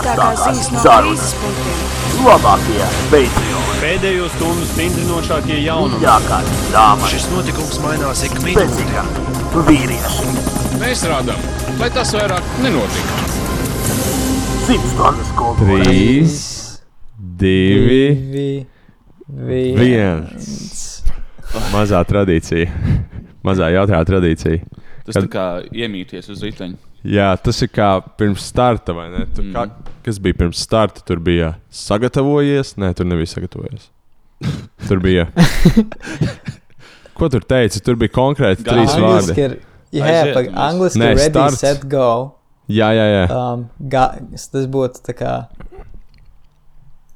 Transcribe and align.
Ziņas 0.00 0.68
no 0.72 0.80
sarunas, 0.80 1.32
labākie 2.24 2.86
Patreon, 3.10 3.66
Pēdējo 3.80 4.28
stundu 4.32 4.64
spindrinošākie 4.70 5.58
jaunumi. 5.64 5.98
mīļākās 6.00 6.48
dāmas, 6.72 7.10
Šis 7.12 7.26
notikums 7.32 7.78
mainās 7.84 8.22
ik 8.24 8.32
minūti. 8.40 8.64
spēcīgākie 8.64 9.64
vīrieši, 9.68 10.32
Mēs 10.80 11.04
rādām, 11.10 11.40
lai 11.80 11.90
tas 11.92 12.14
vairāk 12.16 12.48
nenotiktu. 12.64 13.28
simts 14.66 14.90
stundas 14.94 15.32
kultūra, 15.36 15.84
Trīs, 15.84 16.80
divi, 17.18 18.02
Vi, 18.30 18.66
vi, 19.30 19.62
viens. 19.76 21.02
Mazā 21.72 22.00
tradīcija. 22.04 22.66
Mazā 23.44 23.68
jautrā 23.74 24.00
tradīcija. 24.04 24.64
Tas 25.06 25.16
tā 25.16 25.28
kā 25.30 25.44
iemīties 25.72 26.28
uz 26.30 26.42
riteņa. 26.42 26.76
Jā, 27.06 27.30
tas 27.40 27.62
ir 27.64 27.70
kā 27.72 27.94
pirms 28.20 28.44
starta, 28.50 28.92
vai 28.96 29.06
ne? 29.12 29.22
Tur, 29.32 29.46
kā, 29.54 29.62
kas 30.04 30.18
bija 30.20 30.36
pirms 30.42 30.60
starta? 30.60 31.00
Tur 31.06 31.22
bija 31.24 31.54
sagatavojies. 31.72 32.74
Nē, 32.80 32.92
tur 32.98 33.08
nebija 33.08 33.30
sagatavojies. 33.32 33.88
Tur 34.88 35.00
bija. 35.04 35.26
Ko 37.16 37.28
tur 37.32 37.44
teica? 37.44 37.80
Tur 37.84 37.96
bija 38.00 38.12
konkrēti 38.16 38.64
Gan 38.66 38.76
trīs 38.76 38.92
vārdi. 39.00 39.36
Ir, 39.40 39.56
jā, 39.96 40.04
Aiziet, 40.04 40.34
pa, 40.34 40.42
un 40.42 40.46
viss. 40.50 40.60
angliski 40.66 41.00
Nē, 41.02 41.08
ir 41.10 41.18
ready, 41.20 41.32
starts. 41.34 41.64
set, 41.64 41.86
go. 41.92 42.06
Jā, 42.70 42.92
jā, 42.94 43.06
jā. 43.10 43.24
Um, 43.34 43.64
ga, 43.92 44.04
tas 44.36 44.68
būtu 44.70 45.02
tā 45.08 45.16
kā. 45.18 45.34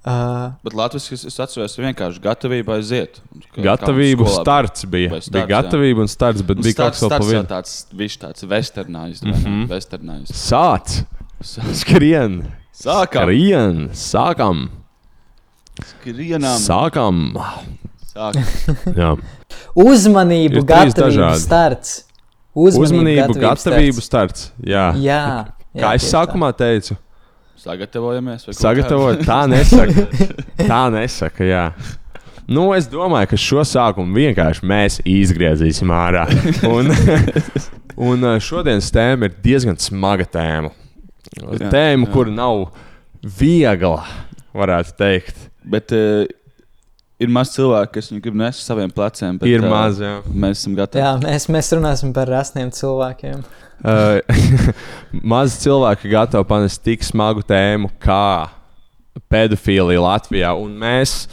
Uh, 0.04 0.52
Bet 0.60 0.74
Latvijas 0.76 1.06
es, 1.16 1.22
es 1.24 1.38
atceros 1.40 1.78
vienkārši 1.80 2.20
gatavību 2.20 2.74
aiziet. 2.74 3.22
Kā 3.56 3.72
skolā. 3.80 4.42
starts 4.42 4.84
bija. 4.84 5.08
Starts, 5.14 5.30
bija 5.32 5.44
jā. 5.46 5.48
gatavība 5.54 6.04
un 6.04 6.10
starts, 6.12 6.42
bet 6.44 6.58
Un 6.60 6.66
bija 6.66 6.76
kaut 6.76 6.92
starts- 6.92 7.00
kas 7.00 7.08
starts 7.08 7.30
jau 7.32 7.40
vidu. 7.40 7.48
tāds, 7.48 7.72
viņš 8.02 8.16
tāds 8.20 8.44
westernized. 8.50 9.24
Mm. 9.24 9.32
-hmm. 9.32 9.66
westernized. 9.72 10.36
Sāc! 10.36 11.04
Skrien! 11.40 12.42
Sākam! 12.74 13.24
Skrien! 13.24 13.88
Sākam! 13.94 14.68
Skrienam! 15.82 16.58
Sākam! 16.60 17.22
Sākam! 18.12 18.44
Jā. 19.00 19.16
uzmanību, 19.74 20.62
gatavību, 20.68 21.34
starts. 21.40 22.04
Uzmanību, 22.54 23.34
gatavību 23.40 24.04
starts. 24.04 24.52
Jā. 24.62 24.92
Jā, 25.00 25.24
Kā 25.74 25.88
jā, 25.90 25.94
es 25.96 26.04
tieši 26.04 26.12
tā. 26.12 26.20
sākumā 26.20 26.52
teicu, 26.54 26.94
Sagatavojamies! 27.64 28.44
sagatavot, 28.52 29.22
tā 29.24 29.44
nesaka. 29.48 30.04
Tā 30.70 30.80
nesaka, 30.92 31.46
jā. 31.48 31.62
Nu, 32.44 32.66
es 32.76 32.84
domāju, 32.92 33.30
ka 33.30 33.38
šo 33.40 33.62
sākumu 33.64 34.18
vienkārši 34.18 34.66
mēs 34.68 34.98
izgriezīsim 35.08 35.92
ārā. 35.96 36.26
Un, 36.68 36.92
un 38.10 38.26
uh, 38.28 38.36
šodienas 38.42 38.90
tēma 38.92 39.30
ir 39.30 39.38
diezgan 39.46 39.80
smaga 39.80 40.26
tēma. 40.28 40.74
Tēma, 41.72 42.10
kur 42.12 42.28
nav 42.28 42.66
viegla, 43.40 44.04
varētu 44.52 44.96
teikt. 45.00 45.46
Bet 45.64 45.96
uh, 45.96 46.26
ir 47.22 47.30
maz 47.32 47.52
cilvēku, 47.54 47.92
kas 47.96 48.10
viņu 48.10 48.24
grib 48.24 48.38
nest 48.38 48.62
uz 48.62 48.68
saviem 48.68 48.90
pleciem. 48.92 49.38
Bet, 49.40 49.50
Ir 49.50 49.64
ā, 49.64 49.70
maz, 49.70 50.00
jā. 50.02 50.16
Mēs 50.30 50.62
esam 50.62 50.76
gatavi. 50.78 51.04
Jā, 51.04 51.12
mēs, 51.22 51.48
mēs 51.52 51.70
runāsim 51.76 52.12
par 52.16 52.30
rasniem 52.30 52.72
cilvēkiem. 52.74 53.44
Uh, 53.84 54.20
maz 55.34 55.58
cilvēki 55.62 56.12
gatavi 56.12 56.48
panest 56.48 56.82
tik 56.86 57.04
smagu 57.06 57.44
tēmu 57.46 57.90
kā 58.02 58.50
pedofīlija 59.30 60.02
Latvijā. 60.02 60.52
Un 60.58 60.76
mēs, 60.80 61.24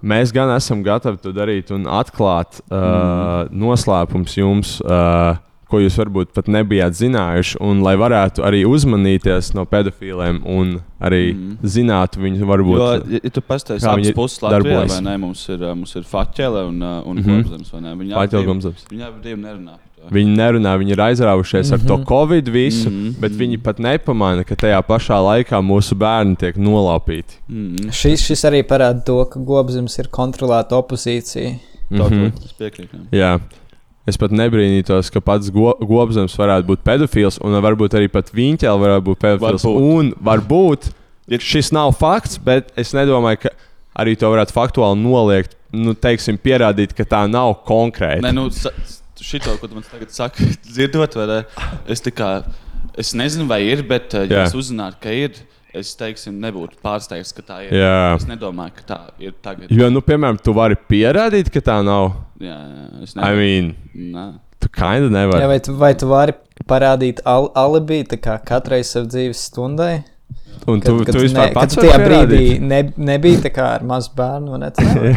mēs 0.00 0.32
gan 0.34 0.52
esam 0.56 0.84
gatavi 0.86 1.20
to 1.22 1.32
darīt 1.36 1.72
un 1.74 1.88
atklāt 1.90 2.62
uh, 2.64 2.76
mm. 2.76 3.56
noslēpums 3.64 4.38
jums. 4.40 4.76
Uh, 4.84 5.36
Ko 5.72 5.78
jūs 5.80 5.94
varbūt 5.96 6.34
pat 6.36 6.48
nebijāt 6.52 6.92
zinājuši, 6.98 7.56
un 7.64 7.78
lai 7.80 7.94
varētu 7.96 8.42
arī 8.44 8.58
uzmanīties 8.68 9.54
no 9.56 9.64
pedofīliem, 9.64 10.42
un 10.44 10.74
arī 11.00 11.22
mm. 11.32 11.54
zinātu 11.64 12.20
viņu, 12.20 12.44
varbūt. 12.50 12.80
Jo, 12.82 12.90
ja, 13.16 13.30
tu 13.32 13.40
pastāstīsi 13.40 13.86
kā 13.88 13.94
viņi 13.96 14.12
puses 14.18 14.42
Latvijā, 14.44 14.82
vai 14.90 14.98
ne, 15.06 15.14
mums 15.22 15.46
ir, 15.48 15.64
mums 15.74 15.96
ir 15.96 16.04
Faķele 16.10 16.66
un, 16.68 16.82
un 16.82 17.16
mm 17.16 17.22
Mhm. 17.22 17.30
-hmm. 17.30 17.42
Gobzems, 17.42 17.72
vai 17.72 17.80
ne? 17.80 17.94
Viņi 18.02 18.12
Faķele, 18.18 18.44
Gobzems. 18.50 18.84
Viņi 18.90 19.02
abi 19.08 19.22
divi 19.22 19.40
nerunā. 19.42 19.78
par 19.78 20.08
to. 20.10 20.14
Viņi 20.14 20.36
nerunā, 20.36 20.76
viņi 20.78 20.90
ir 20.92 21.00
aizraujušies 21.00 21.70
mm 21.70 21.76
-hmm. 21.76 21.82
ar 21.82 21.88
to 21.88 22.04
covid 22.08 22.48
visu, 22.48 22.90
mm 22.90 22.94
Mhm. 22.96 23.08
-hmm. 23.08 23.20
bet 23.20 23.32
viņi 23.32 23.58
pat 23.62 23.78
nepamanā, 23.78 24.44
ka 24.44 24.54
tajā 24.54 24.82
pašā 24.82 25.18
laikā 25.28 25.62
mūsu 25.62 25.94
bērni 25.94 26.36
tiek 26.36 26.56
nolaupīti. 26.56 27.34
Mm 27.48 27.76
-hmm. 27.76 27.92
Šis, 27.92 28.20
šis 28.26 28.44
arī 28.44 28.62
parāda 28.62 29.04
to, 29.04 29.24
ka 29.24 29.38
Gobzems 29.40 29.98
ir 29.98 30.08
kontrolēta 30.08 30.72
opozīcija. 30.76 31.50
Mhm. 31.90 32.02
mm 32.02 32.08
-hmm. 32.08 32.32
piekrīt. 32.58 32.88
jā. 33.12 33.40
Es 34.08 34.18
pat 34.18 34.32
nebrīnītos, 34.34 35.12
ka 35.14 35.20
pats 35.22 35.50
go 35.54 35.76
Gobsams 35.78 36.34
varētu 36.34 36.66
būt 36.72 36.80
pedofils, 36.86 37.36
un 37.46 37.54
varbūt 37.62 37.94
arī 37.98 38.08
pat 38.10 38.32
Viņķēlis 38.34 38.82
varētu 38.82 39.04
būt 39.06 39.20
pedofils. 39.22 39.66
Varbūt. 39.66 39.92
Un 39.94 40.08
varbūt 40.26 40.88
Ir- 41.30 41.44
šis 41.44 41.70
nav 41.72 41.92
fakts, 41.94 42.40
bet 42.42 42.72
es 42.76 42.90
nedomāju, 42.96 43.44
ka 43.44 43.52
arī 44.02 44.16
to 44.18 44.26
varētu 44.32 44.56
faktuāli 44.56 44.98
noliegt, 45.04 45.54
nu, 45.72 45.94
teiksim, 45.94 46.36
pierādīt, 46.36 46.96
ka 46.98 47.06
tā 47.06 47.22
nav 47.30 47.60
konkrēti. 47.68 48.24
Nē, 48.26 48.32
nu, 48.34 48.48
šito, 49.22 49.54
ko 49.60 49.70
tu 49.70 49.78
man 49.78 49.86
tagad 49.86 50.10
saki, 50.10 50.50
dzirdot, 50.74 51.14
vai 51.20 51.28
ne? 51.30 51.38
Es 51.86 52.02
kā, 52.02 52.32
es 52.98 53.14
nezinu, 53.14 53.46
vai 53.46 53.62
ir, 53.70 53.84
bet, 53.86 54.18
ja 54.18 54.26
Jā. 54.26 54.44
es 54.50 54.56
uzzinātu, 54.58 54.98
ka 55.04 55.14
ir, 55.14 55.38
es, 55.78 55.94
teiksim, 55.98 56.36
nebūtu 56.42 56.78
pārsteigts, 56.84 57.32
ka 57.36 57.44
tā 57.46 57.58
ir. 57.66 57.74
Jā. 57.80 58.14
Es 58.18 58.26
nedomāju, 58.28 58.76
ka 58.80 58.86
tā 58.92 59.00
ir 59.22 59.34
tagad. 59.44 59.72
Jo, 59.72 59.88
nu, 59.92 60.02
piemēram, 60.04 60.40
tu 60.42 60.54
vari 60.56 60.76
pierādīt, 60.76 61.50
ka 61.54 61.64
tā 61.64 61.80
nav. 61.86 62.12
Jā, 62.42 62.56
jā, 62.58 62.86
es 63.06 63.14
I 63.16 63.20
nevaru. 63.20 63.42
mean, 63.42 63.74
Nē. 64.12 64.26
tu 64.60 64.68
kinda 64.72 65.08
Jā, 65.08 65.12
nevari. 65.16 65.50
vai, 65.52 65.60
tu, 65.64 65.76
vai 65.78 65.92
tu 65.98 66.08
vari 66.10 66.36
parādīt 66.68 67.22
al 67.24 67.50
alibi 67.58 68.02
katrai 68.44 68.82
savai 68.86 69.08
dzīves 69.14 69.46
stundai? 69.50 69.94
Un 70.70 70.78
tu, 70.78 70.92
tu 71.02 71.18
vispār 71.18 71.48
ne, 71.48 71.54
pats 71.56 71.74
kad 71.74 71.88
tajā 71.88 71.96
brīdī 72.04 72.60
ne, 72.62 72.76
nebija 72.96 73.40
tā 73.48 73.50
kā 73.50 73.64
ar 73.80 73.82
mazu 73.82 74.12
bērnu. 74.14 74.60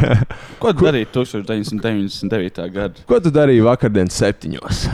Ko 0.61 0.71
tu 0.73 0.87
darīji 0.87 1.05
1999. 1.13 2.63
gadā? 2.73 3.03
Ko 3.05 3.19
tu 3.21 3.29
darīji 3.33 3.61
vakardien 3.67 4.09
septiņos? 4.09 4.85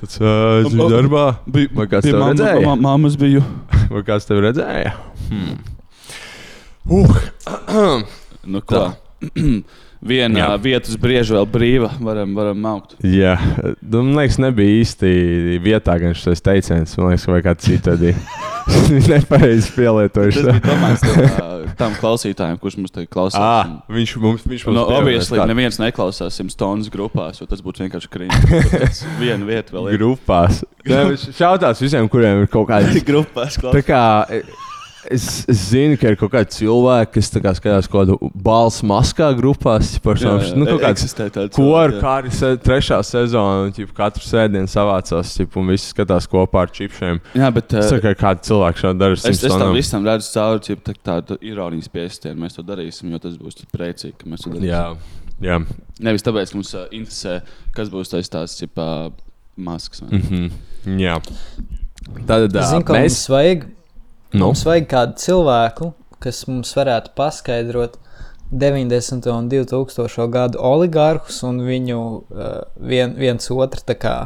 Tas 0.00 0.16
uh, 0.20 0.62
es 0.62 0.72
biju 0.72 0.88
darbā. 0.88 1.24
Vai 1.52 1.86
kāds 1.90 2.08
tev 2.08 2.22
redzēja? 2.22 2.74
Māmas 2.80 3.18
biju. 3.20 3.42
Vai 3.92 4.02
kāds 4.06 4.28
tev 4.28 4.40
redzēja? 4.46 4.94
Hmm. 5.28 5.60
Uh. 6.88 7.20
Nu, 8.50 8.62
ko? 8.64 8.86
Viena 10.00 10.38
Jā. 10.40 10.46
vieta 10.56 10.88
uz 10.88 10.96
brieža 10.96 11.34
vēl 11.36 11.46
brīva. 11.52 11.90
Varam, 12.00 12.30
varam 12.32 12.56
maukt. 12.64 12.94
Jā, 13.04 13.34
nu, 13.84 14.00
man 14.06 14.14
liekas, 14.22 14.38
nebija 14.40 14.78
īsti 14.80 15.10
vietā 15.60 15.98
gan 16.00 16.14
šis 16.16 16.40
teiciens. 16.40 16.94
Man 16.96 17.10
liekas, 17.12 17.26
vai 17.28 17.42
kāds 17.44 17.66
cits 17.68 17.90
arī 17.94 18.14
nepareizi 19.10 19.66
Tas 19.66 19.74
pielietojuši. 19.76 20.44
bija 20.46 20.62
domāts 20.64 21.04
tam, 21.04 21.66
tam 21.82 21.98
klausītājam, 22.00 22.56
kurš 22.62 22.78
mums 22.80 22.94
te 22.96 23.04
klausās. 23.10 23.40
Ah, 23.44 23.74
viņš 23.92 24.14
mums, 24.24 24.46
viņš 24.48 24.64
mums 24.70 24.78
No, 24.78 24.86
pievienojas 24.88 25.28
obviously, 25.28 25.42
neviens 25.52 25.80
neklausās 25.82 26.40
simts 26.40 26.56
tonnas 26.60 26.88
grupās, 26.92 27.42
jo 27.42 27.48
tas 27.50 27.60
būtu 27.64 27.84
vienkārši 27.84 28.12
krīzes. 28.16 29.04
Viena 29.22 29.44
vieta 29.48 29.76
vēl 29.76 29.92
ir. 29.92 30.00
grupās. 30.00 30.62
Šautās 31.36 31.84
visiem, 31.84 32.08
kuriem 32.08 32.46
ir 32.46 32.50
kaut 32.52 32.70
kāda. 32.72 32.88
grupās. 33.10 33.60
Kā, 33.84 34.02
es, 35.08 35.44
es 35.48 35.60
zinu, 35.70 35.96
ka 36.00 36.10
ir 36.12 36.16
kaut 36.20 36.32
kādi 36.34 36.52
cilvēki, 36.58 37.12
kas 37.16 37.30
kā 37.32 37.52
skatās 37.56 37.88
kaut 37.90 38.02
kādu 38.02 38.30
balss 38.44 38.82
maskā 38.86 39.30
grupās. 39.38 39.94
Par 40.04 40.18
Jā, 40.20 40.34
savu, 40.40 40.58
nu, 40.60 40.66
kaut 40.68 40.82
kāds 40.82 41.04
eksistē 41.04 41.28
tāds 41.32 41.56
Koru 41.56 41.64
cilvēks, 41.64 41.94
jā. 41.96 42.00
kā 42.02 42.12
arī 42.20 42.32
se, 42.36 42.50
trešā 42.66 42.98
sezona, 43.06 43.64
un 43.66 43.74
ķip, 43.76 43.94
katru 43.96 44.26
sēdienu 44.26 44.70
savācās, 44.70 45.32
ķip, 45.38 45.56
un 45.60 45.72
visi 45.72 45.94
skatās 45.94 46.28
kopā 46.30 46.66
ar 46.66 46.74
čipšiem. 46.76 47.22
Jā, 47.40 47.50
bet 47.56 47.76
Es 47.80 47.88
saku, 47.92 48.02
ka 48.04 48.14
kādi 48.26 48.46
cilvēki 48.50 48.84
šādi 48.84 49.02
dara. 49.04 49.18
es, 49.18 49.42
es 49.48 49.56
tam 49.64 49.74
visam 49.76 50.06
redzu 50.10 50.30
cauri 50.34 50.64
ķip, 50.68 50.84
tā, 50.86 50.96
tādu 51.10 51.38
ironijas 51.40 51.88
piestienu. 51.88 52.40
Mēs 52.44 52.58
to 52.58 52.66
darīsim, 52.66 53.10
jo 53.14 53.22
tas 53.22 53.40
būs 53.40 53.62
tik 53.62 53.72
priecīgi, 53.72 54.16
ka 54.20 54.30
mēs 54.30 54.44
to 54.44 54.54
darīsim. 54.54 54.70
Jā, 54.70 54.84
jā. 55.40 55.58
Nevis 56.00 56.26
tāpēc, 56.26 56.52
ka 56.52 56.60
mums 56.60 56.74
uh, 56.76 56.86
interesē, 56.92 57.40
kas 57.76 57.92
būs 57.92 58.12
tas 58.12 58.28
tās 58.32 58.56
ķipā, 58.60 58.88
maskas. 59.60 60.02
vai 60.04 60.10
ne? 60.12 60.18
Mm 60.18 60.30
-hmm. 60.30 61.00
jā. 61.00 61.20
Tad 62.26 62.56
uh, 62.56 62.64
Zinu, 62.64 62.84
ka 62.84 62.92
mēs. 62.96 63.00
mums 63.12 63.28
vajag, 63.28 63.66
Nu, 64.32 64.50
mums 64.50 64.62
vajag 64.66 64.86
kādu 64.90 65.18
cilvēku, 65.18 65.92
kas 66.22 66.44
mums 66.46 66.70
varētu 66.76 67.14
paskaidrot 67.18 67.96
90. 68.50 69.30
un 69.30 69.48
2000. 69.50 70.26
gadu 70.30 70.58
oligārhus 70.58 71.40
un 71.46 71.62
viņu 71.66 72.02
uh, 72.02 72.60
vien, 72.76 73.14
viens 73.18 73.50
otru 73.50 73.96
kā. 73.98 74.18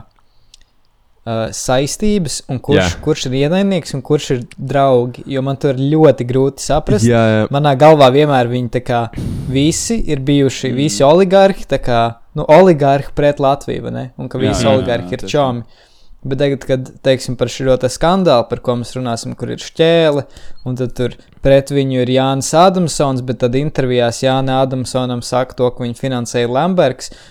Uh, 1.25 1.47
saistības, 1.57 2.43
un 2.53 2.59
kurš, 2.61 2.81
Jā. 2.83 2.89
kurš 3.01 3.23
ir 3.31 3.37
ienaidnieks 3.39 3.95
un 3.97 4.03
kurš 4.05 4.27
ir 4.35 4.43
draugi. 4.61 5.23
Jo 5.33 5.41
man 5.45 5.57
tur 5.57 5.73
ir 5.73 5.95
ļoti 5.95 6.27
grūti 6.29 6.61
saprast. 6.61 7.07
jā, 7.09 7.23
jā. 7.33 7.47
Manā 7.55 7.73
galvā 7.81 8.11
vienmēr 8.13 8.51
viņi 8.53 8.83
kā 8.85 9.07
visi 9.49 10.03
ir 10.05 10.21
bijuši, 10.21 10.69
mm. 10.69 10.77
visi 10.77 11.07
oligarhi, 11.07 11.65
tā 11.69 11.81
kā 11.81 12.03
nu, 12.37 12.45
oligarhi 12.45 13.09
pret 13.17 13.41
Latviju, 13.41 13.87
vai 13.87 13.95
ne? 13.95 14.05
Un 14.21 14.29
ka 14.29 14.37
Jā, 14.37 14.51
visi 14.51 14.67
jā, 14.67 14.75
oligarhi 14.77 15.09
jā, 15.09 15.17
ir 15.17 15.25
tieši 15.25 15.33
čomi. 15.33 15.65
Bet 16.25 16.41
tagad, 16.41 16.63
kad 16.65 16.87
teiksim 17.05 17.37
par 17.37 17.51
šo 17.53 17.75
te 17.77 17.91
skandālu, 17.93 18.47
par 18.49 18.63
ko 18.65 18.79
mēs 18.81 18.95
runāsim, 18.97 19.35
kur 19.37 19.51
ir 19.53 19.61
šķēle, 19.61 20.23
un 20.65 20.79
tad 20.81 20.95
tur 20.97 21.17
pret 21.45 21.69
viņu 21.75 22.01
ir 22.01 22.13
Jānis 22.15 22.49
Adamsons, 22.57 23.21
bet 23.29 23.43
tad 23.43 23.59
intervijās 23.61 24.23
Jānis 24.25 24.57
Adamsonam 24.63 25.21
saka 25.27 25.59
to, 25.59 25.69
ka 25.69 25.85
viņu 25.85 25.99
finansēja 26.01 26.49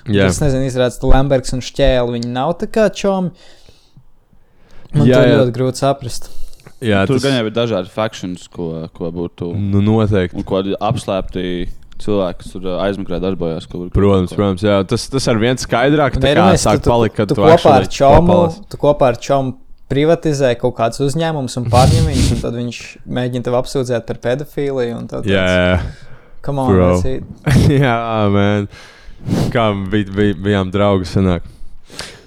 Jā. 0.05 0.29
Es 0.29 0.37
nezinu, 0.43 0.69
izrādās, 0.69 0.99
ka 1.01 1.09
Lambergs 1.09 1.57
un 1.57 1.65
šķēle 1.65 2.13
viņi 2.19 2.29
nav 2.35 2.53
tā 2.61 2.69
kā 2.69 2.85
čomi. 2.93 3.33
Man 4.93 5.09
jā, 5.09 5.23
jā. 5.25 5.41
ļoti 5.41 5.55
grūti 5.57 5.81
saprast. 5.81 6.29
Jā, 6.83 7.01
Tur 7.07 7.17
tas 7.17 7.25
gan 7.25 7.39
jau 7.39 7.47
ir 7.47 7.55
dažādi 7.55 7.89
fakcijas, 7.89 8.45
ko, 8.51 8.67
ko 8.93 9.09
būtu. 9.15 9.49
nu, 9.73 9.81
noteikti. 9.81 10.37
Un 10.37 10.45
ko 10.45 10.61
apslēpti 10.83 11.45
cilvēki, 11.99 12.37
kas 12.41 12.51
tur 12.53 12.61
ā, 12.61 12.77
aizmeklē 12.87 13.19
darbojās. 13.21 13.67
ko 13.69 13.79
var- 13.83 13.89
Protams, 13.93 14.33
protams, 14.33 14.61
jā, 14.63 14.79
tas, 14.87 15.07
tas 15.09 15.27
ar 15.27 15.35
viens 15.37 15.65
skaidrāk 15.65 16.17
tā 16.17 16.21
kā 16.23 16.31
Ernest, 16.35 16.65
sāk 16.65 16.81
palikt, 16.83 17.15
kad 17.15 17.27
tu, 17.29 17.35
tu, 17.35 17.41
tu 17.41 17.47
kopā 17.47 17.75
ar 17.81 17.87
čomu, 17.87 18.39
tu 18.69 18.77
kopā 18.77 19.07
ar 19.13 19.17
čomu 19.17 19.57
privatizē 19.89 20.55
kaut 20.57 20.75
kādus 20.75 20.99
uzņēmumus 21.05 21.57
un 21.59 21.65
pārņem 21.69 22.07
viņus, 22.09 22.31
un 22.33 22.39
tad 22.41 22.53
viņš 22.57 22.79
mēģina 23.05 23.43
tevi 23.43 23.59
apsūdzēt 23.59 24.05
par 24.07 24.17
pedofīliju. 24.23 25.25
Jā, 25.29 25.45
jā. 25.45 25.79
Come 26.41 26.59
on, 26.59 26.73
Bro. 26.73 27.01
jā, 27.83 28.29
man. 28.33 28.67
Kā 29.53 29.69
bij, 29.89 30.03
bij, 30.11 30.33
bijām 30.33 30.71
draugi 30.73 31.05
senāk. 31.07 31.41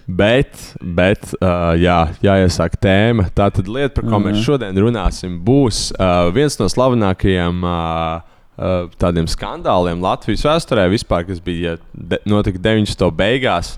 Bet, 0.07 0.55
bet 0.81 1.33
uh, 1.43 1.75
jā, 1.75 1.97
jāiesāk 2.23 2.77
tēma. 2.79 3.27
Tā 3.35 3.49
tad 3.51 3.67
lieta, 3.67 3.91
par 3.99 4.05
ko 4.07 4.21
mēs 4.23 4.37
Mhm. 4.39 4.45
šodien 4.47 4.79
runāsim, 4.79 5.41
būs 5.43 5.91
uh, 5.99 6.31
viens 6.31 6.55
no 6.61 6.69
slavenākajiem 6.71 7.65
uh, 7.67 8.21
tādiem 8.57 9.27
skandāliem 9.29 10.01
Latvijas 10.01 10.45
vēsturē, 10.47 10.87
vispār, 10.93 11.27
kas 11.29 11.41
bija 11.45 11.77
de, 11.93 12.19
notika 12.29 12.59
90. 12.63 13.11
beigās. 13.17 13.77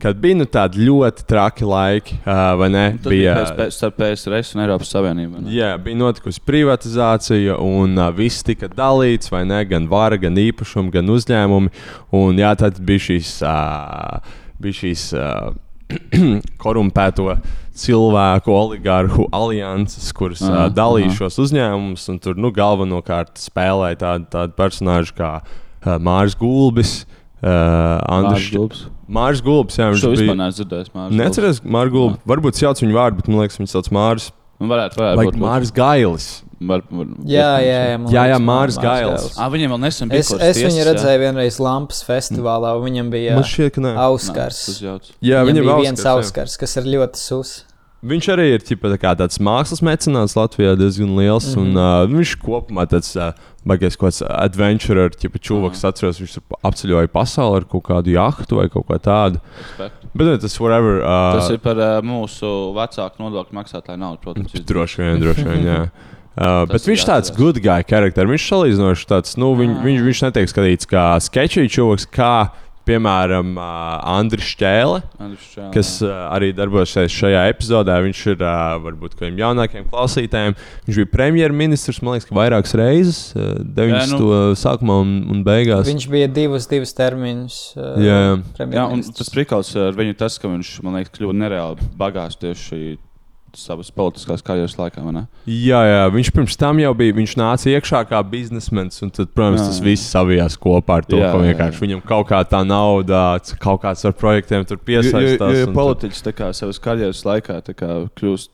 Kad 0.00 0.16
bija 0.16 0.38
nu, 0.38 0.46
tādi 0.48 0.80
ļoti 0.86 1.26
traki 1.28 1.66
laiki, 1.68 2.14
uh, 2.22 2.54
vai 2.56 2.70
ne? 2.72 2.84
Tas 3.02 3.10
bija 3.12 3.34
pēc- 3.58 3.74
starp 3.76 3.98
PSRS 4.00 4.54
un 4.56 4.62
Eiropas 4.64 4.88
Savienību. 4.94 5.42
Jā, 5.52 5.74
bija 5.76 5.98
notikusi 6.00 6.40
privatizācija, 6.40 7.58
un 7.60 7.98
uh, 8.00 8.06
viss 8.16 8.40
tika 8.46 8.70
dalīts, 8.72 9.28
vai 9.28 9.42
ne? 9.44 9.58
Gan 9.68 9.90
vara, 9.92 10.16
gan 10.16 10.38
īpašumi, 10.40 10.88
gan 10.94 11.12
uzņēmumi. 11.12 11.68
Un 12.16 12.40
jā, 12.40 12.54
tad 12.62 12.80
bija 12.80 13.04
šīs, 13.10 13.34
uh, 13.44 14.38
bija 14.56 14.78
šīs 14.80 15.04
uh, 15.20 15.52
korumpēto 16.64 17.34
cilvēku, 17.80 18.52
oligarhu 18.54 19.26
alianses, 19.34 20.10
kuras 20.16 20.42
uh, 20.44 20.50
Aha, 20.52 20.66
dalīja 20.76 21.08
aha. 21.10 21.16
šos 21.22 21.38
uzņēmumus. 21.46 22.04
un 22.12 22.18
Tur 22.22 22.36
nu, 22.40 22.50
galvenokārt 22.56 23.40
spēlēja 23.40 23.98
tādu, 24.04 24.28
tādu 24.36 24.56
personāžu 24.58 25.16
kā 25.18 25.32
uh, 25.40 25.96
Mārcis 25.98 26.38
Gulbis. 26.40 26.94
Uh, 27.40 27.96
Andris 28.04 28.50
Mārcis 28.50 28.52
Gulbis. 28.58 28.82
Mārcis 29.10 29.44
Gulbis. 29.46 29.78
Jā, 29.80 29.88
viņš 29.94 30.02
Šo 30.04 30.10
vispār 30.12 30.28
bija. 30.34 30.40
neesmu 30.42 30.58
dzirdējis. 30.60 30.90
Mārcis 30.92 31.08
Gulbis. 31.08 31.22
Necerēs, 31.24 31.62
Mārcis 31.64 31.94
Gulbis. 31.96 32.20
Varbūt 32.34 32.60
sauc 32.60 32.82
viņu 32.84 32.98
vārdu, 33.00 33.16
bet 33.22 33.32
man 33.32 33.40
liekas, 33.46 33.58
viņš 33.62 33.72
sauc 33.78 33.88
Mārcis. 33.96 34.30
Nu, 34.60 34.68
Varētu, 34.68 34.98
varētu 35.00 35.24
būt. 35.30 35.36
Mārcis 35.40 35.72
Gailis. 35.72 36.28
Var, 36.60 36.82
var, 36.92 37.06
Jā, 37.24 37.44
jā, 37.64 37.76
jā. 37.88 37.92
man 38.02 38.10
Jā, 38.12 38.22
jā, 38.28 38.36
liekas, 38.36 38.42
Māris 38.44 38.76
Māris 38.76 38.80
Gails. 38.84 39.38
Ah, 39.40 39.46
viņiem 39.48 39.70
vēl 39.72 39.78
nesen 39.80 40.10
bija 40.12 40.20
Es, 40.20 40.28
es 40.28 40.58
viņu 40.60 40.74
tiesas, 40.74 40.76
jā? 40.76 40.84
redzēju 40.90 41.20
vienreiz 41.22 41.56
Lampas 41.64 42.02
festivālā, 42.04 42.74
un 42.76 42.84
viņam 42.84 43.08
bija 43.14 43.38
šķiet, 43.40 43.78
Auskars. 43.96 44.60
jauts. 44.84 45.14
Jā, 45.24 45.40
Viņam 45.40 45.48
viņam 45.48 45.64
bija 45.64 45.78
ir 45.78 45.86
viens 45.86 46.04
Auskars, 46.04 46.04
jā. 46.04 46.44
Auskars, 46.44 46.58
kas 46.60 46.76
ir 46.76 46.90
ļoti 46.92 47.16
sus. 47.22 47.54
Viņš 48.00 48.26
arī 48.32 48.44
ir 48.54 48.62
ķipa, 48.64 48.88
tā 48.94 48.96
kā 48.96 49.10
tāds 49.18 49.36
mākslas 49.44 49.82
mecenāts 49.84 50.32
Latvijā 50.38 50.72
diezgan 50.80 51.10
liels. 51.18 51.50
Mm 51.52 51.60
Mhm. 51.60 51.66
-hmm. 51.66 51.76
un, 51.76 52.08
uh, 52.08 52.16
viņš 52.16 52.30
kopumā 52.40 52.86
tāds 52.88 53.10
uh, 53.20 53.32
baigais 53.66 53.96
kaut 53.96 54.08
kāds 54.14 54.22
adventure, 54.24 55.10
tipa 55.10 55.38
čūvaks, 55.38 55.84
atceros, 55.84 56.20
viņš 56.20 56.38
apceļoja 56.64 57.08
pasauli 57.12 57.56
ar 57.60 57.64
kaut 57.68 57.84
kādu 57.84 58.08
jahtu 58.14 58.56
vai 58.56 58.68
kaut 58.68 58.86
ko 58.86 58.96
tādu. 58.98 59.40
Respekt. 59.58 60.06
Bet 60.14 60.26
nu, 60.26 60.38
tas 60.38 60.56
whatever. 60.60 61.02
Uh, 61.04 61.36
Tas 61.38 61.50
ir 61.50 61.58
par 61.58 61.76
uh, 61.76 62.00
mūsu 62.00 62.72
vecāku 62.74 63.20
nodokļu 63.20 63.52
maksātāju 63.52 63.98
naudu, 63.98 64.18
protams. 64.22 64.52
Droši 64.64 64.96
vien, 65.02 65.20
droši 65.20 65.44
vien. 65.44 65.64
Jā. 65.64 65.90
Uh, 66.40 66.64
bet 66.64 66.80
viņš 66.86 67.02
tāds 67.04 67.28
good 67.36 67.58
guy 67.60 67.82
charakteris. 67.84 68.30
Viņš 68.30 68.44
salīdzinoši 68.48 69.06
tāds, 69.10 69.36
nu, 69.36 69.50
viņ, 69.58 69.82
viņš, 69.82 70.00
viņš 70.06 70.20
netiek 70.22 70.48
skatīts 70.48 70.86
kā 70.88 71.18
sketchy 71.20 71.66
čūvaks, 71.68 72.06
kā, 72.08 72.48
piemēram, 72.90 73.54
uh, 73.56 73.96
Andris 74.18 74.50
Čēle. 74.60 75.00
Andrišs, 75.22 75.54
jā, 75.56 75.66
kas 75.74 75.92
uh, 76.04 76.10
arī 76.34 76.50
darbosies 76.56 77.14
šajā 77.14 77.44
epizodē. 77.52 77.96
Viņš 78.06 78.22
ir 78.34 78.42
uh, 78.44 78.76
varbūt 78.84 79.16
kādiem 79.18 79.38
jaunākiem 79.40 79.86
klausītājiem. 79.90 80.56
Viņš 80.88 81.00
bija 81.02 81.10
premjerministrs, 81.14 82.02
man 82.04 82.16
liekas, 82.18 82.28
ka 82.30 82.38
vairākas 82.38 82.74
reizes, 82.80 83.20
uh, 83.38 83.54
90. 83.62 84.18
nu- 84.18 84.30
Jā, 84.30 84.40
sākumā 84.60 85.00
un, 85.04 85.14
un 85.32 85.44
beigās. 85.46 85.86
Viņš 85.88 86.08
bija 86.12 86.28
divus, 86.30 86.66
divus 86.70 86.92
termiņus. 86.98 87.60
Uh, 87.76 87.92
Jā, 88.02 88.18
jā. 88.26 88.66
Jā, 88.76 88.86
un 88.92 89.02
tas 89.16 89.30
prikals 89.32 89.72
ar 89.80 89.96
viņu 89.98 90.16
tas, 90.20 90.38
ka 90.40 90.50
viņš, 90.50 90.74
man 90.86 90.98
liekas, 91.00 91.14
kļuva 91.18 91.36
nereāli 91.44 91.90
bagāts 92.00 92.38
tieši 92.40 92.98
savas 93.56 93.90
politiskās 93.90 94.42
karjeras 94.42 94.76
laikā. 94.78 95.02
Jā, 95.46 95.80
jā, 95.88 96.02
viņš 96.14 96.30
pirms 96.36 96.56
tam 96.60 96.78
jau 96.78 96.92
bija. 96.94 97.14
Viņš 97.16 97.34
nāca 97.40 97.70
iekšā 97.72 98.02
kā 98.10 98.20
biznesmenis, 98.22 99.00
un 99.02 99.10
tad, 99.10 99.32
protams, 99.34 99.60
Jā, 99.60 99.66
tas 99.70 99.80
jā. 99.80 99.84
viss 99.88 100.10
savijās 100.12 100.56
kopā 100.60 101.00
ar 101.00 101.08
to, 101.08 101.16
Jā, 101.18 101.32
ka 101.32 101.38
jā, 101.40 101.48
vienkārši 101.54 101.78
jā. 101.78 101.84
viņam 101.86 102.04
kaut 102.06 102.28
kā 102.30 102.40
tā 102.44 102.62
nauda, 102.66 103.24
kaut 103.58 103.82
kāds 103.82 104.04
ar 104.04 104.12
projektiem 104.12 104.64
tur 104.68 104.78
Jo, 104.78 104.80
jo, 104.80 104.86
piesaistās. 105.02 105.56
jo 105.58 105.66
un 105.66 105.72
tad- 105.74 105.78
politiķis 105.80 106.22
tā 106.28 106.32
kā 106.36 106.52
savas 106.54 106.78
karjeras 106.78 107.24
laikā 107.24 107.60
kā 107.74 107.90
kļūst 108.20 108.48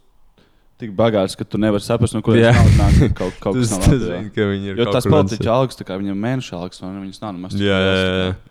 tik 0.76 0.90
bagāts, 0.96 1.32
ka 1.38 1.44
tu 1.48 1.56
nevari 1.58 1.80
saprast, 1.80 2.12
no 2.12 2.20
kurienes 2.24 2.74
nāk. 2.76 3.14
Kaut, 3.16 3.36
kaut 3.42 3.56
Tas, 3.56 3.70
kas 3.72 3.86
tas 3.86 3.94
jā. 3.94 4.00
zina, 4.02 4.30
ka 4.34 4.48
viņi 4.50 4.68
ir 4.74 4.80
Jo 4.82 4.84
kaut 4.84 4.96
tas 4.98 5.06
kur 5.06 5.14
politiķa 5.14 5.52
algas, 5.54 5.78
tā 5.78 5.86
kā 5.88 5.96
viņam 5.96 6.18
mēneša 6.20 6.58
algas, 6.58 6.82
ne? 6.84 6.90
Viņas 7.00 7.22
nav 7.22 7.32
nemaz 7.38 7.54
tā 7.56 7.62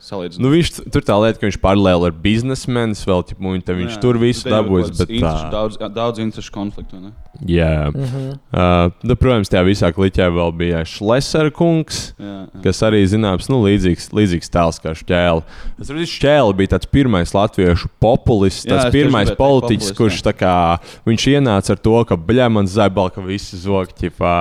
Salīdzinot. 0.08 0.42
Nu, 0.42 0.50
viņš 0.56 0.72
tur 0.94 1.06
tā 1.06 1.18
lieta, 1.22 1.40
ka 1.42 1.46
viņš 1.50 1.60
paralēli 1.62 2.10
ar 2.10 2.16
biznesmenis 2.26 3.04
vēl, 3.06 3.22
ķip, 3.30 3.46
un 3.46 3.62
te 3.62 3.76
viņš 3.78 3.94
Jā, 3.94 4.02
tur 4.02 4.18
visu 4.22 4.50
kaut 4.50 4.72
Bet, 4.74 5.10
interešu- 5.10 5.22
tā, 5.22 5.52
Daudz, 5.54 5.78
daudz 5.94 6.20
interešu 6.26 6.52
konfliktu. 6.56 6.98
vai 6.98 7.02
ne? 7.10 7.14
jā, 7.46 7.92
Mm 7.92 8.04
-hmm. 8.04 8.32
uh, 8.56 8.92
nu, 9.04 9.16
protams, 9.16 9.50
tajā 9.50 9.64
visā 9.68 9.92
kliķē 9.94 10.30
vēl 10.32 10.52
bija 10.58 10.86
Šlesera 10.86 11.52
kungs. 11.52 12.14
Jā, 12.20 12.26
jā. 12.26 12.62
kas 12.64 12.82
arī 12.82 13.04
zināms, 13.06 13.50
nu, 13.50 13.62
līdzīgs, 13.64 14.10
līdzīgs 14.16 14.50
tēls 14.50 14.80
kā 14.82 14.96
šķēle. 14.96 15.44
Es 15.82 15.90
redzu, 15.90 16.08
šķēle 16.16 16.56
bija 16.56 16.68
tāds 16.74 16.88
pirmais 16.90 17.34
latviešu 17.34 17.88
populists, 18.00 18.66
tas 18.66 18.92
pirmais 18.92 19.32
politiķis, 19.36 19.92
kurš 19.94 20.22
tā 20.24 20.34
kā, 20.34 20.80
viņš 21.06 21.28
ienāca 21.28 21.72
ar 21.72 21.78
to, 21.78 22.04
ka 22.06 22.15
bļēmans 22.18 22.74
zaibal, 22.76 23.10
ka 23.14 23.22
visi 23.26 23.58
zog, 23.62 23.92
ķipā, 23.98 24.34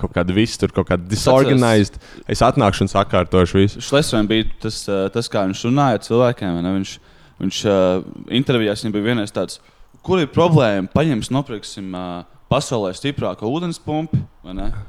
kaut 0.00 0.12
kāda 0.16 0.34
viss 0.36 0.58
tur 0.60 0.72
kaut 0.74 0.88
kāda 0.90 1.06
disorganized. 1.10 1.98
Es 2.30 2.42
atnākšu 2.46 2.86
un 2.86 2.92
sakārtošu 2.92 3.60
visu. 3.62 3.80
Šlesnam 3.84 4.28
bija 4.30 4.48
tas, 4.62 4.82
uh, 4.88 5.06
tas, 5.14 5.28
kā 5.32 5.46
viņš 5.48 5.64
runāja 5.68 6.02
cilvēkiem. 6.08 6.58
ne? 6.64 6.74
Viņš, 6.80 6.96
viņš 7.44 7.60
uh, 7.68 8.02
intervijās 8.40 8.82
viņam 8.84 8.96
bija 8.98 9.08
vienais 9.12 9.32
tāds, 9.36 9.60
kur 10.02 10.20
ir 10.22 10.28
problēma. 10.32 10.88
Paņemsim, 10.94 11.34
nopirksim 11.38 11.94
uh, 11.94 12.24
pasaulē 12.50 12.90
stiprāko 12.96 13.48
ūdens 13.52 13.78
pumpu? 13.82 14.18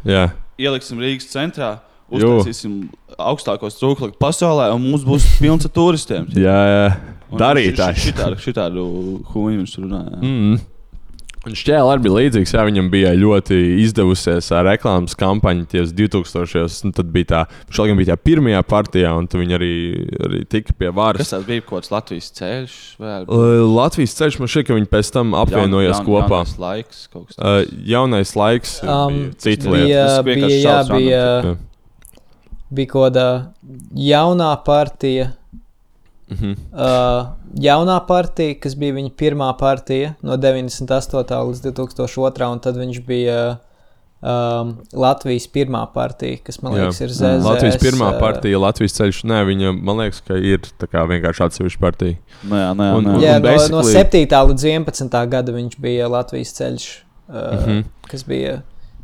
Jā, 0.07 0.27
ieliksim 0.57 0.99
Rīgas 1.03 1.27
centrā, 1.31 1.79
uztaisīsim 2.11 2.89
augstākos 3.21 3.77
trūkumus 3.79 4.17
pasaulē, 4.19 4.69
un 4.75 4.81
mums 4.89 5.03
būs 5.07 5.27
pilns 5.39 5.67
ar 5.67 5.71
turistiem. 5.75 6.25
jā, 6.35 6.59
jā. 6.75 6.85
Ši- 7.95 8.09
Šitādu, 8.09 8.35
šitādu 8.43 8.81
huīnu 9.31 9.61
viņš 9.63 9.75
runāja. 9.79 10.17
Mm. 10.19 10.57
Un 11.41 11.55
šķēle 11.57 11.89
arī 11.89 12.03
bija 12.05 12.13
līdzīgs. 12.19 12.51
Jā, 12.53 12.61
viņam 12.67 12.89
bija 12.93 13.11
ļoti 13.17 13.55
izdevusies 13.81 14.45
ā, 14.53 14.59
reklāmas 14.67 15.15
kampaņa 15.17 15.63
ties 15.71 15.89
2000. 15.97 16.83
un 16.85 16.91
Tad 16.93 17.07
bija 17.15 17.25
tā, 17.31 17.39
viņš 17.65 17.79
laikam 17.81 17.97
bija 17.97 18.11
tā 18.13 18.17
pirmajā 18.29 18.59
partijā, 18.69 19.13
un 19.17 19.25
viņi 19.25 19.57
arī, 19.57 19.71
arī 20.21 20.41
tika 20.45 20.75
pie 20.77 20.91
varas. 20.93 21.23
Kas 21.23 21.33
tas 21.33 21.47
bija? 21.47 21.63
Kaut 21.65 21.81
kāds 21.81 21.89
Latvijas 21.95 22.29
ceļš, 22.37 22.75
Uh, 23.25 23.65
Latvijas 23.73 24.13
ceļš 24.19 24.37
man 24.43 24.51
šķiet, 24.53 24.67
ka 24.69 24.77
viņi 24.77 24.91
pēc 24.93 25.11
tam 25.17 25.33
apvienojās 25.33 25.97
jaun- 25.97 26.05
kopā. 26.05 26.43
jaunais 26.45 26.57
laiks, 26.61 27.01
kaut 27.09 27.27
kas 27.31 27.37
Uh, 27.39 27.43
tāds. 27.65 27.83
jaunais 27.89 28.35
laiks, 28.35 28.83
Um, 28.85 29.19
cita 29.37 29.65
bija, 29.65 29.81
lieta. 29.81 30.23
Bija, 30.23 30.35
vienkārši 30.35 30.61
jā, 30.61 30.77
bija, 30.93 31.25
Jā. 31.41 31.57
bija 32.71 32.87
kaut 32.93 33.13
kāda 33.13 33.27
jaunā 33.97 34.51
partija. 34.63 35.31
Mhm. 36.31 36.53
Uh, 36.71 37.33
jaunā 37.59 37.97
partija, 38.07 38.55
kas 38.63 38.77
bija 38.79 38.95
viņa 38.95 39.11
pirmā 39.19 39.49
partija 39.59 40.13
no 40.23 40.37
98. 40.39 41.41
līdz 41.49 41.65
2002. 41.67 42.47
un 42.53 42.61
tad 42.63 42.79
viņš 42.79 43.01
bija 43.05 43.39
um, 44.21 44.71
Latvijas 44.93 45.47
pirmā 45.51 45.83
partija, 45.93 46.39
kas 46.45 46.61
man 46.63 46.73
Jā. 46.77 46.85
liekas 46.85 47.01
ir 47.03 47.11
ZZS. 47.11 47.45
Latvijas 47.45 47.79
pirmā 47.81 48.13
uh, 48.13 48.19
partija, 48.21 48.61
Latvijas 48.61 48.95
ceļš. 48.99 49.21
Nē, 49.27 49.41
viņa 49.51 49.75
man 49.77 50.03
liekas, 50.05 50.23
ka 50.27 50.39
ir 50.39 50.63
kā 50.87 51.05
vienkārši 51.09 51.45
atsevišķa 51.47 51.83
partija. 51.83 52.17
Jā, 52.45 52.71
nu, 52.73 52.87
jā, 52.87 52.95
Un- 52.95 53.03
nu, 53.03 53.15
un- 53.17 53.21
jā. 53.21 53.35
Jā, 53.35 53.39
no, 53.39 53.47
no 53.49 53.83
basically- 53.83 54.27
7. 54.27 54.43
līdz 54.51 54.67
11. 54.71 55.23
gada 55.35 55.57
viņš 55.57 55.79
bija 55.83 56.09
Latvijas 56.11 56.55
ceļš, 56.59 56.87
uh, 57.27 57.35
mm. 57.35 57.65
-hmm. 57.65 57.83
kas 58.07 58.23
bija 58.23 58.61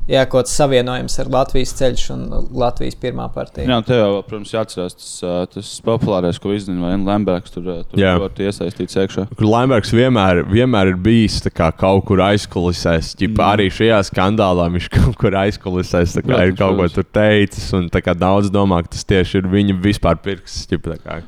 jā, 0.08 0.24
kaut 0.26 0.46
kāds 0.46 0.56
savienojums 0.58 1.18
ar 1.22 1.32
Latvijas 1.34 1.74
ceļš 1.78 2.06
un 2.16 2.24
Latvijas 2.58 2.98
pirmā 3.00 3.28
partija. 3.34 3.68
Jā, 3.68 3.80
tev 3.86 4.02
jau, 4.02 4.22
protams, 4.28 4.54
jāatcerās 4.56 4.98
tas, 4.98 5.10
tas 5.54 5.72
populārais, 5.86 6.40
ko 6.42 6.54
izdevuma 6.56 6.94
Lembergs. 7.08 7.54
Tur, 7.54 7.68
tur 7.90 8.02
Jā. 8.02 8.16
ļoti 8.22 8.48
iesaistīts 8.48 9.00
iekšā. 9.04 9.28
Kur 9.38 9.50
Lamberts 9.50 9.94
vienmēr, 9.96 10.44
vienmēr 10.52 10.94
ir 10.94 11.02
bijis 11.02 11.40
kā 11.48 11.70
kaut 11.76 12.06
kur 12.10 12.22
aizkulisēs. 12.28 13.14
Mm. 13.18 13.34
Mm. 13.34 13.44
Arī 13.48 13.68
šajā 13.74 14.00
skandālā 14.12 14.70
viņš 14.78 14.90
kaut 14.98 15.20
kur 15.22 15.38
aizkulisēs 15.44 16.18
kā 16.20 16.26
Protams, 16.26 16.54
ir 16.54 16.58
kaut 16.60 16.80
ko 16.80 16.90
tur 16.98 17.12
teicis. 17.20 17.70
Un 17.78 17.92
tā 17.94 18.04
kā 18.06 18.16
daudz 18.18 18.52
domā, 18.54 18.82
ka 18.86 18.96
tas 18.96 19.06
tieši 19.08 19.42
ir 19.42 19.52
viņa 19.52 19.78
vispār 19.84 20.20
tā 20.24 20.98
kā, 21.04 21.22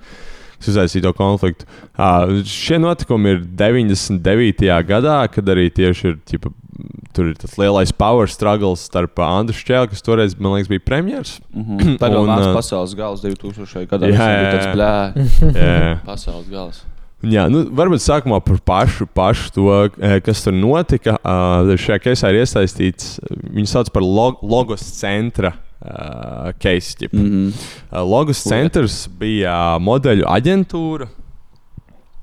kas 0.60 0.72
Uzraisīja 0.72 1.08
to 1.08 1.14
konfliktu. 1.16 1.68
Uh, 1.96 2.42
šie 2.48 2.80
notikumi 2.82 3.36
ir 3.36 3.44
99. 3.60 4.66
gadā, 4.88 5.22
kad 5.32 5.52
arī 5.52 5.70
tieši 5.72 6.10
ir, 6.12 6.18
ķipa, 6.28 6.52
tur 7.14 7.30
ir 7.32 7.36
tas 7.40 7.58
lielais 7.58 7.92
power 7.92 8.28
struggle 8.28 8.76
starp 8.76 9.20
Andriu 9.20 9.58
Čēlu, 9.66 9.90
kas 9.90 10.02
toreiz, 10.06 10.36
man 10.40 10.54
liekas, 10.58 10.70
bija 10.72 10.80
premjerministrs. 10.86 11.42
Mhm. 11.54 11.98
Tad 12.00 12.12
jau 12.14 12.24
Un, 12.24 12.30
nāca 12.30 12.52
ā, 12.52 12.56
pasaules 12.56 12.96
gals 12.96 13.22
2000. 13.26 13.88
gadā. 13.90 14.08
jā, 14.14 14.30
jā, 14.30 14.54
jā. 14.54 14.74
blē, 14.76 14.94
Jā. 15.60 16.00
pasaules 16.06 16.48
gals. 16.50 16.84
Jā, 17.22 17.50
nu, 17.52 17.66
varbūt 17.76 18.00
sākumā 18.00 18.38
par 18.46 18.62
pašu, 18.64 19.06
pašu 19.12 19.50
to, 19.52 19.64
eh, 20.00 20.22
kas 20.24 20.40
tur 20.46 20.54
notika. 20.56 21.18
Uh, 21.20 21.74
šajā 21.76 22.00
keisā 22.00 22.30
ir 22.32 22.46
iesaistīts, 22.46 23.18
viņu 23.52 23.68
sauc 23.68 23.90
par 23.92 24.02
log 24.08 24.40
Logos 24.42 24.80
centra 24.80 25.52
uh, 25.84 26.54
case. 26.60 26.96
Mm 27.12 27.20
Mhm. 27.20 27.28
-hmm. 27.28 27.54
uh, 27.92 28.04
Logos 28.08 28.40
centrs 28.44 29.08
bija 29.20 29.76
modeļu 29.80 30.24
aģentūra. 30.32 31.08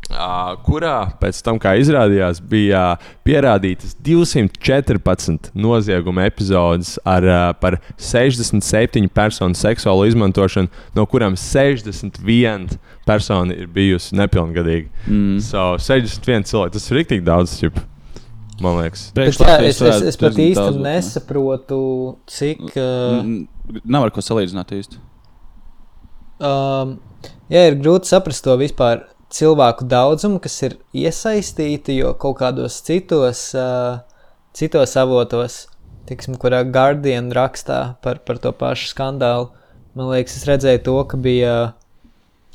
Kurā 0.06 0.94
pēc 1.18 1.38
tam, 1.42 1.58
kā 1.58 1.72
izrādījās, 1.80 2.38
bija 2.38 2.94
pierādītas 3.26 3.96
214 4.06 5.50
nozieguma 5.58 6.28
epizodes 6.28 6.94
ar 7.02 7.26
par 7.60 7.78
67 7.98 9.10
personu 9.10 9.58
seksuālu 9.58 10.06
izmantošanu, 10.12 10.70
no 10.94 11.06
kurām 11.10 11.34
61 11.40 12.78
persona 13.06 13.56
ir 13.56 13.66
bijusi 13.72 14.16
nepilngadīga. 14.18 14.92
Mm. 15.08 15.42
So, 15.42 15.74
61 15.82 16.46
cilvēki, 16.52 16.76
tas 16.78 16.88
ir 16.88 17.00
rīktīgi 17.00 17.26
daudz. 17.26 17.56
Ķip, 17.56 17.82
man 18.62 18.80
liekas, 18.84 19.08
jā, 19.10 19.26
Latvijas 19.42 19.82
es, 19.82 19.90
es, 19.90 20.06
es 20.12 20.20
pat 20.22 20.38
īsti 20.38 20.60
daudz 20.60 20.80
nesaprotu, 20.86 21.82
cik. 22.30 22.62
Uh, 22.78 23.82
Nav 23.82 24.06
ar 24.06 24.14
ko 24.14 24.22
salīdzināt 24.22 24.70
īsti. 24.76 25.02
Um, 26.46 26.98
jā, 27.50 27.66
ir 27.72 27.78
grūti 27.80 28.10
saprast 28.10 28.44
to 28.44 28.54
vispār 28.60 29.06
cilvēku 29.32 29.86
daudzumu, 29.90 30.40
kas 30.42 30.58
ir 30.66 30.76
iesaistīti, 30.96 31.96
jo 32.00 32.12
kaut 32.20 32.38
kādos 32.40 32.78
citos, 32.86 33.48
uh, 33.58 34.02
citos 34.56 34.94
avotos, 35.00 35.64
tiksim, 36.08 36.36
kurā 36.40 36.62
Guardian 36.64 37.32
rakstā 37.34 37.96
par, 38.04 38.22
par 38.26 38.38
to 38.42 38.52
pašu 38.54 38.92
skandālu, 38.92 39.50
man 39.98 40.12
liekas, 40.12 40.38
es 40.38 40.46
redzēju 40.48 40.84
to, 40.86 41.00
ka 41.10 41.20
bija. 41.20 41.56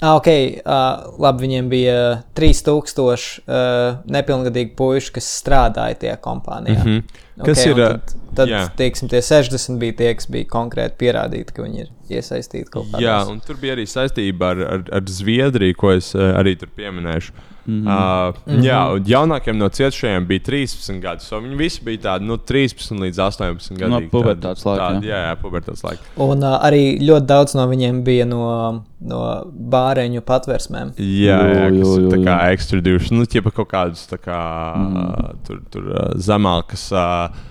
Ah, 0.01 0.15
ok, 0.17 0.27
uh, 0.33 1.11
labi, 1.21 1.45
viņiem 1.45 1.67
bija 1.69 1.97
3000 2.37 3.43
uh, 3.45 3.99
nepilngadīgi 4.09 4.73
puiši, 4.77 5.11
kas 5.13 5.27
strādāja 5.43 5.99
tajā 6.01 6.15
kompānijā. 6.23 6.81
mm 6.81 6.87
-hmm. 6.89 7.27
Kas 7.45 7.61
Ok, 7.61 7.67
ir, 7.67 7.75
Tad, 7.75 8.13
tad 8.35 8.49
jā. 8.49 8.61
teiksim, 8.77 9.09
tie 9.09 9.21
60 9.21 9.77
bija 9.77 9.93
tie, 9.97 10.15
kas 10.15 10.27
bija 10.29 10.45
konkrēti 10.49 10.97
pierādīti, 10.97 11.53
ka 11.53 11.63
viņi 11.63 11.79
ir 11.81 11.89
iesaistīti 12.09 12.69
kaut 12.69 12.89
kādā 12.91 13.01
Jā, 13.01 13.29
un 13.29 13.39
tur 13.39 13.55
bija 13.61 13.73
arī 13.73 13.85
saistība 13.85 14.51
ar, 14.51 14.57
ar, 14.57 14.83
ar 14.91 15.01
Zviedriju, 15.05 15.75
ko 15.77 15.91
es 15.91 16.15
uh, 16.15 16.33
arī 16.37 16.55
tur 16.59 16.69
pieminēšu. 16.75 17.31
Mm. 17.65 17.83
-hmm. 17.83 18.29
uh, 18.29 18.35
mm 18.45 18.53
-hmm. 18.53 18.63
Jā, 18.65 18.93
un 18.93 19.03
jaunākiem 19.05 19.57
no 19.57 19.69
cietušajiem 19.69 20.27
bija 20.27 20.39
13 20.39 20.99
gadi. 21.01 21.23
So 21.23 21.39
viņi 21.39 21.57
visi 21.57 21.81
bija 21.83 21.97
tādi 21.97 22.25
no 22.25 22.37
13 22.37 22.99
līdz 22.99 23.19
18 23.19 23.77
gadiem. 23.77 23.89
No 23.89 23.99
pubertātes 24.11 24.65
laika, 24.65 24.99
Jā, 25.03 25.19
jā, 25.29 25.35
pubertātes 25.41 25.83
laika. 25.83 26.01
Un 26.15 26.43
uh, 26.43 26.57
arī 26.63 26.99
ļoti 26.99 27.25
daudz 27.25 27.55
no 27.55 27.67
viņiem 27.67 28.03
bija 28.03 28.25
no, 28.25 28.83
no 28.99 29.45
bāreņu 29.69 30.21
patversmēm. 30.21 30.91
Jā, 30.97 31.37
Jo, 31.41 31.53
jā, 31.53 31.69
kas 31.69 31.87
jo, 31.87 31.95
ir 31.97 32.03
jo, 32.03 32.09
tā 32.09 32.17
jo. 32.17 32.23
kā 32.23 32.51
ekstrudījuši. 32.51 33.13
Nu, 33.13 33.25
tie 33.25 33.41
kaut 33.41 33.69
kādus 33.69 34.07
tā 34.09 34.17
kā, 34.17 34.41
mm. 34.77 35.45
tur, 35.47 35.61
tur 35.69 35.83
uh, 35.83 36.11
zemākas. 36.15 36.91
Uh, 36.91 37.01
uh, 37.01 37.50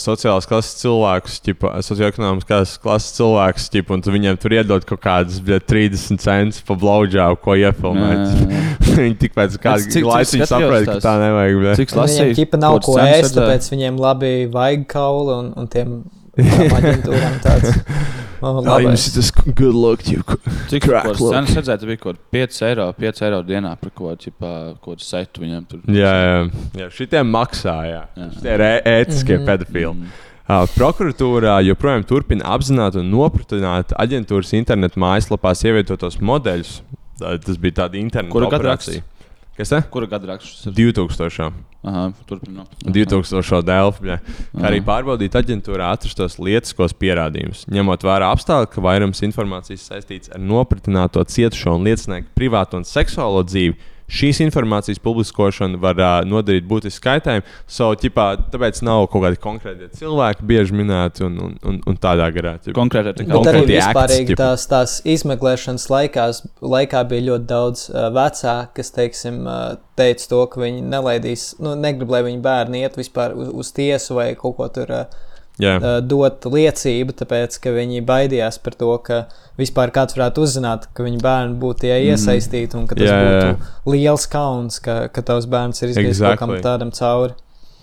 Sociālās 0.00 0.48
klases 0.50 0.76
cilvēkus, 0.80 1.38
ķipa, 1.46 1.72
socioekonomiskās 1.86 2.74
klases 2.82 3.14
cilvēkus, 3.16 3.68
ķipa, 3.72 3.96
un 3.96 4.04
tu 4.04 4.14
viņiem 4.14 4.38
tur 4.42 4.54
iedod 4.56 4.84
kaut 4.88 5.02
kādas 5.04 5.38
bļa, 5.44 5.60
30 5.70 6.20
centus 6.20 6.64
par 6.66 6.80
blauģāvu, 6.82 7.38
ko 7.44 7.56
iefilmēt. 7.60 8.24
Viņi 9.00 9.18
tik 9.22 9.36
pēc 9.36 9.56
kāda 9.62 10.04
laika 10.06 10.48
saprot, 10.50 10.88
ka 10.88 10.96
tā 11.04 11.14
nevajag. 11.22 11.60
bļa. 11.62 11.76
Cik 11.80 11.94
Viņiem 11.96 12.34
ķipa 12.40 12.60
nav 12.60 12.80
ko 12.84 12.96
ēst, 13.02 13.36
tāpēc 13.38 13.70
viņiem 13.72 14.00
labi 14.02 14.32
vajag 14.52 14.88
kauli 14.90 15.36
un, 15.36 15.52
un 15.60 15.70
tiem 15.70 15.94
tām 16.36 16.76
aģentūrām 16.80 17.40
tāds. 17.46 17.78
Oh, 18.42 18.62
Jā, 18.64 18.78
jums 18.80 19.04
ir 19.04 19.12
labais. 19.12 19.14
tas 19.14 19.30
good 19.54 19.74
luck, 19.74 20.06
you. 20.08 20.22
Cik 20.70 20.86
look. 21.20 21.32
cenas 21.34 21.50
redzēt, 21.58 21.84
bija 21.90 22.00
kaut 22.00 22.16
kāda 22.16 22.46
5 22.48 22.62
eiro, 22.70 22.86
5 22.96 23.22
eiro 23.26 23.42
dienā 23.44 23.74
par 23.80 23.90
ko 23.96 24.14
tādu 24.16 25.04
setu 25.04 25.42
viņam 25.44 25.66
tur. 25.68 25.80
Jā, 25.92 26.12
jā, 26.24 26.50
jā 26.80 26.88
šitiem 26.96 27.28
maksā, 27.34 27.76
jā. 27.90 28.02
Jā. 28.16 28.28
Tie 28.40 28.54
ir 28.56 28.64
ētiskie 28.80 29.38
Mhm. 29.38 29.46
pedofili. 29.46 29.92
Mm. 29.92 30.06
Uh, 30.50 30.64
prokuratūra 30.74 31.58
joprojām 31.62 32.02
turpina 32.08 32.42
apzināti 32.56 32.98
un 32.98 33.10
nopratināt 33.12 33.92
aģentūras 33.94 34.50
internetu 34.58 34.98
mājaslapās 34.98 35.60
ievietotos 35.68 36.16
modeļus. 36.18 36.80
Tā, 37.20 37.36
tas 37.44 37.56
bija 37.60 37.76
tāds 37.84 37.94
internets 38.00 38.32
gada 38.34 38.48
operācija. 38.48 39.02
Kas 39.60 39.68
tas? 39.68 39.84
Kura 39.92 40.06
gada 40.08 40.30
raksts 40.32 40.70
ir? 40.70 40.72
2000. 40.72 41.52
Aha, 41.84 42.06
turpinot. 42.28 42.72
2000. 42.80 43.60
Delfi. 43.68 44.04
bļa. 44.06 44.16
Kā 44.54 44.64
arī 44.70 44.80
pārbaudīt 44.84 45.36
aģentūrā 45.36 45.90
atrastos 45.92 46.38
lietiskos 46.40 46.94
pierādījumus, 46.96 47.66
ņemot 47.72 48.06
vērā 48.08 48.30
apstākļus, 48.32 48.72
ka 48.72 48.84
vairums 48.84 49.20
informācijas 49.26 49.84
saistīts 49.90 50.32
ar 50.32 50.40
nopratināto 50.40 51.24
cietušo 51.28 51.76
un 51.76 51.84
liecinieku 51.90 52.32
privāto 52.40 52.80
un 52.80 52.88
seksuālo 52.88 53.44
dzīvi. 53.44 53.76
Šīs 54.10 54.40
informācijas 54.44 55.00
publiskošana 55.02 55.78
var 55.80 56.00
uh, 56.00 56.14
nodarīt 56.26 56.66
būtisku 56.68 57.04
kaitējumu. 57.06 57.46
So, 57.70 57.90
ķipā, 58.00 58.26
tāpēc 58.52 58.82
nav 58.86 59.06
kaut 59.12 59.24
kādi 59.26 59.40
konkrēti 59.42 59.90
cilvēki 60.00 60.46
bieži 60.50 60.76
minēti 60.76 61.24
un, 61.26 61.38
un, 61.46 61.54
un, 61.66 61.80
un 61.86 62.00
tādā 62.00 62.26
garā. 62.34 62.56
Konkrēti, 62.76 63.14
tā 63.20 63.28
kā 63.28 63.38
Bet 63.38 63.52
arī 63.52 63.62
vispārīgi 63.70 64.38
tās, 64.40 64.66
tās 64.70 64.98
izmeklēšanas 65.08 65.86
laikās, 65.92 66.42
laikā 66.60 67.04
bija 67.10 67.28
ļoti 67.30 67.50
daudz 67.54 67.86
uh, 67.92 68.08
vecāku, 68.16 68.74
kas 68.80 68.94
teiksim, 68.96 69.42
uh, 69.46 69.78
teica 70.00 70.30
to, 70.34 70.44
ka 70.50 70.64
viņi 70.64 70.84
nelaidīs, 70.90 71.50
nu, 71.62 71.76
negrib, 71.78 72.12
lai 72.12 72.24
viņu 72.26 72.44
bērni 72.44 72.84
iet 72.84 72.98
vispār 73.00 73.36
uz, 73.38 73.52
uz 73.62 73.74
tiesu 73.76 74.18
vai 74.18 74.32
kaut 74.38 74.58
ko 74.58 74.70
tur 74.74 74.96
uh. 75.04 75.20
Uh, 75.60 76.00
dot 76.00 76.44
liecību, 76.44 77.12
tāpēc 77.20 77.58
ka 77.62 77.70
viņi 77.76 78.00
baidījās 78.06 78.58
par 78.64 78.74
to, 78.80 78.90
ka 79.04 79.20
vispār 79.60 79.90
kāds 79.94 80.16
varētu 80.16 80.42
uzzināt, 80.46 80.88
ka 80.94 81.04
viņa 81.06 81.20
bērni 81.22 81.58
būtu 81.60 81.84
tie 81.86 81.98
iesaistīti 82.10 82.76
un 82.78 82.86
ka 82.86 82.94
tas 82.98 83.06
Jā, 83.08 83.18
jā, 83.20 83.30
jā. 83.30 83.52
būtu 83.54 83.94
liels 83.94 84.26
kauns, 84.32 84.80
ka, 84.80 85.08
ka 85.12 85.22
tavs 85.22 85.46
bērns 85.46 85.82
ir 85.82 85.92
izgājis 85.92 86.16
Exactly. 86.16 86.38
kaut 86.38 86.56
kam 86.56 86.64
tādam 86.64 86.90
cauri. 86.96 87.34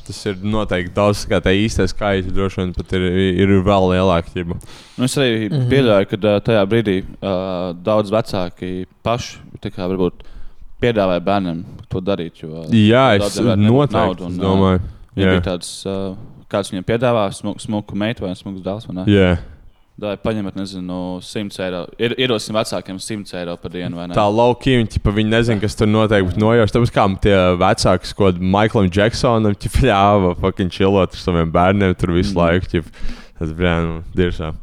Tas 0.08 0.22
ir 0.26 0.38
noteikti 0.40 0.94
daudz, 0.96 1.26
kā 1.28 1.42
tā 1.44 1.52
īstais 1.52 1.92
skaits, 1.92 2.30
droši 2.32 2.62
vien 2.62 2.70
pat 2.74 2.94
ir, 2.96 3.02
ir 3.44 3.50
vēl 3.66 3.90
lielāka. 3.92 4.46
Nu, 4.48 5.04
es 5.04 5.18
arī 5.18 5.50
mm 5.50 5.52
Mhm. 5.52 5.62
-hmm. 5.62 5.70
pieļauju, 5.70 6.06
ka 6.10 6.16
uh, 6.16 6.40
tajā 6.42 6.64
brīdī 6.66 6.98
uh, 7.04 7.76
daudz 7.84 8.10
vecāki 8.12 8.86
paši 9.04 9.38
kā, 9.68 9.84
varbūt 9.84 10.24
piedāvāja 10.82 11.20
bērnam 11.20 11.66
to 11.90 12.00
darīt. 12.00 12.42
Jo, 12.44 12.64
Jā, 12.72 13.18
es 13.18 13.36
noteikti 13.40 13.94
naudu, 13.94 14.26
un, 14.26 14.38
domāju. 14.40 14.80
Ja 15.18 15.26
Jā. 15.26 15.32
bija 15.32 15.42
tāds, 15.42 15.86
uh, 15.86 16.16
kāds 16.52 16.72
viņam 16.72 16.86
piedāvā 16.88 17.28
smuku, 17.36 17.64
smuku 17.64 17.96
meitu 18.00 18.26
vai 18.26 18.34
smuku 18.36 18.64
ne? 18.96 19.06
Jā. 19.12 19.38
Vai 19.98 20.14
paņemat, 20.22 20.54
nezinu, 20.60 21.18
100 21.26 21.62
eiro. 21.66 21.80
Ir, 21.98 22.14
ierosim 22.22 22.54
vecākiem 22.54 23.00
100 23.02 23.34
eiro 23.40 23.56
par 23.58 23.72
dienu? 23.74 23.98
Tā 24.14 24.28
lauka 24.30 24.70
viņi, 24.70 24.92
ķipa, 24.94 25.14
viņi 25.16 25.32
nezina, 25.34 25.62
kas 25.64 25.74
tur 25.80 25.90
noteikti 25.90 26.38
nojauši. 26.38 26.76
Tāpēc 26.76 26.92
kā 26.94 27.06
tie 27.24 27.34
vecāki, 27.58 28.12
ko 28.20 28.30
Maiklam 28.38 28.92
Džeksonam 28.94 29.58
ļāva 29.58 30.36
fucking 30.38 30.70
chillot 30.70 31.18
ar 31.18 31.24
saviem 31.24 31.50
bērniem 31.52 31.98
tur 31.98 32.14
visu 32.14 32.36
Mm. 32.36 32.44
laiku. 32.44 32.70
Ķip, 32.76 32.94
tas 33.40 33.56
bija 33.58 33.76
nu, 33.88 34.04
diešām. 34.14 34.54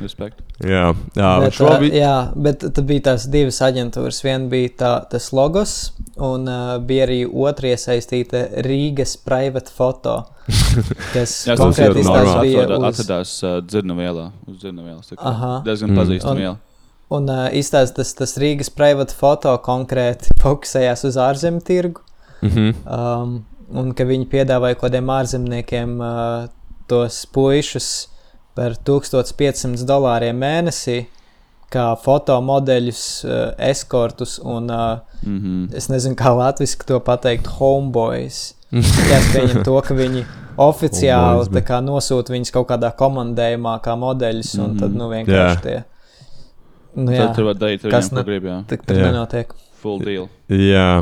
Respekt. 0.00 0.40
Jā, 0.64 0.94
jā 1.16 1.30
Bet, 1.42 1.52
šo 1.56 1.68
bija. 1.80 1.94
jā, 2.00 2.14
bet 2.36 2.62
tad 2.64 2.84
bija 2.88 3.04
tās 3.10 3.26
divas 3.32 3.58
aģentūras. 3.64 4.22
Viena 4.24 4.48
bija 4.52 4.70
tā, 4.80 4.92
tas 5.12 5.30
logos, 5.36 5.74
un 6.16 6.48
uh, 6.48 6.78
bija 6.84 7.06
arī 7.08 7.18
otra 7.28 7.72
iesaistīta 7.74 8.46
Rīgas 8.66 9.16
private 9.24 9.72
foto. 9.76 10.16
Kas 11.14 11.46
Jā, 11.46 11.54
tas 11.56 11.60
konkrēti 11.62 12.02
bija 12.02 12.64
atradās, 12.64 12.80
uz, 12.80 13.00
atradās 13.04 13.34
uh, 13.44 13.58
dzirnu 13.64 13.96
vielā. 13.98 14.26
Uz 14.50 14.58
dzirnu 14.62 14.84
vielas. 14.86 15.10
tā 15.12 15.16
kā 15.20 15.28
Aha. 15.32 15.52
Diezgan 15.66 15.90
Mm. 15.94 16.00
pazīstama 16.02 16.32
Un- 16.32 16.42
viela. 16.44 16.56
un 17.10 17.28
uh, 17.30 17.48
izstāsta 17.52 17.96
tas, 18.00 18.14
tas 18.14 18.36
Rīgas 18.38 18.70
private 18.74 19.14
foto 19.14 19.56
konkrēti 19.64 20.30
fokusējās 20.44 21.04
uz 21.08 21.16
ārzemju 21.16 21.64
tirgu. 21.66 22.00
Mhm. 22.42 22.70
Um, 22.88 23.44
un 23.70 23.92
ka 23.94 24.04
viņi 24.04 24.26
piedāvāja 24.32 24.74
kaut 24.78 24.88
kādiem 24.90 25.10
ārzemniekiem 25.12 25.98
uh, 26.00 26.48
tos 26.90 27.24
puišus 27.30 28.08
par 28.60 28.76
1500 28.84 29.86
dolāriem 29.88 30.36
mēnesī, 30.44 30.98
kā 31.72 31.88
fotomodeļus, 32.04 33.02
uh, 33.24 33.38
eskortus 33.70 34.38
un 34.44 34.70
uh, 34.70 34.98
Mm 35.22 35.38
-hmm. 35.40 35.76
es 35.76 35.88
nezinu, 35.92 36.14
kā 36.16 36.30
latviešu 36.36 36.78
to 36.86 37.00
pateikt, 37.00 37.46
homeboys. 37.58 38.54
Jā, 39.12 39.18
pieņem 39.34 39.62
to, 39.64 39.80
ka 39.84 39.94
viņi 39.94 40.24
oficiāli 40.56 41.36
Homeboys, 41.36 41.64
kā 41.68 41.80
nosūta 41.84 42.32
viņus 42.32 42.50
kaut 42.54 42.68
kādā 42.70 42.90
komandējumā, 42.96 43.80
kā 43.84 43.96
modeļus, 43.98 44.54
un 44.64 44.78
tad 44.78 44.90
Mhm. 44.90 44.98
nu 44.98 45.08
vienkārši 45.10 45.56
Jā. 45.56 45.60
tie. 45.62 45.84
Nu, 46.96 47.12
jā, 47.12 47.26
Tad 47.26 47.34
tur 47.36 47.44
var 47.44 47.54
darīt 47.54 47.84
arī, 47.84 47.90
Kas 47.90 48.08
ko 48.08 48.16
ne- 48.16 48.22
grib. 48.24 48.44
Jā. 48.44 48.64
tā 48.66 48.76
tur 48.86 48.96
Jā. 48.96 49.02
nenotiek. 49.12 49.52
Full 49.80 50.02
deal. 50.04 50.26
Jā, 50.52 51.00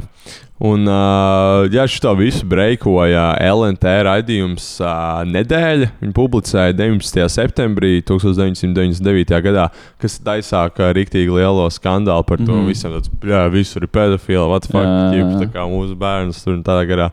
un 0.63 0.87
uh, 0.87 1.65
jā, 1.73 1.83
šo 1.91 2.13
visu 2.19 2.47
breikoja 2.47 3.33
LNT 3.43 3.95
raidījums 4.07 4.67
uh, 4.85 5.25
nedēļa. 5.27 5.91
Viņa 6.03 6.15
publicēja 6.15 6.77
19. 6.79 7.25
septembrī 7.33 7.99
1999. 8.07 9.35
gadā, 9.49 9.69
kas 10.03 10.21
aizsāka 10.35 10.93
rīktīgi 10.95 11.35
lielo 11.41 11.67
skandālu 11.75 12.27
par 12.29 12.39
to 12.39 12.53
mm. 12.53 12.61
-hmm. 12.61 12.71
visam. 12.71 12.95
Tāds, 12.95 13.11
jā, 13.35 13.45
visur 13.53 13.83
ir 13.83 13.91
pedofili, 13.91 14.47
what 14.47 14.67
the 14.67 14.73
fuck, 14.73 14.87
Jā, 14.87 14.97
jā, 14.97 15.13
ķip, 15.13 15.29
jā. 15.35 15.43
tā 15.43 15.53
kā 15.59 15.69
mūsu 15.75 15.99
bērns 15.99 16.45
tur 16.45 16.55
un 16.55 16.65
tādā 16.67 16.87
garā. 16.87 17.11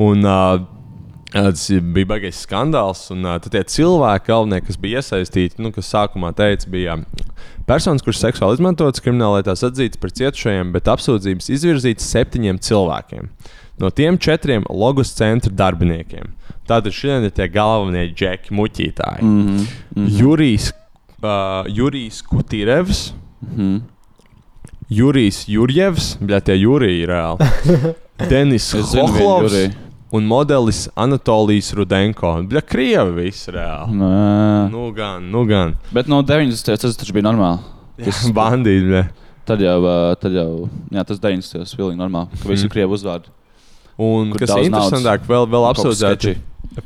Un, 0.00 0.24
uh, 0.24 0.79
Tas 1.30 1.68
bija 1.94 2.06
baigais 2.10 2.40
skandāls, 2.46 3.04
un 3.14 3.22
tie 3.50 3.62
cilvēki, 3.62 4.26
galvenie, 4.26 4.60
kas 4.66 4.76
bija 4.80 4.98
iesaistīti, 4.98 5.60
nu, 5.62 5.70
kas 5.74 5.90
sākumā 5.92 6.32
teica, 6.34 6.66
bija 6.70 6.96
Personas, 7.70 8.02
kuras 8.02 8.18
seksuāli 8.18 8.58
izmantotas 8.58 9.02
krimināllietās 9.04 9.62
atzītas 9.62 10.00
par 10.02 10.10
cietušajiem, 10.10 10.72
bet 10.74 10.88
apsūdzības 10.90 11.50
izvirzītas 11.54 12.08
septiņiem 12.10 12.58
cilvēkiem. 12.66 13.28
No 13.78 13.92
tiem 13.94 14.18
četriem 14.18 14.64
logos 14.68 15.12
centra 15.14 15.52
darbiniekiem. 15.54 16.32
Tātad 16.66 16.90
šodien 16.94 17.28
ir 17.28 17.30
tie 17.36 17.46
galvenie 17.48 18.08
džeki, 18.10 18.50
muļķītāji. 18.58 19.22
Mm 19.22 19.38
Mhm. 19.38 19.62
-hmm. 19.94 20.08
Jurijs, 20.18 20.72
uh, 21.22 21.64
Jurijs 21.68 22.22
Kutīrevs, 22.22 23.12
Mhm. 23.42 23.76
Jurijs 24.90 25.44
Jurjevs, 25.48 26.16
bet 26.20 26.44
tie 26.44 26.56
Juriji 26.58 27.02
ir 27.02 27.08
reāli. 27.08 27.38
Denis 28.30 28.72
Hohlovs. 28.72 29.70
Un 30.12 30.26
modelis 30.26 30.84
Anatolijas 30.98 31.72
Rudenko. 31.78 32.32
Bļa, 32.50 32.62
Krievi 32.66 33.26
viss 33.26 33.48
reāli. 33.52 33.94
Nē. 34.00 34.70
Nu 34.72 34.88
gan, 34.96 35.26
nu 35.30 35.44
gan. 35.48 35.76
Bet 35.94 36.10
no 36.10 36.22
90. 36.26 36.76
tas 36.82 36.98
taču 36.98 37.14
bija 37.16 37.28
normāli. 37.30 37.62
Tas 38.04 38.24
Bandīti. 38.38 38.86
bļa. 38.90 39.04
Tad 39.50 39.62
jau, 39.64 39.78
tad 40.22 40.34
jau 40.36 40.48
jā, 40.94 41.02
tas 41.08 41.18
90. 41.22 41.62
bija 41.64 41.78
pilnīgi 41.80 42.00
normāli. 42.02 42.40
Ka 42.42 42.50
visi 42.52 42.68
ir 42.68 42.72
krievi 42.74 42.94
uzvārdi. 42.98 43.32
Un 44.00 44.30
Kur 44.32 44.40
kas 44.44 44.52
daudz 44.54 44.68
interesantāk, 44.70 45.26
vēl, 45.28 45.48
vēl 45.50 45.66
apsūdzēti. 45.72 46.36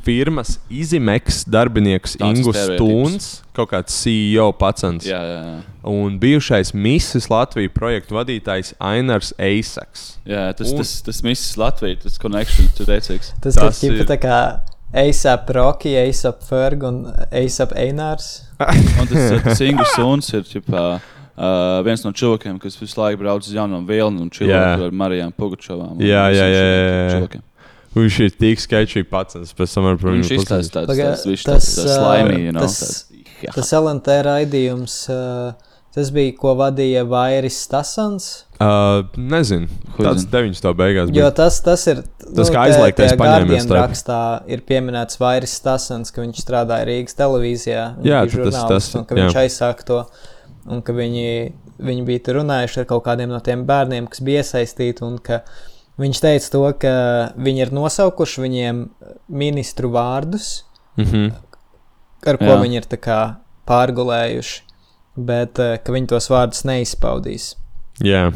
Firmas 0.03 0.59
Izimeks 0.69 1.43
darbinieks 1.45 2.15
Tāds 2.17 2.39
Ingus. 2.41 2.57
Stūns, 2.57 3.27
kaut 3.55 3.69
kāds 3.71 3.93
CEO 4.01 4.47
pats. 4.57 4.83
Jā, 5.05 5.19
jā, 5.21 5.39
jā. 5.45 5.57
Un 5.85 6.17
bijušais 6.19 6.73
Misijas 6.73 7.29
Latvijas 7.29 7.71
projektu 7.75 8.15
vadītājs 8.17 8.73
Ainars 8.81 9.33
Eisaks. 9.37 10.17
jā 10.25 10.47
tas, 10.57 10.71
Un- 10.71 10.77
tas, 10.81 11.01
tas 11.05 11.21
viss 11.21 11.55
Latvijas, 11.57 12.01
tas 12.03 12.17
connection, 12.17 12.67
tur 12.77 12.85
teicīgs. 12.89 13.33
Tas, 13.41 13.55
Tas 13.55 13.83
ir 13.83 13.93
ir- 14.01 14.05
tā 14.09 14.17
kā 14.17 14.39
ASAP 14.95 15.49
Rocky, 15.55 15.95
ASAP 15.97 16.41
Ferg 16.43 16.83
un 16.83 17.05
ASAP 17.31 17.73
Einārs. 17.75 18.43
Un 18.99 19.07
tas, 19.07 19.41
tas 19.43 19.61
Ingus 19.61 19.91
Suns 19.95 20.29
ir 20.33 20.43
ķipā, 20.47 20.83
uh, 21.37 21.81
viens 21.83 22.03
no 22.05 22.11
cilvēkiem, 22.15 22.57
kas 22.63 22.77
visu 22.79 22.95
laiku 23.01 23.19
brauc 23.21 23.43
uz 23.43 23.51
jaunām 23.53 23.85
vielām 23.85 24.21
un 24.21 24.29
Jā. 24.29 24.37
čilā 24.39 24.61
ar 24.87 24.91
Marijām 24.91 25.33
Pugačovām. 25.35 25.97
un 25.97 25.99
Jā, 25.99 26.29
jā, 26.31 26.45
jā, 26.47 26.63
jā, 26.63 27.19
jā. 27.29 27.41
Viņš 27.95 28.15
ir 28.25 28.33
tik 28.35 28.59
skaičīgs 28.59 29.07
pats. 29.11 29.37
Viņš 29.39 29.53
pastāstīt. 29.55 30.73
tāds, 30.75 30.89
tas, 31.47 31.75
know, 32.51 32.65
tas-. 32.65 33.05
Tas 33.55 33.71
LNT 33.77 34.17
raidījums, 34.25 34.95
uh, 35.11 35.75
tas 35.95 36.09
bija, 36.15 36.33
ko 36.39 36.55
vadīja 36.59 37.05
Vairis 37.07 37.57
Stasans. 37.63 38.27
Uh, 38.55 39.05
nezinu, 39.15 39.67
Ko 39.95 40.03
tāds 40.07 40.23
zini? 40.25 40.31
9. 40.55 40.73
beigās. 40.79 41.11
Jo 41.11 41.27
bija. 41.27 41.31
tas, 41.39 41.59
tas 41.63 41.83
ir. 41.91 42.01
Tas 42.35 42.51
kā 42.51 42.65
aizliegtais 42.67 43.13
paņēmiens 43.19 43.67
rakstā 43.71 44.19
ir 44.51 44.63
pieminēts 44.67 45.19
Vairis 45.21 45.55
Stasans, 45.59 46.11
ka 46.15 46.23
viņš 46.23 46.41
strādāja 46.43 46.87
Rīgas 46.89 47.15
televīzijā. 47.19 47.83
Jā, 48.07 48.23
tas- 48.31 48.63
tas- 48.71 48.89
un 48.95 49.05
ka 49.07 49.15
jā. 49.15 49.27
viņš 49.27 49.39
aizsāka 49.45 49.87
to. 49.87 50.01
Un 50.65 50.81
ka 50.81 50.95
viņi, 50.97 51.53
viņi 51.79 52.05
bija 52.07 52.23
tur 52.25 52.39
runājuši 52.41 52.81
ar 52.81 52.85
kaut 52.89 53.03
kādiem 53.05 53.29
no 53.29 53.39
tiem 53.39 53.63
bērniem, 53.67 54.07
kas 54.09 54.19
bija 54.25 54.41
iesaistīti. 54.41 55.03
un 55.05 55.19
ka 55.19 55.43
Viņš 56.01 56.19
teica 56.19 56.49
to, 56.51 56.61
ka 56.81 56.93
viņi 57.39 57.61
ir 57.63 57.69
nosaukuši 57.75 58.41
viņiem 58.43 58.81
ministru 59.31 59.91
vārdus, 59.93 60.63
Mhm. 60.97 61.31
ar 62.25 62.37
ko 62.37 62.51
Jā. 62.51 62.57
viņi 62.61 62.75
ir 62.81 62.85
pārgulējuši, 63.67 64.61
bet 65.17 65.59
eh, 65.59 65.77
ka 65.83 65.91
viņi 65.95 66.07
tos 66.11 66.27
vārdus 66.31 66.63
neizpaudīs. 66.67 67.55
Jā, 68.03 68.33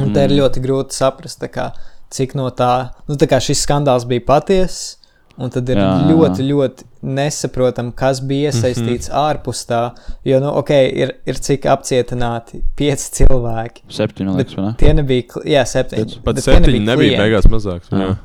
Un 0.00 0.14
te 0.14 0.22
ir 0.24 0.32
ļoti 0.32 0.60
grūti 0.64 0.96
saprast, 0.96 1.40
kā, 1.52 1.70
cik 2.10 2.34
no 2.38 2.48
tā, 2.56 2.90
nu, 3.08 3.16
tā 3.20 3.26
kā 3.28 3.36
šis 3.42 3.66
skandāls 3.66 4.06
bija 4.08 4.24
patiess, 4.24 4.96
un 5.36 5.50
tad 5.52 5.68
ir 5.68 5.76
jā. 5.76 5.90
ļoti, 6.08 6.46
ļoti 6.48 6.84
nesaprotami, 7.02 7.92
kas 7.96 8.20
bija 8.26 8.50
iesaistīts 8.50 9.08
mm 9.08 9.14
-hmm. 9.14 9.28
ārpus 9.30 9.62
tā. 9.68 9.82
Jo, 10.24 10.40
nu, 10.40 10.50
ok, 10.60 10.70
ir, 10.70 11.12
ir 11.26 11.34
cik 11.38 11.66
apcietināti 11.66 12.60
pieci 12.76 13.12
cilvēki. 13.20 13.82
Septiņi, 13.88 14.36
liekas, 14.36 14.56
ne? 14.56 14.74
Tie 14.78 14.92
nebija, 14.94 15.22
jā, 15.44 15.64
septiņi. 15.64 16.20
pat 16.24 16.36
septiņi 16.36 16.78
nebija 16.80 16.96
klienti. 16.96 17.22
beigās 17.22 17.46
mazāks. 17.52 17.88
Jā. 17.92 17.98
Jā. 17.98 18.16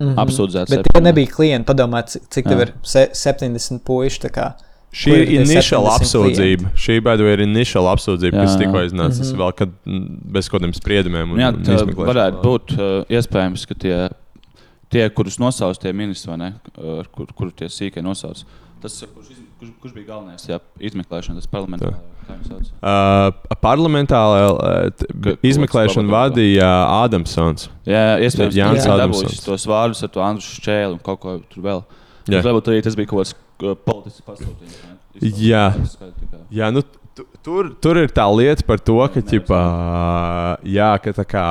Mhm. 0.00 0.18
Apsūdzēts 0.18 0.70
Bet 0.70 0.86
tie 0.92 1.00
nebija 1.00 1.26
klienti. 1.28 1.66
Padomā, 1.72 2.02
cik, 2.06 2.22
cik 2.30 2.48
tev 2.48 2.60
ir 2.60 2.72
se, 2.82 3.08
70 3.12 3.78
puiši. 3.84 4.20
tā 4.20 4.30
kā. 4.30 4.52
Šī 4.92 5.10
ir 5.14 5.44
70 5.46 5.86
apsūdzība. 5.86 6.70
Šī 6.74 7.00
beidu 7.00 7.22
ir 7.30 7.40
initial 7.44 7.84
apsūdzība, 7.92 8.34
Jā, 8.34 8.42
kas 8.42 8.54
jā. 8.56 8.58
tikko 8.58 8.80
iznāca. 8.88 9.18
Tas 9.18 9.30
Mhm. 9.32 9.38
vēl 9.40 9.52
kad 9.54 9.68
mm, 9.86 10.06
bez 10.32 10.48
kaut 10.48 10.62
kādiem 10.62 10.72
spriedumiem. 10.74 11.30
Un, 11.32 11.38
Jā, 11.38 11.52
tā 11.52 11.84
varētu 11.94 12.42
būt 12.42 12.72
uh, 12.74 13.04
iespējams, 13.08 13.66
ka 13.68 13.74
tie, 13.74 14.08
tie 14.90 15.06
kurus 15.14 15.38
nosauc 15.42 15.78
tie 15.80 15.92
ministri, 15.96 16.32
vai 16.32 16.38
ne, 16.40 16.50
ar 17.00 17.08
kur, 17.14 17.30
kur 17.36 17.52
tie 17.56 17.68
sīkai 17.70 18.02
nosauc, 18.04 18.42
tas, 18.82 18.96
kurš, 19.14 19.30
kurš, 19.60 19.70
kurš 19.82 19.94
bija 19.96 20.08
galvenais 20.12 20.46
jā, 20.48 20.58
izmeklēšanas, 20.90 21.44
tas 21.44 21.52
parlamentā. 21.52 21.92
Uh, 22.30 23.32
parlamentālā 23.58 24.42
uh, 24.52 25.32
kas 25.50 26.12
vadīja 26.12 26.68
Ādamsons. 27.00 27.66
Jā, 27.88 28.04
iespējams, 28.22 28.58
Jānis 28.60 28.86
dabūjis 28.86 29.42
tos 29.42 29.66
vārdus 29.66 30.04
ar 30.06 30.12
to 30.14 30.22
Andru 30.22 30.46
Šķēlu 30.46 30.98
un 30.98 31.02
kaut 31.04 31.20
ko 31.24 31.34
tur 31.50 31.66
vēl. 31.66 31.82
Jā. 32.30 32.44
Varbūt 32.46 32.70
arī 32.70 32.84
tas 32.86 32.94
bija 32.98 33.10
kaut 33.10 33.24
kāds 33.24 33.34
uh, 33.34 33.74
politisks 33.88 34.22
pasūtījums. 34.28 34.78
Jā. 35.42 35.64
Jā, 36.54 36.70
nu, 36.70 36.84
tu- 37.18 37.26
tur, 37.42 37.74
tur 37.82 37.98
ir 38.00 38.12
tā 38.14 38.26
lieta 38.30 38.64
par 38.66 38.78
to, 38.78 38.96
ka, 39.12 39.20
Nevis 39.20 39.32
ķipā, 39.32 39.60
jā, 40.70 40.90
ka 41.02 41.14
tā 41.16 41.26
kā 41.28 41.44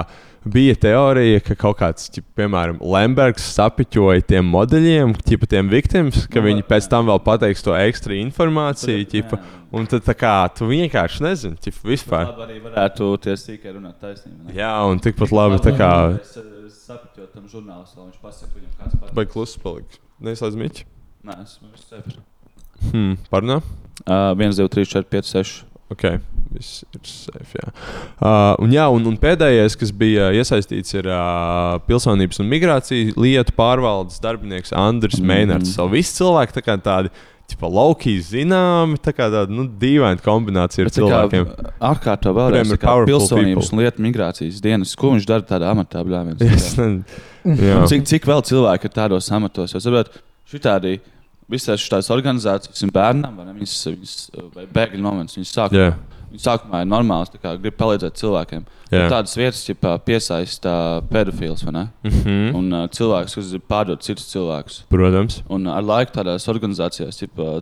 bija 0.54 0.76
teorija, 0.80 1.40
ka 1.44 1.56
kaut 1.60 1.78
kāds, 1.80 2.10
ķip, 2.14 2.26
piemēram, 2.40 2.80
Lembergs 2.82 3.46
sapiņoja 3.56 4.26
tiem 4.30 4.50
modeļiem, 4.54 5.14
ķipa, 5.26 5.50
tiem 5.54 5.72
viktims, 5.72 6.26
ka 6.32 6.42
Nu, 6.42 6.48
viņi 6.48 6.66
pēc 6.68 6.88
tam 6.92 7.10
vēl 7.10 7.22
pateiks 7.26 7.66
to 7.66 7.76
ekstra 7.78 8.18
informāciju. 8.18 9.08
Ķipa, 9.12 9.40
un 9.76 9.90
tad 9.90 10.06
tā 10.08 10.16
kā 10.18 10.34
tu 10.56 10.70
vienkārši 10.70 11.26
nezini, 11.26 11.60
ķipa, 11.66 11.84
vispār. 11.92 12.28
Labi 12.32 12.46
arī 12.48 12.60
varētu 12.66 13.10
tie 13.26 13.38
sīkai 13.40 13.76
runāt 13.76 14.00
taisnība. 14.04 14.54
Jā, 14.56 14.74
un 14.90 15.02
tikpat 15.04 15.34
labi 15.36 15.62
tā 15.66 15.76
kā. 15.78 15.92
Es, 16.20 16.36
es 16.40 16.82
sapratu, 16.88 17.30
tam 17.34 17.48
žurnālistam 17.52 18.10
viņš 18.10 18.20
pasaka, 18.24 18.54
viņam 18.58 18.76
kāds 18.82 19.00
patīk. 19.00 19.16
Vai 19.20 19.28
klusi 19.30 19.64
paliks? 19.64 20.04
Neslēdz 20.26 20.60
miķi. 20.60 20.90
Nē, 21.30 21.40
es 21.44 21.58
esmu 21.58 21.86
sevi. 21.86 22.20
Hmm, 22.90 23.18
parunā? 23.32 23.60
Uh, 24.06 24.32
1, 24.36 24.56
2, 24.56 24.70
3, 24.72 24.88
4, 24.96 25.10
5, 25.12 25.34
6. 25.36 25.69
Ok, 25.90 26.04
viss 26.54 26.84
ir 26.94 27.02
safe. 27.10 27.58
Jā. 27.58 27.72
Uh, 28.22 28.54
un, 28.62 28.74
jā, 28.74 28.86
un, 28.94 29.08
un 29.10 29.16
pēdējais, 29.18 29.74
kas 29.80 29.94
bija 29.96 30.30
iesaistīts, 30.38 30.94
ir 31.00 31.10
uh, 31.10 31.80
pilsonības 31.88 32.44
un 32.44 32.50
migrācijas 32.52 33.18
lietu 33.18 33.56
pārvaldes 33.58 34.22
darbinieks 34.22 34.76
Andris 34.78 35.18
mm. 35.18 35.32
Meinards. 35.32 35.74
Savu 35.78 35.98
visu 35.98 36.20
cilvēku 36.22 36.60
tā 36.60 36.66
kā 36.66 36.78
tādi. 36.86 37.14
Tipa, 37.50 37.66
laukīgi 37.74 38.22
zināmi, 38.28 39.00
tā 39.02 39.10
kā 39.18 39.26
tāda 39.34 39.50
nu, 39.50 39.64
dīvaina 39.82 40.22
kombinācija 40.22 40.86
ar 40.86 40.92
cilvēkiem. 40.94 41.48
Ārkārtā 41.82 42.30
Kuriem 42.30 42.38
vēlreiz 42.38 42.74
ir 42.76 42.84
pilsonības 43.10 43.72
people. 43.72 43.74
un 43.74 43.82
lietu 43.82 44.06
migrācijas 44.06 44.60
dienas. 44.62 44.92
Ko 44.94 45.16
viņš 45.16 45.26
dara 45.26 45.48
tādā 45.50 45.72
amatā? 45.74 46.04
Bļā, 46.06 46.20
viens, 46.28 46.44
Es 46.60 46.76
nezinu. 46.78 47.24
Jā. 47.58 47.80
cik, 47.90 48.06
cik 48.12 48.30
vēl 48.30 48.46
cilvēki 48.46 48.86
ir 48.86 48.94
tādos 48.94 49.32
amatos? 49.34 49.74
Jo, 49.74 49.82
saprot, 49.82 50.14
šitādi 50.54 51.00
visas 51.50 51.82
šīs 51.82 52.10
organizācijas 52.14 52.86
un 52.86 52.94
bērnam, 52.94 53.36
vai 53.38 53.46
ne, 53.48 53.56
viņas, 53.58 53.76
viņas 53.90 54.16
bēgļu 54.76 55.02
moments, 55.04 55.38
viņas 55.38 55.54
sāk, 55.56 55.76
Jā, 55.76 55.94
viņas 56.30 56.46
sākumā 56.46 56.84
ir 56.84 56.90
normāls, 56.92 57.32
kā 57.42 57.56
grib 57.58 57.78
palīdzēt 57.80 58.20
cilvēkiem. 58.22 58.66
jā. 58.92 59.02
Bet 59.02 59.12
Tādas 59.16 59.36
vietas, 59.38 59.64
ja 59.70 59.98
piesaista 60.06 60.74
pedofils, 61.10 61.64
vai 61.66 61.74
ne? 61.74 61.88
Mm 62.04 62.12
-hmm. 62.20 62.56
Un 62.56 62.74
uh, 62.74 62.88
cilvēks, 62.90 63.36
kas 63.36 63.52
grib 63.52 63.66
pārdot 63.70 64.02
citus 64.06 64.30
cilvēkus. 64.34 64.84
Protams. 64.90 65.42
Un 65.50 65.68
ar 65.68 65.84
laiku 65.84 66.12
tādās 66.12 66.48
organizācijās 66.48 67.18
ķipa, 67.22 67.62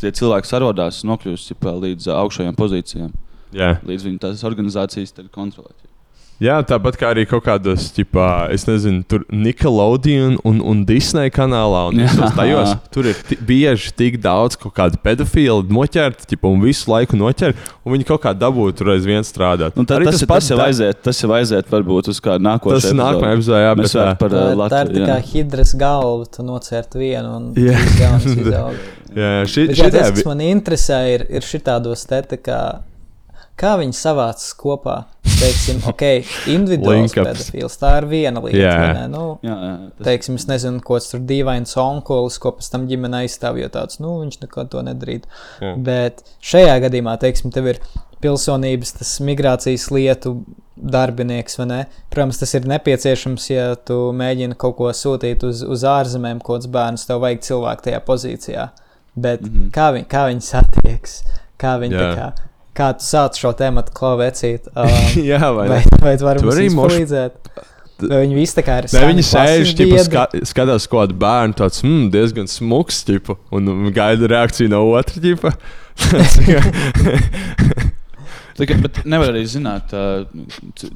tie 0.00 0.10
cilvēki 0.10 0.46
sarodās 0.46 1.04
un 1.04 1.10
nokļūst 1.10 1.52
ķipa, 1.52 1.78
līdz 1.80 2.08
augšējām 2.08 2.54
pozīcijām. 2.56 3.12
Jā. 3.52 3.78
Līdz 3.86 4.04
viņi 4.04 4.18
tās 4.18 4.44
organizācijas 4.44 5.12
tad 5.12 5.30
kontrolē. 5.30 5.70
Jā, 6.42 6.56
tāpat 6.66 6.96
kā 6.98 7.12
arī 7.14 7.22
kaut 7.30 7.44
kādos, 7.46 7.84
tipā, 7.94 8.48
es 8.52 8.64
nezinu, 8.66 9.04
tur 9.08 9.22
Nickelodeon 9.30 10.34
un, 10.44 10.56
un 10.66 10.80
Disney 10.84 11.30
kanālā. 11.32 11.84
Un 11.92 12.00
tajos, 12.38 12.72
tur 12.92 13.06
ir 13.12 13.20
bieži 13.46 13.92
tik 13.96 14.16
daudz 14.24 14.56
kaut 14.58 14.74
kādu 14.76 14.98
pedofili 15.04 15.62
noķert, 15.70 16.24
tipa, 16.28 16.50
un 16.50 16.58
visu 16.64 16.90
laiku 16.90 17.16
noķer, 17.20 17.54
un 17.86 17.94
viņi 17.94 18.08
kaut 18.08 18.24
kā 18.26 18.32
dabū 18.34 18.66
tur 18.76 18.90
aizvien 18.96 19.22
strādāt. 19.24 19.78
Nu, 19.78 19.86
tā, 19.86 20.00
Arī 20.00 20.08
tas, 20.10 20.18
tas, 20.24 20.28
tas 20.32 20.50
jau 20.50 20.58
da- 20.58 20.66
aiziet, 20.72 21.00
tas 21.06 21.22
jau 21.22 21.30
aiziet 21.38 21.70
varbūt 21.70 22.10
uz 22.12 22.18
kādu 22.24 22.44
nākošo. 22.48 22.80
Tas 22.82 22.90
ir 22.90 22.98
nākamajā 22.98 23.38
epizodē, 23.38 23.60
jā, 23.68 23.74
bet 23.78 23.84
Mēs 23.86 23.94
tā, 23.94 24.00
varam 24.02 24.18
par 24.24 24.34
Tā, 24.34 24.40
uh, 24.40 24.42
tā 24.42 24.50
ir 24.50 24.60
Latviju. 24.64 25.04
tā 25.04 25.12
kā 25.12 25.18
hidras 25.30 25.74
galva, 25.84 26.26
tu 26.34 26.42
nocērt 26.50 26.98
vienu 26.98 27.36
un 27.38 27.46
Jā. 27.54 27.78
trīs 27.78 28.00
jaunas 28.02 28.26
izaug. 28.42 28.82
jā, 29.14 29.30
šī, 29.54 29.68
jā, 29.70 29.78
šī 29.84 29.92
tas, 29.94 30.10
kas 30.18 30.26
man 30.28 30.42
interesē, 30.50 31.00
ir, 31.14 31.26
ir 31.30 31.46
šitādos 31.46 32.02
te 32.10 32.20
tā 32.34 32.40
kā, 32.42 32.58
kā 33.60 33.74
viņi 33.80 33.96
savācas 33.96 34.54
kopā. 34.58 34.96
Teiksim, 35.34 35.80
ok, 35.90 36.02
individuāls 36.52 37.14
pedofils, 37.16 37.76
tā 37.80 37.90
ir 38.00 38.06
viena 38.08 38.42
lieta. 38.44 38.74
Ne? 38.94 39.04
Nu, 39.12 39.22
Jā, 39.44 39.54
jā, 39.54 39.72
tas, 39.96 40.06
teiksim, 40.06 40.38
es 40.40 40.46
nezinu, 40.48 40.82
ko 40.84 40.98
tas 41.00 41.10
tur 41.10 41.22
dīvains 41.26 41.74
onkulis, 41.80 42.38
ko 42.40 42.54
pēc 42.58 42.70
tam 42.72 42.86
ģimene 42.90 43.24
aizstāv, 43.24 43.58
jo 43.60 43.68
tāds, 43.72 43.98
nu, 44.02 44.14
viņš 44.22 44.40
neko 44.44 44.66
to 44.72 44.84
nedarītu. 44.86 45.30
Jā. 45.64 45.72
Bet 45.88 46.22
šajā 46.44 46.76
gadījumā, 46.86 47.16
teiksim, 47.22 47.52
tev 47.54 47.72
ir 47.74 47.82
pilsonības, 48.24 48.94
tas 49.00 49.16
migrācijas 49.24 49.90
lietu 49.92 50.36
darbinieks, 50.74 51.58
vai 51.60 51.68
ne? 51.70 51.82
Protams, 52.12 52.40
tas 52.40 52.54
ir 52.56 52.70
nepieciešams, 52.70 53.50
ja 53.52 53.66
tu 53.76 53.98
mēģini 54.16 54.56
kaut 54.60 54.78
ko 54.80 54.94
sūtīt 54.96 55.44
uz, 55.46 55.62
uz 55.66 55.84
ārzemēm, 55.88 56.40
kaut 56.44 56.60
kāds 56.60 56.72
bērns, 56.72 57.06
tev 57.08 57.22
vajag 57.24 57.44
cilvēku 57.48 57.88
tajā 57.88 58.00
pozīcijā. 58.06 58.70
Bet 59.14 59.44
mm. 59.44 59.52
-hmm. 59.52 59.70
kā, 59.74 59.92
viņ, 59.94 60.08
kā 60.10 60.26
viņi 60.30 60.46
satieks, 60.46 61.20
kā 61.60 61.76
viņi 61.82 61.94
Jā. 61.94 62.02
tā 62.02 62.16
kā 62.18 62.50
kā 62.74 62.88
tu 62.98 63.04
sāc 63.06 63.38
šo 63.40 63.52
tēmu 63.58 63.84
klavecīt. 63.94 64.68
Um, 64.74 64.88
Jā, 65.22 65.40
vai 65.54 65.68
vai, 65.70 65.78
ne? 65.84 66.00
vai 66.02 66.16
tu 66.18 66.24
vari 66.26 66.42
Tu 66.42 66.48
mums 66.48 66.58
arī 66.58 66.68
moš- 66.74 66.92
palīdzēt? 66.94 67.34
Vai 68.04 68.18
viņi 68.24 68.34
visi 68.34 68.56
tā 68.58 68.62
kā 68.66 68.80
ir 68.82 68.88
Ne, 68.90 69.00
viņi 69.12 69.22
sēž, 69.28 69.70
biedri? 69.78 70.00
ska, 70.02 70.24
skatās 70.50 70.88
kaut 70.90 71.04
kādu 71.04 71.14
bērnu, 71.22 71.54
tāds 71.60 71.78
mm, 71.86 72.08
diezgan 72.10 72.48
smuks, 72.50 73.04
ķipa, 73.06 73.36
un 73.54 73.68
gaida 73.94 74.26
reakciju 74.32 74.68
no 74.72 74.80
otra 74.98 75.22
ķipa. 75.22 75.52
Tikai, 78.54 78.76
bet 78.84 79.00
nevar 79.10 79.32
arī 79.32 79.40
zināt, 79.50 79.90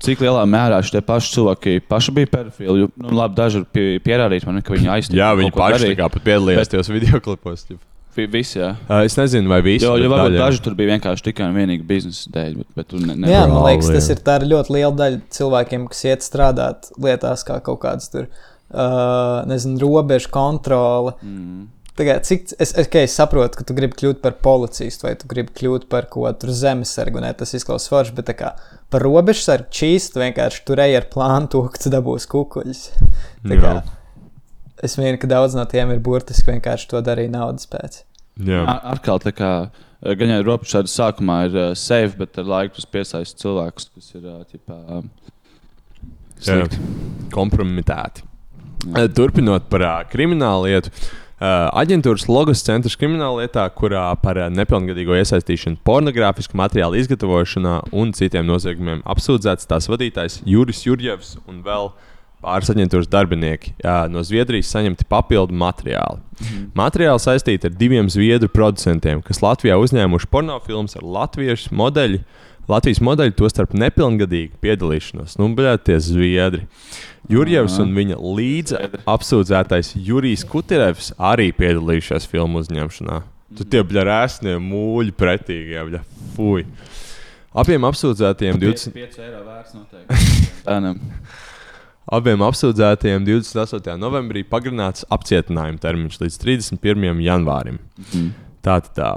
cik 0.04 0.20
lielā 0.22 0.44
mērā 0.46 0.76
šie 0.86 1.00
paši 1.06 1.32
cilvēki 1.34 1.72
paši 1.90 2.12
bija 2.14 2.30
pedofili. 2.36 2.84
Jo, 2.84 2.90
Nu, 3.02 3.10
labi, 3.18 3.34
daži 3.38 3.62
ir 3.62 3.64
pie- 3.74 3.98
pierādīti, 4.04 4.46
man, 4.46 4.60
ka 4.62 4.76
viņi 4.76 4.90
aizstāv. 4.94 5.18
Jā, 5.18 5.30
viņi 5.40 5.54
paši 5.56 5.88
tā 5.90 5.96
kā 5.98 6.06
pat 6.14 6.22
piedalījās 6.28 6.70
tajos 6.70 6.90
video 6.94 7.18
klipos. 7.24 7.64
Ķipa. 8.18 8.32
Visi, 8.34 8.58
jā. 8.60 8.72
Es 9.04 9.16
nezinu, 9.18 9.50
vai 9.52 9.60
visi. 9.64 9.86
Jo, 9.86 9.94
jo 10.00 10.10
varbūt 10.12 10.34
daļa. 10.34 10.42
daži 10.44 10.62
tur 10.66 10.76
bija 10.78 10.94
vienkārši 10.96 11.26
tikai 11.30 11.48
un 11.48 11.56
vienīgi 11.58 11.86
biznesa 11.88 12.34
dēļ, 12.34 12.52
bet, 12.60 12.68
bet 12.78 12.90
tur 12.92 13.02
ne, 13.04 13.16
ne, 13.16 13.32
Jā, 13.32 13.46
man 13.50 13.64
liekas, 13.68 13.90
tas 13.94 14.10
ir 14.14 14.22
tā 14.26 14.38
ļoti 14.44 14.76
liela 14.76 14.94
daļa 14.98 15.24
cilvēkiem, 15.38 15.88
kas 15.92 16.04
iet 16.10 16.26
strādāt 16.26 16.92
lietās, 17.00 17.46
kā 17.48 17.58
kaut 17.64 17.82
kādas 17.86 18.12
tur, 18.12 18.28
uh, 18.28 19.42
nezinu, 19.48 19.80
robežu 19.86 20.32
kontrole. 20.34 21.16
Mm. 21.22 21.66
Tagad, 21.98 22.22
cik 22.22 22.52
es, 22.62 22.70
es, 22.78 22.86
es 22.86 23.14
saprotu, 23.18 23.58
ka 23.58 23.64
tu 23.66 23.74
gribi 23.74 23.96
kļūt 23.98 24.20
par 24.22 24.36
policistu 24.38 25.08
vai 25.08 25.16
tu 25.18 25.26
gribi 25.30 25.50
kļūt 25.58 25.88
par 25.90 26.06
ko 26.12 26.28
tur 26.38 26.52
zemesargu, 26.54 27.18
ne 27.24 27.32
tas 27.34 27.56
izklausās 27.58 27.90
forši, 27.90 28.14
bet 28.14 28.28
tā 28.30 28.36
kā 28.38 28.52
par 28.92 29.02
robežsargu 29.02 29.66
čīstu 29.74 30.14
tu 30.14 30.22
vienkārši 30.22 30.62
turēji 30.68 30.98
ar 31.00 31.08
plānu 31.10 31.50
to, 31.50 31.64
ka 31.66 31.82
tu 31.82 31.90
dabūsi 31.90 32.30
kukuļus. 32.30 32.84
Tā 33.50 33.58
kā, 33.58 33.72
es 34.86 34.94
mīlu, 35.00 35.18
ka 35.18 35.30
daudz 35.30 35.58
no 35.58 35.66
tiem 35.66 35.90
ir 35.90 35.98
burtiski 36.04 36.52
vienkārši 36.52 36.86
to 36.92 37.02
darīja 37.02 37.34
naudas 37.34 37.66
pēc. 37.70 38.04
Jā. 38.46 38.62
Ar- 38.64 38.94
Atkal 38.94 39.18
tā 39.22 39.32
kā 39.34 39.52
eh, 39.66 40.14
gan 40.18 40.30
jau 40.36 40.42
robežā 40.46 40.84
sākumā 40.86 41.40
ir 41.48 41.56
uh, 41.58 41.68
safe, 41.74 42.14
bet 42.20 42.38
ar 42.38 42.44
laiku 42.46 42.78
tas 42.78 42.86
piesaista 42.86 43.42
cilvēkus, 43.44 43.88
kas 43.96 44.12
ir 44.14 44.26
uh, 44.28 44.42
ķipā, 44.46 44.78
um, 44.98 45.08
Jā. 46.38 46.60
slikti. 46.62 46.78
kompromitēti. 47.34 48.22
Eh, 48.94 49.08
Turpinot 49.10 49.66
par 49.72 49.82
uh, 49.82 49.96
kriminālu 50.10 50.68
lietu. 50.70 50.92
Uh, 51.38 51.68
aģentūras 51.78 52.24
Logos 52.26 52.64
centrs 52.66 52.96
krimināla 52.98 53.44
lietā, 53.44 53.62
kurā 53.70 54.08
par 54.18 54.38
uh, 54.42 54.48
nepilngadīgo 54.50 55.14
iesaistīšanu 55.20 55.78
pornogrāfisku 55.86 56.58
materiālu 56.58 56.98
izgatavošanā 56.98 57.76
un 57.94 58.10
citiem 58.18 58.46
noziegumiem 58.48 59.04
apsūdzēts 59.06 59.68
tās 59.70 59.86
vadītājs 59.86 60.40
Juris 60.50 60.80
Jurjevs 60.86 61.36
un 61.46 61.60
vēl 61.62 61.92
pāris 62.44 62.70
aģentūras 62.72 63.10
darbinieki 63.10 63.74
no 64.12 64.22
Zviedrijas 64.26 64.70
saņemti 64.74 65.06
papildu 65.10 65.56
materiāli. 65.58 66.20
Mhm. 66.38 66.66
Materiāli 66.78 67.22
saistīti 67.22 67.70
ar 67.70 67.78
diviem 67.78 68.10
zviedru 68.12 68.50
producentiem, 68.52 69.22
kas 69.26 69.42
Latvijā 69.42 69.78
uzņēmuši 69.80 70.30
pornofilmus 70.30 70.98
ar 71.00 71.08
latviešu 71.18 71.74
modeļu. 71.78 72.22
Latvijas 72.68 73.00
modeļi, 73.00 73.32
tostarp 73.32 73.72
nepilngadīgi 73.72 74.58
piedalīšanos. 74.60 75.38
Nu, 75.40 75.46
bļā, 75.56 75.78
tie 75.80 75.96
zviedri. 76.04 76.66
Jurjevs 77.32 77.78
un 77.80 77.94
viņa 77.96 78.18
līdzi 78.20 78.82
apsūdzētais 79.08 79.94
Jurijs 80.04 80.44
Kuterevs 80.48 81.14
arī 81.16 81.48
piedalījušies 81.56 82.28
filmu 82.28 82.60
uzņemšanā. 82.60 83.22
Tu 83.56 83.64
tie 83.72 83.80
bļā 83.88 84.04
rēsnie 84.04 84.58
mūļi 84.60 85.16
pretīgi, 85.16 85.78
jā, 85.78 85.86
bļā, 85.88 86.02
fuj. 86.36 86.66
Abiem 87.58 87.88
apsūdzētajiem 87.88 88.60
20. 88.60 88.92
5 88.92 89.22
eiro 89.24 89.40
vērts 89.48 89.76
noteikti. 89.78 90.44
Abiem 92.08 92.40
apsūdzētajiem 92.46 93.26
28. 93.26 93.98
novembrī 94.00 94.44
pagarināts 94.48 95.04
apcietinājuma 95.12 95.82
termiņš 95.82 96.20
līdz 96.22 96.38
31. 96.44 97.20
janvārim. 97.26 97.82
Mhm. 98.00 98.30
Tātad 98.64 98.94
tā. 98.96 99.10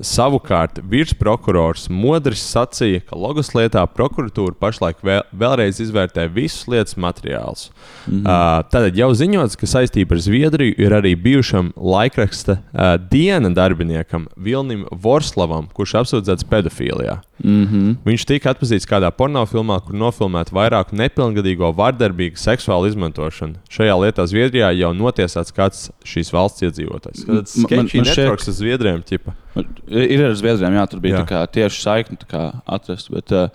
Savukārt 0.00 0.80
virsprokurors 0.88 1.88
Modris 1.92 2.40
sacīja, 2.40 3.02
ka 3.04 3.18
Logos 3.20 3.52
lietā 3.52 3.82
prokuratūra 3.84 4.56
pašlaik 4.60 5.02
vēl, 5.04 5.22
vēlreiz 5.36 5.80
izvērtē 5.84 6.24
visus 6.32 6.64
lietas 6.70 6.96
materiālus. 6.96 7.68
Mm 8.06 8.22
-hmm. 8.22 8.26
uh, 8.26 8.64
tad 8.72 8.96
jau 8.96 9.10
ziņots, 9.14 9.56
ka 9.60 9.66
saistība 9.66 10.16
ar 10.16 10.20
Zviedriju 10.20 10.74
ir 10.78 10.92
arī 10.92 11.14
bijušam 11.16 11.72
laikraksta 11.76 12.52
uh, 12.52 12.96
diena 13.10 13.50
darbiniekam 13.50 14.26
Vilnim 14.36 14.86
Vorslavam, 14.90 15.68
kurš 15.72 15.94
apsūdzēts 15.94 16.48
pedofīlijā. 16.48 17.20
Mm 17.44 17.66
-hmm. 17.66 17.96
Viņš 18.04 18.24
tika 18.26 18.50
atpazīts 18.50 18.88
kādā 18.88 19.10
pornogrāfijā, 19.10 19.80
kur 19.84 19.94
nofilmēta 19.94 20.52
vairāku 20.52 20.96
nepilngadīgo 20.96 21.72
vardarbīgu 21.76 22.36
seksuālu 22.36 22.88
izmantošanu. 22.88 23.54
Šajā 23.70 23.96
lietā 24.04 24.26
Zviedrijā 24.26 24.72
jau 24.76 24.92
notiesāts 24.94 25.52
kāds 25.52 25.90
šīs 26.04 26.32
valsts 26.32 26.62
iedzīvotājs. 26.62 27.26
Man- 27.26 27.44
sketčī 27.44 28.04
networks 28.04 28.48
ar 28.48 28.54
Zviedriem. 28.54 29.02
Ķipa. 29.02 29.32
Ir 29.56 30.22
ar 30.28 30.36
Zviedriem, 30.38 30.76
jā, 30.78 30.84
tur 30.90 31.00
bija 31.02 31.22
Jā. 31.22 31.26
kā 31.26 31.40
tieši 31.50 31.82
saikne 31.82 32.20
tā 32.20 32.28
kā 32.30 32.42
atrast. 32.70 33.10
Bet, 33.10 33.32
uh, 33.34 33.48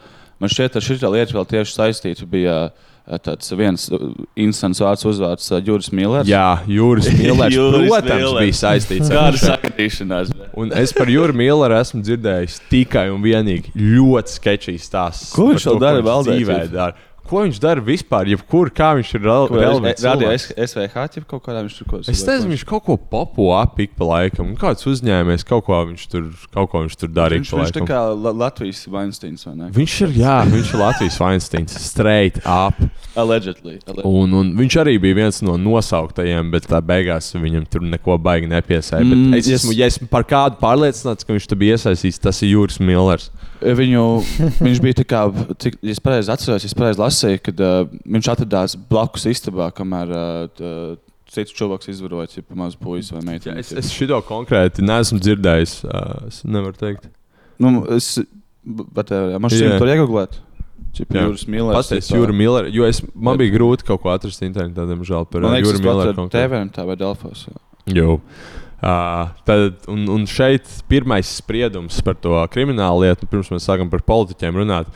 man 0.43 0.51
šķiet, 0.51 0.75
ar 0.75 0.83
šī 0.83 0.97
lieta 1.07 1.37
vēl 1.37 1.47
tieši 1.53 1.71
saistīta 1.77 2.27
bija 2.27 2.55
uh, 2.67 3.17
tāds 3.23 3.53
viens 3.55 3.87
uh, 3.95 4.09
instants 4.35 4.81
vārds 4.83 5.07
uzvārds 5.07 5.47
uh, 5.53 5.61
Juris 5.63 5.91
Millers. 5.95 6.27
Jā, 6.27 6.59
Jūras 6.67 7.07
Millers, 7.21 7.55
Juris 7.55 7.87
protams, 7.87 8.21
Millers. 8.25 8.43
bija 8.43 8.59
saistīts 8.59 9.15
ar 9.15 9.39
sakrīšanās? 9.47 10.35
Un 10.59 10.75
es 10.75 10.91
par 10.97 11.11
Jūru 11.11 11.37
Milleru 11.37 11.79
esmu 11.79 12.03
dzirdējis 12.03 12.59
tikai 12.71 13.07
un 13.13 13.23
vienīgi 13.23 13.71
ļoti 13.79 14.35
sketčīs 14.35 14.89
stāstus. 14.91 15.31
Ko 15.35 15.51
viņš 15.53 15.69
vēl 15.71 15.83
dara 15.87 16.03
valdē. 16.05 16.39
Ko 17.25 17.41
viņš 17.41 17.57
dara 17.61 17.81
vispār? 17.81 18.29
Jebkur, 18.29 18.69
kā 18.75 18.91
viņš 18.99 19.11
ir 19.17 19.23
rel- 19.25 19.47
relevants. 19.49 20.51
SVH 20.53 21.17
jau 21.17 21.23
kaut 21.25 21.41
kādā 21.47 21.63
viņš 21.65 21.77
tur 21.79 21.87
kaut 21.89 22.03
ko 22.05 22.11
Es 22.13 22.21
nezinu, 22.27 22.51
viņš 22.53 22.65
kaut 22.69 22.83
ko 22.85 22.97
popo 22.97 23.47
apik 23.57 23.95
pa 23.97 24.05
laikam. 24.11 24.51
Un 24.51 24.59
Kāds 24.61 24.85
uzņēmējs 24.85 25.45
kaut 25.49 25.65
ko 25.65 25.79
viņš 25.89 26.05
tur, 26.11 26.27
kaut 26.53 26.69
ko 26.69 26.83
viņš 26.85 26.99
tur 27.01 27.09
darīja 27.15 27.41
Viņš, 27.41 27.53
viņš 27.57 27.73
tā 27.79 27.85
kā 27.89 28.01
La 28.13 28.33
Latvijas 28.45 28.83
Weinsteins 28.91 29.47
vai 29.47 29.55
ne? 29.57 29.71
Viņš 29.73 29.95
ir, 30.05 30.13
jā, 30.21 30.35
viņš 30.51 30.73
ir 30.75 30.81
Latvijas 30.83 31.17
Weinsteins, 31.23 31.79
straight 31.81 32.37
up. 32.45 32.77
Allegedly. 33.15 33.79
allegedly. 33.87 34.05
Un, 34.05 34.33
un 34.37 34.53
viņš 34.59 34.77
arī 34.83 34.97
bija 35.01 35.17
viens 35.23 35.41
no 35.45 35.55
nosauktajiem, 35.57 36.51
bet 36.53 36.69
tā 36.69 36.81
beigās 36.85 37.31
viņam 37.33 37.65
tur 37.71 37.85
neko 37.87 38.19
baigi 38.21 38.49
nepiesāja. 38.51 39.01
Mm, 39.07 39.33
es, 39.39 39.49
esmu, 39.57 39.73
ja 39.73 39.89
esmu 39.89 40.09
par 40.11 40.27
kādu 40.27 40.59
pārliecināts, 40.61 41.25
ka 41.25 41.33
viņš 41.33 41.49
tur 41.49 41.61
bija 41.61 41.79
iesaistīts, 41.79 42.21
tas 42.21 42.43
ir 42.43 42.53
Jūras 42.53 42.77
Millers. 42.83 43.31
Viņu, 43.61 44.03
viņš 44.65 44.79
bija 44.83 44.97
tā 44.99 45.05
kā, 45.07 45.21
cik, 45.63 45.77
ja 45.85 45.93
es 45.95 46.01
pareizi 46.03 46.31
atceros, 46.33 46.63
ja 46.65 46.69
es 46.69 46.75
pareizi 46.77 46.99
lasīju, 47.01 47.41
kad 47.45 47.61
uh, 47.63 47.75
viņš 48.03 48.29
atradās 48.33 48.75
blakus 48.89 49.25
istabā, 49.31 49.69
kamēr 49.73 50.11
uh, 50.11 50.47
t- 50.57 50.71
cits 51.31 51.55
cilvēks 51.57 51.89
izvaroja 51.93 52.27
ja 52.35 52.43
mazu 52.55 52.77
puisi 52.83 53.15
vai 53.15 53.21
Jā, 53.23 53.27
meiteni. 53.31 53.63
es, 53.63 53.71
es 53.73 53.89
šito 53.95 54.19
konkrēti 54.27 54.83
neesmu 54.85 55.19
dzirdējis. 55.23 55.77
Uh, 55.87 56.27
es 56.29 56.41
nevaru 56.47 56.77
teikt. 56.79 57.07
Nu, 57.59 57.85
es, 57.95 58.11
bet, 58.63 59.11
uh, 59.15 59.37
man 59.39 59.51
šķiet, 59.53 59.77
tur 59.79 59.93
iegūlēt. 59.93 60.41
Jūras 60.95 61.47
Millers. 61.51 61.89
Tipā. 61.91 62.15
Jūra 62.19 62.35
Millera, 62.35 62.69
jo 62.71 62.85
es, 62.87 63.01
man 63.15 63.35
bija 63.39 63.51
grūti 63.57 63.83
kaut 63.87 63.99
ko 64.03 64.13
atrast 64.13 64.43
internetā, 64.47 64.85
diemžēl, 64.87 65.25
par 65.31 65.43
uh, 65.43 65.55
Jūra 65.59 65.73
tas 65.75 65.83
Millera. 65.83 66.13
pats 66.15 66.23
ar 66.23 66.35
TV 66.35 66.61
tā 66.75 66.85
vai 66.87 66.95
Delfos. 66.99 67.47
jā. 67.49 67.57
Jo. 67.97 68.19
Uh, 68.85 69.31
tad, 69.47 69.79
un, 69.89 70.03
un 70.13 70.27
šeit 70.29 70.67
pirmais 70.85 71.25
spriedums 71.39 71.97
par 72.05 72.13
to 72.21 72.37
kriminālu 72.53 73.01
lietu, 73.01 73.25
pirms 73.25 73.49
mēs 73.49 73.65
sākam 73.65 73.89
par 73.89 74.03
politiķiem 74.05 74.59
runāt. 74.61 74.91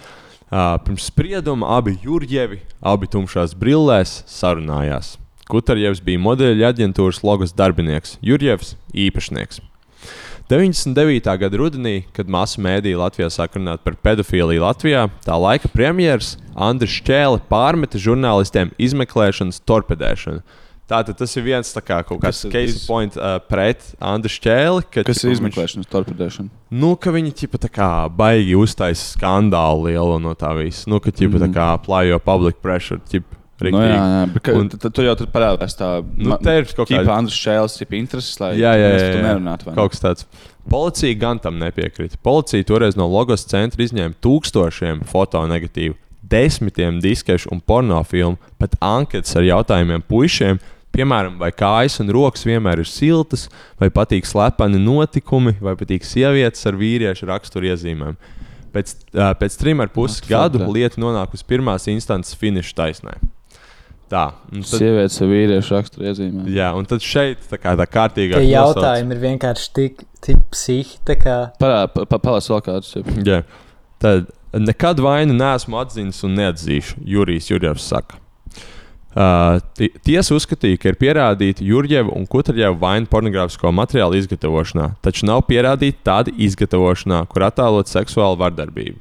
Uh, 0.49 0.75
pirms 0.85 1.07
sprieduma 1.09 1.71
abi 1.79 1.95
Jurjevi, 2.03 2.59
abi 2.85 3.09
tumšās 3.09 3.55
brillēs, 3.57 4.19
sarunājās. 4.29 5.15
Kutarjevs 5.49 6.03
bija 6.05 6.21
modeļa 6.21 6.69
aģentūras 6.69 7.23
logos 7.25 7.55
darbinieks, 7.57 8.19
Jurjevs 8.21 8.75
īpašnieks. 8.93 9.63
99. 10.49 11.33
gada 11.41 11.57
rudenī, 11.57 11.95
kad 12.13 12.29
masu 12.29 12.61
mēdīja 12.61 12.97
Latvijā 12.97 13.33
sāk 13.33 13.57
runāt 13.57 13.81
par 13.85 13.97
pedofīliju 14.05 14.63
Latvijā, 14.63 15.07
tā 15.25 15.35
laika 15.37 15.69
premjerministrs 15.69 16.37
Andris 16.53 17.01
Čēle 17.05 17.41
pārmeta 17.49 18.01
žurnālistiem 18.01 18.69
izmeklēšanas 18.77 19.61
torpedēšanu. 19.69 20.41
Tātad 20.89 21.17
tas 21.19 21.35
ir 21.37 21.43
viens 21.45 21.69
tā 21.75 21.81
kā, 21.85 21.99
kaut 22.03 22.19
kāds 22.23 22.39
ir 22.47 22.51
case 22.51 22.75
iz- 22.79 22.85
point 22.89 23.13
uh, 23.17 23.37
pret 23.45 23.83
Andriu 24.01 24.39
Čēli. 24.41 24.83
ka, 24.89 25.03
Kas 25.05 25.19
ķipa, 25.19 25.23
ir 25.23 25.29
viņš- 25.29 25.39
izmeklēšanas 25.39 25.89
torpedēšana? 25.91 26.49
Nu, 26.71 26.95
ka 26.97 27.11
viņi 27.13 27.33
ķipa, 27.43 27.59
tā 27.61 27.69
kā 27.69 27.89
baigi 28.09 28.55
uztaisīja 28.57 29.13
skandālu 29.19 29.85
lielu 29.91 30.19
no 30.19 30.33
tā 30.33 30.49
visa. 30.57 30.89
Nu, 30.89 30.99
ka 30.99 31.11
ķipa, 31.11 31.37
mm. 31.37 31.43
tā 31.45 31.47
Mhm. 31.49 31.53
kā 31.53 31.67
plājo 31.85 32.17
public 32.23 32.61
pressure. 32.61 32.99
Ķipa, 33.07 33.35
Nu, 33.61 33.75
jā, 33.75 33.91
jā, 33.91 34.33
bet 34.33 34.41
ka, 34.41 34.51
Un- 34.55 34.69
tad, 34.69 34.93
tur 34.95 35.03
jau 35.03 35.15
tur 35.19 35.27
parādās 35.27 35.75
tā 35.75 36.01
Nu, 36.15 36.37
te 36.37 36.49
ir 36.57 36.63
kaut 36.63 36.87
kāda 36.87 37.03
kāda- 37.03 37.17
Andris 37.17 37.35
Šēls, 37.35 37.75
tipa 37.77 37.91
intereses, 37.99 38.39
lai 38.39 38.53
Jā, 38.55 38.71
jā, 38.71 38.87
jā, 38.95 38.99
jā. 39.19 39.21
nerunātu. 39.21 39.67
ne? 39.67 39.75
Kaut 39.75 39.91
kas 39.91 39.99
tāds. 39.99 40.25
Policija 40.69 41.19
gan 41.19 41.39
tam 41.39 41.59
nepiekrita. 41.59 42.15
Policija 42.23 42.63
toreiz 42.63 42.95
no 42.95 43.05
Logos 43.05 43.43
centra 43.45 43.83
izņēma 43.83 44.15
tūkstošiem 44.23 45.03
fotonegatīvu, 45.03 45.93
desmitiem 46.25 47.01
diskešu 47.01 47.51
un 47.51 47.59
pornofilmu, 47.59 48.37
pat 48.57 48.75
anketas 48.81 49.35
ar 49.35 49.43
jautājumiem 49.43 50.03
puišiem. 50.07 50.59
Piemēram, 50.99 51.37
vai 51.39 51.49
kājas 51.55 51.99
un 52.03 52.09
rokas 52.11 52.43
vienmēr 52.43 52.81
ir 52.83 52.89
siltas, 52.91 53.47
vai 53.79 53.87
patīk 53.89 54.27
slepeni 54.27 54.81
notikumi, 54.83 55.55
vai 55.63 55.77
patīk 55.79 56.03
sievietes 56.03 56.65
ar 56.67 56.75
vīriešu 56.75 57.29
raksturu 57.31 57.69
iezīmēm. 57.71 58.17
Pēc, 58.75 58.91
uh, 59.15 59.31
pēc 59.39 59.55
trim 59.57 59.79
ar 59.81 59.87
pus 59.95 60.19
What 60.19 60.27
the 60.27 60.35
fuck, 60.35 60.59
gadu 60.59 60.73
lieta 60.75 60.99
nonākusi 61.01 61.47
pirmās 61.47 61.87
instances 61.89 62.35
finiša 62.37 62.75
taisnē. 62.77 63.15
Tā, 64.09 64.25
Sievietes 64.65 65.21
ar 65.21 65.29
vīriešu 65.31 65.73
raksturu 65.77 66.07
iezīmēm. 66.09 66.47
jā, 66.51 66.67
un 66.75 66.85
tad 66.89 66.99
šeit 67.05 67.43
tā 67.49 67.57
kā 67.61 67.75
tā 67.77 67.85
kārtīgā 67.87 68.41
Tie 68.41 68.51
jautājumi 68.51 69.15
ir 69.15 69.19
vienkārši 69.23 69.71
tik 69.73 70.03
tik 70.25 70.37
psihi. 70.51 70.97
tā 71.05 71.15
kā- 71.15 71.51
Palāc 71.61 72.49
vēl 72.49 72.61
kādus. 72.65 72.95
jā. 73.23 73.43
Tad 73.99 74.27
nekad 74.53 74.99
vainu 74.99 75.33
neesmu 75.37 75.77
atzīmis 75.79 76.23
un 76.25 76.35
neatzīšu, 76.35 76.99
Jurijs 77.05 77.47
Jurjevs 77.53 77.85
saka. 77.87 78.17
Uh, 79.09 79.57
ti- 79.73 79.89
tiesa 80.05 80.35
uzskatīja, 80.37 80.77
ka 80.77 80.91
ir 80.91 80.97
pierādīta 81.01 81.65
Jurjeva 81.65 82.13
un 82.13 82.27
Kutrjeva 82.29 82.75
vaina 82.77 83.09
pornogrāfisko 83.09 83.71
materiālu 83.73 84.19
izgatavošanā, 84.19 84.91
taču 85.01 85.25
nav 85.25 85.47
pierādīta 85.49 85.97
tāda 86.05 86.33
izgatavošanā, 86.37 87.23
kur 87.31 87.47
attēlot 87.47 87.89
seksuālu 87.89 88.37
vardarbību. 88.37 88.99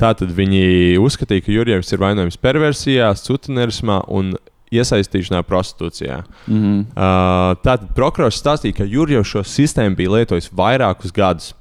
Tātad 0.00 0.32
viņi 0.34 0.96
uzskatīja, 0.98 1.44
ka 1.44 1.52
Jurjevs 1.52 1.92
ir 1.92 2.00
vainojams 2.00 2.40
perversijā, 2.40 3.12
sutinerismā 3.14 4.00
un 4.08 4.32
iesaistīšanā 4.72 5.42
prostitūcijā. 5.44 6.22
Mm 6.48 6.62
-hmm. 6.62 6.80
Uh, 6.96 7.52
tātad 7.62 7.92
prokurors 7.94 8.40
stāstīja, 8.40 8.76
ka 8.80 8.84
Jurjevs 8.88 9.28
šo 9.28 9.44
sistēmu 9.44 9.96
bija 9.96 10.10
lietojis 10.16 10.50
vairākus 10.50 11.12
gadus. 11.12 11.54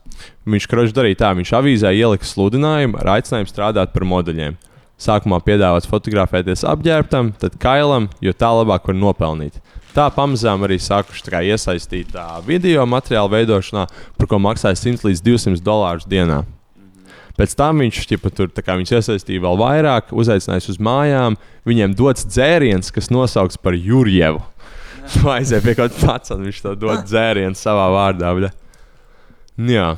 Viņš 0.45 0.67
kroģis 0.67 0.93
darīja 0.93 1.17
tā, 1.17 1.35
viņš 1.35 1.51
avīzē 1.59 1.91
ielika 1.93 2.25
sludinājumu 2.25 2.97
ar 3.01 3.19
aicinājumu 3.19 3.51
strādāt 3.51 3.91
par 3.93 4.03
modeļiem. 4.03 4.55
Sākumā 5.01 5.39
piedāvāts 5.41 5.89
fotografēties 5.89 6.61
apģērbtam, 6.69 7.31
tad 7.41 7.55
kailam, 7.61 8.09
jo 8.21 8.33
tā 8.37 8.51
labāk 8.53 8.85
var 8.85 8.97
nopelnīt. 8.97 9.57
Tā 9.95 10.05
pamazām 10.13 10.61
arī 10.63 10.77
sākuši 10.79 11.41
iesaistīt 11.49 12.13
video 12.45 12.85
materiālu 12.85 13.33
veidošanā, 13.33 13.87
par 14.17 14.29
ko 14.29 14.37
maksāja 14.39 14.77
100 14.77 15.07
līdz 15.09 15.23
200 15.25 15.63
dolārus 15.65 16.05
dienā. 16.05 16.43
Pēc 17.39 17.55
tam 17.57 17.81
viņš 17.81 18.03
ķipa, 18.11 18.29
tur 18.35 18.51
kā 18.53 18.75
viņš 18.77 18.93
iesaistīja 18.99 19.41
vēl 19.41 19.57
vairāk, 19.57 20.11
uzaicinājis 20.13 20.69
uz 20.75 20.79
mājām. 20.83 21.37
Viņiem 21.65 21.95
dots 21.97 22.27
dzēriens, 22.27 22.91
kas 22.93 23.09
nosaukts 23.09 23.57
par 23.57 23.73
Jurjevu. 23.73 24.43
Tu 25.15 25.25
aizies 25.33 25.63
pie 25.65 25.73
kaut 25.79 25.95
kā 25.97 26.19
tāda, 26.19 26.37
un 26.37 26.45
viņš 26.51 26.61
to 26.61 26.75
dod 26.77 27.03
dzērienu 27.09 27.57
savā 27.57 27.89
vārdā. 27.95 28.35
bļa. 28.37 28.53
Nu 29.57 29.73
Jā. 29.73 29.89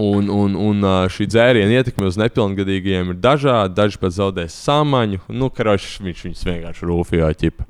Un, 0.00 0.30
un, 0.32 0.54
un 0.56 0.86
šī 1.12 1.26
dzēriena 1.28 1.82
ietekme 1.82 2.06
uz 2.08 2.16
nepilngadīgajiem 2.16 3.12
ir 3.12 3.18
dažāda. 3.20 3.74
Daži 3.82 4.00
pat 4.00 4.14
zaudēs 4.16 4.56
sāmaņu. 4.64 5.20
Nu, 5.28 5.50
karoši, 5.52 6.06
viņš 6.06 6.22
viņus 6.28 6.46
vienkārši 6.48 6.88
rūpīja 6.88 7.28
ķipa. 7.42 7.68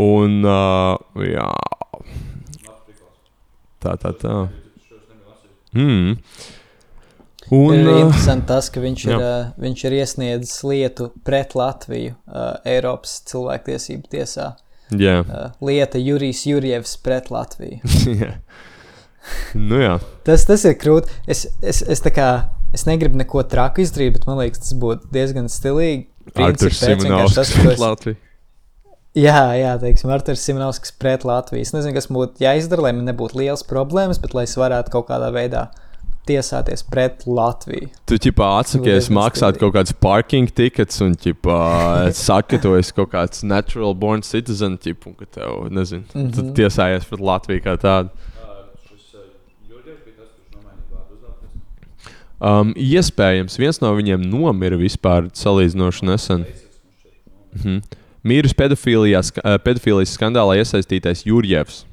Un, 0.00 0.40
uh, 0.42 0.96
jā. 1.20 1.50
Tā, 3.84 3.94
tā, 4.00 4.14
tā. 4.16 4.36
Mm. 5.76 6.16
Un, 7.52 7.74
ir 7.76 7.88
interesanti 8.00 8.48
tas, 8.48 8.70
ka 8.72 8.80
viņš 8.80 9.02
ir, 9.04 9.12
jā. 9.12 9.18
uh, 9.20 9.48
viņš 9.60 9.84
ir 9.84 9.96
iesniedzis 10.00 10.62
lietu 10.64 11.10
pret 11.26 11.52
Latviju 11.58 12.14
uh, 12.14 12.54
Eiropas 12.64 13.18
cilvēktiesību 13.28 14.08
tiesā. 14.16 14.54
jā. 14.96 15.18
Uh, 15.22 15.50
lieta 15.68 16.00
Jurijs 16.00 16.46
Jurjevs 16.48 16.96
pret 17.04 17.30
Latviju. 17.34 17.82
Jā. 18.22 18.38
nu, 19.68 19.78
jā. 19.82 19.98
Tas, 20.26 20.44
tas 20.48 20.64
ir 20.64 20.74
krūti. 20.80 21.12
Es, 21.26 21.46
es, 21.62 21.82
es, 21.82 22.02
kā, 22.14 22.28
es 22.76 22.86
negribu 22.88 23.16
neko 23.20 23.42
traku 23.50 23.84
izdarīt, 23.84 24.12
bet 24.18 24.26
man 24.26 24.38
liekas, 24.42 24.64
tas 24.66 24.74
būtu 24.80 25.10
diezgan 25.14 25.48
stilīgi. 25.52 26.06
Tas, 26.34 26.78
Simonovskis 26.80 27.54
esi- 27.54 27.80
Latvija. 27.80 28.16
Jā, 29.14 29.42
jā, 29.54 29.76
teiksim, 29.78 30.10
Arthurs 30.10 30.42
Simonovskis 30.42 30.90
pret 30.98 31.22
Latviju. 31.22 31.62
Es 31.62 31.70
nezinu, 31.74 31.94
kas 31.94 32.08
būtu 32.10 32.42
jāizdara, 32.42 32.82
lai 32.88 32.92
man 32.96 33.06
nebūtu 33.06 33.38
liels 33.38 33.62
problēmas, 33.62 34.18
bet 34.18 34.34
lai 34.34 34.42
es 34.48 34.56
varētu 34.58 34.90
kaut 34.90 35.06
kādā 35.12 35.28
veidā 35.34 35.68
tiesāties 36.26 36.82
pret 36.88 37.22
Latviju. 37.28 37.90
Tu 38.08 38.18
ķipā 38.26 38.48
atsakies 38.62 39.10
maksāt 39.14 39.60
kaut 39.60 39.74
kādas 39.76 39.94
parking 40.00 40.48
tickets 40.50 40.98
un 41.04 41.14
ķipā 41.20 41.58
saki, 42.16 42.56
ka 42.56 42.62
tu 42.64 42.74
esi 42.78 42.96
kaut 42.96 43.12
kāds 43.12 43.44
natural 43.46 43.94
born 43.94 44.24
citizen, 44.26 44.78
ķip, 44.82 45.06
un 45.10 45.14
ka 45.20 45.28
tev, 45.38 45.68
nezinu, 45.70 46.02
mm 46.08 46.20
-hmm. 46.20 46.34
tu 46.34 46.42
Mhm. 46.42 46.54
tiesājies 46.58 47.06
pret 47.08 47.20
Latviju 47.20 47.60
kā 47.68 47.76
tādu. 47.78 48.10
Um, 52.44 52.74
iespējams, 52.76 53.56
viens 53.56 53.80
no 53.80 53.94
viņiem 53.96 54.24
nomira 54.28 54.76
vispār 54.76 55.30
salīdzinoši 55.32 56.08
nesen. 56.10 56.44
Mhm. 57.54 57.78
Ska- 58.24 59.42
eh, 59.44 59.58
pedofīlijas 59.64 60.16
skandālā 60.18 60.58
iesaistītais 60.60 61.24
Jurjevs. 61.24 61.84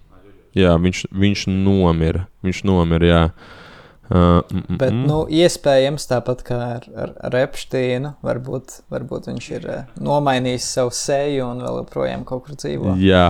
Jā, 0.56 0.76
viņš, 0.80 1.06
viņš 1.12 1.48
nomira. 1.48 2.28
Viņš 2.44 2.64
nomira, 2.68 3.08
jā. 3.08 3.24
Uh, 4.12 4.42
mm, 4.52 4.64
mm, 4.68 4.78
Bet, 4.78 4.92
mm. 4.92 5.06
nu, 5.08 5.18
iespējams, 5.32 6.04
tāpat 6.10 6.42
kā 6.44 6.58
ar, 6.76 6.88
ar, 7.00 7.14
ar 7.24 7.36
Epsteinu, 7.46 8.10
varbūt, 8.28 8.82
varbūt 8.92 9.30
viņš 9.30 9.46
ir 9.56 9.68
eh, 9.72 9.86
nomainījis 10.04 10.68
savu 10.68 10.92
seju 10.92 11.46
un 11.48 11.62
vēl 11.64 11.78
joprojām 11.80 12.26
kaut 12.28 12.44
kur 12.44 12.58
dzīvo. 12.60 12.98
Jā, 13.00 13.30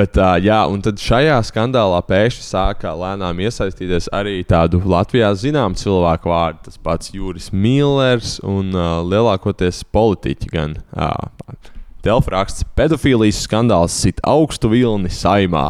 Bet, 0.00 0.16
uh, 0.16 0.38
jā, 0.40 0.56
un 0.70 0.80
tad 0.80 0.96
šajā 1.02 1.34
skandālā 1.44 1.98
pēkšņi 2.08 2.44
sāka 2.46 2.94
lēnām 2.96 3.42
iesaistīties 3.44 4.06
arī 4.16 4.38
tādu 4.48 4.78
Latvijā 4.88 5.28
zināmu 5.36 5.76
cilvēku 5.76 6.30
vārdu. 6.30 6.62
Tas 6.70 6.80
pats 6.80 7.12
Juris 7.12 7.50
Millers 7.52 8.38
un 8.40 8.70
uh, 8.72 9.02
lielākoties 9.04 9.82
politiķi 9.92 10.52
gan. 10.54 10.78
Uh, 10.96 11.52
Delfa 12.00 12.32
raksts, 12.32 12.64
pedofīlijas 12.78 13.42
skandāls 13.44 13.98
sit 14.06 14.24
augstu 14.24 14.70
vilni 14.72 15.12
saimā. 15.12 15.66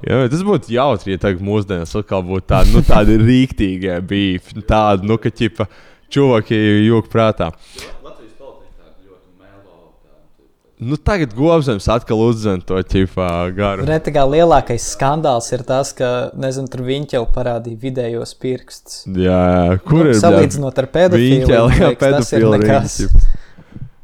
Jā, 0.00 0.22
tas 0.32 0.40
būtu 0.46 0.72
jautri, 0.72 1.12
ja 1.12 1.20
tagad 1.20 1.44
mūsdienās 1.44 1.92
atkal 2.00 2.24
būtu 2.24 2.46
tādi, 2.48 2.72
nu, 2.72 2.80
tādi 2.88 3.18
rīktīgie 3.20 4.00
bija. 4.00 4.40
Tādi, 4.64 5.04
nu, 5.10 5.20
ka 5.20 5.28
ķipa 5.28 5.68
čuvaki 6.08 6.56
jūg 6.86 7.12
prātā. 7.12 7.50
Nu, 10.80 10.96
tagad 10.96 11.34
Gobsams 11.36 11.84
atkal 11.92 12.22
uzzina 12.24 12.56
to 12.64 12.78
ķipā 12.80 13.28
garu. 13.52 13.84
Ne 13.84 13.98
tā 14.00 14.14
kā 14.14 14.22
lielākais 14.24 14.86
skandāls 14.94 15.50
ir 15.52 15.60
tas, 15.68 15.90
ka, 15.92 16.30
nezinu, 16.40 16.70
tur 16.72 16.80
viņš 16.86 17.12
jau 17.18 17.24
parādīja 17.34 17.76
vidējos 17.82 18.32
pirkstus. 18.40 19.02
Jā, 19.12 19.40
jā. 19.52 19.78
kur 19.84 20.06
Nu, 20.06 20.14
ir 20.14 20.16
salīdzinot 20.22 20.80
ar 20.80 20.88
pedofīliju, 20.94 21.46
Viņa 21.46 21.60
man 21.68 21.82
jau 21.84 21.90
pedofili 22.00 22.52
nekas. 22.62 22.96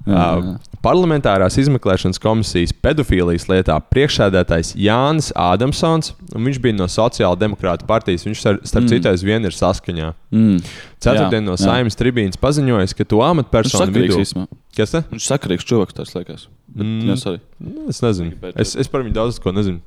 Uh, 0.06 0.52
parlamentārās 0.86 1.56
izmeklēšanas 1.58 2.20
komisijas 2.22 2.74
pedofīlijas 2.84 3.48
lietā 3.50 3.74
priekšsēdētājs 3.90 4.74
Jānis 4.78 5.32
Ādamsons, 5.34 6.12
un 6.36 6.44
viņš 6.46 6.60
bija 6.62 6.76
no 6.78 6.86
Sociāla 6.92 7.40
demokrāta 7.40 7.88
partijas. 7.88 8.22
Viņš 8.28 8.44
ar- 8.52 8.60
starp 8.68 8.84
Mm. 8.84 8.92
citu 8.92 9.10
aizvien 9.10 9.48
ir 9.48 9.56
saskaņā. 9.56 10.12
Mm. 10.30 10.60
Ceturtdien 11.02 11.42
no 11.48 11.56
saimnes 11.56 11.96
tribīnas 11.98 12.36
paziņoja, 12.38 12.92
ka 12.94 13.04
to 13.08 13.16
Viņš 13.18 13.32
amatpersonu 13.32 13.96
vidū. 13.96 14.20
īstenībā. 14.22 14.46
Kas 14.76 14.90
tas? 14.94 15.04
Viņš 15.10 15.26
sakarīgs 15.32 15.64
čovaks, 15.66 15.96
tas 15.96 16.14
liekas. 16.14 16.46
Bet, 16.68 16.84
Mm. 16.86 17.08
jā, 17.08 17.16
sorry. 17.16 17.40
Es 17.88 18.00
nezinu. 18.02 18.32
Es, 18.56 18.74
es 18.76 18.88
par 18.88 19.02
viņu 19.02 19.12
daudz 19.14 19.38
ko 19.38 19.52
nezinu. 19.52 19.80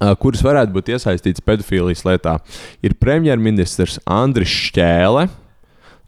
Uh, 0.00 0.14
kuras 0.14 0.42
varētu 0.42 0.72
būt 0.72 0.90
iesaistīts 0.94 1.40
pedofīlijas 1.42 2.04
lietā, 2.06 2.38
ir 2.82 2.94
premjerministrs 2.94 3.98
Andris 4.06 4.48
Šķēle, 4.48 5.28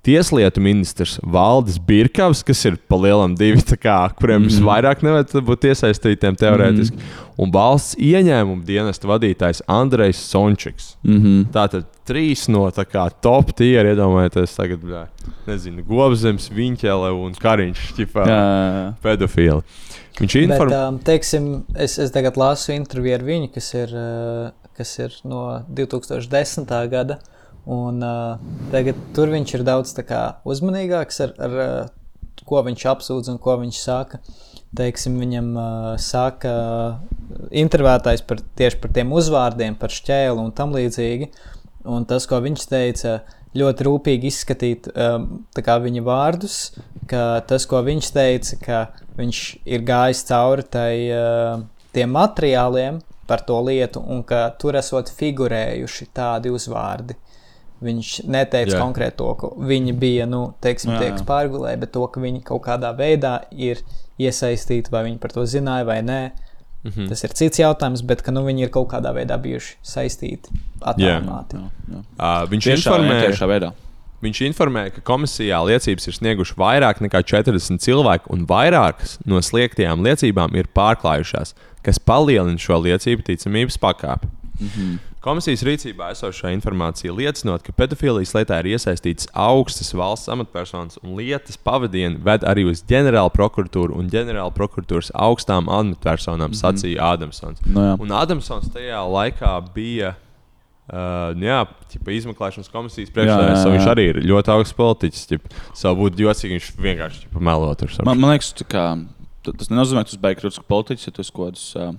Tieslietu 0.00 0.62
ministrs 0.64 1.18
Valdis 1.20 1.76
Birkavs, 1.76 2.40
kas 2.42 2.62
ir 2.64 2.78
palielam 2.88 3.34
divi, 3.36 3.60
tā 3.60 3.76
kā, 3.76 4.08
kuriem 4.16 4.40
mm 4.40 4.46
Mhm. 4.46 4.54
-hmm. 4.56 4.68
vairāk 4.70 5.02
nevajadzētu 5.04 5.44
būt 5.44 5.66
iesaistītiem 5.68 6.36
teorētiski, 6.40 6.96
mm 6.96 7.26
un 7.40 7.50
valsts 7.50 7.94
ieņēmuma 7.96 8.64
dienesta 8.64 9.08
vadītājs 9.08 9.62
Andrejs 9.68 10.16
Sončiks. 10.30 10.96
Mm 11.02 11.20
-hmm. 11.20 11.44
Tātad 11.52 11.84
trīs 12.06 12.48
no 12.48 12.70
tā 12.70 12.84
kā 12.84 13.10
top 13.20 13.52
tier, 13.56 13.84
iedomājieties, 13.86 14.56
tagad, 14.56 14.80
nezinu, 15.46 15.82
Gobzems, 15.84 16.50
Viņķele 16.50 17.12
un 17.24 17.32
Kariņš, 17.34 17.94
ķipā, 17.96 18.94
pedofili. 19.02 19.62
Viņš 20.18 20.34
Bet, 20.34 20.44
informē. 20.50 20.80
um, 20.88 20.98
teiksim, 21.06 21.46
es, 21.78 21.98
es 22.02 22.12
tagad 22.14 22.36
lasu 22.40 22.74
interviju 22.74 23.16
ar 23.16 23.24
viņu, 23.24 23.50
kas 23.54 23.70
ir, 23.78 23.94
uh, 23.96 24.72
kas 24.76 24.96
ir 24.98 25.14
no 25.28 25.44
2010. 25.70 26.74
gada. 26.92 27.20
Un, 27.70 28.00
uh, 28.02 28.40
tagad 28.72 28.98
tur 29.14 29.30
viņš 29.30 29.54
ir 29.58 29.64
daudz 29.68 29.92
kā 30.08 30.22
uzmanīgāks 30.48 31.20
ar, 31.26 31.34
ar 31.38 31.56
uh, 31.60 31.90
ko 32.48 32.62
viņš 32.66 32.86
apsūdz 32.94 33.30
un 33.32 33.38
ko 33.42 33.58
viņš 33.60 33.80
saka. 33.84 34.20
Teiksim, 34.76 35.18
viņam 35.20 35.50
uh, 35.58 35.94
saka 36.00 36.50
uh, 36.50 37.46
intervētājs 37.62 38.22
par, 38.26 38.42
tieši 38.58 38.80
par 38.82 38.94
tiem 38.96 39.12
uzvārdiem, 39.14 39.76
par 39.78 39.94
šķēlu 39.94 40.46
un 40.46 40.52
tam 40.56 40.74
līdzīgi. 40.76 41.30
Un 41.90 42.04
tas, 42.08 42.26
ko 42.28 42.40
viņš 42.44 42.66
teica, 42.68 43.20
ļoti 43.56 43.86
rūpīgi 43.86 44.30
izskatīt 44.30 44.88
um, 44.92 45.28
viņa 45.56 46.02
vārdus, 46.06 46.58
ka 47.10 47.40
tas, 47.46 47.66
ko 47.66 47.82
viņš 47.86 48.10
teica, 48.14 48.58
ka 48.62 48.80
viņš 49.18 49.40
ir 49.66 49.86
gājis 49.86 50.26
cauri 50.28 50.66
tai, 50.70 50.92
uh, 51.10 51.64
tiem 51.94 52.12
materiāliem, 52.14 53.00
par 53.30 53.42
to 53.46 53.58
lietu, 53.62 54.02
un 54.02 54.22
ka 54.26 54.48
tur 54.58 54.78
esot 54.78 55.10
figurējuši 55.14 56.10
tādi 56.14 56.50
uzvārdi. 56.50 57.16
Viņš 57.80 58.08
neteica 58.28 58.74
Jā. 58.74 58.80
konkrēti 58.82 59.16
to, 59.22 59.30
ka 59.40 59.48
viņi 59.70 59.94
bija, 59.96 60.26
nu, 60.28 60.50
teiksim, 60.60 60.92
Jā, 60.98 61.06
jā. 61.06 61.14
kas 61.16 61.24
pārgulēja, 61.24 61.80
bet 61.80 61.94
to, 61.94 62.02
ka 62.12 62.20
viņi 62.20 62.42
kaut 62.44 62.66
kādā 62.66 62.90
veidā 62.92 63.38
ir 63.56 63.80
iesaistīti, 64.20 64.92
vai 64.92 65.06
viņi 65.06 65.20
par 65.22 65.32
to 65.32 65.46
zināja 65.48 65.88
vai 65.88 66.02
nē. 66.04 66.22
Mm 66.28 66.49
-hmm. 66.84 67.08
Tas 67.08 67.24
ir 67.24 67.34
cits 67.34 67.60
jautājums, 67.60 68.02
bet 68.02 68.22
ka 68.22 68.32
nu, 68.32 68.44
viņi 68.44 68.62
ir 68.66 68.70
kaut 68.70 68.88
kādā 68.92 69.12
veidā 69.12 69.36
bijuši 69.36 69.76
saistīti, 69.82 70.48
attālināti. 70.80 71.56
Jā, 71.56 71.70
jā. 71.92 72.02
Uh, 72.16 72.48
viņš 72.50 72.64
Tiešā, 72.64 72.76
informēja, 72.80 73.26
tiešā 73.28 73.46
veidā. 73.46 73.72
Viņš 74.20 74.40
informēja, 74.44 74.90
ka 74.94 75.00
komisijā 75.00 75.58
liecības 75.64 76.08
ir 76.08 76.14
snieguši 76.14 76.56
vairāk 76.60 77.00
nekā 77.00 77.22
40 77.24 77.80
cilvēki, 77.80 78.28
un 78.28 78.44
vairākas 78.48 79.18
no 79.24 79.40
sliektajām 79.40 80.04
liecībām 80.04 80.56
ir 80.60 80.68
pārklājušās, 80.76 81.54
kas 81.82 81.98
palielina 81.98 82.60
šo 82.60 82.82
liecību 82.84 83.24
ticamības 83.24 83.78
pakāpi. 83.80 84.28
Mm 84.60 84.68
-hmm. 84.68 84.98
Komisijas 85.20 85.60
rīcībā 85.66 86.06
esošā 86.14 86.48
informācija 86.54 87.12
liecinot, 87.12 87.60
ka 87.60 87.74
pedofīlijas 87.76 88.30
lietā 88.32 88.56
ir 88.62 88.70
iesaistīts 88.70 89.26
augstas 89.36 89.90
valsts 89.92 90.30
amatpersonas 90.32 90.96
un 91.02 91.12
lietas 91.18 91.58
pavadieni 91.60 92.16
ved 92.24 92.46
arī 92.48 92.64
uz 92.70 92.80
ģenerāla 92.88 93.28
prokuratūru 93.34 93.98
un 94.00 94.08
ģenerāla 94.08 94.54
prokuratūras 94.56 95.12
augstām 95.12 95.68
amatpersonām, 95.68 96.48
mm 96.48 96.56
-hmm. 96.56 96.60
sacīja 96.62 97.10
Ādamsons. 97.12 97.60
Nu, 97.66 97.84
jā. 97.84 97.98
un 98.00 98.14
Ādamsons 98.16 98.72
tajā 98.72 99.02
laikā 99.04 99.52
bija. 99.74 100.14
Uh, 100.90 101.36
nu 101.36 101.46
jā, 101.46 101.58
ķipa, 101.92 102.10
izmeklēšanas 102.16 102.72
komisijas 102.72 103.12
priekšsēdētājs. 103.14 103.68
Viņš 103.76 103.90
arī 103.92 104.06
ir 104.10 104.16
ļoti 104.26 104.50
augsts 104.50 104.74
politiķis. 104.74 105.26
ķipa. 105.30 105.52
Savu 105.74 106.00
būtu 106.00 106.24
jocīgi, 106.24 106.56
viņš 106.56 106.70
vienkārši 106.80 107.20
ķipa, 107.26 107.40
melo 107.40 107.68
tur. 107.78 107.92
Man, 108.04 108.18
man 108.18 108.32
liekas, 108.32 108.54
kā, 108.66 108.86
tas 109.44 109.70
nenozīmē, 109.70 110.02
ka 110.02 110.10
tas 110.10 110.18
beigas 110.24 110.42
krūtis 110.42 110.66
politiķis, 110.66 111.06
ja 111.06 111.12
tas 111.12 111.30
kaut 111.30 111.52
kāds 111.52 111.76
uh, 111.76 111.92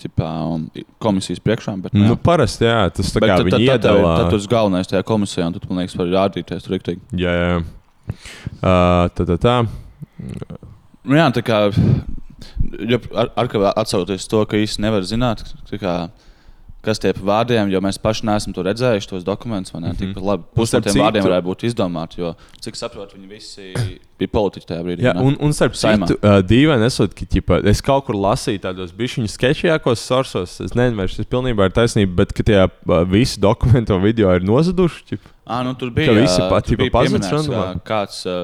tipā, 0.00 0.28
um, 0.50 0.66
komisijas 1.02 1.42
priekšā. 1.44 1.76
Bet, 1.84 1.96
nu, 1.96 2.16
parasti, 2.20 2.66
jā, 2.68 2.86
tas 2.96 3.12
tā 3.14 3.22
bet 3.22 3.32
kā 3.32 3.40
viņi 3.46 3.66
iedala. 3.66 4.14
tad 4.20 4.32
tu 4.32 4.40
esi 4.40 4.50
galvenais 4.50 4.90
tajā 4.90 5.04
komisijā, 5.06 5.48
un 5.50 5.56
tu, 5.56 5.62
man 5.68 5.82
liekas, 5.82 5.98
vari 6.00 6.16
rādīties 6.16 6.66
tur 6.66 6.76
rīktīgi. 6.76 7.20
Jā, 7.20 7.36
jā. 7.36 7.60
Uh, 8.60 9.06
tā, 9.14 9.26
tā, 9.28 9.36
tā. 9.40 9.56
Nu, 11.04 11.16
jā, 11.16 11.28
tā 11.36 11.44
kā 11.46 11.62
ja, 12.88 12.98
ar, 13.14 13.30
ar, 13.36 13.50
atsauties 13.76 14.28
to, 14.30 14.42
ka 14.48 14.60
īsti 14.60 14.84
nevar 14.84 15.06
zināt, 15.08 15.44
tā 15.70 15.80
kā, 15.80 15.94
kas 16.84 17.00
tie 17.02 17.12
pa 17.16 17.24
vārdiem, 17.28 17.70
jo 17.72 17.80
mēs 17.84 17.98
paši 18.00 18.26
neesam 18.28 18.54
to 18.56 18.64
redzējuši, 18.64 19.08
tos 19.10 19.24
dokumentus. 19.26 19.74
Mm 19.74 19.84
-hmm. 19.84 19.98
Tikpat 19.98 20.24
labi, 20.24 20.44
pusi 20.54 20.76
no 20.76 20.80
tiem 20.80 20.94
citu- 20.94 21.04
vārdiem 21.04 21.26
varētu 21.28 21.46
būt 21.46 21.64
izdomāti, 21.68 22.20
jo, 22.20 22.34
cik 22.60 22.76
saprotu, 22.76 23.16
viņi 23.16 23.28
visi 23.28 23.72
bija 24.18 24.28
politiķi 24.28 24.66
tajā 24.66 24.82
brīdī. 24.84 25.04
Jā, 25.04 25.14
ne? 25.14 25.20
un, 25.20 25.36
un 25.40 25.52
starp 25.52 25.74
citu, 25.74 26.16
uh, 26.20 26.40
dīvaini 26.44 26.84
esot, 26.84 27.14
ka 27.14 27.24
ķipa, 27.24 27.60
es 27.68 27.80
kaut 27.80 28.04
kur 28.06 28.14
lasīju 28.14 28.60
tādos 28.60 28.92
bišķiņu 28.92 29.28
sketčījākos 29.28 30.00
sorsos. 30.04 30.60
Es 30.60 30.74
nezinu, 30.74 30.96
vai 30.96 31.08
šis 31.08 31.26
pilnībā 31.26 31.68
ir 31.68 31.76
taisnība, 31.76 32.14
bet 32.22 32.32
ka 32.32 32.42
tie 32.42 32.64
uh, 32.64 33.04
visi 33.08 33.40
dokumenti 33.40 33.92
un 33.92 34.02
video 34.02 34.34
ir 34.34 34.42
nozaduši. 34.42 35.04
Ķipa. 35.12 35.28
À, 35.50 35.62
nu, 35.64 35.74
tur 35.74 35.90
bija 35.90 36.12
Ka 36.12 36.20
visi 36.20 36.40
ā, 36.40 36.48
pat, 36.48 36.64
tur 36.64 36.76
tipa, 36.76 36.84
bija 36.84 36.92
pazuds 36.94 37.26
pieminēts, 37.26 37.32
randumā? 37.34 37.64
ā, 37.74 37.80
kāds 37.82 38.20
ā, 38.28 38.36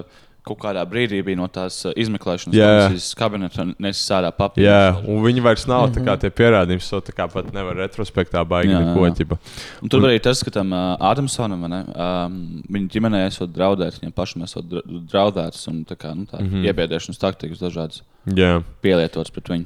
kaut 0.47 0.59
kādā 0.63 0.83
brīdī 0.87 1.19
bija 1.27 1.37
no 1.41 1.49
tās 1.51 1.81
ā, 1.89 1.93
izmeklēšanas 1.99 2.55
komisijas 2.55 3.09
kabineta 3.19 3.63
un 3.67 3.73
nesis 3.83 4.07
ārā 4.15 4.31
papīru. 4.33 4.67
Jā, 4.69 4.95
un 5.07 5.23
viņi 5.25 5.43
vairs 5.43 5.67
nav 5.67 5.89
mm 5.89 5.93
-hmm. 5.93 5.97
tā 5.97 6.05
kā 6.07 6.17
tie 6.23 6.31
pierādījumi, 6.31 6.81
so 6.87 7.01
tā 7.01 7.13
kā 7.17 7.27
pat 7.33 7.53
nevar 7.55 7.75
retrospektā 7.77 8.45
baigi 8.47 8.73
Jā, 8.73 8.81
neko. 8.85 9.09
ķipa. 9.19 9.39
Un 9.83 9.89
tur 9.89 10.01
arī 10.07 10.21
tas, 10.23 10.43
ka 10.43 10.51
tam 10.51 10.73
uh, 10.73 10.97
Ādamsonam, 11.01 11.61
vai 11.61 11.69
ne, 11.69 11.81
um, 11.95 12.63
viņa 12.71 12.89
ģimenei 12.95 13.27
esot 13.27 13.51
draudēts, 13.51 13.99
viņam 14.01 14.13
pašam 14.13 14.43
esot 14.43 14.65
dra- 14.71 14.83
draudēts 14.87 15.69
un 15.69 15.85
tā 15.85 15.97
kā, 15.97 16.15
nu, 16.15 16.25
tā, 16.25 16.39
mm 16.41 16.47
Mhm. 16.47 16.55
-hmm. 16.57 16.67
iebiedēšanas 16.71 17.19
taktikas 17.19 17.59
dažādas 17.59 18.03
Jā. 18.27 18.63
pielietotas 18.83 19.31
pret 19.31 19.49
viņu. 19.49 19.65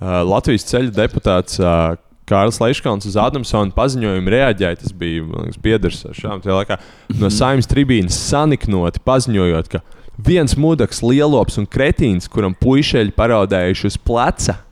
Uh, 0.00 0.06
Latvijas 0.30 0.64
ceļu 0.64 0.90
deputāts 0.90 1.58
uh, 1.58 1.96
Kārlis 2.28 2.60
Leiškons 2.60 3.06
uz 3.06 3.16
Ādamsona 3.16 3.72
paziņojumu 3.72 4.28
reaģēja. 4.28 4.76
Tas 4.76 4.92
bija 4.92 5.22
biedrs 5.62 6.04
šām 6.12 6.40
laikā. 6.44 6.76
No 7.18 7.30
saimnes 7.30 7.66
tribīnas 7.66 8.12
saniknoti 8.28 9.00
paziņojot, 9.04 9.68
ka 9.68 9.80
viens 10.18 10.56
mudaks, 10.58 11.02
lielops 11.04 11.58
un 11.60 11.68
kretīns, 11.70 12.28
kuram 12.30 12.56
puišeļi 12.58 13.14
paraudējuši 13.16 13.92
uz 13.92 14.00
pleca. 14.00 14.62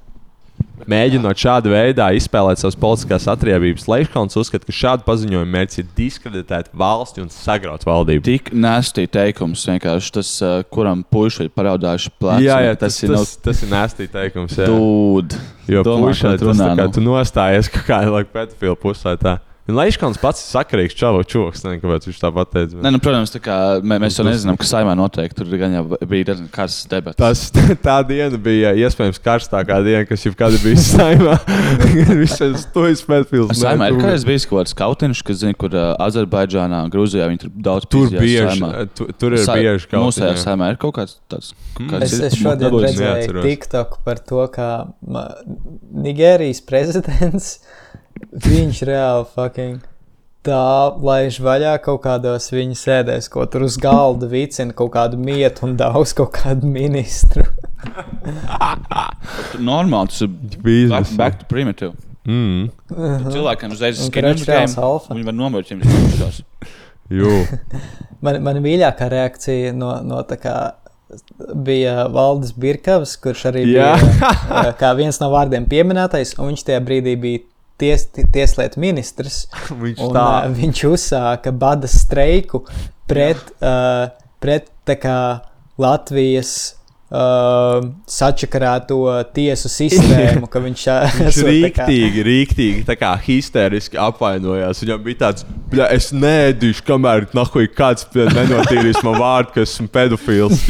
Mēģinot 0.86 1.40
šādā 1.40 1.70
veidā 1.72 2.06
izspēlēt 2.14 2.60
savas 2.60 2.76
politiskās 2.78 3.24
atriebības, 3.32 3.86
Leiškons 3.88 4.36
uzskata, 4.38 4.68
ka 4.68 4.74
šādu 4.76 5.06
paziņojumu 5.06 5.48
mērķis 5.54 5.80
ir 5.80 5.88
diskreditēt 5.96 6.68
valsti 6.76 7.24
un 7.24 7.30
sagraut 7.32 7.86
valdību. 7.88 8.22
Tik 8.28 8.52
nēstī 8.54 9.06
teikums, 9.10 9.64
vienkārši 9.70 10.12
tas, 10.18 10.30
uh, 10.44 10.58
kuram 10.72 11.02
puiši 11.10 11.48
ir 11.48 11.50
paraudājuši 11.56 12.12
plēci. 12.20 12.46
Jā, 12.46 12.60
jā, 12.68 12.76
tas, 12.84 13.00
ir 13.02 13.16
tas, 13.16 13.34
tas 13.48 13.64
ir 13.64 13.72
nēstī 13.72 14.08
teikums. 14.12 14.60
jā. 14.60 14.68
Dūd. 14.70 15.38
Jo 15.72 15.82
Domā, 15.86 16.12
puišai 16.12 16.36
ko 16.36 16.38
tu 16.38 16.44
tas 16.44 16.52
runā, 16.52 16.68
tā 16.68 16.78
kā 16.78 16.86
nu? 16.86 16.94
tu 16.94 17.04
nostājies 17.08 17.72
kaut 17.72 17.88
kādā 17.88 18.24
pedofilu 18.36 18.78
pusē. 18.84 19.16
Tā. 19.18 19.38
Un 19.66 19.74
Leiškons 19.74 20.20
pats 20.22 20.44
ir 20.44 20.50
sakarīgs 20.54 20.94
čūks, 20.94 21.64
nezinu, 21.66 21.80
kāpēc 21.82 22.04
viņš 22.06 22.18
tā 22.22 22.28
pateica. 22.30 22.78
Ne, 22.84 22.92
nu, 22.94 23.00
protams, 23.02 23.32
tā 23.34 23.40
kā, 23.42 23.56
mē, 23.82 23.96
mēs 24.04 24.14
jau 24.14 24.22
Tas- 24.22 24.36
nezinām, 24.36 24.58
kas 24.60 24.70
saimā 24.70 24.92
notiek. 24.94 25.32
Tur 25.34 25.48
bija 25.50 26.36
karsts 26.54 26.86
debats. 26.90 27.18
Tas, 27.18 27.42
tā 27.86 27.96
diena 28.06 28.38
bija 28.38 28.70
iespējams 28.78 29.18
karstākā 29.24 29.80
diena, 29.82 30.04
kas 30.06 30.22
jebkad 30.22 30.54
ir 30.54 30.62
bijusi 30.62 30.86
saimā. 30.92 31.34
Visas 32.22 32.68
to 32.74 32.84
izpētījis. 32.92 33.56
Saimā 33.58 33.88
ir 33.90 33.98
kādreiz 33.98 34.26
bijis 34.28 34.46
kaut 34.46 34.60
kāds 34.62 34.76
kautiņš, 34.78 35.22
kas 35.26 35.40
zina, 35.42 35.56
kur 35.58 35.74
uh, 35.74 35.88
Azerbaidžānā, 36.06 36.84
Grūzijā 36.94 37.26
viņi 37.32 37.42
tur 37.46 37.54
daudz 37.66 37.88
Tur 37.90 38.12
bieži, 38.14 38.62
tu, 38.94 39.08
tur 39.18 39.34
ir 39.34 39.42
Sa- 39.44 39.56
bieži 39.58 39.90
kaut 39.90 40.06
Mūsu 40.06 40.22
kas 40.28 40.46
saimā 40.46 40.70
ir 40.74 40.78
kaut 40.82 40.94
kāds 41.00 41.18
tāds. 41.26 41.50
kāds 41.80 42.06
Es, 42.06 42.14
ir- 42.20 42.28
es 42.30 42.38
šodien 42.38 42.78
redzēju. 42.86 43.42
TikTok 43.42 43.98
par 44.06 44.22
to, 44.30 44.46
kā 44.54 44.70
Nigērijas 46.06 46.62
prezidents 46.70 47.56
viņš 48.46 48.82
reāli 48.88 49.28
fucking 49.34 49.84
tā 50.46 50.94
laiž 51.02 51.40
vaļā 51.42 51.74
kaut 51.82 52.02
kādos 52.04 52.48
viņa 52.54 52.78
sēdēs, 52.78 53.28
ko 53.32 53.44
tur 53.50 53.66
uz 53.66 53.78
galda 53.82 54.28
vicina 54.30 54.74
kaut 54.76 54.92
kādu 54.94 55.18
mietu 55.18 55.66
un 55.66 55.76
daudz 55.78 56.14
kaut 56.16 56.32
kādu 56.36 56.70
ministru. 56.70 57.46
Normāli, 59.70 60.12
tas 60.12 60.22
ir 60.26 60.32
Biznes. 60.62 60.90
back, 60.90 61.16
back 61.16 61.40
to 61.42 61.50
primitive. 61.50 61.94
Mm. 62.26 62.70
Cilvēkiem 62.90 63.74
uzreiz 63.74 64.00
Un 64.02 64.08
ir 64.10 64.14
ka 64.14 64.32
skinhead 64.34 64.78
alfa. 64.82 65.14
Viņi 65.14 65.28
var 65.28 65.36
nomirt, 65.36 65.70
izskatās. 65.70 66.42
Jū. 67.12 67.36
Man, 68.24 68.40
man 68.42 68.58
mīļākā 68.64 69.06
reakcija 69.12 69.74
no, 69.76 69.92
no 70.02 70.22
tā 70.26 70.38
kā 70.42 70.56
bija 71.54 72.08
Valdis 72.10 72.50
Birkavs, 72.58 73.12
kurš 73.22 73.44
arī 73.52 73.62
Jā. 73.70 73.92
bija 74.00 74.72
kā 74.80 74.90
viens 74.98 75.20
no 75.22 75.30
vārdiem 75.30 75.68
pieminētais, 75.70 76.34
un 76.40 76.50
viņš 76.50 76.66
tajā 76.66 76.80
brīdī 76.86 77.14
bija 77.22 77.44
ties, 77.80 78.06
tieslietu 78.14 78.80
ministrs. 78.82 79.44
Viņš 79.82 80.02
Un, 80.06 80.16
uh, 80.20 80.46
viņš 80.52 80.84
uzsāka 80.90 81.52
bada 81.52 81.90
streiku 81.90 82.64
pret, 83.10 83.42
uh, 83.60 84.08
pret 84.42 84.72
kā, 85.02 85.20
Latvijas 85.76 86.76
uh, 87.16 87.86
sačakarēto 88.10 88.98
tiesu 89.36 89.70
sistēmu. 89.72 90.48
ka 90.52 90.62
viņš 90.62 90.84
uh, 90.92 91.16
Viņš 91.22 91.40
tā 91.40 91.72
kā- 91.72 91.88
rīktīgi, 91.88 92.24
rīktīgi, 92.26 92.84
tā 92.88 92.96
kā 93.00 93.12
hysteriski 93.26 93.98
apvainojās. 94.00 94.82
Viņam 94.84 95.02
bija 95.06 95.22
tāds, 95.26 95.46
ka 95.72 95.88
es 95.96 96.12
nēdīšu, 96.14 96.84
kamēr 96.86 97.28
nahuj 97.36 97.70
kāds 97.76 98.08
nenotīrīs 98.14 99.02
man 99.06 99.20
vārdu, 99.22 99.54
ka 99.56 99.66
esmu 99.66 99.88
pedofils. 99.92 100.66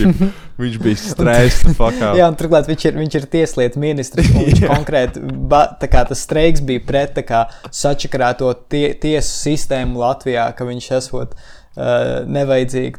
Viņš 0.56 0.76
bija 0.80 0.96
stresa 0.96 1.74
fakā. 1.76 2.14
Jā, 2.20 2.30
un 2.30 2.36
turklāt 2.40 2.68
viņš 2.70 2.86
ir, 2.88 2.94
viņš 3.02 3.18
ir 3.18 3.26
tieslietu 3.34 3.82
ministrs. 3.82 4.30
Viņš 4.32 4.62
konkrēti, 4.72 5.20
ba, 5.50 5.66
tā 5.80 5.90
kā 5.92 6.06
tas 6.08 6.22
streiks 6.24 6.64
bija 6.64 6.84
pret 6.86 7.20
kā, 7.28 7.44
sačakarēto 7.74 8.54
tie, 8.72 8.86
tiesu 9.00 9.34
sistēmu 9.42 10.00
Latvijā, 10.00 10.48
ka 10.56 10.68
viņš 10.68 10.88
esot 11.00 11.36
uh, 11.36 12.24
nevajadzīgi. 12.24 12.96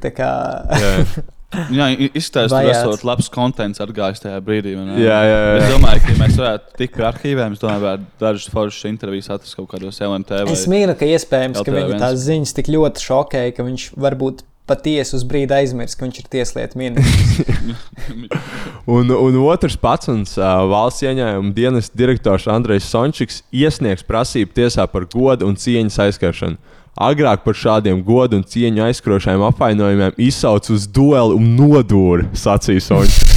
Jā. 1.71 1.85
Izskatās, 2.11 2.51
ka 2.51 2.59
tas 2.67 2.99
ir 2.99 3.05
labs 3.07 3.29
kontents 3.31 3.79
atgājis 3.79 4.19
tajā 4.19 4.41
brīdī. 4.43 4.73
Jā, 4.99 5.19
jā, 5.23 5.37
jā. 5.37 5.53
Es 5.61 5.69
domāju, 5.71 6.01
ka 6.03 6.11
ja 6.11 6.17
mēs 6.19 6.35
varētu 6.41 6.75
tikt 6.81 6.97
pie 6.97 7.05
arhīviem. 7.07 7.55
Es 7.55 7.61
domāju, 7.63 7.85
ka 7.85 8.25
dažas 8.25 8.49
foršas 8.51 8.89
intervijas 8.91 9.29
atrast 9.31 9.55
kaut 9.55 9.69
kādos 9.71 10.01
LMT. 10.03 10.43
vai- 10.43 10.57
es 10.57 10.67
mīlu, 10.67 10.97
ka 10.99 11.07
iespējams, 11.07 11.55
ka 11.61 11.63
LTV 11.63 11.77
viņa 11.79 11.87
viens. 11.93 12.03
tās 12.03 12.19
ziņas 12.27 12.53
tik 12.59 12.67
ļoti 12.75 13.05
šokēja, 13.07 13.55
ka 13.55 13.63
viņš 13.63 13.87
varbūt 13.95 14.43
patiesi 14.67 15.15
uz 15.15 15.23
brīdi 15.23 15.55
aizmirst, 15.55 15.95
ka 15.97 16.03
viņš 16.05 16.17
ir 16.19 16.27
tieslietu 16.35 16.75
ministrs. 16.75 17.87
Un, 18.87 19.09
un 19.11 19.35
otrs 19.47 19.75
pats, 19.79 20.07
un 20.11 20.21
uh, 20.23 20.43
valsts 20.71 21.03
ieņēmuma 21.03 21.53
dienas 21.55 21.89
direktors 21.95 22.45
Andrejs 22.51 22.87
Sončiks 22.87 23.41
iesniegs 23.51 24.03
prasību 24.07 24.53
tiesā 24.55 24.85
par 24.91 25.03
godu 25.11 25.47
un 25.47 25.55
cieņas 25.59 25.97
aizskaršanu. 26.05 26.55
Agrāk 26.97 27.43
par 27.45 27.53
šādiem 27.53 27.99
godu 28.05 28.39
un 28.39 28.43
cieņu 28.49 28.81
aizskrošajiem 28.87 29.43
apvainojumiem 29.51 30.15
izsauc 30.27 30.69
uz 30.73 30.87
dueli 30.89 31.35
un 31.37 31.51
nodūri, 31.59 32.25
sacīja 32.33 32.81
Sončiks. 32.81 33.35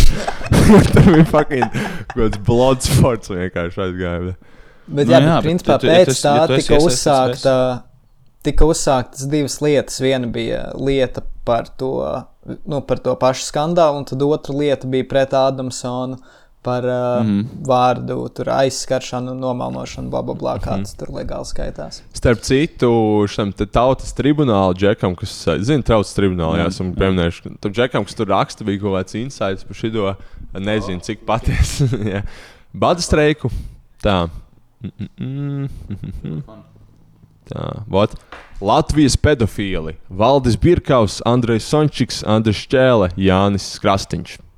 Tur 0.95 1.11
bija 1.13 1.27
fucking 1.29 1.67
kaut 1.75 2.15
kāds 2.17 2.41
bloodsports 2.47 3.31
vienkārši 3.35 3.83
aizgāja. 3.85 4.23
Bet, 4.31 4.49
Nu 4.91 5.05
jā, 5.05 5.21
jā, 5.21 5.21
bet 5.21 5.35
bet 5.37 5.45
principā 5.45 5.77
tu- 5.79 5.87
tu- 5.87 5.93
ja 5.93 5.99
tu 6.01 6.11
pēc 6.11 6.15
esi- 6.17 6.25
tā 6.25 6.33
ja 6.41 6.47
tu 6.49 6.55
esi 6.57 6.65
tika 6.67 6.79
iesaistīts 6.79 6.97
uzsākta. 6.97 7.57
Tika 8.43 8.65
uzsāktas 8.73 9.27
divas 9.31 9.59
lietas. 9.61 10.01
Viena 10.01 10.27
bija 10.33 10.63
lieta 10.81 11.21
par 11.45 11.69
to, 11.79 11.91
nu, 12.67 12.81
par 12.81 12.99
to 13.05 13.13
pašu 13.21 13.45
skandālu, 13.53 14.01
un 14.01 14.05
tad 14.09 14.23
otra 14.25 14.57
lieta 14.57 14.89
bija 14.89 15.05
pret 15.11 15.37
Ādamsonu 15.37 16.17
par 16.63 16.85
uh, 16.85 17.25
mm. 17.25 17.41
-hmm. 17.41 17.47
vārdu 17.67 18.29
tur 18.35 18.51
aizskaršanu, 18.53 19.35
nomalnošanu, 19.35 20.11
bla, 20.11 20.23
bla, 20.23 20.35
bla, 20.35 20.59
kāds 20.59 20.77
mm 20.77 20.85
-hmm. 20.85 20.99
tur 20.99 21.09
legāli 21.09 21.45
skaitās. 21.45 22.03
Starp 22.13 22.41
citu, 22.41 22.91
šim 23.29 23.53
tautas 23.53 24.15
tribunāla 24.15 24.75
džekam, 24.75 25.15
kas, 25.17 25.49
zina, 25.61 25.83
tautas 25.83 26.15
tribunālā, 26.15 26.59
jā, 26.59 26.67
esam 26.69 26.95
pieminējuši, 26.95 27.57
tam 27.61 27.73
džekam, 27.73 28.05
kas 28.05 28.15
tur 28.15 28.29
raksta, 28.29 28.65
bija 28.65 28.81
kaut 28.81 28.97
kāds 28.99 29.15
insights 29.15 29.65
par 29.65 29.77
šo, 29.77 30.15
nezinu, 30.59 31.01
cik 31.01 31.25
patiesi. 31.27 31.89
jā. 32.15 32.23
Bada 32.73 33.01
streiku. 33.01 33.51
Tā. 34.03 34.29
Mm, 34.83 35.09
mm, 35.19 35.69
mm, 35.89 36.13
mm. 36.25 36.43
Tā, 37.51 37.83
vot. 37.87 38.15
Latvijas 38.61 39.17
pedofili- 39.17 39.97
Valdis 40.21 40.57
Birkaus, 40.57 41.23
Andrejs 41.25 41.65
Sončiks, 41.65 42.23
Andris 42.27 42.67
Čēle, 42.69 43.11
Jānis 43.17 43.79
Krastīņš. 43.81 44.50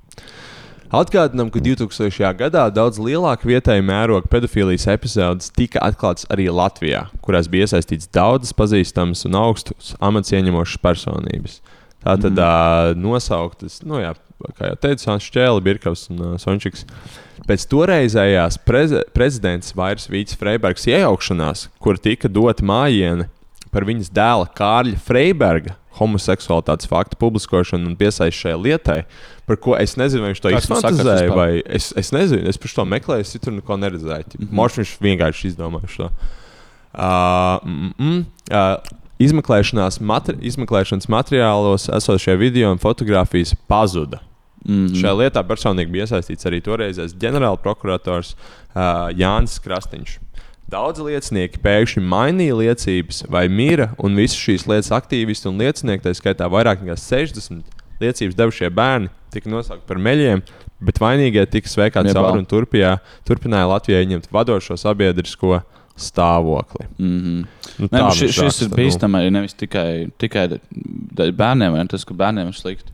Atgādinām, 0.93 1.49
ka 1.49 1.57
2000. 1.65 2.21
gadā 2.37 2.67
daudz 2.69 2.99
lielāka 3.01 3.49
vietēja 3.49 3.81
mēroga 3.81 4.29
pedofīlijas 4.29 4.85
epizodes 4.93 5.49
tika 5.57 5.81
atklātas 5.81 6.27
arī 6.29 6.51
Latvijā, 6.53 7.07
kurās 7.25 7.49
bija 7.49 7.65
iesaistīts 7.65 8.11
daudzas 8.13 8.53
pazīstamas 8.53 9.25
un 9.25 9.39
augstus 9.41 9.95
amats 10.05 10.35
ieņemošas 10.37 10.83
personības. 10.85 11.57
Tā 12.05 12.19
tad 12.21 12.37
mm. 12.37 12.45
uh, 12.45 12.93
nosauktas, 13.09 13.81
nu, 13.89 14.03
jā, 14.05 14.13
kā 14.59 14.69
jau 14.75 14.79
teicu, 14.85 15.07
Sāns 15.07 15.33
Čēlis, 15.33 15.65
Birkaus 15.65 16.05
un 16.13 16.21
uh, 16.27 16.37
Sončiks. 16.43 16.85
Pēc 17.49 17.65
toreizējās 17.73 18.61
preze 18.61 19.01
prezidents 19.17 19.73
Vairs 19.79 20.11
Vīts 20.13 20.37
Freibergs 20.37 20.85
iejaukšanās, 20.93 21.71
kur 21.81 21.97
tika 21.97 22.29
dota 22.29 22.69
mājiņa 22.69 23.31
par 23.73 23.89
viņas 23.89 24.13
dēla 24.13 24.53
Kārļa 24.61 25.01
Freiberga 25.09 25.79
homoseksualitātes 25.99 26.89
faktu 26.91 27.19
publiskošanu 27.21 27.91
un 27.91 27.97
piesaisti 27.99 28.47
šai 28.47 28.55
lietai, 28.59 29.03
par 29.49 29.59
ko 29.63 29.77
es 29.79 29.97
nezinu, 30.01 30.25
vai 30.25 30.33
viņš 30.33 30.43
to 30.45 30.55
vispār? 30.55 31.37
vai 31.37 31.51
es, 31.67 31.93
es 31.99 32.13
nezinu, 32.15 32.49
es 32.49 32.61
par 32.61 32.75
to 32.79 32.87
meklēju, 32.95 33.27
es 33.27 33.37
tur 33.43 33.57
neko 33.59 33.79
neredzēju. 33.85 34.33
Mm. 34.33 34.47
-hmm. 34.47 34.57
Mošs 34.61 34.81
viņš 34.83 34.97
vienkārši 35.09 35.53
izdomāja 35.53 35.93
šo. 35.93 36.11
Uh, 36.93 37.61
mm, 37.65 37.93
mm, 37.99 38.25
uh, 38.53 38.77
izmeklēšanās 39.19 40.01
materi 40.01 40.45
izmeklēšanas 40.47 41.09
materiālos 41.09 41.89
esošie 41.89 42.37
video 42.37 42.73
un 42.73 42.79
fotografijas 42.79 43.55
pazuda. 43.67 44.21
Mm 44.21 44.33
Mm. 44.63 44.93
Šajā 44.95 45.15
lietā 45.19 45.43
personīgi 45.47 45.91
bija 45.91 46.07
iesaistīts 46.07 46.47
arī 46.47 46.61
toreizējais 46.63 47.17
ģenerālprokurators 47.19 48.35
uh, 48.37 49.11
Jānis 49.19 49.59
Krastīņš. 49.63 50.19
Daudzi 50.71 51.05
liecinieki 51.05 51.61
pēkšņi 51.61 52.03
mainīja 52.09 52.57
liecības 52.57 53.25
vai 53.33 53.49
mīra, 53.53 53.91
un 53.99 54.15
visas 54.17 54.39
šīs 54.41 54.67
lietas 54.71 54.93
aktīvisti 54.95 55.51
un 55.51 55.59
liecinieki, 55.61 56.05
tā 56.05 56.15
skaitā 56.17 56.49
vairāk 56.49 56.81
nekā 56.85 56.97
60 56.97 57.63
liecības 58.01 58.39
devušie 58.39 58.71
bērni, 58.71 59.11
tika 59.35 59.51
nosaukti 59.53 59.85
par 59.89 60.01
meļiem, 60.03 60.43
bet 60.83 60.99
vainīgie 61.03 61.45
tika 61.51 61.69
sveikāti 61.69 62.13
Jebā. 62.13 62.23
cauri 62.23 62.43
un 62.43 62.49
turpināja, 62.49 62.97
turpināja 63.29 63.69
Latvijai 63.69 64.09
ņemt 64.15 64.31
vadošo 64.33 64.77
sabiedrisko 64.81 65.61
stāvokli. 65.99 66.87
Mm 66.99 67.21
-hmm. 67.21 67.47
Nu, 67.79 67.89
Ne, 67.91 67.99
tā 67.99 68.05
nu, 68.05 68.11
šis, 68.17 68.33
šis 68.33 68.63
ir 68.63 68.69
nu. 68.71 68.77
bīstami 68.77 69.19
arī 69.19 69.31
nevis 69.31 69.55
tikai, 69.55 70.09
tikai 70.19 70.49
bērniem, 71.33 71.73
vai 71.73 71.87
tas, 71.87 72.05
ka 72.05 72.15
bērniem 72.15 72.49
ir 72.49 72.55
slikti. 72.55 72.93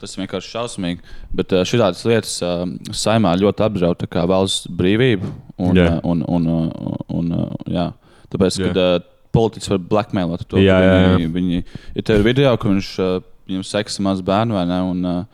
Tas 0.00 0.16
ir 0.16 0.22
vienkārši 0.24 0.52
šausmīgi. 0.54 1.02
Bet 1.36 1.52
uh, 1.52 1.64
šādas 1.68 2.02
lietas 2.08 2.34
uh, 2.46 2.64
saimā 2.96 3.34
ļoti 3.40 3.66
apdraud 3.66 4.04
valsts 4.30 4.68
brīvību. 4.80 5.32
Un, 5.60 5.76
Jā. 5.76 5.98
uh, 5.98 6.04
un, 6.12 6.24
un, 6.28 6.46
un, 6.50 7.00
un, 7.20 7.32
jā. 7.68 7.90
Tāpēc, 8.32 8.60
Jā. 8.62 8.70
kad 8.72 9.08
politiķis 9.34 9.70
var 9.74 9.82
blackmailot 9.92 10.46
to, 10.50 10.58
Jā, 10.58 10.78
jā, 10.82 10.94
jā. 11.04 11.10
viņi, 11.18 11.32
viņi 11.34 11.60
ir 12.00 12.06
tev 12.06 12.24
video, 12.26 12.54
ka 12.58 12.70
viņš 12.70 12.94
viņam 13.50 13.66
seksa 13.66 14.02
maz 14.06 14.22
bērnu 14.26 14.56
vai 14.56 14.64
ne. 14.70 14.80
Un, 14.90 15.26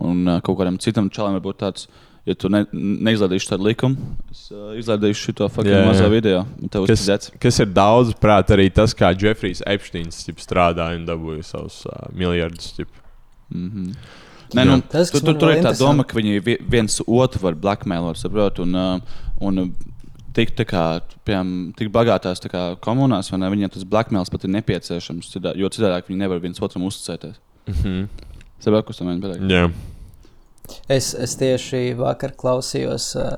un 0.00 0.34
kaut 0.44 0.58
kādam 0.58 0.76
citam 0.82 1.10
čalam 1.12 1.36
varbūt 1.38 1.60
tāds. 1.62 1.88
Ja 2.24 2.32
tu 2.40 2.48
ne, 2.48 2.62
neizlaidīsi 2.72 3.50
tādu 3.50 3.66
likumu, 3.66 4.00
es 4.32 4.46
uh, 4.48 4.70
izlaidīšu 4.80 5.34
šo 5.34 5.48
fucking 5.52 5.68
Jā, 5.74 5.82
jā. 5.82 5.88
mazo 5.90 6.06
video. 6.08 6.38
Kas, 6.72 6.78
uzticēts. 6.86 7.32
kas 7.36 7.60
ir 7.60 7.68
daudz 7.76 8.14
prāt, 8.16 8.48
arī 8.56 8.70
tas, 8.72 8.94
kā 8.96 9.10
Jeffrijs 9.12 9.60
Epsteins 9.68 10.22
strādāja 10.40 10.96
un 10.96 11.04
dabūja 11.04 11.44
savus 11.44 11.82
uh, 11.84 12.06
miljardus. 12.16 12.70
ķip. 12.78 13.03
Mm 13.50 13.70
-hmm. 13.70 13.94
Nē, 14.54 14.64
nu, 14.64 14.80
Tas, 14.88 15.10
tur, 15.10 15.20
tur, 15.20 15.34
tur 15.38 15.50
ir 15.50 15.62
tā 15.64 15.78
doma, 15.78 16.04
ka 16.04 16.16
viņi 16.16 16.44
vi- 16.44 16.60
viens 16.68 17.00
otru 17.06 17.40
var 17.42 17.54
blackmailot, 17.54 18.16
saprot, 18.16 18.58
un, 18.58 18.74
uh, 18.74 19.00
un 19.40 19.58
uh, 19.58 19.68
tik, 20.32 20.54
tā 20.56 20.64
kā, 20.64 21.00
piemēram, 21.24 21.72
tik 21.76 21.88
bagātās 21.88 22.40
tā 22.42 22.50
kā, 22.50 22.76
komunās, 22.80 23.30
vai 23.30 23.38
ne, 23.38 23.50
viņiem 23.50 23.72
tas 23.72 23.84
blackmails 23.84 24.30
pat 24.30 24.44
ir 24.44 24.50
nepieciešams, 24.50 25.32
jo 25.56 25.68
citādi 25.68 26.08
viņi 26.08 26.18
nevar 26.18 26.38
viens 26.38 26.60
otram 26.60 26.84
uzticēties. 26.84 27.34
Mm 27.66 27.74
-hmm. 27.74 28.08
Saprot, 28.60 28.86
kas 28.86 28.96
tam 28.96 29.08
ir 29.08 29.20
pateikt? 29.20 29.48
Es, 30.88 31.12
es 31.14 31.36
tieši 31.40 31.94
vakar 31.98 32.32
klausījos 32.40 33.10
uh, 33.20 33.30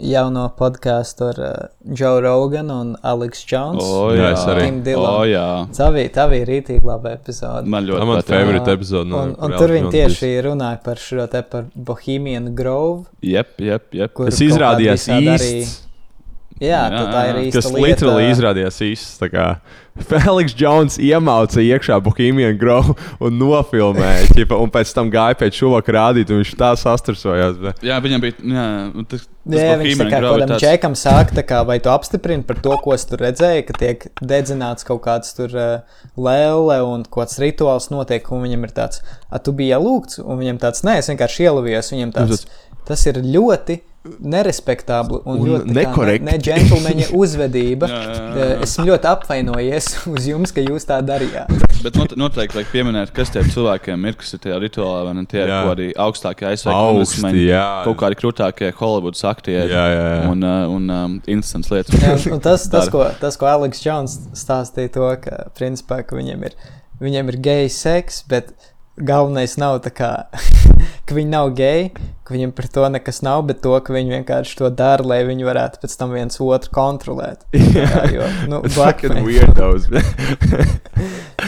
jauno 0.00 0.44
podkāstu 0.58 1.26
ar 1.30 1.38
uh, 1.40 1.52
Joe 1.96 2.20
Roganu 2.24 2.76
un 2.82 2.90
Aleksu 3.02 3.46
Jones. 3.50 3.84
O, 3.84 4.10
Jā, 4.12 4.20
jā, 4.20 4.32
es 4.34 4.44
arī. 4.52 4.66
Tim 4.66 4.82
Dillon. 4.86 5.08
O, 5.20 5.22
jā. 5.28 5.44
Tā 5.76 5.88
bija, 5.94 6.10
tā 6.16 6.26
bija 6.32 6.48
rītīgi 6.50 6.84
laba 6.88 7.14
epizode. 7.16 7.68
Man 7.72 7.86
tā 7.86 7.92
ļoti 7.92 8.08
man 8.10 8.20
patīk. 8.20 8.34
favorite 8.34 8.76
epizode. 8.78 9.08
no 9.12 9.22
un, 9.28 9.34
un 9.48 9.56
tur 9.56 9.74
viņi 9.76 9.92
tieši 9.94 10.32
runāja 10.48 10.82
par 10.84 11.00
šo 11.00 11.26
te 11.32 11.42
par 11.54 11.68
Bohemian 11.74 12.52
Grove. 12.58 13.04
Jep, 13.24 13.56
jep, 13.64 13.88
jep. 13.96 14.20
Tas 14.28 14.42
izrādījās 14.48 15.08
visādi 15.08 15.32
arī- 15.38 15.50
īsts. 15.62 15.80
Jā, 16.62 16.84
Jā, 16.86 17.00
tā, 17.10 17.22
ir 17.32 17.38
īsta 17.48 17.58
Kas 17.58 17.66
lieta. 17.74 17.86
literāli 18.06 18.26
izrādījās 18.30 18.76
īsts. 18.86 19.24
Feliks 20.10 20.54
Jones 20.58 20.96
iemāca 21.02 21.62
iekšā 21.62 21.96
Bohemian 22.02 22.56
Grove 22.58 22.94
un 23.22 23.36
nofilmēja. 23.38 24.28
ķipa, 24.36 24.58
un 24.62 24.70
pēc 24.74 24.90
tam 24.94 25.10
gāja 25.10 25.36
pēc 25.38 25.58
šovakar 25.58 25.96
rādīt, 25.98 26.30
un 26.30 26.40
viņš 26.42 26.52
tā 26.58 26.72
sastrasojās. 26.78 27.58
Bet... 27.62 27.82
Jā, 27.86 28.00
viņam 28.02 28.22
bija. 28.22 28.36
Jā, 28.38 28.66
tas, 29.10 29.24
tas 29.26 29.60
Jā, 29.60 29.76
viņš 29.82 30.00
tā 30.02 30.06
kā 30.08 30.12
kādam 30.18 30.44
tāds- 30.54 30.64
džekam 30.64 30.96
saka, 30.98 31.46
kā, 31.46 31.62
vai 31.66 31.78
tu 31.82 31.90
apstiprini 31.94 32.46
par 32.46 32.58
to, 32.62 32.74
ko 32.82 32.94
es 32.94 33.06
tur 33.10 33.22
redzēju, 33.22 33.66
ka 33.70 33.78
tiek 33.82 34.06
dedzināts 34.22 34.86
kaut 34.86 35.02
kāds 35.06 35.34
tur 35.38 35.54
uh, 35.58 36.02
lēle 36.18 36.78
un 36.86 37.06
kaut 37.06 37.24
kāds 37.24 37.38
rituāls 37.42 37.90
notiek, 37.94 38.30
un 38.34 38.46
viņam 38.46 38.66
ir 38.66 38.74
tāds, 38.78 39.02
ah, 39.30 39.38
tu 39.42 39.54
biji 39.54 39.74
ielūgts, 39.74 40.22
un 40.22 40.42
viņam 40.42 40.62
tāds, 40.62 40.82
nē, 40.86 41.00
es 41.02 41.10
vienkārši 41.10 41.46
ielūgos, 41.50 41.94
viņam 41.94 42.14
tāds, 42.18 42.46
tas 42.86 43.06
ir 43.10 43.22
ļoti 43.22 43.78
nerespektabli 44.04 45.22
un, 45.24 45.38
Un 45.38 45.48
ļoti 45.48 45.76
nekorekti. 45.78 46.26
Ne, 46.26 46.36
ne 46.36 46.42
džentlmeņa 46.44 47.06
uzvedība. 47.22 47.88
Jā, 47.88 48.00
jā, 48.04 48.16
jā, 48.18 48.34
Eh. 48.44 48.62
Esmu 48.64 48.86
ļoti 48.88 49.08
apvainojies 49.10 49.88
uz 50.12 50.26
jums, 50.28 50.52
ka 50.54 50.64
jūs 50.64 50.86
tā 50.88 50.98
darījāt. 51.04 51.52
Bet 51.84 51.98
not, 52.00 52.14
noteikti 52.18 52.58
vajag 52.58 52.70
pieminēt, 52.72 53.12
kas 53.14 53.32
tiem 53.34 53.48
cilvēkiem 53.52 54.06
ir, 54.08 54.16
kas 54.20 54.36
ir 54.36 54.42
tajā 54.44 54.58
rituālā, 54.62 55.02
vai 55.08 55.14
ne? 55.18 55.24
Tie 55.28 55.42
ir 55.42 55.52
kaut 55.52 55.70
kādi 55.70 55.88
augstākie 56.00 56.50
jā. 57.44 57.64
kaut 57.84 57.98
kādi 58.00 58.20
krūtākie 58.20 58.70
Hollywoods 58.78 59.24
aktieri 59.28 59.72
Jā, 59.72 59.84
jā, 59.92 60.06
jā. 60.14 60.22
un, 60.32 60.46
uh, 60.46 60.62
un 60.72 60.94
um, 60.96 61.16
instants 61.30 61.72
lietas. 61.72 62.00
Jā, 62.00 62.14
un 62.32 62.40
tas, 62.44 62.64
tas, 62.72 62.88
ko, 62.92 63.04
tas, 63.20 63.36
ko 63.40 63.50
Aleks 63.50 63.84
Jones 63.84 64.16
stāstīja, 64.38 64.94
to, 64.96 65.10
ka, 65.24 65.42
principā, 65.58 66.00
ka 66.06 66.16
viņam 66.16 66.46
ir, 66.48 66.56
viņam 67.04 67.34
ir 67.34 67.40
geju 67.44 67.74
seks, 67.76 68.22
bet 68.32 68.54
galvenais 68.96 69.56
nav 69.58 69.80
tā 69.84 69.90
kā, 69.94 70.10
ka 71.06 71.16
viņi 71.16 71.30
nav 71.32 71.50
geji, 71.58 71.90
ka 72.24 72.34
viņam 72.34 72.52
par 72.56 72.68
to 72.72 72.88
nekas 72.94 73.20
nav, 73.26 73.42
bet 73.48 73.60
to, 73.64 73.74
ka 73.84 73.94
viņi 73.94 74.14
vienkārši 74.18 74.58
to 74.60 74.70
dara, 74.72 75.04
lai 75.04 75.20
viņi 75.28 75.46
varētu 75.46 75.82
pēc 75.82 75.96
tam 76.00 76.14
viens 76.14 76.40
otru 76.40 76.72
kontrolēt. 76.74 77.44
Kā, 77.74 78.04
jo, 78.12 78.28
nu, 78.50 78.62
Fucking 78.76 79.24
weirdos. 79.26 79.90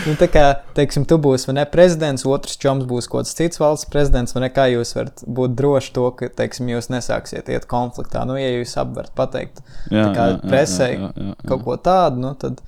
Nu, 0.07 0.13
tā 0.15 0.29
kā, 0.31 0.43
teiksim, 0.77 1.03
tu 1.09 1.17
būsi 1.19 1.49
vai 1.49 1.57
ne 1.57 1.63
prezidents, 1.67 2.23
otrs 2.31 2.59
čoms 2.63 2.85
būs 2.87 3.09
kaut 3.11 3.25
kāds 3.25 3.33
cits 3.35 3.59
valsts 3.59 3.89
prezidents, 3.91 4.37
vai 4.37 4.45
ne 4.45 4.51
kā 4.55 4.69
jūs 4.71 4.93
varat 4.95 5.25
būt 5.27 5.57
droši 5.59 5.91
to, 5.97 6.05
ka, 6.19 6.29
teiksim, 6.43 6.69
jūs 6.71 6.91
nesāksiet 6.93 7.51
iet 7.51 7.67
konfliktā. 7.71 8.23
Nu, 8.29 8.37
ja 8.39 8.53
jūs 8.53 8.77
abi 8.79 9.01
varat 9.01 9.15
pateikt 9.19 9.63
Jā, 9.91 10.05
tā 10.05 10.13
kā 10.13 10.29
jā, 10.29 10.37
jā, 10.37 10.39
presē 10.45 10.89
jā, 10.93 11.01
jā, 11.11 11.27
jā. 11.33 11.35
kaut 11.51 11.67
ko 11.67 11.79
tādu, 11.81 12.23
nu, 12.23 12.35
tad. 12.39 12.63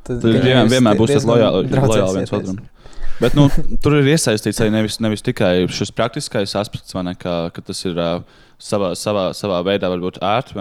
Tad, 0.00 0.24
Tad 0.24 0.40
gan 0.42 0.70
vienmēr, 0.72 0.98
būsiet 0.98 1.20
diezgan 1.20 1.36
lojāli, 1.36 1.70
lojāli 1.76 2.22
viens 2.22 2.34
otram. 2.34 2.60
Bet 3.20 3.34
nu, 3.36 3.50
tur 3.84 3.98
ir 3.98 4.06
iesaistīts 4.14 4.62
arī 4.64 4.72
nevis, 4.72 4.96
nevis 5.04 5.20
tikai 5.24 5.66
šis 5.68 5.92
praktiskais 5.92 6.54
aspekts, 6.56 6.94
ne, 7.04 7.12
ka, 7.20 7.50
ka 7.52 7.64
tas 7.66 7.84
ir 7.84 7.98
uh, 8.00 8.22
savā, 8.56 8.94
savā, 8.96 9.26
savā 9.36 9.58
veidā 9.66 9.90
varbūt 9.92 10.22
ērti? 10.24 10.56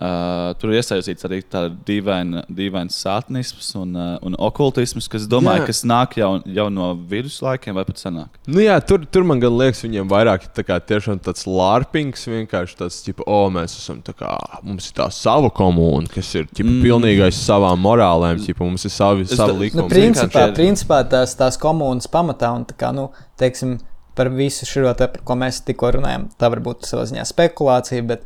Uh, 0.00 0.54
tur 0.56 0.70
ir 0.72 0.78
iesaistīts 0.80 1.26
arī 1.28 1.42
tāds 1.44 1.74
dīvains 1.84 2.46
dīvain 2.56 2.88
sātnisms 2.88 3.66
un, 3.76 3.90
uh, 4.00 4.14
un 4.24 4.32
okultisms, 4.40 5.04
kas, 5.12 5.26
domāju, 5.28 5.60
Jā. 5.60 5.66
kas 5.68 5.82
nāk 5.84 6.14
jau, 6.16 6.30
jau 6.48 6.64
no 6.72 6.86
viduslaikiem 7.10 7.76
vai 7.76 7.84
pat 7.84 8.00
senāk. 8.00 8.38
Nu, 8.48 8.62
jā, 8.64 8.78
tur, 8.80 9.04
tur 9.12 9.26
man 9.28 9.42
gan 9.42 9.52
liekas, 9.60 9.82
viņiem 9.84 10.08
vairāk 10.08 10.46
ir 10.46 10.54
tā 10.56 10.64
kā 10.64 10.78
tiešām 10.80 11.20
tāds 11.26 11.44
lārpings, 11.44 12.24
vienkārši 12.32 12.78
tāds, 12.80 13.02
tipo, 13.04 13.26
o, 13.28 13.42
mēs 13.52 13.76
esam 13.76 14.00
tā 14.06 14.16
kā, 14.16 14.32
mums 14.64 14.88
ir 14.88 14.96
tā 15.02 15.10
sava 15.12 15.52
komūna, 15.52 16.08
kas 16.16 16.32
ir, 16.40 16.48
tipo, 16.48 16.70
Mm. 16.70 16.80
mm. 16.80 16.88
pilnīgi 16.88 17.22
aiz 17.28 17.36
savām 17.44 17.84
morālēm, 17.84 18.40
tipo, 18.46 18.64
mums 18.64 18.88
ir 18.88 18.96
savi, 18.96 19.28
savi 19.28 19.52
da- 19.52 19.60
likumi. 19.66 19.82
Nu, 19.82 19.88
principā, 19.92 20.48
principā 20.56 21.04
tās, 21.12 21.36
tās 21.36 21.60
komunas 21.60 22.08
pamatā 22.08 22.54
un 22.56 22.64
tā 22.64 22.72
kā, 22.80 22.94
nu, 22.96 23.10
teiksim, 23.36 23.76
par 24.16 24.28
visu 24.32 24.66
šo 24.68 24.90
te, 24.96 25.06
par 25.08 25.22
ko 25.24 25.36
mēs 25.38 25.60
tikko 25.64 25.92
runājam, 25.96 26.26
tā 26.40 26.48
var 26.52 26.60
būt 26.60 26.88
savā 26.88 27.04
ziņā 27.08 27.22
spekulācija, 27.30 28.02
bet 28.06 28.24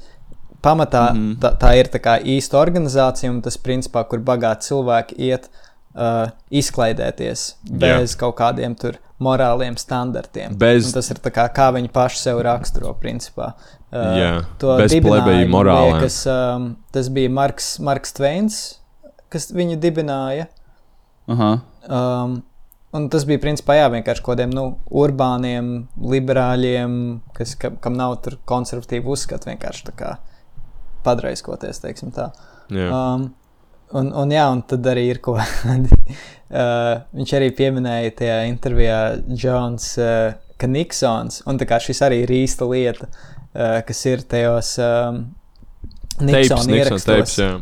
pamatā 0.65 1.05
mm. 1.13 1.21
-hmm. 1.21 1.37
tā, 1.45 1.53
tā 1.61 1.75
ir 1.81 1.93
tā 1.93 2.01
kā 2.03 2.17
īsta 2.37 2.59
organizācija 2.61 3.31
un 3.31 3.41
tas 3.45 3.59
principā, 3.61 4.05
kur 4.09 4.19
bagāti 4.25 4.71
cilvēki 4.71 5.19
iet 5.31 5.49
uh, 5.51 6.31
izklaidēties 6.51 7.47
bez 7.81 8.17
kaut 8.21 8.37
kādiem 8.41 8.77
tur 8.79 8.99
morāliem 9.21 9.77
standartiem. 9.79 10.57
Bez- 10.59 10.87
Un 10.87 10.97
tas 10.99 11.11
ir 11.11 11.21
kā, 11.23 11.47
kā 11.55 11.71
viņi 11.75 11.91
paši 11.93 12.19
sev 12.19 12.41
raksturo, 12.45 12.95
principā. 13.01 13.53
Uh, 13.95 14.17
Jā, 14.19 14.33
to 14.59 14.75
dibināja, 14.91 15.47
morālēm. 15.51 16.01
Liekas, 16.01 16.27
um, 16.27 16.73
tas 16.93 17.09
bija 17.15 17.31
Marks, 17.31 17.79
Marks 17.79 18.13
Tveins, 18.17 18.81
kas 19.31 19.53
viņu 19.55 19.79
dibināja. 19.79 20.49
Aha. 21.31 21.53
Um, 21.87 22.43
un 22.95 23.09
tas 23.09 23.25
bija 23.29 23.39
principā 23.43 23.79
jā, 23.79 23.87
vienkārši 23.95 24.25
kaut 24.25 24.35
kādiem 24.35 24.51
nu, 24.55 24.67
urbāniem, 24.91 25.87
liberāļiem, 25.97 26.99
kas, 27.39 27.55
ka, 27.61 27.71
kam 27.81 27.95
nav 27.99 28.19
tur 28.25 28.41
konservatīvi 28.51 29.15
uzskati, 29.15 29.53
vienkārši 29.53 29.91
tā 29.93 29.97
kā 29.99 30.13
padraiskoties, 31.05 31.81
teiksim 31.83 32.13
tā. 32.15 32.31
Jā. 32.73 32.89
Um, 32.89 33.29
un, 33.97 34.11
un, 34.23 34.33
jā, 34.35 34.47
un 34.53 34.63
tad 34.69 34.87
arī 34.91 35.07
ir 35.13 35.21
ko. 35.25 35.37
uh, 35.41 37.05
viņš 37.15 37.37
arī 37.39 37.53
pieminēja 37.59 38.17
tajā 38.21 38.41
intervijā 38.51 38.99
Jones, 39.31 39.93
uh, 40.01 40.33
ka 40.61 40.71
Niksons, 40.71 41.43
un 41.51 41.61
tā 41.61 41.69
kā 41.69 41.81
šis 41.83 42.03
arī 42.07 42.23
ir 42.25 42.35
īsta 42.43 42.69
lieta, 42.71 43.11
uh, 43.11 43.79
kas 43.87 44.05
ir 44.11 44.25
tajos 44.31 44.75
um, 44.83 45.25
Niksona 46.25 46.81
ierakstos. 46.81 47.09
teips, 47.11 47.39
jā. 47.43 47.55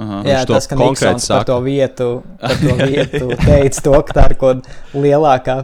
Aha. 0.00 0.22
Jā, 0.24 0.38
tas, 0.48 0.64
ka 0.64 0.78
konkrēti 0.80 1.18
Niksons 1.18 1.26
par 1.28 1.42
saka. 1.42 1.48
to 1.50 1.58
vietu, 1.66 2.08
par 2.40 2.56
to 2.56 2.76
vietu 2.88 3.26
teica 3.42 3.82
to, 3.84 3.98
ka 4.08 4.16
tā 4.16 4.24
ir 4.30 4.36
kaut 4.40 4.62
kāda 4.64 5.04
lielākā, 5.04 5.56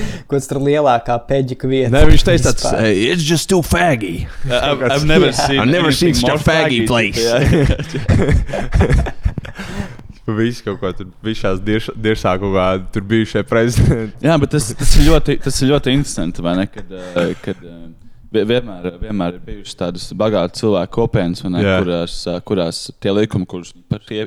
kaut 0.30 0.46
tur 0.48 0.58
lielākā 0.64 1.16
peģika 1.28 1.68
vieta. 1.70 1.90
Nē, 1.94 2.04
viņš 2.10 2.24
teica, 2.28 2.52
vispār. 2.54 2.78
hey, 2.80 3.06
it's 3.12 3.24
just 3.24 3.48
too 3.48 3.62
faggy. 3.62 4.26
I've, 4.48 4.82
I've 4.90 5.04
never 5.06 5.26
Yeah. 5.32 5.46
seen. 5.46 5.60
I've 5.60 5.70
never 5.72 5.92
seen 5.92 6.14
such 6.14 6.30
a 6.30 6.38
faggy 6.38 6.82
faggy. 6.82 6.86
place. 6.86 7.18
Jā. 7.18 7.38
Viss 10.32 10.62
kaut 10.62 10.78
ko 10.80 10.90
tur 10.96 11.08
bija 11.24 11.34
šās 11.40 11.58
kā 12.54 12.66
tur 12.94 13.02
bijušie 13.10 13.42
prezidenti. 13.48 14.14
Jā, 14.24 14.36
bet 14.40 14.52
tas, 14.54 14.68
tas, 14.78 14.92
ir 15.00 15.08
ļoti, 15.10 15.34
tas 15.42 15.58
ir 15.64 15.72
ļoti 15.72 15.94
interesanti. 15.98 16.44
vai 16.46 16.54
Ne, 16.60 16.66
kad, 16.70 16.92
eh, 16.94 17.32
kad, 17.42 17.56
vie- 18.32 18.44
vienmēr, 18.48 18.86
vienmēr 19.02 19.34
ir 19.34 19.42
bijušas 19.48 19.76
tādas 19.80 20.06
bagātas 20.16 20.62
cilvēku 20.62 20.94
kopienas, 20.94 21.42
kurās, 21.82 22.14
eh, 22.30 22.38
kurās 22.48 22.84
tie 23.02 23.10
likumi, 23.12 23.46
kurus 23.50 23.74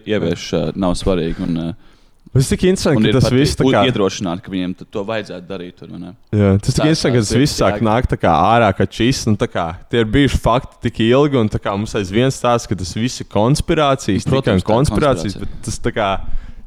ievieš, 0.05 0.43
eh, 0.59 0.72
nav 0.76 0.93
svarīgi. 0.99 1.39
Un, 1.47 1.57
eh, 1.57 1.74
Tas 2.36 2.49
tik 2.51 2.63
un 2.65 2.69
interesanti, 2.73 3.07
ir 3.07 3.13
ka 3.15 3.19
tas 3.21 3.31
viss 3.31 3.55
tā 3.55 3.63
kā. 3.71 3.81
iedrošināti, 3.88 4.41
ka 4.43 4.51
viņiem 4.51 4.71
to 4.91 5.03
vajadzētu 5.07 5.45
darīt. 5.47 5.75
Tur? 5.79 5.88
Jā, 6.36 6.49
tas 6.59 6.73
tik 6.75 6.83
Tā- 6.83 6.88
interesanti, 6.89 7.15
ka 7.15 7.21
tas 7.23 7.31
viss 7.31 7.55
ir 7.55 7.63
sāk 7.63 7.79
nākt 7.79 8.15
ārā, 8.27 8.71
tā 9.39 9.47
kā 9.47 9.67
tie 9.89 10.01
ir 10.03 10.05
bijuši 10.11 10.39
fakti 10.43 10.81
tik 10.89 10.99
ilgi, 11.07 11.39
un 11.39 11.47
kā 11.63 11.71
mums 11.77 11.95
aizvien 11.95 12.27
stāsta, 12.36 12.67
ka 12.67 12.75
tas 12.75 12.91
viss 12.93 13.21
ir 13.23 13.27
konspirācijas, 13.31 14.27
Protams, 14.27 14.59
tikai 14.59 14.59
ir 14.59 14.67
konspirācijas, 14.67 15.38
konspirācija. 15.38 15.39
bet 15.39 15.63
tas 15.63 15.79
tā 15.79 15.95
kā. 15.95 16.09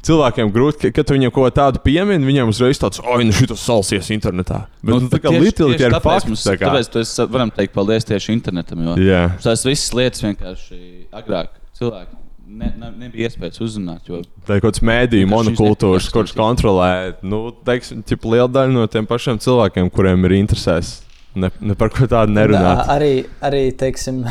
Cilvēkiem 0.09 0.53
grūti, 0.55 0.79
ka, 0.79 1.03
kad 1.03 1.11
viņam 1.11 1.33
kaut 1.35 1.43
ko 1.43 1.51
tādu 1.59 1.81
piemini, 1.83 2.25
viņam 2.25 2.53
uzreiz 2.53 2.79
tāds, 2.79 3.01
oi, 3.03 3.25
nu 3.27 3.33
šis 3.35 3.51
salsies 3.59 4.09
internetā. 4.15 4.69
Bet 4.81 4.95
nu, 4.95 5.09
tā 5.11 5.19
kā 5.19 5.33
tie 5.35 5.91
ir 5.91 5.97
fakti. 6.01 6.31
mums- 6.31 6.47
tā 6.47 6.55
kā. 6.57 6.71
Tāpēc 6.71 6.89
mēs 6.95 7.29
varam 7.29 7.51
teikt 7.51 7.75
paldies 7.75 8.07
tieši 8.07 8.33
internetam. 8.33 8.79
Jo 8.87 8.95
Jā, 8.95 9.25
tās 9.43 9.67
visas 9.67 9.91
lietas 9.93 10.23
vienkārši 10.23 10.79
agrāk 11.13 11.49
cilvēki 11.77 12.18
ne, 12.49 12.71
ne, 12.79 12.91
nebija 13.05 13.29
iespējas 13.29 13.61
uzzināt. 13.65 14.09
Jo 14.09 14.23
tā 14.47 14.59
ir 14.59 14.65
kaut 14.65 14.79
kāds 14.79 14.83
Vienkārši 14.85 15.25
monokultūras, 15.31 16.09
kurš 16.13 16.35
kontrolē, 16.39 16.91
nu, 17.27 17.49
teiksim, 17.67 18.03
ķip, 18.09 18.25
liela 18.33 18.49
daļa 18.53 18.75
no 18.75 18.87
tiem 18.91 19.09
pašiem 19.09 19.41
cilvēkiem, 19.45 19.91
kuriem 19.95 20.25
ir 20.29 20.39
interesēs. 20.41 20.99
Ne, 21.39 21.51
ne 21.61 21.77
par 21.79 21.93
ko 21.95 22.09
tādu 22.11 22.35
nerunāt. 22.35 22.81
Nā, 22.81 22.87
arī, 22.97 23.13
arī 23.45 23.69
teiksim, 23.79 24.25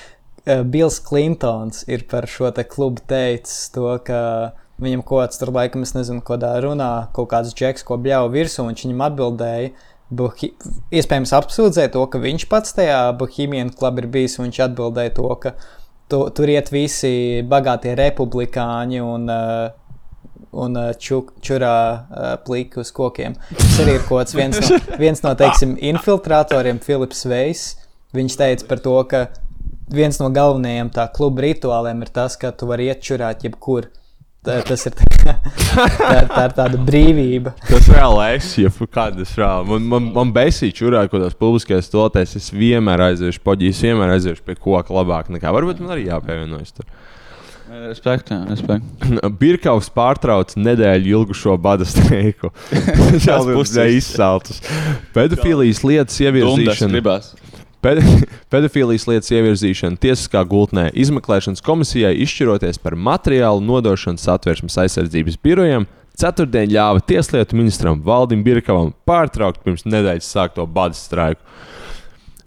Bills 0.72 1.00
Klintons 1.04 1.82
ir 1.90 2.06
par 2.10 2.28
šo 2.30 2.52
te 2.54 2.64
klubu 2.68 3.02
teicis 3.10 3.66
to, 3.74 3.88
ka 4.06 4.20
viņam 4.82 5.02
kaut 5.02 5.24
kāds 5.24 5.40
tur 5.40 5.52
laikam, 5.56 5.84
es 5.86 5.96
nezinu, 5.96 6.22
kādā 6.24 6.54
runā, 6.62 7.08
kaut 7.16 7.32
kāds 7.32 7.54
džeks, 7.56 7.84
ko 7.86 7.98
bļauj 8.00 8.30
virsū, 8.32 8.62
un 8.62 8.72
viņš 8.72 8.86
viņam 8.86 9.06
atbildēja. 9.10 9.74
Bohi 10.16 10.52
iespējams, 10.94 11.32
apsūdzēja 11.34 11.90
to, 11.96 12.04
ka 12.06 12.20
viņš 12.22 12.44
pats 12.46 12.76
tajā 12.76 13.00
Bohemian 13.18 13.72
klubā 13.74 14.04
ir 14.04 14.06
bijis, 14.14 14.36
un 14.38 14.46
viņš 14.46 14.60
atbildēja 14.68 15.16
to, 15.16 15.26
ka 15.42 15.56
tu, 16.08 16.20
tur 16.30 16.52
iet 16.52 16.70
visi 16.72 17.42
bagātie 17.48 17.94
republikāņi 17.98 19.02
un, 19.02 19.26
uh, 19.30 20.44
un 20.56 20.78
uh, 20.78 20.92
čuk, 20.98 21.34
čurā 21.44 21.78
uh, 21.78 22.28
plīki 22.46 22.80
uz 22.82 22.92
kokiem. 22.94 23.36
Tas 23.56 23.80
arī 23.84 23.98
ir 23.98 24.06
kaut 24.08 24.34
viens 24.36 24.60
no, 24.60 24.80
viens 25.02 25.22
no 25.24 25.34
teiksim, 25.38 25.76
infiltratoriem, 25.92 26.80
Filips 26.84 27.26
Veiss. 27.28 27.74
Viņš 28.16 28.38
teica 28.38 28.70
par 28.70 28.80
to, 28.84 28.96
ka 29.10 29.26
viens 29.92 30.18
no 30.22 30.30
galvenajiem 30.34 30.90
tā 30.94 31.08
kluba 31.14 31.44
rituāliem 31.44 32.02
ir 32.06 32.12
tas, 32.14 32.38
ka 32.40 32.52
tu 32.54 32.68
vari 32.70 32.88
iet 32.90 33.02
čurāt 33.04 33.44
jebkur. 33.46 33.90
Tā, 34.46 34.60
tas 34.62 34.84
ir 34.86 34.94
tā, 34.94 35.06
tā, 35.26 36.18
tā 36.30 36.42
ir 36.46 36.52
tāda 36.54 36.78
brīvība. 36.86 37.50
Tas 37.66 37.88
reāli 37.90 38.26
es, 38.36 38.52
ja 38.60 38.70
kādas 38.94 39.32
reāli. 39.34 39.66
Man, 39.72 39.88
man, 39.90 40.06
man 40.14 40.30
besīja 40.36 40.76
čurā, 40.78 41.02
ko 41.10 41.18
tās 41.18 41.34
publiskajās 41.38 41.88
stolēs. 41.90 42.36
Es 42.38 42.52
vienmēr 42.54 43.08
aiziešu 43.08 43.42
poģī, 43.42 43.72
es 43.74 43.82
vienmēr 43.82 44.14
aiziešu 44.14 44.46
pie 44.46 44.54
koka 44.54 44.94
labāk 44.94 45.32
nekā. 45.34 45.50
Varbūt 45.56 45.82
man 45.82 45.96
arī 45.96 46.06
jāpievienojas 46.06 46.76
tur. 46.78 46.86
Respekt, 47.66 48.30
jā, 48.30 48.38
respekt. 48.46 49.08
Birkaus 49.40 49.88
pārtrauc 49.90 50.54
nedēļu 50.54 51.16
ilgušo 51.16 51.56
bada 51.58 51.88
streiku. 51.88 52.52
Tas 53.26 53.42
puses. 53.42 53.74
bija 53.74 53.98
izsalcis. 53.98 54.62
Pedofīlijas 55.16 55.82
lietas 55.82 56.22
ievirzīšana. 56.22 57.02
pedofīlijas 58.52 59.06
lietas 59.10 59.32
ievirzīšana 59.34 60.00
tiesiskā 60.02 60.42
gultnē 60.48 60.88
izmeklēšanas 60.96 61.64
komisijai 61.64 62.14
izšķiroties 62.24 62.80
par 62.82 62.96
materiālu 62.96 63.62
nodošanu 63.64 64.20
satversmes 64.20 64.78
aizsardzības 64.84 65.38
birojam. 65.42 65.86
Ceturtdien 66.16 66.70
ļāva 66.72 67.02
Tieslietu 67.04 67.58
ministram 67.58 68.00
Valdim 68.04 68.40
Birkavam 68.44 68.94
pārtraukt 69.08 69.60
pirms 69.64 69.84
nedēļas 69.84 70.30
sākto 70.32 70.64
bada 70.64 70.96
streiku. 70.96 71.42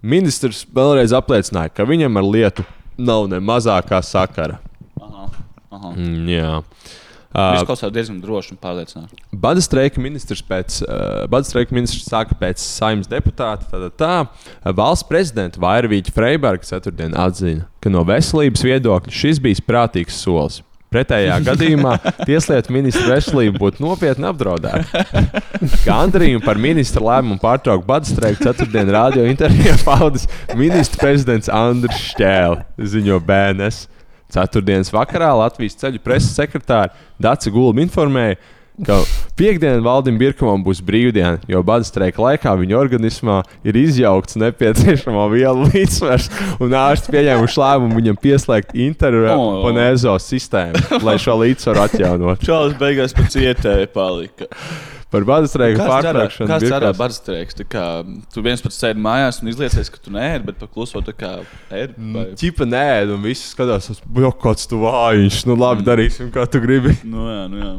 Ministrs 0.02 0.64
vēlreiz 0.74 1.14
apliecināja, 1.14 1.70
ka 1.76 1.86
viņam 1.86 2.18
ar 2.18 2.26
lietu 2.26 2.66
nav 2.98 3.28
ne 3.30 3.38
mazākā 3.44 4.00
sakara. 4.06 4.58
Aha, 5.00 5.28
aha. 5.70 5.92
Mm, 5.94 6.32
jā. 6.34 6.56
Viņš 7.30 7.62
Uh, 7.62 7.68
klausās 7.70 7.92
diezgan 7.94 8.18
droši 8.24 8.56
un 8.56 8.58
pārliecināti. 8.58 9.20
Bada 9.38 9.62
streika 9.62 10.02
ministrs 10.02 10.42
pēc, 10.42 10.80
uh, 10.82 11.36
streika 11.46 11.76
ministrs 11.78 12.08
sāka 12.10 12.34
pēc 12.40 12.64
saimnes 12.64 13.10
deputāta. 13.12 13.68
Tātad 13.70 13.94
tā, 14.02 14.16
uh, 14.26 14.72
valsts 14.74 15.06
prezidenta 15.06 15.62
Vairvīķa 15.62 16.16
Freiberga 16.16 16.66
ceturtdien 16.66 17.14
atzina, 17.14 17.68
ka 17.86 17.94
no 17.94 18.02
veselības 18.08 18.66
viedokļa 18.66 19.14
šis 19.14 19.42
bija 19.46 19.62
prātīgs 19.68 20.18
solis. 20.24 20.64
Pretējā 20.90 21.36
gadījumā 21.52 22.00
tieslietu 22.24 22.74
ministra 22.74 23.14
veselība 23.14 23.62
būtu 23.62 23.86
nopietni 23.86 24.26
apdraudēta. 24.32 25.04
Gandarījumu 25.86 26.42
par 26.48 26.58
ministra 26.58 27.06
lēmumu 27.12 27.38
pārtraukt 27.44 27.86
bada 27.86 28.10
streiku 28.10 28.42
ceturtdien 28.48 28.90
radio 28.98 29.28
intervijā 29.30 29.78
paudis 29.86 30.26
ministra 30.58 31.06
prezidents 31.06 31.54
Andris 31.54 32.02
Šķēle, 32.10 32.66
ziņo 32.82 33.22
BNS. 33.30 33.86
Ceturtdienas 34.34 34.94
vakarā 34.94 35.32
Latvijas 35.40 35.78
ceļu 35.82 36.02
preses 36.04 36.36
sekretāra 36.38 36.94
Dāca 37.22 37.52
Gulba 37.54 37.82
informēja, 37.82 38.38
ka 38.86 39.00
piekdienā 39.40 39.82
Valdim 39.84 40.20
Birkavam 40.20 40.62
būs 40.64 40.80
brīvdiena, 40.86 41.40
jo 41.50 41.62
bada 41.66 41.88
streika 41.88 42.22
laikā 42.24 42.54
viņa 42.62 42.78
organismā 42.80 43.40
ir 43.68 43.80
izjaukts 43.80 44.38
nepieciešamo 44.40 45.26
vielu 45.34 45.68
līdzsvars, 45.74 46.30
un 46.64 46.76
ārsts 46.80 47.12
pieņēmuši 47.12 47.60
lēmumu 47.64 48.00
viņam 48.00 48.22
pieslēgt 48.22 48.78
intervenezo 48.78 50.16
sistēmu, 50.24 51.02
lai 51.04 51.18
šo 51.22 51.40
līdzsvaru 51.44 51.84
atjaunotu. 51.88 52.48
Čālis 52.48 52.80
beigās 52.80 53.18
pēc 53.18 53.42
ietēja 53.44 53.92
palika. 53.96 54.48
Par 55.10 55.24
bada 55.26 55.48
streika 55.50 55.80
Kāds 55.80 55.90
strādā- 55.90 56.12
pārtraukšanu 56.14 56.48
Kāds? 56.52 57.56
Tā 57.58 57.64
kā 57.66 57.84
Tu 58.34 58.42
viens 58.46 58.62
pats 58.62 58.78
sēdi 58.78 59.02
mājās 59.02 59.40
un 59.42 59.50
izliecies, 59.50 59.90
ka 59.90 59.98
tu 60.06 60.12
neēdi, 60.14 60.46
bet 60.46 60.60
pakluso 60.62 61.02
tā 61.02 61.14
kā 61.18 61.32
ēdi. 61.74 61.96
vai- 62.14 62.26
Čipa 62.38 62.68
nē, 62.70 63.10
un 63.16 63.24
viss 63.24 63.56
skatās, 63.56 63.90
jau 63.90 64.32
kāds 64.38 64.68
tu 64.70 64.78
vājiņš. 64.84 65.40
Nu, 65.50 65.56
labi, 65.56 65.82
darīsim, 65.88 66.30
kā 66.32 66.46
tu 66.50 66.60
gribi. 66.62 66.94
Nu 67.10 67.26
jā, 67.26 67.50
nu 67.50 67.58
jā. 67.58 67.74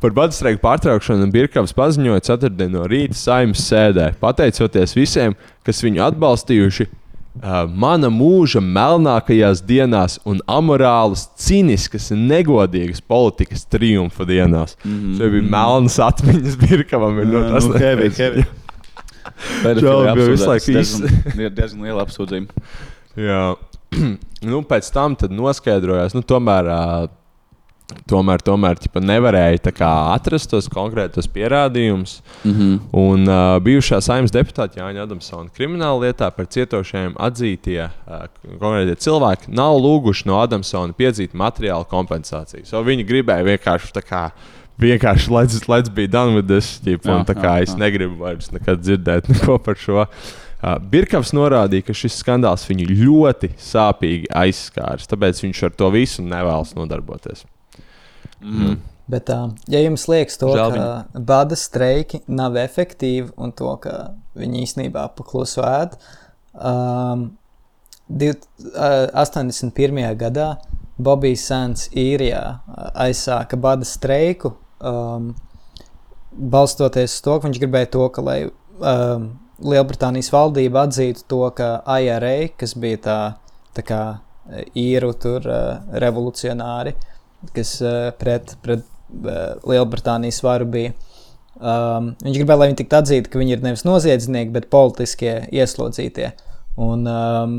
Par 0.00 0.10
bada 0.10 0.32
streiku 0.36 0.60
pārtraukšanu 0.60 1.30
Birkavs 1.32 1.72
paziņoja 1.72 2.20
ceturtdien 2.28 2.70
no 2.76 2.84
rīta 2.84 3.16
saimnes 3.16 3.64
sēdē, 3.64 4.14
pateicoties 4.20 4.92
visiem, 4.94 5.34
kas 5.64 5.80
viņu 5.80 6.04
atbalstījuši. 6.12 6.86
Mana 7.42 8.08
mūža 8.12 8.62
melnākajās 8.64 9.60
dienās 9.66 10.16
un 10.24 10.40
amorālas, 10.48 11.26
cīniskas 11.36 12.08
un 12.14 12.24
negodīgas 12.30 13.02
politikas 13.04 13.66
triumfa 13.68 14.24
dienās. 14.24 14.76
Mm 14.84 14.92
-hmm. 14.92 15.18
Tas 15.18 15.30
bija 15.34 15.50
melnas 15.50 15.98
atmiņas 15.98 16.56
Birkavam. 16.56 17.18
Ir, 17.20 17.26
no, 17.26 17.38
Jā, 17.38 17.52
tas 17.52 17.68
heavy. 17.80 18.44
Čau, 19.80 20.14
bija 20.14 20.28
visu 20.30 20.48
laiku 20.48 20.72
diezgan, 20.72 21.08
ir 21.38 21.50
diezgan 21.58 21.82
liela 21.82 22.04
apsūdzība. 22.06 22.46
Jā, 23.16 23.54
nu, 24.50 24.62
pēc 24.62 24.90
tam 24.92 25.16
tad 25.16 25.32
noskaidrojās, 25.34 26.14
nu, 26.14 26.22
tomēr 26.22 26.70
uh, 26.70 27.08
tomēr, 28.10 28.42
tomēr 28.44 28.80
ķipa, 28.82 29.00
nevarēja 29.04 29.72
kā 29.74 29.90
atrast 30.14 30.50
tos 30.50 30.68
konkrētos 30.72 31.28
pierādījumus. 31.32 32.20
Mm 32.44 32.52
-hmm. 32.52 32.78
Un 32.92 33.28
uh, 33.28 33.58
bijušā 33.62 34.00
saimnes 34.00 34.34
deputāta 34.34 34.80
Jāņa 34.80 35.06
Adamsona 35.06 35.50
krimināla 35.56 36.06
lietā 36.06 36.30
par 36.30 36.46
cietošajiem 36.46 37.14
atzītie 37.18 37.82
uh, 37.84 38.26
konkrētie 38.60 38.96
cilvēki 38.96 39.54
nav 39.54 39.78
lūguši 39.78 40.26
no 40.26 40.40
Adamsona 40.40 40.92
piedzīt 40.92 41.34
materiālu 41.34 41.86
kompensāciju. 41.90 42.64
So 42.64 42.82
viņi 42.82 43.06
gribēja 43.06 43.44
vienkārši 43.44 44.02
kā. 44.02 44.30
Vienkārši, 44.78 45.30
let's, 45.30 45.68
let's 45.68 45.88
be 45.88 46.06
done 46.06 46.34
with 46.34 46.48
this. 46.48 46.80
Un, 46.84 46.98
Jā, 47.00 47.24
tā 47.24 47.34
kā 47.34 47.56
jā, 47.56 47.62
es 47.62 47.70
jā. 47.70 47.78
negribu 47.78 48.16
vairs 48.24 48.52
nekad 48.52 48.82
dzirdēt 48.82 49.28
neko 49.32 49.58
par 49.58 49.74
šo. 49.74 50.04
Uh, 50.04 50.76
Birkavs 50.80 51.32
norādīja, 51.32 51.86
ka 51.86 51.94
šis 51.94 52.20
skandāls 52.20 52.68
viņu 52.68 52.84
ļoti 52.92 53.54
sāpīgi 53.56 54.26
aizskārs, 54.28 55.08
tāpēc 55.08 55.40
viņš 55.42 55.62
ar 55.62 55.70
to 55.70 55.90
visu 55.90 56.22
nevēlas 56.22 56.74
nodarboties. 56.76 57.46
Mm. 58.40 58.76
Bet, 59.06 59.30
uh, 59.30 59.52
ja 59.70 59.80
jums 59.84 60.08
liekas, 60.10 60.34
to, 60.40 60.50
Žēl 60.56 60.72
ka 60.74 61.20
bada 61.28 61.56
streiki 61.58 62.24
nav 62.26 62.56
efektīvi 62.58 63.30
un 63.38 63.52
to, 63.54 63.70
ka 63.82 64.16
viņi 64.34 64.64
īstenībā 64.66 65.04
pakluso 65.14 65.62
ēd, 65.62 65.94
um, 66.58 67.28
div, 68.08 68.40
uh, 68.74 69.06
81. 69.14 70.02
gadā 70.18 70.56
Bobijs 70.98 71.46
Sants 71.46 71.86
īrijā 71.94 72.42
uh, 72.58 72.90
aizsāka 73.06 73.58
bada 73.60 73.86
streiku, 73.86 74.56
um, 74.82 75.30
balstoties 76.36 77.14
uz 77.14 77.22
to, 77.22 77.38
ka 77.38 77.46
viņš 77.46 77.62
gribēja 77.62 77.92
to, 77.94 78.06
ka 78.10 78.26
lai 78.26 78.38
um, 78.50 79.30
Lielbritānijas 79.62 80.32
valdība 80.34 80.82
atzītu 80.84 81.22
to, 81.30 81.44
ka 81.56 81.76
IRA, 82.02 82.50
kas 82.58 82.74
bija 82.76 82.98
tā, 83.06 83.20
tā 83.78 83.86
kā 83.86 84.00
īru 84.74 85.14
tur 85.14 85.46
uh, 85.46 85.94
revolucionāri, 86.02 86.92
kas 87.56 87.76
uh, 87.84 88.10
pret, 88.20 88.56
pret 88.64 88.82
uh, 88.84 89.56
Lielbritānijas 89.66 90.42
varu 90.44 90.68
bija. 90.72 90.94
Um, 91.56 92.12
viņš 92.20 92.36
gribēja, 92.36 92.60
lai 92.60 92.70
viņi 92.70 92.80
tiktu 92.82 92.98
atzīti, 92.98 93.32
ka 93.32 93.40
viņi 93.40 93.56
ir 93.56 93.64
nevis 93.64 93.86
noziedznieki, 93.88 94.52
bet 94.52 94.70
politiskie 94.72 95.38
ieslodzītie. 95.56 96.32
Un 96.84 97.06
um, 97.08 97.54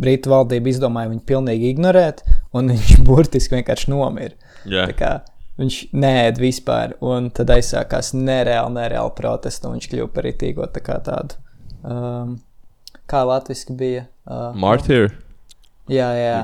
Britu 0.00 0.32
valdība 0.32 0.72
izdomāja 0.72 1.10
viņu 1.12 1.26
pilnīgi 1.28 1.74
ignorēt, 1.74 2.24
un 2.56 2.72
viņš 2.72 2.96
burtiski 3.08 3.58
vienkārši 3.58 3.92
nomira. 3.92 4.36
Tā 4.88 4.96
kā 4.96 5.12
Viņš 5.60 5.76
nēd 5.92 6.38
vispār, 6.40 6.94
un 7.04 7.26
tad 7.36 7.50
aizsākās 7.52 8.14
nereāli, 8.16 8.72
nereāli 8.78 9.12
protesti, 9.16 9.66
un 9.68 9.76
viņš 9.76 9.88
kļuva 9.92 10.12
par 10.14 10.28
itīgo 10.30 10.68
tā 10.72 10.96
tādu. 11.04 11.36
Um, 11.84 12.38
kā 13.10 13.20
latviešu 13.28 13.76
bija? 13.76 14.06
Uh, 14.24 14.56
Martyr. 14.56 15.10
Jā, 15.92 16.08
jā. 16.16 16.38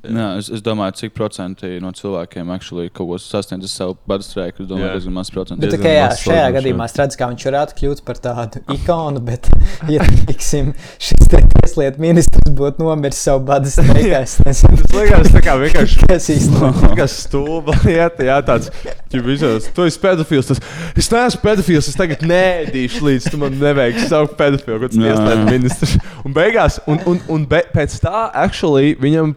Jā, 0.00 0.26
es, 0.40 0.48
es 0.48 0.62
domāju, 0.64 0.94
cik 0.96 1.12
procenti 1.12 1.68
no 1.82 1.90
cilvēkiem 1.92 2.48
actually 2.54 2.88
kaut 2.88 3.10
ko 3.10 3.16
sasniedz 3.20 3.68
savu 3.68 3.98
badu 4.08 4.24
streiku. 4.24 4.64
Es 4.64 4.68
domāju, 4.70 4.88
Jā. 4.88 4.94
diezgan 4.96 5.16
maz 5.18 5.30
procentu. 5.32 5.60
Bet, 5.60 5.74
okay, 5.76 5.98
jā, 5.98 6.06
šajā 6.22 6.46
gadījumā 6.56 6.86
es 6.88 6.94
redzu, 6.96 7.18
kā 7.20 7.28
viņš 7.28 7.44
varētu 7.50 7.76
kļūt 7.80 8.00
par 8.06 8.20
tādu 8.24 8.62
ikonu, 8.72 9.20
bet, 9.26 9.50
ja 9.94 10.06
teiksim, 10.30 10.72
šis 10.96 11.28
tieslietu 11.30 12.00
ministrs 12.00 12.54
būtu 12.56 12.80
nomiris 12.80 13.20
savu 13.26 13.44
badu 13.50 13.68
streikā, 13.72 14.22
es 14.26 14.38
nezinu, 14.46 14.80
Tas 14.80 14.96
liekas, 14.96 15.32
tā 15.34 15.42
kā 15.44 15.56
vienkārši 15.60 16.00
kas 16.14 16.30
īstenībā. 16.32 16.94
Kā 16.96 17.08
stulba 17.10 17.76
lieta, 17.84 18.24
jā, 18.30 18.38
tāds- 18.46 18.72
tu 19.12 19.20
visos, 19.26 19.68
tu 19.76 19.84
esi 19.84 20.00
pedofils. 20.00 20.48
Tas, 20.48 20.64
es 20.96 21.10
neesmu 21.12 21.42
pedofils, 21.44 21.90
es 21.92 21.98
tagad 21.98 22.24
nēdīšu 22.24 23.04
līdz 23.04 23.28
tu 23.34 23.42
man 23.42 23.60
neveiksi 23.60 24.08
savu 24.08 24.32
pedofilu, 24.38 24.80
kāds 24.86 24.96
tieslietu 24.96 25.46
ministrs. 25.50 25.96
Un 26.24 26.36
beigās, 26.36 26.80
un, 26.90 27.00
un, 27.10 27.20
un 27.32 27.46
be, 27.50 27.62
pēc 27.74 28.00
tā, 28.00 28.26
actually, 28.32 28.94
viņam 29.00 29.34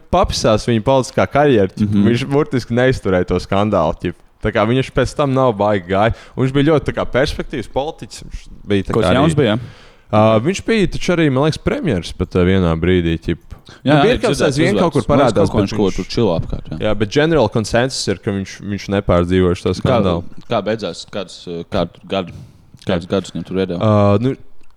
papisās 0.54 0.68
viņa 0.70 0.84
politiskā 0.86 1.26
karjera. 1.30 1.70
Mm. 1.76 1.88
-hmm. 1.88 2.04
Viņš 2.08 2.26
burtiski 2.30 2.74
neizturēja 2.74 3.28
to 3.28 3.40
skandālu. 3.40 3.94
Ķip. 4.00 4.14
Tā 4.44 4.52
kā 4.52 4.66
viņš 4.68 4.92
pēc 4.92 5.14
tam 5.16 5.32
nav 5.32 5.54
baigi 5.56 5.88
gājis. 5.88 6.14
Viņš 6.36 6.52
bija 6.52 6.68
ļoti 6.72 6.92
kā, 6.94 7.04
perspektīvs 7.08 7.70
politiķis. 7.72 8.22
Viņš 8.24 8.44
bija 8.68 8.82
tā 8.82 8.92
Kaut 8.92 9.02
kā 9.02 9.08
kas 9.08 9.14
jauns 9.16 9.34
bija. 9.34 9.58
Uh, 10.14 10.36
viņš 10.44 10.60
bija 10.66 10.86
taču 10.92 11.12
arī, 11.16 11.30
man 11.32 11.44
liekas, 11.48 11.58
premjerministrs 11.58 12.14
pat 12.18 12.36
uh, 12.36 12.44
vienā 12.44 12.74
brīdī. 12.78 13.18
Ķip. 13.18 13.40
Jā, 13.82 13.94
Nu, 13.96 13.96
jā, 13.96 14.02
Birkavs 14.04 14.36
dzirdēts 14.36 14.44
aizvien 14.46 14.76
kaut 14.78 14.92
kur 14.92 15.02
parādās, 15.08 15.48
Kaut 15.48 15.62
viņš 15.64 15.72
ko 15.72 15.86
viņš- 15.88 15.96
tur 15.96 16.04
čilā 16.04 16.34
apkārt. 16.38 16.68
Jā. 16.68 16.78
Jā, 16.84 16.94
bet 16.94 17.08
generāla 17.08 17.48
konsensus 17.50 18.06
ir, 18.08 18.18
ka 18.20 18.30
viņš, 18.30 18.60
viņš 18.60 18.84
nepārdzīvoja 18.92 19.56
šo 19.56 19.72
Kā, 19.72 19.74
skandālu. 19.80 20.24
kā 20.50 20.60
beidzās? 20.62 21.06
Kāds, 21.10 21.48
uh, 21.48 21.64
kādu 21.72 22.04
gadu? 22.06 22.32
Kādus 22.84 23.08
gadus 23.08 23.32
viņam 23.32 23.46
tur 23.48 23.56
iedeva? 23.56 23.80
Uh, 23.80 24.18
nu, 24.20 24.36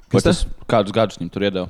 tas? 0.09 0.23
tas, 0.23 0.45
kādus 0.65 0.93
gadus 0.95 1.17
viņam 1.19 1.30
tur 1.30 1.43
iedeva? 1.43 1.67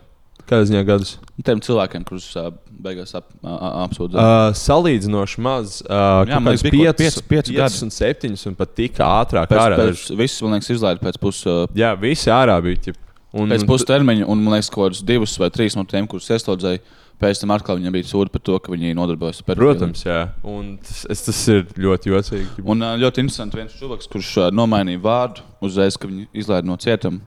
Kādas 0.47 0.69
ziņā 0.69 0.81
gadus? 0.87 1.09
Tiem 1.43 1.59
cilvēkiem, 1.65 2.05
kurus 2.07 2.27
uh, 2.39 2.51
beigās 2.71 3.11
ap, 3.19 3.25
apsūdza. 3.43 4.15
Uh, 4.15 4.51
salīdzinoši 4.55 5.41
maz. 5.43 5.81
Uh, 5.83 6.23
Jā, 6.29 6.37
man 6.39 6.53
liekas, 6.53 6.63
bija 6.71 6.93
kaut 6.93 7.01
pieci- 7.01 7.23
pieci 7.27 7.57
gadi. 7.57 7.81
un 7.83 7.91
septiņus, 7.91 8.45
un 8.47 8.55
pat 8.55 8.71
tika 8.77 9.09
ātrāk 9.21 9.49
pēc, 9.51 9.59
ārā. 9.65 9.79
pēc, 9.81 10.05
viss, 10.21 10.39
man 10.45 10.55
liekas, 10.55 10.71
izlaiž 10.77 11.01
pēc 11.03 11.19
puses. 11.19 11.43
Uh, 11.51 11.67
Jā, 11.75 11.91
visi 11.99 12.31
ārā 12.31 12.55
bija. 12.63 12.79
Ķip. 12.87 13.03
Un, 13.37 13.51
Pēc 13.51 13.65
pustermiņa, 13.67 14.23
un 14.31 14.39
man 14.45 14.55
liekas, 14.55 14.71
kādus 14.73 15.03
divus 15.05 15.35
vai 15.37 15.49
trīs 15.53 15.75
no 15.75 15.83
tiem, 15.85 16.07
kurus 16.09 16.29
ieslodzēja, 16.31 16.79
pēc 17.21 17.41
tam 17.43 17.51
atkal 17.53 17.75
viņam 17.77 17.93
bija 17.97 18.07
sūdi 18.07 18.31
par 18.33 18.41
to, 18.47 18.55
ka 18.63 18.71
viņi 18.71 18.95
nodarbojas 18.97 19.41
ar 19.43 19.49
pedofiliju. 19.51 19.75
Protams, 19.75 20.03
jā. 20.07 20.21
Un 20.47 20.77
tas, 20.79 21.25
tas 21.27 21.41
ir 21.51 21.65
ļoti 21.75 22.13
jocīgi. 22.15 22.63
Un 22.63 22.87
ļoti 23.03 23.25
interesanti 23.25 23.59
viens 23.59 23.75
cilvēks, 23.77 24.07
kurš 24.15 24.31
nomainīja 24.55 25.03
vārdu 25.03 25.43
uzreiz, 25.67 25.99
kad 25.99 26.09
viņu 26.09 26.29
izlaiž 26.39 26.65
no 26.71 26.79
cietuma. 26.81 27.19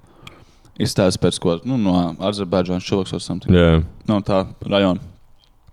Izstāsta 0.81 1.21
pēc 1.21 1.39
kaut 1.43 1.63
kā 1.65 1.69
nu, 1.71 1.77
no 1.81 1.95
Azerbaidžānas 2.31 2.87
cilvēks 2.89 3.13
vai 3.17 3.21
something. 3.25 3.55
Jā. 3.57 3.81
No 4.09 4.21
tā 4.25 4.43
rajona. 4.65 5.01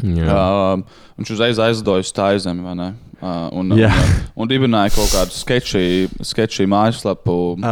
Jā. 0.03 0.29
Uh, 0.29 0.81
viņš 1.17 1.31
uzreiz 1.33 1.59
aizlidoja 1.63 2.03
uz 2.05 2.11
tā 2.13 2.29
zemi, 2.43 2.61
vai 2.65 2.75
ne? 2.77 2.89
Uh, 3.17 3.47
un, 3.57 3.71
Jā. 3.73 3.89
un, 3.89 4.43
un 4.43 4.49
dibināja 4.51 4.91
kaut 4.93 5.09
kādu 5.09 5.33
sketču, 5.33 5.79
sketču 6.21 6.67
mājaslapu, 6.69 7.55
Ah. 7.65 7.71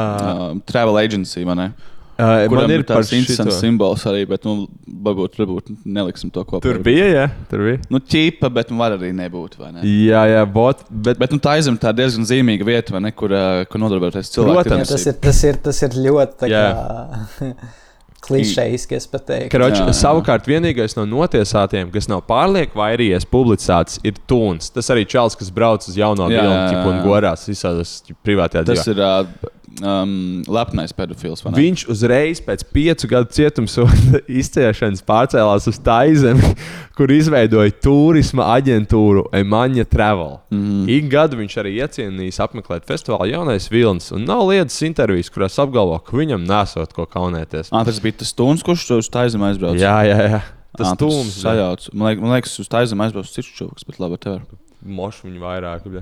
uh, 0.55 0.55
travel 0.65 0.97
agency, 0.97 1.43
vai 1.45 1.53
ne? 1.59 1.67
Uh, 1.75 1.94
Kuram 2.15 2.61
man 2.63 2.71
ir 2.71 2.83
tāds 2.87 3.11
interesants 3.11 3.57
šito. 3.57 3.59
simbols 3.59 4.05
arī, 4.07 4.21
bet, 4.29 4.45
nu, 4.47 4.69
varbūt, 5.05 5.35
varbūt 5.41 5.71
neliksim 5.83 6.31
to 6.31 6.45
kopā. 6.47 6.63
Tur 6.63 6.79
bija, 6.85 7.07
jā, 7.11 7.25
tur 7.51 7.65
bija. 7.67 7.81
Nu, 7.91 7.99
ķīpa, 7.99 8.51
bet 8.55 8.71
nu, 8.71 8.79
var 8.79 8.95
arī 8.95 9.11
nebūt, 9.17 9.57
vai 9.59 9.73
ne? 9.75 9.83
Jā, 9.83 10.23
jā, 10.31 10.43
bot, 10.47 10.85
bet, 10.89 11.19
Bet 11.19 11.35
nu, 11.35 11.41
tā 11.43 11.57
aizem 11.59 11.75
tā 11.81 11.91
diezgan 11.95 12.27
zīmīga 12.27 12.67
vieta, 12.67 12.95
vai 12.95 13.03
ne, 13.07 13.11
kur, 13.15 13.35
uh, 13.35 13.63
kur 13.67 13.83
nodarboties 13.83 14.31
cilvēkiem. 14.31 14.61
Protams. 14.63 14.87
Jā, 14.87 14.95
tas, 14.95 15.07
ir, 15.11 15.17
tas, 15.27 15.41
ir, 15.49 15.59
tas 15.67 15.81
ir 15.87 15.99
ļoti 16.07 16.39
tā 16.39 16.51
Jā. 16.51 16.63
kā 16.71 17.51
klišejiski, 18.25 18.97
es 18.97 19.07
teiktu. 19.11 19.49
Karoči, 19.53 19.81
Jā, 19.81 19.89
jā. 19.89 19.95
savukārt, 19.99 20.47
vienīgais 20.49 20.95
no 20.97 21.05
notiesātiem, 21.09 21.91
kas 21.93 22.07
nav 22.09 22.23
pārlieku 22.29 22.79
vairījies 22.79 23.27
publicēts, 23.29 23.99
ir 24.07 24.17
Tūns. 24.29 24.71
Tas 24.73 24.89
arī 24.93 25.05
čels, 25.09 25.37
kas 25.37 25.51
brauc 25.53 25.85
uz 25.85 25.97
jauno 25.99 26.29
vilnu 26.31 26.81
un 26.89 27.01
gorās 27.05 27.45
ķipu, 27.45 28.17
privātajā 28.25 28.65
Tas 28.65 28.81
dzīvē. 28.81 28.95
ir 28.95 29.03
uh, 29.05 29.51
um, 29.83 30.43
lepnais 30.47 30.93
pedofils. 30.95 31.43
Viņš 31.43 31.85
uzreiz 31.91 32.39
pēc 32.43 32.63
piecu 32.75 33.09
gadu 33.11 33.31
cietumsoda 33.35 34.21
izciešanas 34.41 35.03
pārcēlās 35.05 35.67
uz 35.71 35.79
Taizemi, 35.83 36.51
kur 36.97 37.11
izveidoja 37.11 37.73
turisma 37.83 38.47
aģentūru 38.55 39.25
Emaņa 39.35 39.87
Travel. 39.91 40.37
Mhm. 40.53 40.85
Ik 40.95 41.09
gadu 41.11 41.39
viņš 41.41 41.57
arī 41.63 41.75
iecienījis 41.81 42.41
apmeklēt 42.45 42.87
festivālu 42.87 43.31
Jaunais 43.33 43.67
Vilnis, 43.73 44.11
un 44.15 44.27
nav 44.29 44.45
lietas 44.49 44.77
intervijas, 44.87 45.31
kurās 45.33 45.57
apgalvo, 45.61 45.97
ka 46.05 46.15
viņam 46.17 46.45
nesot 46.47 46.93
ko 46.95 47.07
kaunēties. 47.09 47.73
Ah, 47.75 47.83
tas 47.87 47.99
bija 48.03 48.21
tas 48.21 48.31
stūns, 48.35 48.63
kurš 48.65 48.87
uz 49.01 49.11
tā 49.11 49.25
zemi 49.31 49.49
aizbrauca. 49.49 49.81
Jā, 49.81 49.97
jā, 50.07 50.21
jā. 50.37 50.41
Tas 50.75 50.89
Ah, 50.91 50.97
tūms 50.99 51.37
sajauc. 51.39 51.85
Man 51.95 52.09
liekas, 52.09 52.21
man 52.23 52.33
liekas 52.35 52.57
uz 52.59 52.67
tā 52.67 52.81
zemi 52.83 53.05
aizbrauca 53.05 53.31
cits 53.31 53.53
cilvēks, 53.55 53.85
bet 53.87 53.99
labi, 54.03 54.17
tev. 54.19 54.41
Mošu 54.83 55.29
viņu 55.29 55.39
vairāk. 55.39 55.85
bļa. 55.87 56.01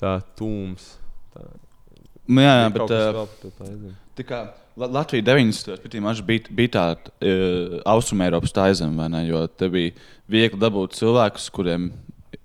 Tā 0.00 0.14
tūms. 0.40 0.86
Nu, 2.26 2.42
jā, 2.42 2.54
jā, 2.64 2.70
bet 2.74 2.94
uh, 2.94 3.92
tā 4.18 4.26
kā 4.26 4.40
La- 4.76 4.90
Latvija 4.98 5.24
90. 5.24 5.78
gados 5.94 6.20
bija, 6.26 6.50
bija 6.50 6.72
tāda 6.74 7.12
uh, 7.22 7.78
austrumēropas 7.88 8.52
taizeme, 8.52 8.96
vai 8.98 9.08
ne? 9.12 9.22
Jo 9.28 9.46
te 9.46 9.70
bija 9.72 9.94
viegli 10.28 10.58
dabūt 10.60 10.98
cilvēkus, 10.98 11.46
kuriem 11.54 11.90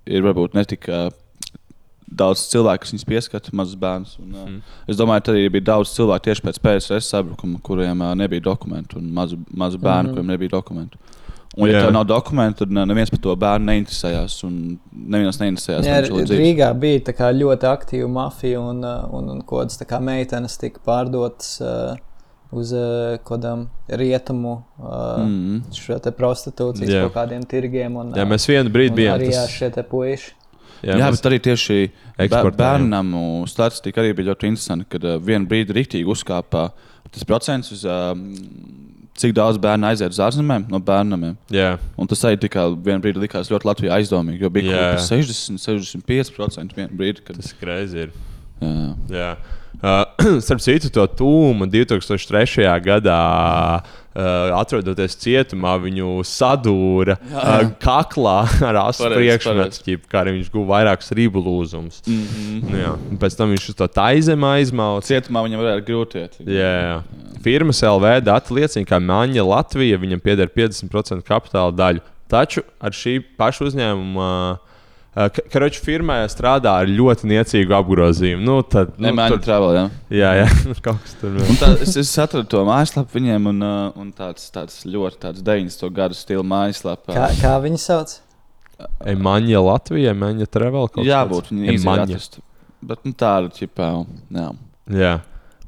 ir 0.06 0.24
varbūt 0.24 0.56
ne 0.56 0.64
tik 0.70 0.88
uh, 0.88 1.10
daudz 2.12 2.46
cilvēku, 2.52 2.84
kas 2.86 2.94
viņus 2.94 3.08
pieskata, 3.08 3.54
mazus 3.56 3.80
bērnus. 3.80 4.18
Un, 4.22 4.32
Mm. 4.32 4.62
Es 4.90 4.98
domāju, 5.00 5.24
ka 5.26 5.32
arī 5.34 5.50
bija 5.52 5.68
daudz 5.74 5.92
cilvēku 5.96 6.26
tieši 6.28 6.44
pēc 6.46 6.60
PSRS 6.64 7.10
sabrukuma, 7.14 7.60
kuriem 7.64 8.02
uh, 8.02 8.14
nebija 8.16 8.44
dokumentu, 8.52 9.00
un 9.00 9.12
mazu, 9.16 9.38
mazu 9.52 9.80
bērnu, 9.80 10.10
mm. 10.10 10.16
kuriem 10.16 10.32
nebija 10.34 10.56
dokumentu. 10.56 10.98
Un, 11.58 11.68
ja 11.68 11.74
Jā. 11.76 11.80
tev 11.84 11.92
nav 11.92 12.06
dokumentu, 12.08 12.64
tad 12.64 12.72
ne- 12.72 12.86
neviens 12.88 13.10
par 13.12 13.20
to 13.20 13.34
bērnu 13.36 13.68
neinteresējās. 13.68 14.38
un 14.48 14.78
Neviens 14.92 15.40
neinteresējās. 15.42 15.88
Jā. 15.88 15.98
Rīgā 16.40 16.70
bija 16.80 17.02
tā 17.10 17.16
kā 17.18 17.32
ļoti 17.36 17.68
aktīva 17.68 18.08
mafija, 18.08 18.62
un, 18.62 18.80
uh, 18.88 19.04
un, 19.12 19.28
un 19.34 19.42
kādas 19.48 19.80
tā 19.82 19.88
kā 19.90 20.00
meitenes 20.00 20.56
tika 20.62 20.80
pārdotas 20.86 21.58
uh, 21.60 21.98
uz 22.56 22.72
uh, 22.72 23.18
kādām 23.28 23.66
rietumu 23.88 24.54
uh, 24.80 25.26
mm. 25.26 25.34
Mm. 25.34 25.76
šo 25.76 25.98
te 26.04 26.14
prostitūcijas 26.16 26.94
Jā. 26.94 27.02
kaut 27.08 27.18
kādiem 27.20 27.44
tirgiem. 27.44 27.98
Un, 28.00 28.14
Jā, 28.16 28.24
uh, 28.24 28.32
mēs 28.32 28.48
vienu 28.48 28.72
brīdi 28.72 29.02
bijām. 29.02 29.20
Arī 29.20 29.34
Tas, 29.36 29.52
šie 29.52 29.72
puiši. 29.92 30.32
Jā, 30.82 30.96
jā 30.96 31.10
mēs 31.12 31.20
bet 31.20 31.28
arī 31.30 31.42
tieši 31.46 31.76
bērnam 32.58 33.12
statistika 33.50 34.02
arī 34.02 34.16
bija 34.18 34.32
ļoti 34.32 34.50
interesanta, 34.50 34.88
kad 34.90 35.04
uh, 35.04 35.20
vienā 35.20 35.52
brīdī 35.52 35.76
rīktīgi 35.78 36.08
uzkāpa 36.10 36.70
tas 37.12 37.28
procents, 37.28 37.74
uz, 37.76 37.84
uh, 37.84 38.16
cik 39.22 39.36
daudz 39.38 39.60
bērnu 39.62 39.88
aiziet 39.92 40.14
uz 40.16 40.20
ārzemēm 40.26 40.68
no 40.72 40.80
bērniem. 40.84 41.36
Jā, 41.54 41.76
Un 41.98 42.10
tas 42.10 42.24
arī 42.28 42.40
tikai 42.42 42.68
vienā 42.76 43.02
brīdī 43.04 43.24
likās 43.24 43.52
ļoti 43.54 43.70
Latvijā 43.70 43.96
aizdomīgi, 44.00 44.42
jo 44.44 44.50
bija 44.54 44.84
kas 44.98 45.10
60, 45.14 45.62
65% 45.62 46.78
vienā 46.78 46.92
brīdī, 46.92 47.24
kad 47.28 47.40
tas 47.40 47.54
ir 47.54 47.62
greizi. 47.62 48.08
Ir. 48.08 48.14
jā, 48.62 48.86
Jā. 49.12 49.32
Uh, 49.82 50.04
starp 50.46 50.62
citu, 50.62 50.92
to 50.94 51.06
tūmu 51.18 51.66
2003. 51.72 52.68
gadā, 52.86 53.18
uh, 53.82 54.01
atrodoties 54.14 55.16
cietumā, 55.22 55.78
viņu 55.80 56.20
sadūra 56.28 57.16
uh, 57.16 57.52
kaklā 57.80 58.38
ar 58.68 58.80
asu 58.86 59.08
priekšmetu, 59.14 59.98
kā 60.12 60.24
arī 60.24 60.36
viņš 60.40 60.50
guva 60.52 60.78
vairākus 60.78 61.14
rību 61.16 61.44
lūzumus. 61.46 62.02
mm 62.06 62.24
-hmm. 62.24 62.72
Nu, 62.72 62.78
jā. 62.78 62.94
pēc 63.20 63.38
tam 63.38 63.54
viņš 63.56 63.70
uz 63.70 63.76
to 63.76 63.88
taizemē 63.88 64.56
aizmauca. 64.60 65.08
cietumā 65.08 65.44
viņam 65.48 65.64
varētu 65.64 65.86
grūti 65.88 66.24
iet. 66.24 66.36
Jā, 66.46 66.74
jā. 66.82 66.98
Firmas 67.42 67.82
LV 67.82 68.22
dati 68.22 68.54
liecina, 68.54 68.86
ka 68.86 69.00
Maņa 69.00 69.48
Latvija 69.48 69.98
viņam 69.98 70.20
pieder 70.20 70.48
50% 70.48 71.24
kapitāla 71.24 71.72
daļu. 71.72 72.02
Taču 72.28 72.62
ar 72.80 72.92
šī 72.92 73.24
paša 73.38 73.66
uzņēmuma. 73.66 74.52
uh, 74.52 74.71
Karoči 75.52 75.82
firmā 75.84 76.22
strādā 76.32 76.72
ar 76.82 76.88
ļoti 76.88 77.28
niecīgu 77.28 77.74
apgrozījumu. 77.76 78.44
Nu, 78.48 78.62
tad, 78.64 78.94
nu, 78.96 79.10
Nemēģināt 79.10 79.34
tur- 79.36 79.44
travel, 79.44 79.74
jā. 79.76 79.82
Jā, 80.16 80.30
jā, 80.40 80.46
kaut 80.86 81.02
kas 81.04 81.18
tur 81.20 81.36
Un 81.44 81.58
tā, 81.60 81.72
es, 81.84 81.98
es 82.00 82.12
atradu 82.24 82.48
to 82.54 82.62
mājaslapu 82.68 83.18
viņiem, 83.20 83.50
un, 83.52 83.60
uh, 83.68 84.00
un 84.00 84.14
tāds, 84.16 84.46
tāds 84.56 84.86
ļoti 84.88 85.20
tāds 85.26 85.44
90. 85.44 85.90
gadu 85.98 86.16
stila 86.16 86.46
mājaslapa. 86.48 87.12
Kā, 87.18 87.28
kā 87.42 87.56
viņi 87.66 87.82
sauc? 87.84 88.14
ir. 88.80 89.18
Maņa 89.20 89.60
Latvija, 89.68 90.14
Maņa 90.18 90.48
Travel. 90.50 90.88
kaut 90.96 91.06
Jā, 91.06 91.26
būtu 91.28 91.54
Emaņa. 91.60 92.08
izdarīt. 92.08 92.40
Bet 92.82 93.04
nu, 93.06 93.12
tāda 93.14 93.52
ķipā, 93.54 93.92
jā. 94.34 94.48
Jā. 94.96 95.12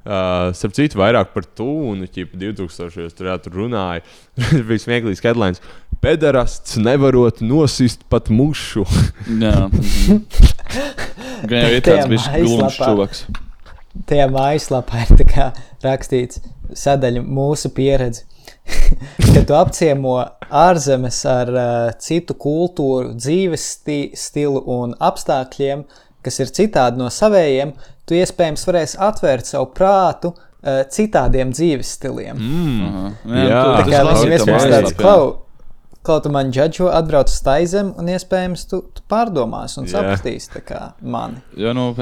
Uh, 0.04 0.50
Starp 0.52 0.74
citu, 0.76 0.98
vairāk 1.00 1.32
par 1.32 1.46
tūnu, 1.48 2.10
ķipa 2.12 2.36
2000. 2.42 3.14
tur, 3.16 3.30
jā, 3.30 3.38
tur 3.40 3.56
runāja. 3.62 4.04
bija 4.68 4.84
smieklīgs 4.84 5.24
headlines. 5.24 5.64
Pederasts 6.04 6.76
nevarot 6.76 7.40
nosist 7.40 8.04
pat 8.12 8.28
mušu. 8.34 8.84
jā. 9.46 9.70
mhm. 9.70 10.20
Gan 11.48 11.66
jau 11.66 11.72
ir 11.72 11.86
tāds 11.86 12.12
mājaslapā. 12.12 12.76
čuvaks. 12.82 13.26
Tajā 14.10 14.28
mājaslapā 14.34 15.06
ir 15.06 15.26
rakstīts 15.84 16.44
sadaļa 16.76 17.24
mūsu 17.24 17.72
pieredze. 17.76 18.26
Kad 19.34 19.46
tu 19.48 19.56
apciemo 19.58 20.18
ārzemes 20.54 21.20
ar 21.30 21.52
uh, 21.52 21.92
citu 22.04 22.36
kultūru, 22.40 23.16
dzīves 23.18 23.66
sti 23.78 24.00
stilu 24.20 24.64
un 24.76 24.96
apstākļiem, 25.00 25.84
kas 26.24 26.40
ir 26.40 26.52
citādi 26.56 27.02
no 27.02 27.10
savējiem, 27.12 27.74
tu 28.06 28.16
iespējams 28.18 28.66
varēsi 28.68 28.98
atvērt 29.00 29.46
savu 29.50 29.70
prātu 29.76 30.34
uh, 30.34 30.82
citādiem 30.92 31.54
dzīves 31.56 31.94
stiliem. 31.98 32.38
Mm. 32.38 32.84
Aha. 32.90 33.06
Jā. 33.26 33.64
tu- 33.64 33.72
Tā 33.72 33.80
tas 33.80 33.88
kā 33.88 34.04
to 34.28 34.38
iespējams 34.38 34.70
tāds 34.76 34.92
jā. 34.94 35.00
klau. 35.00 35.24
Kaut 36.04 36.26
kā 36.26 36.32
man 36.36 36.50
džudžo, 36.52 36.90
atbrauc 36.92 37.30
uz 37.32 37.40
taizem, 37.46 37.94
un 37.98 38.10
iespējams 38.12 38.66
tu, 38.68 38.82
tu 38.92 39.02
pārdomās 39.08 39.78
un 39.80 39.86
Jā. 39.88 40.02
sapratīsi 40.02 40.50
mani. 41.02 41.40
Jo, 41.56 41.72
nu, 41.74 41.94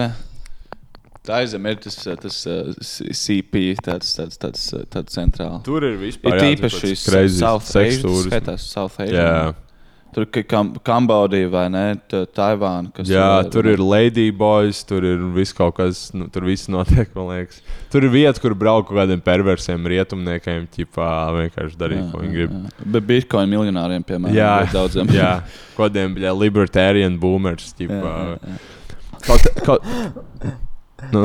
tā 1.21 1.35
aizem 1.43 1.67
ir 1.69 1.75
tas, 1.83 1.99
uh, 2.09 2.15
tas 2.17 2.39
uh, 2.49 2.71
C- 2.81 3.13
CP, 3.13 3.75
tāds, 3.85 4.15
tāds, 4.17 4.39
tāds, 4.41 4.63
uh, 4.73 4.87
tāds 4.89 5.13
centrāls. 5.13 5.61
Tur 5.67 5.85
ir 5.85 5.99
vispār 6.01 6.33
Ir 6.33 6.41
tīpaši 6.47 6.81
šis 6.95 7.03
South 7.43 7.69
Asia, 7.69 7.83
sekstūris. 8.01 8.31
skatās 8.31 8.65
South 8.73 8.97
Asia. 9.05 9.53
Jā. 10.11 10.15
Tur 10.15 10.25
ir 10.27 10.43
kam, 10.43 10.73
Kambodija 10.83 11.49
vai 11.49 11.69
ne, 11.71 11.83
Taivāna. 12.35 12.91
Jā, 13.07 13.27
ir- 13.45 13.49
tur 13.53 13.65
ir 13.71 13.77
Ladyboys, 13.79 14.81
tur 14.85 15.05
ir 15.07 15.17
viss 15.35 15.53
kaut 15.55 15.75
kas, 15.77 16.11
nu, 16.13 16.27
tur 16.27 16.41
viss 16.43 16.67
notiek, 16.67 17.07
man 17.15 17.29
liekas. 17.31 17.61
Tur 17.89 18.03
ir 18.03 18.09
vieta, 18.11 18.39
kur 18.43 18.53
braukt 18.53 18.89
kaut 18.89 18.97
kādiem 18.99 19.21
perversiem 19.23 19.79
rietumniekiem, 19.87 20.67
ķipā 20.75 21.07
vienkārši 21.37 21.77
darīt, 21.79 22.11
ko 22.11 22.19
viņi 22.25 22.33
grib. 22.35 22.57
Bet 22.91 23.07
Bitcoin 23.07 23.49
miljonāriem, 23.49 24.03
piemēram, 24.03 24.35
Jā, 24.35 24.51
daudziem. 24.73 25.07
jā, 25.21 25.31
kādiem 25.77 26.13
bija 26.19 26.35
libertarian 26.35 27.15
boomers. 27.17 27.71
Jā, 27.71 27.87
Ķipā. 27.87 28.17
jā, 28.19 28.37
jā. 28.51 28.59
Kaut, 29.21 29.47
kaut, 29.63 29.83
nu, 31.11 31.21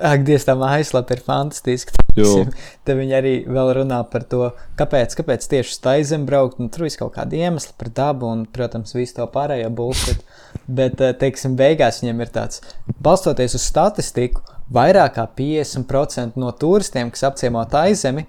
Ak, 0.00 0.24
Dievs, 0.26 0.46
tā 0.48 0.54
mājaslapa 0.58 1.16
ir 1.16 1.22
fantastiska. 1.24 1.98
Te 2.84 2.96
viņi 2.96 3.16
arī 3.16 3.34
vēl 3.48 3.72
runā 3.78 4.02
par 4.12 4.24
to, 4.28 4.50
kāpēc, 4.80 5.16
kāpēc 5.18 5.46
tieši 5.48 5.74
uz 5.74 5.80
taizem 5.84 6.26
braukt. 6.28 6.60
Nu, 6.60 6.70
tur 6.72 6.86
viss 6.86 7.00
kaut 7.00 7.14
kāda 7.16 7.38
iemesla 7.38 7.76
par 7.80 7.92
dabu 7.94 8.30
un, 8.32 8.44
protams, 8.48 8.94
visu 8.96 9.18
to 9.20 9.28
pārējo 9.32 9.70
bullshit. 9.76 10.24
Bet, 10.68 11.00
teiksim, 11.20 11.56
beigās 11.58 12.02
viņiem 12.02 12.24
ir 12.24 12.32
tāds, 12.34 12.62
balstoties 13.02 13.56
uz 13.58 13.64
statistiku, 13.64 14.44
vairāk 14.72 15.16
kā 15.18 15.26
50% 15.38 16.40
no 16.40 16.52
turistiem, 16.56 17.12
kas 17.12 17.24
apciemo 17.28 17.64
taizemi, 17.72 18.26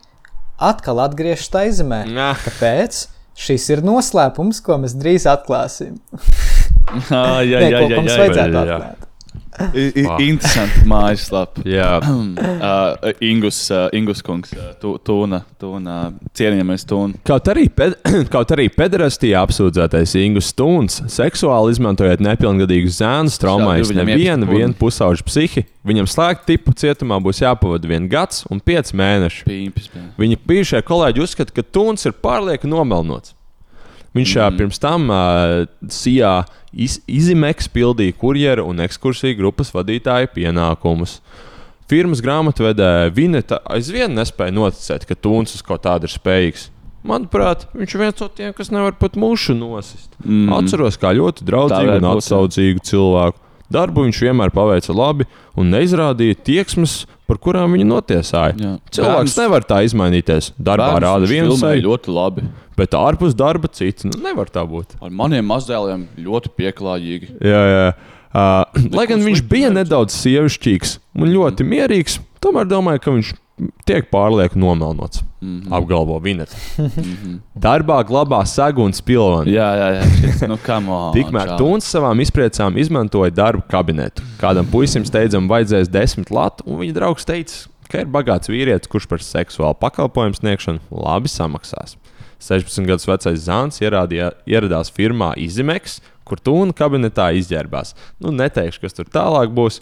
atkal 0.60 1.04
atgriežas 1.04 1.52
taizemē. 1.54 2.04
Nā. 2.12 2.34
Kāpēc? 2.44 3.08
Šis 3.34 3.66
ir 3.74 3.82
noslēpums, 3.82 4.60
ko 4.62 4.78
mēs 4.84 4.94
drīz 5.00 5.26
atklāsim. 5.30 5.98
Ah, 7.10 7.40
jā, 7.42 7.64
jā, 7.64 7.80
jā, 7.82 7.98
mums 7.98 8.12
jā, 8.12 8.20
vajadzētu 8.22 8.60
jā, 8.60 8.66
jā. 8.70 9.03
Vā. 9.60 10.18
Interesanti 10.24 10.84
mājaslapa. 10.94 11.64
jā, 11.68 11.90
Uh, 12.64 13.12
Ingus, 13.24 13.58
uh, 13.74 13.90
Ingus 13.96 14.22
kungs, 14.24 14.54
tu- 14.80 14.96
tūna, 15.06 15.42
tūna, 15.60 16.14
cienījamies 16.38 16.86
tūna. 16.88 17.18
Kaut 17.28 17.50
arī, 17.52 17.66
ped, 17.76 17.98
kaut 18.34 18.54
arī 18.56 18.70
pederastijā 18.72 19.42
apsūdzētais 19.44 20.14
Ingūns 20.22 20.52
Stūns 20.54 21.00
seksuāli 21.12 21.74
izmantojot 21.76 22.24
nepilngadīgus 22.24 23.02
zēnus, 23.02 23.38
traumējis 23.42 23.92
nevienu 23.98 24.48
vienu 24.50 24.78
pusauģu 24.80 25.28
psihi. 25.28 25.66
Viņam 25.84 26.08
slēgt 26.08 26.46
tipu 26.48 26.72
cietumā 26.80 27.18
būs 27.24 27.42
jāpavada 27.44 27.90
viens 27.92 28.08
gads 28.12 28.46
un 28.52 28.62
pieci 28.64 28.96
mēneši. 28.96 29.44
Pīmpis. 29.50 29.90
Viņa 30.20 30.40
bijušie 30.48 30.84
kolēģi 30.88 31.26
uzskata, 31.26 31.52
ka 31.60 31.66
Tuns 31.76 32.08
ir 32.08 32.16
pārlieku 32.24 32.70
nomelnots. 32.72 33.36
Viņš 34.14 34.36
mm. 34.38 34.58
pirms 34.60 34.82
tam 34.82 35.10
uh, 35.10 35.64
Sijā 35.90 36.44
iz, 36.74 37.00
izimeks 37.10 37.70
pildīja 37.74 38.14
kurjeru 38.18 38.68
un 38.70 38.84
ekskursiju 38.86 39.40
grupas 39.40 39.74
vadītāja 39.74 40.30
pienākumus. 40.36 41.18
Firmas 41.90 42.22
grāmatvedē 42.24 43.10
Vineta 43.14 43.60
aizvien 43.74 44.14
nespēja 44.16 44.54
noticēt, 44.56 45.08
ka 45.10 45.18
Tuns 45.20 45.58
uz 45.58 45.66
kaut 45.66 45.84
tādu 45.86 46.08
ir 46.08 46.14
spējīgs. 46.14 46.70
Manuprāt, 47.04 47.66
viņš 47.76 47.94
ir 47.94 48.00
viens 48.00 48.22
no 48.22 48.30
tiem, 48.32 48.54
kas 48.56 48.70
nevar 48.72 48.96
pat 48.96 49.18
mušu 49.20 49.58
nosist. 49.58 50.14
Mm. 50.24 50.54
Atceros, 50.56 50.96
kā 51.02 51.12
ļoti 51.18 51.44
draudzīgu 51.50 51.98
un 52.00 52.08
atsaudzīgu 52.14 52.86
cilvēku. 52.88 53.43
Darbu 53.74 54.06
viņš 54.08 54.22
vienmēr 54.28 54.54
paveica 54.54 54.94
labi 54.96 55.28
un 55.60 55.72
neizrādīja 55.74 56.38
tieksmes, 56.46 57.04
par 57.30 57.40
kurām 57.42 57.74
viņu 57.76 57.88
notiesāja. 57.90 58.54
Jā. 58.60 58.74
Cilvēks 58.94 59.34
Bērns- 59.34 59.38
nevar 59.42 59.66
tā 59.70 59.82
izmainīties. 59.88 60.52
Darbā 60.60 60.92
bērns 60.94 61.06
rāda 61.08 61.30
vienu 61.30 61.58
seju, 61.58 61.86
ļoti 61.88 62.14
labi. 62.14 62.48
bet 62.78 62.96
ārpus 62.98 63.36
darba 63.38 63.70
cits. 63.72 64.06
Nu, 64.06 64.18
nevar 64.24 64.50
tā 64.54 64.64
būt. 64.68 64.98
Ar 65.02 65.10
maniem 65.14 65.46
mazdēliem 65.50 66.08
ļoti 66.18 66.54
pieklājīgi. 66.58 67.32
Jā, 67.42 67.64
jā. 67.74 67.88
Uh, 68.34 68.66
lai 68.98 69.06
gan 69.10 69.22
viņš 69.22 69.44
bija 69.50 69.70
nedaudz 69.70 70.16
sievišķīgs 70.24 70.98
un 71.22 71.30
ļoti 71.30 71.66
mierīgs, 71.70 72.18
tomēr 72.42 72.66
domāju, 72.66 73.04
ka 73.04 73.12
viņš 73.14 73.34
tiek 73.88 74.10
pārlieku 74.12 74.60
nomelnots. 74.60 75.24
Mm 75.44 75.62
-hmm. 75.62 75.76
Apgalvo 75.76 76.20
Vineta. 76.20 76.56
Darbā 77.66 78.00
glabā 78.08 78.46
segu 78.46 78.84
un 78.84 78.94
spilvenu. 78.94 79.52
Jā, 79.52 79.70
jā, 79.76 79.90
jā. 79.98 80.48
Nu, 80.48 80.58
on, 80.70 81.14
Tikmēr. 81.14 81.58
Tuns 81.58 81.96
savām 81.96 82.22
izpriecām 82.22 82.78
izmantoja 82.78 83.32
darba 83.32 83.64
kabinetu. 83.70 84.24
Kādam 84.40 84.66
puisim 84.72 85.06
steidzam 85.06 85.50
vajadzēs 85.50 85.90
desmit 85.90 86.32
latu, 86.32 86.64
un 86.66 86.80
viņa 86.80 86.94
draugs 86.94 87.26
teica, 87.26 87.68
ka 87.90 88.00
ir 88.00 88.08
bagāts 88.08 88.50
vīrietis, 88.50 88.88
kurš 88.88 89.08
par 89.08 89.20
seksuālu 89.20 89.76
pakalpojumu 89.80 90.36
sniegšanu 90.36 90.80
labi 90.92 91.28
samaksās. 91.28 91.98
16 92.44 92.88
gadus 92.88 93.08
vecais 93.08 93.46
Zāns 93.46 93.80
ierādījā, 93.80 94.32
ieradās 94.50 94.92
firmā 94.92 95.32
Izimeks, 95.40 96.02
kur 96.28 96.40
Tūna 96.44 96.76
kabinetā 96.76 97.30
izģērbās. 97.40 97.94
Nu, 98.24 98.34
neteikšu, 98.36 98.84
kas 98.84 98.98
tur 98.98 99.08
tālāk 99.12 99.54
būs. 99.56 99.82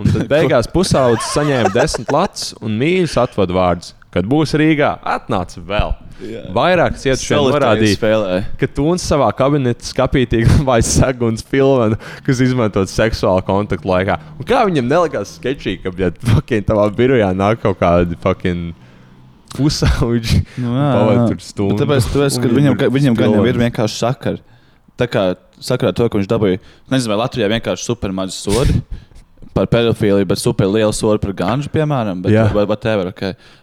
Un 0.00 0.08
tad 0.08 0.28
beigās 0.30 0.68
pusaudzis 0.72 1.34
saņēma 1.34 1.72
desmit 1.74 2.12
latus 2.14 2.52
un 2.62 2.78
mīļus 2.80 3.18
atvadu 3.20 3.56
vārdus. 3.56 3.92
Kad 4.12 4.26
būs 4.28 4.52
Rīgā, 4.60 4.98
atnāc 5.08 5.54
vēl. 5.56 5.94
Vairāk 6.52 6.98
cietušie 7.00 7.32
Solitaire 7.32 7.54
norādīja, 7.56 7.96
spēlē. 7.96 8.34
ka 8.60 8.68
Tunis 8.76 9.06
savā 9.08 9.30
kabinetā 9.34 9.88
skapīgi 9.88 10.44
vai 10.68 10.78
seguns 10.84 11.44
filmu, 11.48 11.96
kas 12.26 12.42
izmantot 12.44 12.92
seksuālu 12.92 13.42
kontaktu 13.46 13.88
laikā. 13.88 14.18
Un 14.36 14.48
kā 14.48 14.62
viņam 14.68 14.90
nelikās 14.90 15.32
sketčīgi, 15.38 15.80
ka 15.86 15.94
ja 15.98 16.12
fucking 16.28 16.68
tavā 16.68 16.86
birojā 16.94 17.32
nāk 17.36 17.64
kaut 17.64 17.80
kādi 17.80 18.20
fucking 18.20 18.76
pusauģi. 19.56 20.42
Nu, 20.60 20.76
jā. 20.76 21.26
tur 21.32 21.40
stundu. 21.44 21.78
Bet 21.80 21.86
Tāpēc, 21.86 22.10
tāpēc 22.12 22.36
ka 22.36 22.50
viņam 22.52 22.58
viņam, 22.58 22.80
tur 22.80 22.96
viņam 22.98 23.18
gan 23.18 23.38
jau 23.38 23.46
ir 23.48 23.60
vienkārši 23.64 24.02
sakari. 24.04 24.44
Tā 25.00 25.08
kā 25.08 25.24
sakarā 25.62 25.92
ar 25.92 25.96
to, 25.96 26.08
ka 26.12 26.20
viņš 26.20 26.28
dabūja, 26.30 26.60
nezinu, 26.92 27.14
vai 27.14 27.22
Latvijā 27.24 27.48
vienkārši 27.52 27.88
supermazi 27.88 28.36
sodi. 28.36 28.76
Pa, 29.52 29.62
par 29.62 29.68
pedofīliju, 29.72 30.26
bet 30.28 30.40
super 30.40 30.68
liela 30.70 30.92
soda 30.96 31.20
par 31.20 31.34
ganžu, 31.36 31.70
piemēram. 31.72 32.22
Bet, 32.24 32.32
Jā. 32.34 32.46
vai, 32.54 32.64
vai 32.68 32.76
tev 32.80 33.04
ir 33.04 33.10
ok? 33.12 33.22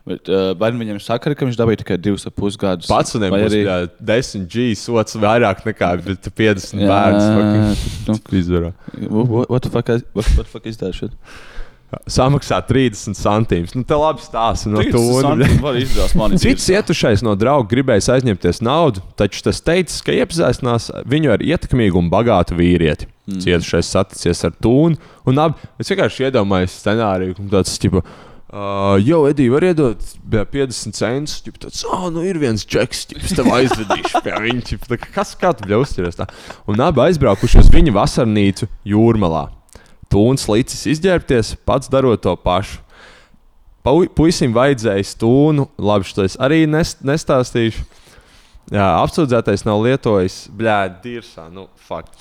Bet, 0.10 0.30
uh, 0.30 0.52
vai 0.60 0.72
nu 0.74 0.84
viņam 0.84 1.00
ir 1.00 1.06
sakari, 1.06 1.38
ka 1.38 1.48
viņš 1.48 1.58
dabūja 1.60 1.82
tikai 1.84 1.98
divus 2.02 2.28
ar 2.30 2.34
pus 2.36 2.58
gadus? 2.60 2.90
Pats 2.90 3.18
un 3.18 3.26
vai 3.34 3.44
arī 3.48 3.64
10 3.98 4.46
G 4.50 4.72
sots 4.78 5.18
vairāk 5.20 5.66
nekā 5.66 5.94
50 6.06 6.86
bērns. 6.86 7.86
nu, 8.10 8.20
Izdarā. 8.40 8.74
what, 9.10 9.50
what 9.50 9.64
the 9.66 9.74
fuck 9.74 9.90
is, 9.90 10.06
what, 10.14 10.26
what 10.38 10.46
the 10.46 10.52
fuck 10.52 10.70
is 10.70 10.78
that 10.78 10.94
shit? 10.94 11.16
Samaksā 12.06 12.60
30 12.68 13.18
centīmus. 13.18 13.74
Nu, 13.74 13.82
te 13.82 13.98
labi 13.98 14.22
stāsta 14.22 14.70
no 14.70 14.84
tūna. 14.86 15.48
Cits 16.44 16.68
cietušais 16.68 17.24
no 17.26 17.34
drauga 17.34 17.66
gribējis 17.72 18.12
aizņemties 18.14 18.62
naudu, 18.62 19.02
taču 19.18 19.42
tas 19.48 19.62
teica, 19.66 19.96
ka 20.06 20.14
iepazīstinās 20.20 20.92
viņu 21.10 21.34
ar 21.34 21.46
ietekmīgu 21.46 21.98
un 21.98 22.12
bagātu 22.14 22.60
vīrieti. 22.60 23.10
Mm. 23.30 23.44
Cietušais 23.44 23.92
saticies 23.94 24.42
ar 24.48 24.56
tūnu, 24.64 24.98
un 25.30 25.42
abi 25.44 25.70
es 25.82 25.92
vienkārši 25.92 26.28
iedomājos 26.30 26.80
scenāriju, 26.82 27.38
ka 27.38 27.48
tāds 27.60 27.78
tipo. 27.82 28.02
Uh, 28.50 28.96
jau 29.06 29.20
Edija 29.30 29.52
var 29.54 29.62
iedot 29.68 30.06
bē, 30.26 30.42
50 30.50 30.98
centus. 30.98 31.36
Ģip, 31.46 31.60
tāds, 31.62 31.84
oh, 31.86 32.08
nu 32.10 32.24
ir 32.26 32.40
viens 32.42 32.64
čeks, 32.66 33.04
kas 33.14 33.36
tev 33.38 33.52
aizvedīšu 33.54 34.24
pie 34.26 34.34
viņa. 34.42 34.64
ģip, 34.72 34.88
tā 34.90 34.98
Kas 35.06 35.36
kā 35.38 35.52
tu 35.54 35.70
tā? 36.18 36.26
Un 36.66 36.82
abi 36.82 37.04
aizbraukuši 37.04 37.62
uz 37.62 37.70
viņa 37.70 37.94
vasarnīcu 37.94 38.66
jūrmalā. 38.90 39.52
Tūns 40.10 40.48
līdzis 40.50 40.88
izģērbties, 40.96 41.54
pats 41.70 41.92
darot 41.94 42.24
to 42.26 42.34
pašu. 42.42 42.82
Pu- 43.86 44.10
Puisim 44.18 44.52
vajadzēja 44.58 45.06
stūnu, 45.14 45.68
labi, 45.78 46.10
šo 46.10 46.26
es 46.26 46.36
arī 46.42 46.64
nes, 46.66 46.96
nestāstīšu. 47.06 47.86
Jā, 48.74 48.88
apsūdzētais 49.06 49.64
nav 49.66 49.80
lietojis, 49.86 50.48
blēdi, 50.54 51.00
dirsā, 51.06 51.48
nu, 51.54 51.68
fakt. 51.88 52.18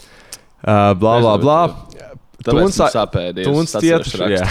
Uh, 0.58 0.92
blā, 0.98 1.18
blā, 1.22 1.34
blā. 1.42 1.58
Tāpēc 2.38 2.76
Tuns- 3.44 3.72
cietuši, 3.74 4.28
jā. 4.30 4.44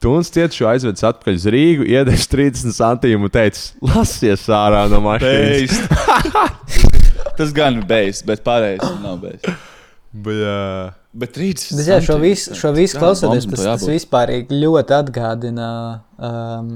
Tuns 0.00 0.30
cietuši 0.34 0.64
aizvedis 0.70 1.04
atpakaļ 1.04 1.36
uz 1.38 1.44
Rīgu, 1.52 1.84
iedevis 1.92 2.24
30 2.32 2.72
centīmu 2.76 3.28
un 3.28 3.32
teica, 3.34 3.60
lasies 3.84 4.46
ārā 4.56 4.86
no 4.90 5.02
mašīnas. 5.04 5.76
Tas 7.36 7.52
gan 7.56 7.76
ir 7.82 7.84
beigas, 7.88 8.22
bet 8.26 8.40
pārējais 8.46 8.96
nav 9.04 9.18
beigas. 9.22 9.58
Bļā. 10.16 10.56
Bet 11.20 11.32
30. 11.36 11.76
Bet, 11.76 11.88
jā, 11.92 11.98
šo 12.04 12.16
visu, 12.22 12.56
šo 12.56 12.72
visu 12.76 12.98
klausoties, 13.00 13.44
tas, 13.52 13.64
tas 13.66 13.84
vispār 13.88 14.32
ļoti 14.52 14.96
atgādina 14.96 15.68
um, 16.16 16.74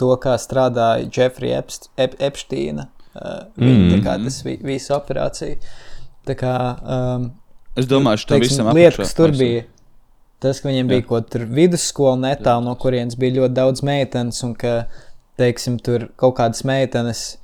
to, 0.00 0.12
kā 0.22 0.36
strādāja 0.40 1.08
Jeffrey 1.08 1.56
Epst, 1.56 1.88
Ep, 2.00 2.16
Epsteina. 2.20 2.90
Uh, 3.18 3.48
viņa, 3.56 3.80
Mm. 3.80 3.90
tā 3.94 3.98
kā 4.04 4.12
tas 4.28 4.36
vi, 4.46 4.58
visa 4.62 4.94
operācija. 5.00 5.56
Tā 6.28 6.36
kā, 6.38 6.52
um, 6.84 7.30
Es 7.78 7.86
domāju, 7.86 8.24
ka 8.26 8.34
tam 8.34 8.40
visam 8.42 8.70
lieta, 8.74 8.96
apakšā- 8.96 9.04
kas 9.04 9.14
tur 9.14 9.34
bija, 9.38 9.64
tas, 10.42 10.60
ka 10.60 10.68
viņiem 10.68 10.88
bija 10.90 11.04
kaut 11.06 11.28
kur 11.30 11.44
vidusskola 11.46 12.16
netālu, 12.24 12.64
no 12.66 12.74
kurienes 12.74 13.14
bija 13.18 13.36
ļoti 13.40 13.54
daudz 13.54 13.82
meitenes, 13.86 14.40
un 14.44 14.54
ka, 14.58 14.86
teiksim, 15.38 15.76
tur 15.82 16.08
kaut 16.18 16.34
kādas 16.40 16.64
meitenes 16.66 17.36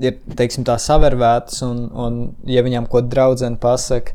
ir, 0.00 0.16
teiksim, 0.34 0.64
tā 0.64 0.78
savervētas, 0.80 1.60
un, 1.66 1.84
un 1.92 2.16
ja 2.48 2.62
viņām 2.64 2.88
kaut 2.88 3.04
kāda 3.04 3.12
draudzene 3.16 3.60
pasaka, 3.60 4.12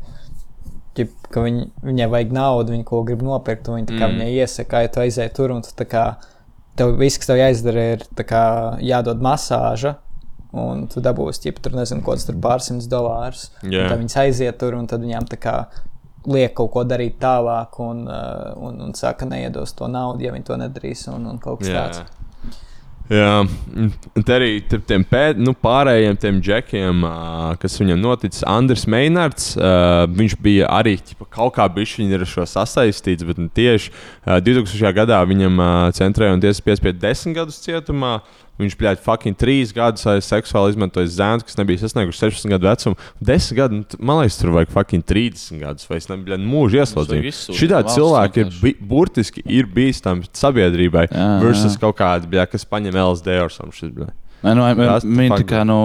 ķip, 0.98 1.12
ka 1.30 1.44
viņ, 1.46 1.60
viņai 1.86 2.08
vajag 2.10 2.32
naudu, 2.34 2.74
viņa 2.74 2.84
ko 2.90 3.04
grib 3.06 3.22
nopirkt, 3.22 3.68
un 3.70 3.78
viņa 3.84 3.94
Mm. 3.94 4.18
viņai 4.18 4.30
iesaka, 4.42 4.82
ja 4.82 4.88
tu 4.88 5.00
aizēji 5.00 5.32
tur, 5.34 5.52
un 5.54 5.62
tu 5.62 5.70
tā 5.78 5.86
kā, 5.86 6.04
tev 6.76 6.96
viss, 6.98 7.18
kas 7.18 7.26
tev 7.30 7.36
jāizdara, 7.38 7.92
ir 7.94 7.98
kā 8.26 8.44
jādod 8.82 9.20
masāža, 9.22 9.96
un 10.52 10.86
tu 10.90 11.02
dabūsi, 11.04 11.46
ja 11.48 11.54
tur 11.56 11.76
nezinu, 11.78 12.02
kaut 12.06 12.18
kāds 12.20 12.42
pārsimts 12.42 12.88
dolārus. 12.90 13.48
Un 13.62 13.76
Tad 13.76 14.00
viņas 14.00 14.18
aiziet 14.24 14.58
tur, 14.60 14.76
un 14.78 14.88
tad 14.90 15.04
viņām 15.06 15.28
tā 15.30 15.38
kā 15.40 15.56
liek 16.28 16.52
kaut 16.56 16.72
ko 16.74 16.84
darīt 16.84 17.20
tālāk, 17.22 17.78
un, 17.80 18.04
uh, 18.08 18.50
un, 18.60 18.80
un 18.88 18.96
saka, 18.98 19.28
neiedos 19.28 19.72
to 19.76 19.88
naudu, 19.88 20.26
ja 20.26 20.34
viņi 20.34 20.48
to 20.50 20.58
nedarīs, 20.60 21.06
un, 21.12 21.30
un 21.30 21.38
kaut 21.40 21.62
kas 21.62 21.70
Jā. 21.70 21.84
tāds. 21.86 22.18
Jā, 23.10 23.40
te 24.22 24.34
arī 24.36 24.50
tur 24.70 24.84
tiem 24.86 25.02
pēd, 25.02 25.40
nu, 25.42 25.50
pārējiem 25.58 26.18
tiem 26.22 26.36
džekiem, 26.46 27.00
ā, 27.02 27.14
kas 27.58 27.74
viņam 27.80 27.98
noticis, 27.98 28.44
Andris 28.46 28.84
Meinards, 28.86 29.48
ā, 29.58 30.04
viņš 30.14 30.36
bija 30.38 30.68
arī 30.70 30.92
ķipa, 31.02 31.26
kaut 31.34 31.56
kā 31.56 31.66
bijis 31.74 31.96
ar 32.14 32.22
šo 32.30 32.46
sasaistīts, 32.46 33.26
bet 33.26 33.40
ne 33.42 33.48
tieši 33.50 33.90
ā, 33.90 34.38
2000. 34.46 34.94
gadā 34.94 35.18
viņam 35.26 35.58
ā, 35.58 35.72
centrēja 35.98 36.36
un 36.36 36.44
tiesa 36.44 36.62
piespieda 36.62 37.02
10 37.08 37.34
gadus 37.34 37.58
cietumā. 37.64 38.20
Viņš 38.60 38.74
bija 38.76 38.92
fucking 39.00 39.36
3 39.40 39.72
gadus 39.72 40.04
aiz 40.10 40.26
seksuāli 40.28 40.74
izmantojis 40.74 41.14
zēnu, 41.16 41.44
kas 41.48 41.56
nebija 41.56 41.80
sasnieguši 41.80 42.20
16 42.26 42.50
gadu 42.52 42.68
vecumu. 42.68 42.96
10 43.24 43.56
gadu, 43.56 43.78
nu, 43.80 44.00
man 44.04 44.20
liekas, 44.20 44.36
tur 44.42 44.52
vajag 44.52 44.70
fucking 44.74 45.04
30 45.08 45.58
gadus, 45.62 45.88
vai 45.88 45.96
es 45.96 46.08
nebiju 46.10 46.36
izsūtīt 47.32 47.56
Šī 47.62 47.70
valsts 47.72 47.96
cilvēki 47.96 48.44
ir 48.44 48.52
bi 48.60 48.74
burtiski 48.92 49.42
ir 49.46 49.64
bīstami 49.66 50.28
sabiedrībai 50.36 51.06
Jā, 51.08 51.28
versus 51.40 51.74
jā. 51.76 51.80
kaut 51.86 51.96
kāda, 52.02 52.28
bļā, 52.30 52.46
kas 52.52 52.64
paņem 52.68 52.92
LSD 53.00 53.40
or 53.40 53.48
something. 53.50 53.94
bļā. 53.96 54.10
Nē, 54.44 54.54
nu, 54.56 54.64
fuck 55.28 55.40
tā 55.40 55.48
kā 55.48 55.64
nu, 55.68 55.80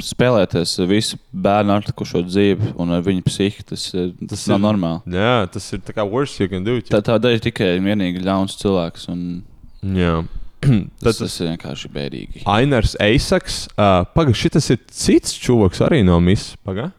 spēlēties 0.00 0.72
visu 0.88 1.18
bērnu 1.34 1.74
atlikušo 1.76 2.22
dzīvi 2.26 2.72
un 2.80 2.94
ar 2.96 3.02
viņu 3.04 3.22
psihiku. 3.26 3.64
Tas, 3.72 3.84
ir- 3.94 4.12
tas 4.20 4.28
Tas 4.38 4.46
nav 4.48 4.58
ir- 4.60 4.64
normāli. 4.66 5.00
Jā, 5.06 5.50
tas 5.52 5.72
ir 5.72 5.78
tā 5.80 5.92
kā 5.94 6.06
worst 6.08 6.40
you 6.40 6.48
can 6.48 6.64
do. 6.64 6.80
Tā, 6.80 7.02
tā 7.02 7.18
dara 7.20 7.38
tikai 7.38 7.76
un 7.78 7.84
vienīgi 7.84 8.22
ļauns 8.24 8.56
cilvēks. 8.62 9.08
Un 9.12 9.42
Jā. 9.84 10.24
tas, 10.24 10.39
Tad 11.02 11.16
tas 11.16 11.36
ir 11.40 11.48
vienkārši 11.54 11.88
bēdīgi. 11.94 12.42
Ainars 12.50 12.96
Eisaks. 13.00 13.62
Uh, 13.76 14.02
Pagaid, 14.14 14.36
šis 14.36 14.70
ir 14.74 14.80
cits 14.92 15.36
čūlis 15.40 15.80
arī 15.86 16.02
no 16.04 16.18
Miss. 16.20 16.54
Paga? 16.66 16.90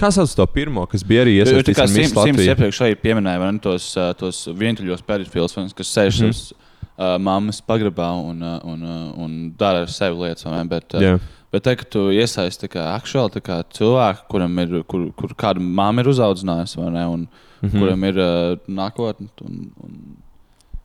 Kā 0.00 0.08
sauc 0.14 0.32
to 0.32 0.46
pirmo, 0.48 0.86
kas 0.88 1.02
bija 1.04 1.26
arī 1.26 1.34
iesaistīts 1.42 1.76
Miss 1.76 1.92
Sims, 1.92 2.14
Sims 2.14 2.16
Latviju? 2.16 2.46
iepriekš 2.54 2.78
arī 2.86 2.94
pieminēja 3.02 3.40
vai 3.42 3.50
ne, 3.52 3.60
tos, 3.60 3.90
tos 4.16 4.38
vientuļos 4.56 5.02
ne, 5.04 5.74
kas 5.76 5.90
sēž 5.92 6.22
Mhm. 6.22 6.30
uz 6.32 6.40
uh, 6.54 7.18
mammas 7.20 7.60
pagrabā 7.60 8.08
un, 8.16 8.40
un, 8.40 8.80
ā, 8.80 8.96
un 9.20 9.34
dara 9.60 9.82
ar 9.84 9.92
sevi 9.92 10.16
lietas. 10.22 10.46
Bet, 10.72 10.88
ā, 10.96 11.02
Jā. 11.04 11.18
bet 11.52 11.62
te, 11.68 11.76
ka 11.76 11.84
tu 11.84 12.06
iesaisti 12.16 12.68
aktuāli 12.96 13.36
cilvēku, 13.76 14.24
kuram 14.32 14.56
ir, 14.64 14.82
kur, 14.88 15.10
kur 15.12 15.36
kāda 15.36 15.60
mamma 15.60 16.00
ir 16.00 16.08
uzaudzinājusi, 16.14 16.80
vai 16.80 16.90
ne, 16.96 17.06
un 17.06 17.28
Mhm. 17.60 17.76
kuram 17.76 18.04
ir 18.08 18.16
uh, 18.16 18.56
nākotne. 18.72 19.28
Un, 19.44 19.56
un 19.84 19.98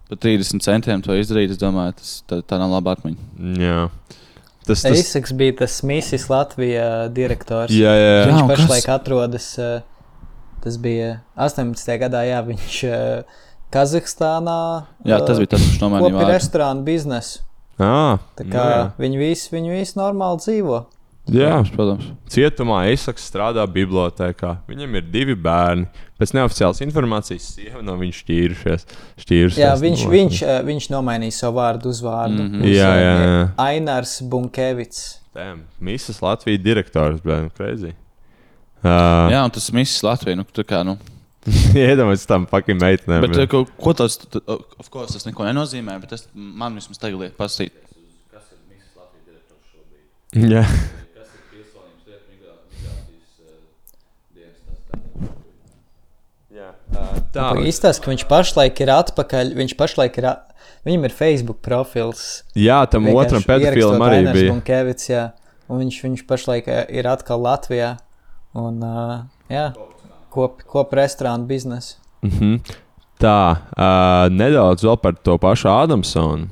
par 0.10 0.20
30 0.22 0.62
centiem 0.66 1.02
to 1.06 1.16
izdarīt, 1.18 1.54
es 1.56 1.62
domāju, 1.62 1.96
tas 2.02 2.12
tā, 2.30 2.42
tā 2.46 2.60
nav 2.62 2.76
laba 2.76 2.94
atmiņa. 2.96 3.18
Jā. 3.62 3.80
Tas, 4.66 4.82
tas, 4.82 4.86
Eisaks 4.90 5.34
bija 5.38 5.60
tas 5.62 5.80
Mīsīs 5.86 6.26
Latvijas 6.32 7.12
direktors. 7.14 7.74
jā, 7.74 7.92
jā, 7.94 8.14
jā. 8.20 8.24
Viņš 8.32 8.42
kas? 8.42 8.52
pašlaik 8.54 8.88
atrodas, 8.96 9.50
uh, 9.62 9.82
tas 10.64 10.78
bija 10.82 11.12
18. 11.38 11.98
gadā, 12.02 12.24
jā, 12.26 12.40
viņš 12.48 12.78
uh, 12.90 13.42
Kazahstānā 13.76 14.60
Jā, 15.06 15.20
tas 15.26 15.42
bija 15.42 15.54
tas, 15.56 15.62
kurš 15.68 15.82
nomainīja 15.84 16.30
restorānu 16.32 16.86
biznesu. 16.88 17.42
Ah, 17.76 18.22
Tā 18.40 18.46
kā 18.48 18.66
jā. 18.72 18.84
viņi 19.02 19.18
visi, 19.20 19.50
viņi 19.52 19.74
visi 19.74 19.98
normāli 20.00 20.40
dzīvo. 20.40 20.78
Jā. 21.32 21.56
protams. 21.74 22.12
Cietumā 22.30 22.84
Eisaks 22.92 23.26
strādā 23.32 23.64
bibliotekā. 23.70 24.58
Viņam 24.70 24.96
ir 25.00 25.08
divi 25.14 25.36
bērni. 25.36 25.88
Pēc 26.20 26.32
neoficiālas 26.38 26.80
informācijas 26.86 27.48
sieva 27.58 27.82
no 27.84 27.96
viņa 28.00 28.16
šķīrušies. 28.22 28.86
šķīrusies, 29.24 29.60
Jā, 29.60 29.74
viņš, 29.82 30.04
laikam. 30.06 30.14
viņš, 30.16 30.42
uh, 30.46 30.60
viņš 30.70 30.88
nomainīja 30.94 31.36
savu 31.42 31.58
vārdu 31.60 31.92
uz 31.92 32.00
vārdu. 32.06 32.40
Mhm. 32.46 32.62
Uz, 32.64 32.72
Jā, 32.78 32.92
jā, 33.02 33.16
jā. 33.26 33.42
Ainārs 33.66 34.16
Bunkevits. 34.32 35.02
Tēm, 35.36 35.66
Mīsas 35.84 36.22
Latvijas 36.24 36.62
direktors, 36.64 37.20
bet 37.26 37.52
crazy. 37.58 37.92
Uh, 38.86 39.28
Jā, 39.34 39.42
un 39.44 39.52
tas 39.52 39.68
viss 39.74 40.04
Latvijā. 40.06 40.38
Nu, 40.40 40.46
tā 40.56 40.64
kā, 40.64 40.84
nu, 40.88 40.96
Iedomājieties, 41.76 42.26
tam 42.26 42.46
fucking 42.50 42.80
meitenēm. 42.82 43.22
Bet, 43.22 43.36
bļa. 43.36 43.44
eh, 43.44 43.50
ko, 43.52 43.66
ko 43.78 43.92
tas, 43.94 44.16
of 44.48 44.88
course, 44.90 45.14
tas 45.14 45.28
neko 45.28 45.44
nenozīmē, 45.46 46.00
bet 46.02 46.10
tas 46.16 46.24
man 46.34 46.74
vismaz 46.80 46.98
tagad 47.02 47.20
liek 47.22 47.36
pasīt. 47.38 47.76
Jā. 50.36 50.64
Tā 57.36 57.52
Izstāsta, 57.68 58.04
ka 58.04 58.12
viņš 58.14 58.26
pašlaik 58.30 58.82
ir 58.84 58.92
atpakaļ. 58.96 59.54
Viņš 59.60 59.76
pašlaik 59.80 60.20
ir. 60.22 60.30
Viņam 60.86 61.08
ir 61.08 61.14
Facebook 61.18 61.60
profils. 61.66 62.44
Jā, 62.58 62.84
tam 62.90 63.08
otram 63.10 63.44
pedofilam 63.46 64.04
arī 64.06 64.22
bija. 64.30 64.54
Bunkevits, 64.54 65.10
jā. 65.10 65.24
Un 65.66 65.82
viņš, 65.82 66.00
viņš 66.04 66.24
pašlaik 66.30 66.70
ā, 66.70 66.84
ir 66.94 67.10
atkal 67.10 67.42
Latvijā. 67.42 67.96
Un, 68.56 68.78
uh, 68.86 69.16
jā, 69.52 69.72
kop, 70.34 70.62
kop 70.70 70.94
restorānu 70.96 71.50
biznesu. 71.50 71.98
Mhm. 72.26 72.60
Tā, 73.22 73.40
uh, 73.56 74.28
nedaudz 74.30 74.84
vēl 74.86 75.00
par 75.02 75.18
to 75.26 75.38
pašu 75.42 75.72
Ādamsonu. 75.72 76.50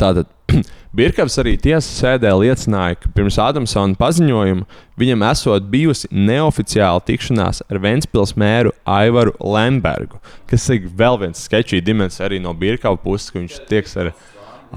Tātad 0.00 0.28
Birkavs 0.94 1.34
arī 1.42 1.56
tiesas 1.58 1.88
sēdē 1.98 2.30
liecināja, 2.38 2.94
ka 3.02 3.08
pirms 3.16 3.34
Ādamsona 3.42 3.98
paziņojuma 3.98 4.62
viņam 5.00 5.24
esot 5.26 5.64
bijusi 5.72 6.06
neoficiāla 6.14 7.02
tikšanās 7.02 7.64
ar 7.66 7.80
Ventspils 7.82 8.36
mēru 8.38 8.70
Aivaru 8.86 9.32
Lembergu, 9.42 10.20
kas 10.46 10.68
ir 10.70 10.86
vēl 10.86 11.18
viens 11.24 11.42
sketčī 11.48 11.80
dimensija 11.82 12.28
arī 12.28 12.38
no 12.44 12.54
Birkava 12.54 13.00
puses, 13.02 13.32
ka 13.34 13.40
viņš 13.40 13.56
tieks 13.72 13.96
ar 13.98 14.12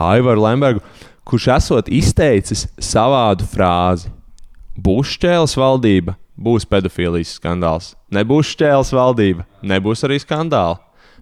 Aivaru 0.08 0.42
Lembergu, 0.48 0.82
kurš 1.30 1.52
esot 1.60 1.94
izteicis 1.94 2.66
savādu 2.82 3.46
frāzi: 3.54 4.10
Bušķēles 4.74 5.54
valdība 5.62 6.18
būs 6.34 6.66
pedofīlijas 6.66 7.38
skandāls. 7.38 7.94
Nebūs 8.10 8.56
šķēles 8.56 8.94
valdība, 8.98 9.46
nebūs 9.62 10.02
arī 10.10 10.18
skandāla. 10.26 10.82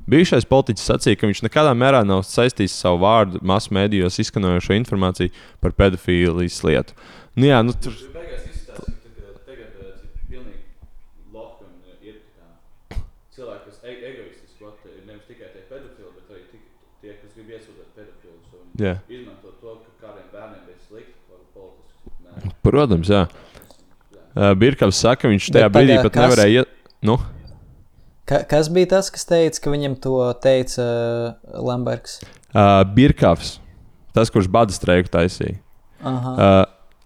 Bijušais 0.10 0.46
politiķis 0.46 0.86
sacīja, 0.92 1.18
ka 1.18 1.28
viņš 1.32 1.42
nekādā 1.48 1.72
mērā 1.74 2.04
nav 2.06 2.22
saistījis 2.30 2.76
savu 2.84 3.00
vārdu 3.02 3.40
masu 3.42 3.74
mēdījos 3.74 4.20
izskanējošo 4.22 4.76
informāciju 4.78 5.32
par 5.64 5.74
pedofīlijas 5.80 6.60
lietu. 6.68 6.94
Nu, 7.36 7.48
jā, 7.50 7.64
nu, 7.66 7.74
tur 7.74 7.96
Cilvēki, 13.36 13.66
kas 13.68 13.80
e 13.84 13.94
egoistiski 14.10 14.68
ir 14.96 15.02
nevis 15.10 15.26
tikai 15.28 15.50
tie 15.54 15.64
pedofili, 15.70 16.12
bet 16.16 16.30
arī 16.32 16.44
tie, 17.02 17.16
kas 17.20 17.34
grib 17.36 17.50
iesūdzēt 17.58 17.90
pedofilus. 17.98 18.54
Jā. 18.80 18.94
Izmanto 19.12 19.52
to, 19.62 19.74
ka 19.82 20.06
kādiem 20.06 20.30
bērniem 20.32 20.62
bija 20.70 20.80
slikti, 20.86 21.18
vai 21.28 21.42
politiski. 21.56 22.54
protams, 22.64 23.12
jā. 23.12 23.26
Uh, 24.36 24.52
Birkavs 24.60 25.00
saka, 25.04 25.30
viņš 25.32 25.50
tajā 25.56 25.68
Bet 25.70 25.76
brīdī 25.78 25.98
pat 26.04 26.14
kas- 26.16 26.24
nevarēja. 26.26 26.64
iet- 26.64 26.72
Nu, 27.06 27.18
Ka, 28.26 28.40
kas 28.50 28.72
bija 28.74 28.90
tas, 28.96 29.12
kas 29.14 29.28
teica, 29.30 29.60
ka 29.62 29.70
viņam 29.74 29.96
to 30.02 30.16
teica 30.42 30.82
uh, 30.82 31.60
Lambergs? 31.62 32.20
uh, 32.56 32.82
Birkavs, 32.96 33.60
tas, 34.18 34.32
kurš 34.34 34.48
bada 34.50 34.74
streiku 34.74 35.12
taisīja. 35.14 35.60
Aha. 36.02 36.32
Uh, 36.34 36.64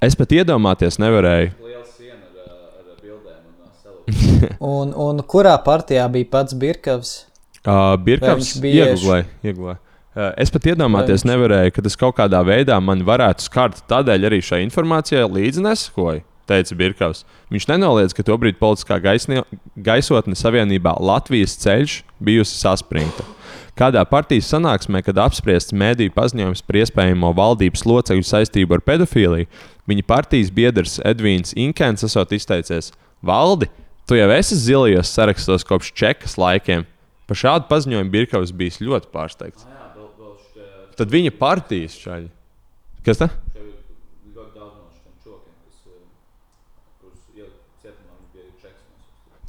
es 0.08 0.16
pat 0.16 0.32
iedomāties 0.38 0.96
nevarēju. 1.02 1.52
Liela 1.60 1.84
siena 1.90 2.24
ar, 2.24 2.56
ar 2.80 3.04
bildēm 3.04 3.44
un. 3.52 4.56
Un, 4.80 4.96
un 4.96 5.20
kurā 5.28 5.58
partijā 5.66 6.08
bija 6.12 6.32
pats 6.38 6.56
Birkavs? 6.56 7.12
Uh, 7.66 7.94
Birkavs 8.00 8.54
bija 8.64 8.88
ieguvēja. 8.96 9.78
Uh, 10.10 10.32
es 10.42 10.50
pat 10.52 10.66
iedomāties 10.72 11.28
nevarēju, 11.28 11.76
ka 11.76 11.84
tas 11.86 12.00
kaut 12.00 12.16
kādā 12.18 12.40
veidā 12.48 12.80
man 12.82 13.04
varētu 13.08 13.44
skart. 13.46 13.84
Tādēļ 13.92 14.26
arī 14.32 14.40
šai 14.44 14.64
informācijai 14.66 15.28
līdzi 15.28 15.64
nesakoja, 15.68 16.24
teica 16.50 16.78
Birkavs. 16.78 17.24
Viņš 17.54 17.68
nenoliedz, 17.70 18.16
ka 18.18 18.26
tobrīd 18.26 18.58
politiskā 18.60 18.98
gaisnie, 19.04 19.44
gaisotne 19.78 20.38
savienībā 20.38 20.96
Latvijas 21.00 21.56
ceļš 21.62 22.02
bijusi 22.20 22.58
saspringta. 22.60 23.26
Kādā 23.80 24.02
partijas 24.10 24.50
sanāksmē, 24.52 25.00
kad 25.06 25.22
apspriests 25.24 25.72
mēdīju 25.72 26.12
paziņojums 26.18 26.66
par 26.68 26.82
iespējamo 26.82 27.32
valdības 27.38 27.86
locekļu 27.88 28.28
saistību 28.28 28.76
ar 28.76 28.84
pedofīliju, 28.84 29.48
viņa 29.88 30.08
partijas 30.10 30.52
biedrs 30.52 30.98
Edvīns 31.08 31.56
Inkēns 31.56 32.04
esot 32.10 32.36
izteicies: 32.36 32.92
Valdi, 33.24 33.70
tu 34.10 34.20
jau 34.20 34.28
esi 34.36 34.58
zilajos 34.60 35.14
sarakstos 35.16 35.68
kopš 35.70 35.94
čekas 35.96 36.36
laikiem. 36.42 36.84
Par 37.30 37.38
šādu 37.40 37.70
paziņojumu 37.70 38.12
Birkavs 38.12 38.52
bija 38.52 38.82
ļoti 38.84 39.14
pārsteigts. 39.14 39.70
Tad 41.00 41.14
viņa 41.14 41.32
partijas 41.40 41.94
šādi. 41.96 42.28
Kas 43.06 43.22
tas? 43.22 43.32
Ļoti 43.56 44.52
daudz 44.58 44.74
no 44.76 44.90
šiem 44.92 45.14
čokiem, 45.24 45.54
kas, 45.64 45.78
eh, 45.88 46.02
kurus 47.00 47.22
ielikt 47.32 47.62
cietumā, 47.80 48.18
viņi 48.20 48.32
bija 48.34 48.52
čeks. 48.66 48.82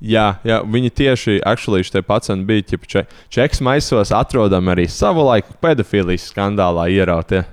Jā, 0.01 0.39
jā, 0.49 0.63
viņi 0.65 0.91
tieši 0.97 1.35
actually 1.45 1.85
šitie 1.85 2.01
pacienti 2.09 2.47
bija 2.49 2.65
ķipa 2.71 2.89
če, 2.89 3.03
čeks 3.37 3.61
maisos, 3.61 4.13
atrodami 4.17 4.73
arī 4.73 4.87
savu 4.89 5.27
laiku 5.29 5.53
pedofīlijas 5.61 6.31
skandālā 6.33 6.89
ierautie. 6.95 7.45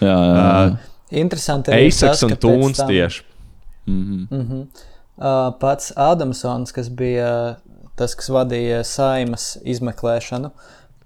Jā, 0.00 0.14
jā. 0.14 0.46
Uh, 1.10 1.18
Interesanti 1.18 1.72
tas, 1.74 2.22
un 2.22 2.36
Tūns 2.38 2.78
tam- 2.78 2.88
tieši. 2.88 3.24
Mm 3.90 4.26
Mhm. 4.30 4.60
Uh, 5.20 5.50
pats 5.60 5.90
Ādamsons, 5.96 6.72
kas 6.72 6.88
bija 6.88 7.56
tas, 7.98 8.14
kas 8.14 8.30
vadīja 8.30 8.84
saimas 8.86 9.58
izmeklēšanu, 9.64 10.52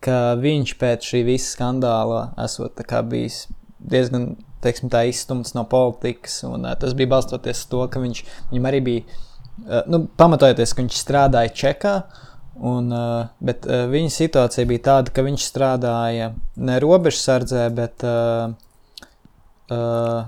ka 0.05 0.37
viņš 0.39 0.75
pēc 0.79 1.09
šī 1.09 1.25
visa 1.25 1.57
skandāla 1.57 2.35
esot 2.45 2.77
bijis 3.09 3.49
diezgan 3.81 4.37
teiksim, 4.61 4.91
tā, 4.93 5.09
izstumts 5.09 5.55
no 5.55 5.65
politikas. 5.65 6.45
Un, 6.45 6.65
uh, 6.65 6.75
tas 6.79 6.95
bija 6.95 7.09
balstoties 7.09 7.65
uz 7.65 7.67
to, 7.73 7.89
ka 7.89 7.99
viņš, 8.01 8.23
viņam 8.53 8.69
arī 8.71 8.81
bija, 8.85 9.03
nu, 9.87 10.05
pamatojoties, 10.19 10.73
ka 10.75 10.83
viņš 10.83 11.01
strādāja 11.05 11.53
Čekā. 11.55 11.95
Un, 12.55 12.87
uh, 12.95 13.27
bet 13.43 13.67
uh, 13.67 13.89
viņa 13.91 14.11
situācija 14.15 14.67
bija 14.71 14.83
tāda, 14.87 15.11
ka 15.15 15.25
viņš 15.27 15.43
strādāja 15.51 16.29
ne 16.57 16.77
robežsardzē, 16.83 17.65
bet 17.75 18.05
uh, 18.07 18.53
uh, 19.75 20.21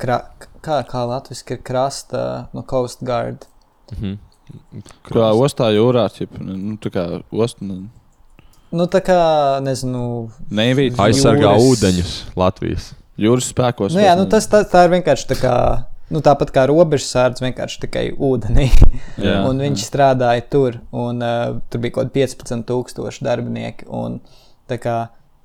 krā, 0.00 0.18
kā, 0.64 0.78
kā 0.88 1.02
latviešu 1.10 1.56
ir 1.56 1.60
krasta, 1.66 2.22
no 2.56 2.64
Coast 2.64 3.04
Guard. 3.04 3.44
Mhm. 3.92 4.16
Kā 5.06 5.28
ostā 5.38 5.68
jūrā, 5.72 6.06
ķip, 6.12 6.34
nu, 6.42 6.76
tā 6.82 6.90
kā 6.92 7.08
osta, 7.32 7.64
nu, 7.64 7.82
Nu, 8.72 8.86
tā 8.88 9.02
kā, 9.04 9.60
nezinu, 9.60 10.30
neivīt, 10.48 10.96
Aizsargā 10.96 11.50
Jūras- 11.52 11.64
ūdeņus 11.68 12.12
Latvijas. 12.40 12.86
jūras 13.20 13.50
spēkos. 13.52 13.92
nu, 13.92 14.00
jā, 14.00 14.14
nu, 14.16 14.24
tas 14.32 14.46
tā, 14.48 14.62
tā 14.64 14.86
ir 14.86 14.94
vienkārši 14.94 15.26
tā 15.28 15.36
kā, 15.36 15.52
nu, 16.12 16.20
tāpat 16.24 16.52
kā 16.54 16.66
robežsardze, 16.70 17.44
vienkārši 17.44 17.80
tikai 17.86 18.04
ūdenī. 18.12 18.68
Jā, 19.20 19.40
un 19.48 19.62
viņš 19.62 19.86
strādāja 19.88 20.44
tur, 20.52 20.78
un 20.92 21.24
uh, 21.24 21.58
tur 21.72 21.82
bija 21.82 21.98
kaut 21.98 22.12
kādi 22.12 22.26
15,000 22.28 23.24
darbinieki. 23.26 23.88
Un, 23.92 24.20
kā, 24.72 24.96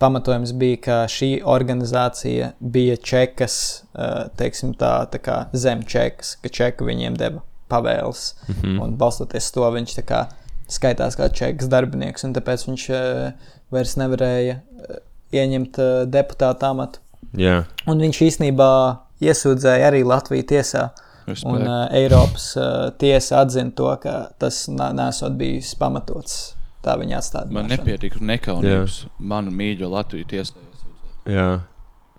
pamatojums 0.02 0.54
bija, 0.58 0.80
ka 0.84 0.98
šī 1.12 1.32
organizācija 1.48 2.54
bija 2.60 2.98
čekas, 2.98 3.58
uh, 3.94 4.28
teiksim, 4.40 4.76
tā, 4.80 4.94
tā 5.12 5.22
kā 5.24 5.40
zem 5.58 5.84
čekas, 5.88 6.36
ka 6.44 6.52
čeka 6.54 6.88
viņiem 6.88 7.18
deva 7.20 7.44
pavēles. 7.72 8.36
Mm 8.48 8.56
-hmm. 8.62 8.84
Un 8.84 8.96
balstoties 8.98 9.52
to, 9.52 9.72
viņš 9.72 9.98
kā 10.06 10.28
skaitās 10.68 11.16
kā 11.16 11.30
čekas 11.34 11.68
darbinieks, 11.68 12.24
un 12.24 12.34
tāpēc 12.34 12.68
viņš 12.68 12.90
uh, 12.90 13.32
vairs 13.72 13.98
nevarēja 13.98 14.56
uh, 14.56 14.96
ieņemt 15.32 15.80
uh, 15.80 16.08
deputāta 16.08 16.70
amatu. 16.70 17.00
Jā, 17.38 17.66
Un 17.88 18.00
viņš 18.00 18.22
īstenībā 18.22 18.72
iesūdzēja 19.24 19.92
arī 19.92 20.04
Latviju 20.08 20.48
tiesā. 20.54 20.90
Un 21.44 21.66
uh, 21.66 21.90
Eiropas 21.92 22.54
uh, 22.56 22.88
tiesa 23.00 23.42
atzina 23.44 23.74
to, 23.76 23.90
ka 24.00 24.30
tas 24.40 24.62
nesot 24.72 25.36
bijis 25.40 25.74
pamatots. 25.80 26.38
Tā 26.86 26.94
viņa 26.96 27.18
atstāja. 27.20 27.52
Man 27.52 27.68
nepietiek 27.68 28.16
nekaunības. 28.24 29.02
Manu 29.20 29.52
mīļo 29.52 29.90
Latviju 29.92 30.30
tiesā. 30.30 30.64
jā. 31.28 31.50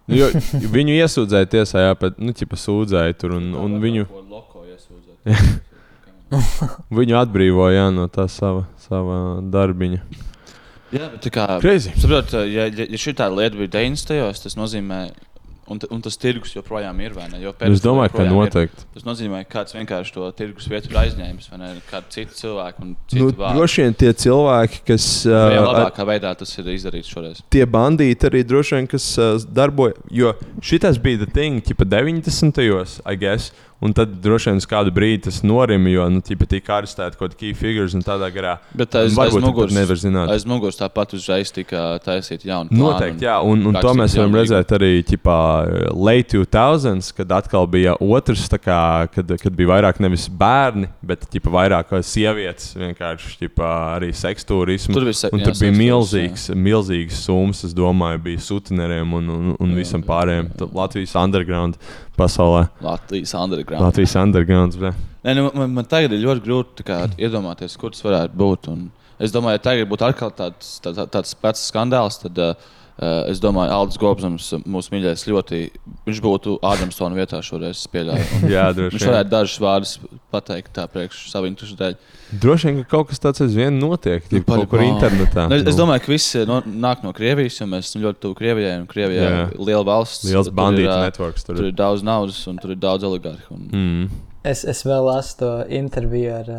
Nu, 0.08 0.16
jo, 0.16 0.28
viņu 0.72 0.94
iesūdzēja 0.96 1.48
tiesā, 1.52 1.82
jā, 1.84 1.96
bet 2.00 2.16
nu, 2.20 2.32
ķipa 2.36 2.56
sūdzēja 2.56 3.16
tur 3.20 3.34
un, 3.36 3.50
un 3.60 3.74
viņu, 3.82 4.06
viņu 6.98 7.18
atbrīvoja 7.20 7.82
jā, 7.82 7.90
no 7.92 8.06
tā 8.12 8.24
sava, 8.32 8.64
sava 8.80 9.18
darbiņa. 9.52 10.00
Jā, 10.96 11.10
bet 11.12 11.20
tā 11.26 11.32
kā. 11.34 11.44
Crazy. 11.60 11.92
Saprot, 12.00 12.32
ja, 12.48 12.70
ja, 12.72 12.88
šī 12.96 13.12
tā 13.20 13.28
lieta 13.28 13.60
bija 13.60 13.74
90. 13.76 14.40
tas 14.46 14.56
nozīmē, 14.56 15.02
un, 15.68 15.78
un 15.90 16.00
tas 16.04 16.16
tirgus 16.16 16.54
joprojām 16.56 16.98
ir, 17.04 17.12
vai 17.16 17.28
ne? 17.28 17.38
Jo 17.42 17.52
Es 17.60 17.82
domāju, 17.84 18.10
ka 18.14 18.22
joprojām 18.24 18.32
ir. 18.32 18.48
noteikti. 18.48 18.86
Tas 18.94 19.04
nozīmē, 19.06 19.44
ka 19.46 19.58
kāds 19.60 19.76
vienkārši 19.76 20.14
to 20.14 20.30
tirgus 20.38 20.68
vietu 20.72 20.90
ir 20.90 20.96
aizņēmis, 21.02 21.50
vai 21.52 21.58
ne? 21.62 21.70
Kāda 21.90 22.08
cita 22.14 22.32
cilvēka 22.40 22.82
un 22.82 22.96
Nu, 23.12 23.28
vārda. 23.30 23.54
droši 23.58 23.82
vien 23.84 23.94
tie 23.94 24.12
cilvēki, 24.12 24.80
kas. 24.88 25.06
Jā, 25.28 25.44
ar- 25.60 25.68
labākā 25.68 26.06
veidā 26.08 26.34
tas 26.38 26.56
ir 26.58 26.64
izdarīts 26.74 27.12
šoreiz. 27.12 27.42
tie 27.50 27.64
bandīti 27.66 28.26
arī 28.30 28.44
droši 28.44 28.74
vien, 28.76 28.86
kas 28.86 29.06
uh, 29.18 29.36
darbojas. 29.52 29.96
Jo 30.10 30.34
šis 30.62 30.98
bija 30.98 31.18
tas 31.26 31.32
thing, 31.32 31.60
ka 31.62 31.84
90. 31.84 32.52
gados, 32.68 33.00
I 33.06 33.14
guess, 33.16 33.52
un 33.80 33.92
tad 33.94 34.16
droši 34.24 34.50
vien 34.50 34.58
uz 34.58 34.66
kādu 34.66 34.90
brīdi 34.94 35.22
tas 35.28 35.42
norima, 35.46 35.90
jo 35.92 36.08
nu, 36.10 36.22
ķipa, 36.24 36.48
tika 36.50 36.78
arestēti 36.80 37.18
kaut 37.20 37.32
kādi 37.34 37.38
key 37.38 37.54
figures 37.54 37.94
un 37.94 38.02
tādā 38.02 38.26
garā. 38.34 38.56
Bet 38.74 38.96
aiz, 38.98 39.12
aiz 39.14 39.18
Varbūt 39.36 39.44
muguras 39.46 39.74
nevar 39.76 40.00
zināt. 40.00 40.32
Aiz 40.34 40.46
muguras 40.48 40.80
tāpat 40.80 41.14
uzreiz 41.14 41.52
tika 41.54 41.84
taisīta 42.02 42.48
jauna. 42.50 42.72
Noteikti, 42.74 43.26
jā, 43.28 43.36
un, 43.46 43.62
un 43.70 43.78
to 43.78 43.92
mēs 43.98 44.16
varam 44.18 44.34
redzēt 44.40 44.74
arī 44.78 44.90
ķipā, 45.06 45.36
late 45.94 46.34
2000s, 46.40 47.12
kad 47.14 47.36
atkal 47.38 47.68
bija 47.70 47.94
otrs, 48.02 48.48
kā, 48.58 48.80
kad, 49.14 49.30
kad 49.38 49.54
bija 49.54 49.70
vairāk 49.76 50.00
nevis 50.02 50.26
bērni, 50.28 50.90
bet 51.06 51.28
ķipā, 51.30 51.52
vairāk 51.54 51.94
sievietes, 52.02 52.72
vienkārši 52.78 53.36
ķipā, 53.44 53.70
arī 53.98 54.10
seksturismu. 54.16 54.94
Tur 54.98 55.06
bija 55.06 55.20
se- 55.22 55.30
un 55.32 55.38
jā, 55.38 55.46
tur 55.46 55.54
bija 55.54 55.70
sekstūris, 55.70 55.78
milzīgs, 55.84 56.48
milzīgs 56.66 57.22
summas, 57.28 57.62
es 57.68 57.74
domāju, 57.78 58.22
bija 58.26 58.42
sutineriem 58.42 59.14
un, 59.20 59.30
un, 59.38 59.54
un 59.60 59.74
visam 59.78 60.02
pārējiem. 60.02 60.50
Tad 60.58 60.74
Latvijas 60.74 61.14
underground 61.18 61.78
pasaulē. 62.18 62.66
Latvijas 62.84 63.34
underground. 63.38 63.84
Latvijas 63.86 64.16
underground. 64.20 64.78
Bet. 64.82 65.04
Nē, 65.26 65.34
nu, 65.38 65.48
man, 65.54 65.74
man 65.78 65.88
tagad 65.88 66.14
ir 66.14 66.24
ļoti 66.24 66.44
grūti 66.44 66.86
kā, 66.86 67.04
iedomāties, 67.18 67.76
kur 67.80 67.94
tas 67.94 68.04
varētu 68.06 68.38
būt. 68.38 68.68
Un 68.72 68.88
es 69.22 69.34
domāju, 69.34 69.58
ja 69.58 69.64
tagad 69.70 69.90
būtu 69.90 70.06
atkal 70.08 70.34
tāds, 70.36 70.76
tā, 70.84 70.94
tā, 70.96 71.08
tāds 71.18 71.34
pats 71.38 71.64
skandāls, 71.72 72.20
tad 72.22 72.38
uh, 72.42 72.68
es 73.30 73.38
domāju, 73.38 73.70
Aldis 73.70 73.98
Gobsams, 74.00 74.48
mūsu 74.66 74.90
mīļākais, 74.90 75.22
ļoti. 75.30 75.58
Viņš 76.08 76.20
būtu 76.24 76.56
Ādamsona 76.66 77.14
vietā 77.14 77.38
šoreiz. 77.46 77.84
Un 77.94 78.48
Jā, 78.50 78.64
droši 78.74 78.96
Viņš 78.96 79.04
vien. 79.04 79.12
varētu 79.12 79.30
dažus 79.30 79.60
vārdus 79.62 79.92
pateikt 80.34 80.72
tā 80.74 80.88
priekš 80.90 81.20
interesu 81.46 81.76
dēļ. 81.78 81.94
Droši 82.42 82.66
vien, 82.68 82.80
ka 82.82 82.96
kaut 82.96 83.08
kas 83.12 83.22
tāds 83.22 83.40
aizvien 83.44 83.78
notiek. 83.78 84.26
Nu, 84.32 84.38
Nu, 84.38 84.44
kaut 84.44 84.68
kur 84.72 84.82
paļ- 84.82 84.90
internetā. 84.90 85.46
Nu, 85.48 85.54
es, 85.56 85.62
es 85.70 85.78
domāju, 85.78 86.02
ka 86.04 86.12
viss 86.12 86.34
no, 86.48 86.60
nāk 86.66 87.04
no 87.06 87.12
Krievijas, 87.14 87.60
jo 87.60 87.66
mēs 87.70 87.88
esam 87.92 88.02
ļoti 88.02 88.20
tuvu 88.24 88.34
Krievijai. 88.40 88.80
un 88.82 88.86
Krievijā 88.90 89.28
Jā. 89.28 89.44
ir 89.54 89.62
liela 89.70 89.84
valsts. 89.86 90.26
Liels 90.26 90.50
tur 90.50 90.56
bandītu 90.58 90.90
ā, 90.90 90.98
networks 91.06 91.46
tur. 91.46 91.56
Tur 91.56 91.70
ir 91.70 91.76
daudz 91.78 92.02
naudas 92.02 92.40
un 92.50 92.58
tur 92.58 92.74
ir 92.74 92.82
daudz 92.82 93.06
oligarhu. 93.06 93.54
Un... 93.54 93.68
Mm. 93.70 94.10
Es, 94.48 94.64
es 94.64 94.82
vēl 94.86 95.02
lasu 95.04 95.36
to 95.40 95.48
interviju 95.68 96.34
ar, 96.34 96.50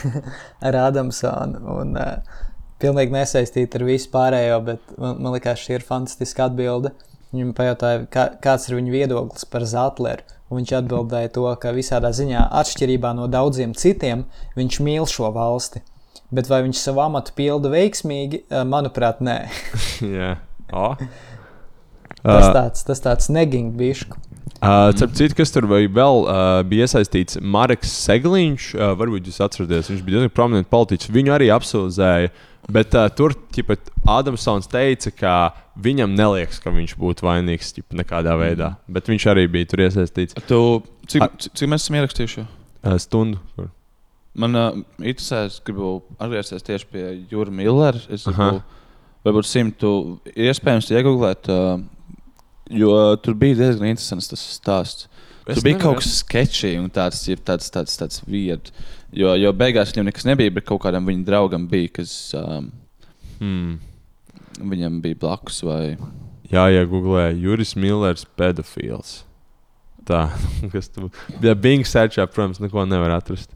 ar 0.68 0.78
Adamsonu. 0.88 1.62
Un, 1.80 1.96
uh, 1.98 2.38
pilnīgi 2.82 3.14
nesaistīta 3.14 3.80
ar 3.80 3.86
visu 3.88 4.10
pārējo, 4.12 4.58
bet 4.66 4.96
man, 4.96 5.20
man 5.22 5.36
liekas, 5.36 5.62
šī 5.64 5.78
ir 5.78 5.86
fantastiska 5.86 6.48
atbilde. 6.48 6.94
Viņam 7.32 7.52
pajautāja, 7.56 8.04
kā, 8.12 8.24
kāds 8.40 8.68
ir 8.70 8.78
viņa 8.78 8.94
viedoklis 8.94 9.48
par 9.52 9.66
Zetleru. 9.68 10.24
Un 10.48 10.62
viņš 10.62 10.70
atbildēja 10.78 11.28
to, 11.34 11.44
ka 11.60 11.74
visādā 11.76 12.08
ziņā, 12.16 12.46
atšķirībā 12.62 13.10
no 13.18 13.26
daudziem 13.28 13.74
citiem, 13.76 14.24
viņš 14.56 14.78
mīl 14.86 15.08
šo 15.10 15.28
valsti. 15.34 15.82
Bet 16.32 16.48
vai 16.48 16.62
viņš 16.64 16.80
savu 16.80 17.02
amatu 17.04 17.34
pilda 17.36 17.68
veiksmīgi? 17.72 18.42
Eh, 18.48 18.64
Manuprāt, 18.68 19.20
nē. 19.24 19.42
Jā. 20.16 20.38
O. 20.72 20.94
Tas 22.18 22.48
Uh, 22.48 22.54
tāds, 22.56 22.82
tas 22.82 23.00
tāds 23.04 23.28
negings 23.30 23.76
bišķi. 23.78 24.16
Uh, 24.58 24.88
Starp 24.90 25.12
citu, 25.14 25.36
kas 25.38 25.52
tur 25.54 25.68
vēl 25.70 25.92
uh, 25.94 26.64
bija 26.66 26.88
iesaistīts, 26.88 27.38
Marks 27.38 27.92
Segliņš, 28.08 28.64
uh, 28.74 28.90
varbūt 28.98 29.28
jūs 29.30 29.38
atceraties, 29.44 29.90
viņš 29.92 30.00
bija 30.02 30.16
diezgan 30.16 30.34
prominents 30.34 30.72
politiķis. 30.72 31.12
Viņu 31.14 31.34
arī 31.36 31.52
apsūdzēja, 31.54 32.32
bet 32.72 32.94
uh, 32.98 33.08
tur 33.14 33.34
ķipa, 33.54 33.78
Adamsons 34.08 34.68
teica, 34.70 35.12
ka 35.14 35.34
viņam 35.80 36.14
neliekas, 36.18 36.60
ka 36.62 36.72
viņš 36.74 36.94
būtu 37.00 37.26
vainīgs 37.26 37.74
ķipa, 37.76 37.98
nekādā 38.02 38.36
veidā. 38.40 38.74
Bet 38.90 39.10
viņš 39.10 39.28
arī 39.32 39.48
bija 39.52 39.68
tur 39.70 39.84
iesaistīts 39.86 40.38
Tu, 40.48 40.62
cik, 41.08 41.26
cik, 41.40 41.52
cik 41.54 41.72
mēs 41.72 41.86
esam 41.86 41.98
ierakstījuši? 42.00 42.46
uh, 42.82 42.96
stundu. 42.98 43.38
Kur. 43.54 43.70
Man 44.38 44.54
uh, 44.54 44.80
interesē, 45.02 45.46
es 45.48 45.58
gribu 45.64 45.98
atgriezties 46.18 46.66
tieši 46.66 46.90
pie 46.92 47.04
Jūra 47.30 47.54
Millera. 47.54 48.00
Es 48.12 48.26
gribu, 48.28 48.60
varbūt 49.26 49.48
simtu 49.48 49.92
iespējams 50.34 50.90
iegūlēt, 50.94 51.50
uh, 51.52 51.80
jo 52.70 52.94
tur 53.24 53.38
bija 53.38 53.58
diezgan 53.64 53.90
interesants 53.90 54.30
tas 54.30 54.44
stāsts. 54.58 55.08
Tur 55.56 55.64
bija 55.64 55.78
nevaru 55.78 55.84
kaut 55.86 56.02
kas 56.02 56.18
sketčs 56.20 56.64
un 56.76 56.90
tāds, 56.92 57.22
tāds, 57.46 57.70
tāds, 57.72 57.96
tāds 58.00 58.20
vietas. 58.28 58.74
Jo, 59.16 59.32
jo 59.40 59.54
beigās 59.56 59.94
viņam 59.94 60.10
nekas 60.10 60.26
nebija, 60.28 60.52
bet 60.52 60.66
kaut 60.68 60.82
kādam 60.84 61.06
viņa 61.08 61.24
draugam 61.24 61.64
bija, 61.70 61.88
kas 62.00 62.12
um, 62.36 62.68
Hmm. 63.38 63.78
viņam 64.58 65.00
bija 65.02 65.18
blakus. 65.20 65.62
Vai... 65.66 65.96
Jā, 66.50 66.66
iegūlē 66.74 67.30
Juris 67.38 67.76
Millers, 67.78 68.26
pedofils. 68.38 69.22
Tā, 70.08 70.28
kas 70.72 70.90
tur 70.90 71.10
bija. 71.38 71.54
Bing 71.54 71.86
searchā, 71.86 72.26
protams, 72.26 72.60
neko 72.62 72.86
nevar 72.88 73.18
atrast. 73.18 73.54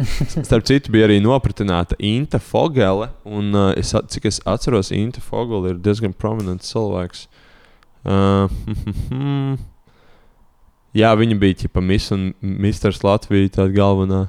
Starp 0.46 0.64
citu, 0.68 0.92
bija 0.94 1.08
arī 1.08 1.18
nopratināta 1.22 1.96
Inta 1.98 2.38
Fogele. 2.42 3.10
Un, 3.26 3.50
uh, 3.56 3.72
es, 3.78 3.92
cik 4.14 4.28
es 4.30 4.40
atceros, 4.48 4.92
Inta 4.94 5.22
Fogele 5.24 5.74
ir 5.74 5.82
diezgan 5.82 6.14
prominents 6.16 6.70
cilvēks. 6.72 7.26
Uh, 8.00 8.48
jā, 10.96 11.10
viņa 11.16 11.38
bija 11.40 11.58
ķipa 11.64 11.82
Miss 11.84 12.12
un 12.14 12.30
Mr. 12.40 12.94
Latvija, 13.04 13.52
tāda 13.58 13.74
galvenā. 13.74 14.20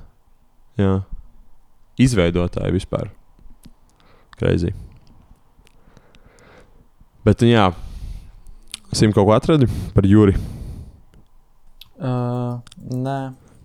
Jā. 0.80 1.02
Izveidotāja 2.02 2.74
vispār. 2.74 3.12
Crazy. 4.40 4.74
Bet, 7.22 7.44
nu 7.46 7.52
jā, 7.52 7.70
Sim 8.92 9.14
kaut 9.16 9.24
ko 9.30 9.32
atradi 9.32 9.70
par 9.96 10.04
Juri. 10.04 10.34
Uh, 12.02 12.58
nē, 12.92 13.20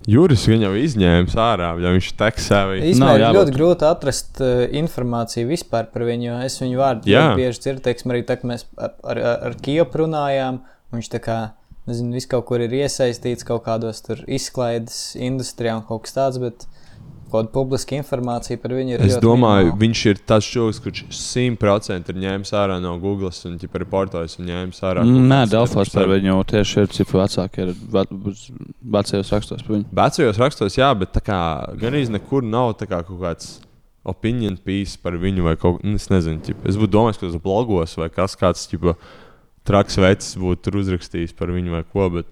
Juris 0.06 0.44
jau 0.46 0.70
izņēma 0.78 1.34
ārā, 1.42 1.72
ja 1.82 1.90
viņš 1.96 2.12
teksē. 2.20 2.58
Vai... 2.70 2.76
īstenībā 2.92 3.14
ir 3.18 3.24
ļoti 3.34 3.54
grūti 3.56 3.86
atrast 3.88 4.38
uh, 4.38 4.62
informāciju 4.78 5.48
vispār 5.50 5.88
par 5.90 6.04
viņu. 6.06 6.28
jo 6.28 6.36
Es 6.46 6.60
viņu 6.62 6.78
vārdu 6.78 7.10
ļoti 7.10 7.40
bieži 7.40 7.62
dzirdu, 7.64 7.82
teiksim, 7.88 8.12
arī 8.14 8.22
tā, 8.28 8.36
ka 8.38 8.46
mēs 8.46 8.68
ar, 8.78 8.94
ar, 9.02 9.22
ar 9.48 9.56
Kiepu 9.58 10.04
runājām. 10.04 10.60
Viņš 10.94 11.10
tā 11.16 11.20
kā, 11.24 11.38
nezinu, 11.88 12.14
viss 12.16 12.30
kaut 12.30 12.46
kur 12.48 12.62
ir 12.64 12.72
iesaistīts 12.74 13.46
kaut 13.46 13.64
kādos 13.66 14.02
tur 14.04 14.22
izklaides 14.26 15.14
industrijā 15.18 15.78
un 15.78 15.84
kaut 15.86 16.06
kas 16.06 16.16
tāds, 16.16 16.40
bet 16.42 16.66
kaut 17.26 17.34
kāda 17.40 17.52
publiska 17.54 17.96
informācija 17.98 18.60
par 18.62 18.74
viņu 18.76 18.96
ir. 18.96 19.04
Es 19.06 19.18
domāju, 19.22 19.72
minimāla. 19.72 19.80
viņš 19.82 20.02
ir 20.12 20.20
tas 20.30 20.46
čūlis, 20.46 20.80
kurš 20.82 21.02
100% 21.10 22.12
ir 22.12 22.20
ņēmis 22.22 22.52
ārā 22.56 22.78
no 22.82 22.94
Google 23.02 23.32
un 23.48 23.58
ģipa, 23.60 23.82
reportojas 23.82 24.38
un 24.40 24.50
ņēmis 24.50 24.82
ārā. 24.86 25.04
Nē, 25.06 25.42
Delfos 25.50 25.92
par 25.94 26.10
viņu 26.10 26.38
tieši 26.52 26.84
ir 26.84 26.90
cipri 26.94 27.20
vecāki. 27.22 27.66
Ir 27.66 27.74
vecajos 28.96 29.34
rakstos 29.34 29.66
par 29.66 29.76
viņu. 29.76 29.88
Vecajos 30.00 30.42
rakstos, 30.42 30.78
jā, 30.78 30.90
bet 30.98 31.14
tā 31.16 31.24
kā 31.26 31.40
gan 31.80 31.94
arī 31.94 32.06
nekur 32.14 32.46
nav 32.46 32.76
tā 32.80 32.88
kā 32.90 33.02
kaut 33.06 33.22
kāds 33.22 33.56
opinion 34.06 34.54
piece 34.62 34.98
par 35.02 35.18
viņu 35.18 35.44
vai 35.48 35.56
kaut 35.58 35.80
kas, 35.82 36.06
es 36.06 36.10
nezinu, 36.12 36.42
ķipa, 36.46 36.68
es 36.70 36.78
būtu 36.78 36.94
domājis, 36.94 37.18
ka 37.18 37.26
tas 37.26 37.40
blogos 37.42 37.96
vai 37.98 38.06
kas 38.14 38.38
kāds 38.38 38.68
ķipa, 38.70 38.94
traks 39.66 39.98
vecs 40.00 40.32
būtu 40.40 40.62
tur 40.68 40.78
uzrakstījis 40.82 41.34
par 41.36 41.50
viņu 41.54 41.74
vai 41.74 41.82
ko, 41.92 42.08
bet 42.20 42.26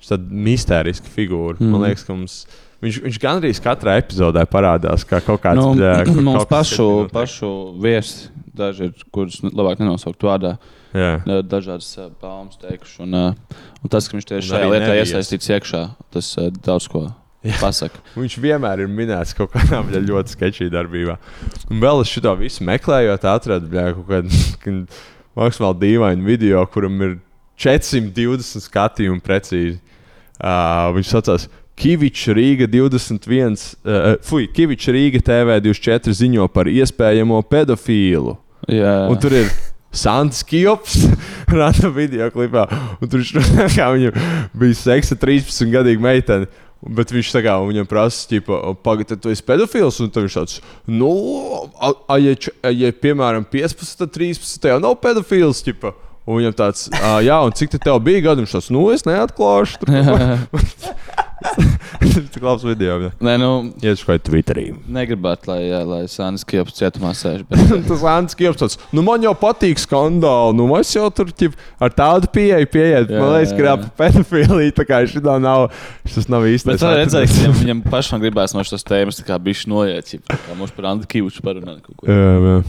viņš 0.00 0.10
tāds 0.14 0.34
mistērisks 0.48 1.12
figūra. 1.14 1.58
Mm. 1.60 1.70
Man 1.70 1.80
Mhm. 1.80 1.86
liekas, 1.86 2.04
ka 2.08 2.16
mums, 2.16 2.34
viņš, 2.82 2.98
viņš 3.06 3.18
gandrīz 3.22 3.60
katrā 3.62 3.98
epizodē 4.00 4.46
parādās 4.48 5.04
kā 5.04 5.20
kaut 5.24 5.42
kāds 5.44 5.60
Nu, 5.60 5.74
jā, 5.76 6.04
kaut 6.08 6.20
mums 6.24 6.48
pašu, 6.50 6.88
pašu 7.12 7.50
viesi, 7.80 8.28
daži 8.56 8.88
ir, 8.88 8.92
kurus 9.12 9.42
nu, 9.44 9.50
labāk 9.50 9.78
nenosaukt 9.80 10.20
vārdā, 10.26 10.56
Jā. 10.92 11.20
da- 11.24 11.42
dažādas 11.46 11.92
uh, 12.00 12.08
baumas 12.20 12.56
teikuši. 12.58 13.00
Un, 13.04 13.14
uh, 13.14 13.34
un 13.84 13.88
tas, 13.92 14.08
ka 14.08 14.16
viņš 14.16 14.26
tieši 14.32 14.48
šajā 14.50 14.70
lietā 14.72 14.88
nevies. 14.90 15.12
iesaistīts 15.12 15.52
iekšā, 15.54 15.82
tas 16.10 16.32
uh, 16.40 16.48
daudz 16.50 16.88
ko 16.90 17.04
Jā. 17.44 17.54
pasaka. 17.60 18.00
Viņš 18.18 18.34
vienmēr 18.42 18.82
ir 18.84 18.88
minēts 18.88 19.36
kaut 19.36 19.52
kādā 19.52 19.78
bļa, 19.86 20.02
ļoti 20.08 20.34
sketčī 20.34 20.66
darbībā. 20.72 21.14
Un 21.70 21.80
vēl 21.80 22.02
es 22.02 22.08
šo 22.10 22.34
visu 22.40 22.64
meklējot, 22.64 23.24
atradu 23.24 23.70
bļa, 23.70 23.86
kaut 23.94 24.08
kādu 24.08 24.28
maksimāli 25.38 25.80
dīvainu 25.84 26.26
video, 26.26 26.64
kuram 26.72 27.00
ir 27.06 27.16
420 27.60 28.64
skatījumi 28.66 29.22
precīzi. 29.24 29.78
Uh, 30.40 30.88
viņš 30.96 31.10
saucās 31.12 31.48
Kavičs 31.80 32.30
Rīga 32.36 32.68
21, 32.68 33.58
uh, 33.84 34.14
fuj, 34.24 34.48
Kavičs 34.56 34.92
Rīga 34.92 35.20
TV 35.24 35.58
24 35.68 36.16
ziņo 36.16 36.46
par 36.52 36.70
iespējamo 36.72 37.40
pedofīlu. 37.48 38.36
Jā, 38.68 38.94
Un 39.10 39.20
tur 39.20 39.34
ir 39.36 39.52
Sants 39.92 40.44
Kjops, 40.46 40.98
rāda 41.60 41.90
video 41.92 42.28
klipā. 42.32 42.66
Un 43.00 43.10
tur 43.10 43.22
viņš 43.22 43.32
runā, 43.38 43.68
kā 43.74 43.88
viņam 43.94 44.18
bija 44.60 44.78
seksa 44.78 45.16
13 45.18 45.72
gadīga 45.72 46.04
meitene. 46.04 46.50
Bet 46.80 47.10
viņš 47.12 47.30
tā 47.34 47.42
kā 47.44 47.58
viņam 47.60 47.88
prasa, 47.88 48.40
ka, 48.40 48.60
pagaidi, 48.80 49.18
tu 49.20 49.32
esi 49.32 49.44
pedofils. 49.44 49.98
Un 50.00 50.12
tad 50.12 50.24
viņš 50.24 50.36
tāds, 50.38 50.60
nu, 50.88 51.10
a, 51.76 51.92
a, 52.08 52.16
ja, 52.22 52.32
a, 52.64 52.72
ja 52.72 52.92
piemēram 52.96 53.44
15, 53.44 53.98
tad 54.00 54.14
13, 54.16 54.70
jau 54.72 54.78
nav 54.80 54.96
pedofils. 55.02 55.60
Ķipa. 55.66 55.92
Un 56.30 56.38
viņam 56.38 56.54
tāds, 56.56 56.86
"Ā, 56.94 57.18
jā, 57.24 57.36
un 57.44 57.52
cik 57.56 57.72
te 57.72 57.78
tev 57.80 57.98
bija 58.04 58.20
gadi? 58.30 58.44
Viņš 58.44 58.54
tāds, 58.56 58.70
nu, 58.72 58.86
es 58.94 59.04
neatklāšu. 59.08 59.80
Tas 61.40 62.16
ir 62.36 62.42
labs 62.44 62.62
video. 62.64 62.96
jā. 63.00 63.10
Nē, 63.24 63.34
nu, 63.40 63.48
Iet 63.82 64.00
šai 64.00 64.18
Twitterī. 64.22 64.66
negribētu, 64.92 65.48
lai, 65.50 65.58
jā, 65.70 65.80
lai 65.88 66.00
Sānis 66.10 66.44
Kieps 66.48 66.76
cietumā 66.78 67.12
sēž. 67.16 67.42
Bet, 67.48 67.72
Tas 67.88 68.04
Ants 68.12 68.36
Kieps 68.38 68.60
tāds, 68.60 68.76
nu 68.96 69.04
man 69.06 69.24
jau 69.24 69.32
patīk 69.40 69.80
skandāli, 69.80 70.56
nu 70.58 70.68
es 70.78 70.92
jau 70.94 71.06
tur 71.14 71.32
ķip, 71.32 71.56
ar 71.80 71.94
tādu 71.96 72.28
pieeju 72.34 72.68
pieiet. 72.72 73.12
Man 73.14 73.32
liekas, 73.36 73.54
ka 73.56 73.72
ap 73.74 73.86
pedofīliju, 74.00 74.76
tā 74.76 74.86
kā 74.88 75.00
šitā 75.08 75.38
nav, 75.42 75.68
šis 76.08 76.28
nav 76.32 76.44
īsti. 76.50 76.72
bet 76.72 76.82
tad 76.84 76.96
redzēju, 77.00 77.28
ka 77.32 77.38
viņam, 77.40 77.58
viņam 77.64 77.82
pašam 77.90 78.22
gribās 78.24 78.54
no 78.56 78.64
šīs 78.66 78.84
tēmas 78.88 79.20
tā 79.20 79.28
kā 79.28 79.40
bišķi 79.40 79.72
noiet. 79.72 80.14
ja, 80.16 80.22
tā 80.28 80.40
Kā 80.46 80.56
mums 80.60 80.72
par 80.76 80.90
Andu 80.92 81.08
Kīvuču 81.10 81.44
parunāt. 81.44 81.80
kaut 81.86 81.96
ko. 82.00 82.10
Jā, 82.10 82.62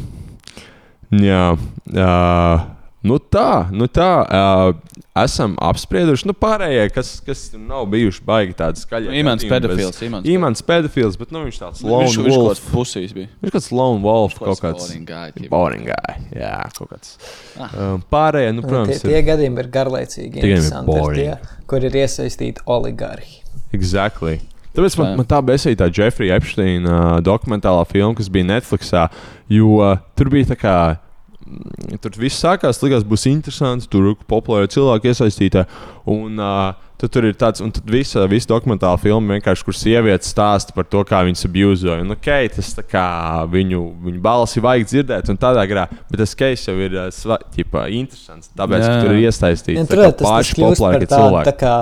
jā. 1.12 1.28
jā. 1.28 1.46
Uh, 1.92 2.70
nu 3.08 3.18
tā, 3.34 3.68
nu 3.74 3.88
tā. 3.92 4.12
Uh, 4.26 5.02
esam 5.18 5.58
apsprieduši, 5.60 6.28
nu 6.30 6.36
pārējie, 6.38 6.86
kas, 6.96 7.10
kas 7.26 7.42
nav 7.58 7.88
bijuši 7.92 8.22
baigi 8.26 8.54
tādi 8.58 8.80
skaļi. 8.80 9.12
Imants 9.20 9.46
pedofils. 9.48 10.00
Imants 10.08 10.30
Imants 10.32 10.64
pedofils, 10.68 11.18
bet 11.20 11.34
nu 11.36 11.42
viņš 11.48 11.60
tāds 11.60 11.82
lone 11.84 12.06
Viņš, 12.06 12.18
viņš 12.22 12.30
kaut 12.30 12.38
wolf. 12.38 12.52
kāds 12.52 12.76
pusīs 12.76 13.16
bija. 13.18 13.32
Viņš 13.44 13.56
kāds 13.58 13.68
lone 13.76 14.00
wolf, 14.06 14.38
kaut 14.40 14.64
kāds. 14.64 14.88
boring 14.88 15.10
guy. 15.10 15.50
Boring 15.52 15.90
guy. 15.90 16.16
Jā, 16.38 16.54
kaut 16.78 16.94
kāds. 16.94 17.18
Ah. 17.58 17.76
Um, 17.76 18.06
pārējie, 18.14 18.54
nu, 18.56 18.64
tie, 18.64 18.72
protams, 18.72 19.04
tie 19.04 19.22
gadījumi 19.28 19.66
ir 19.66 19.72
garlaicīgi. 19.76 20.46
Tie 20.46 20.56
ir 20.56 20.72
boring. 20.88 21.20
Tie, 21.20 21.60
kur 21.68 21.90
ir 21.90 22.00
iesaistīti 22.06 22.64
oligarhi. 22.72 23.42
Exactly. 23.76 24.40
Tāpēc 24.72 24.96
man, 25.02 25.18
man 25.20 25.28
tā 25.28 25.42
besīja 25.44 25.82
tā 25.84 25.90
Jeffrey 25.92 26.32
Epsteina 26.32 26.92
uh, 26.96 27.16
dokumentālā 27.24 27.84
filma, 27.90 28.16
kas 28.16 28.32
bija 28.32 28.48
Netflixā. 28.54 29.10
Jo 29.52 29.82
uh, 29.82 29.98
tur 30.16 30.32
bija 30.32 30.54
tā 30.54 30.60
kā. 30.60 30.76
Tur 32.02 32.16
viss 32.22 32.40
sākās, 32.42 32.80
likās, 32.84 33.04
būs 33.08 33.26
interesanti. 33.32 33.90
Tur 33.92 34.12
ir 34.14 34.16
populāri 34.30 34.70
cilvēki 34.72 35.12
iesaistīti. 35.12 35.64
Un 36.12 36.40
uh, 36.42 36.72
tad 37.02 37.12
tur 37.14 37.26
ir 37.28 37.36
tāds, 37.40 37.62
un 37.66 37.72
tad 37.74 37.88
visa, 37.90 38.24
visa 38.30 38.50
dokumentāla 38.52 39.00
filma 39.02 39.36
vienkārši, 39.36 39.66
kur 39.68 39.76
sieviete 39.78 40.28
stāsta 40.28 40.74
par 40.76 40.86
to, 40.90 41.02
kā 41.08 41.24
viņas 41.28 41.46
abūzoja. 41.50 42.00
Un, 42.06 42.14
ok, 42.16 42.30
tas 42.56 42.72
tā 42.78 42.86
kā 42.88 43.06
viņu, 43.52 43.82
viņu 44.08 44.22
balsi 44.24 44.64
vajag 44.64 44.88
dzirdēt, 44.92 45.32
un 45.34 45.40
tādā 45.42 45.66
garā. 45.70 45.88
Bet 46.12 46.22
tas 46.24 46.36
case 46.38 46.70
jau 46.72 46.78
ir 46.88 46.98
ķipa, 47.56 47.88
interesants. 48.00 48.52
Tāpēc, 48.58 48.86
Jā. 48.86 48.92
ka 48.94 49.02
tur 49.06 49.16
ir 49.18 49.24
iesaistīti 49.28 49.78
Ja, 49.80 49.86
tā 49.88 49.96
tur 49.96 50.04
kā 50.06 50.12
tas, 50.12 50.20
tas 50.22 50.30
paši 50.30 50.60
tādu, 50.62 51.10
cilvēki. 51.16 51.50
tā 51.52 51.56
kā, 51.62 51.76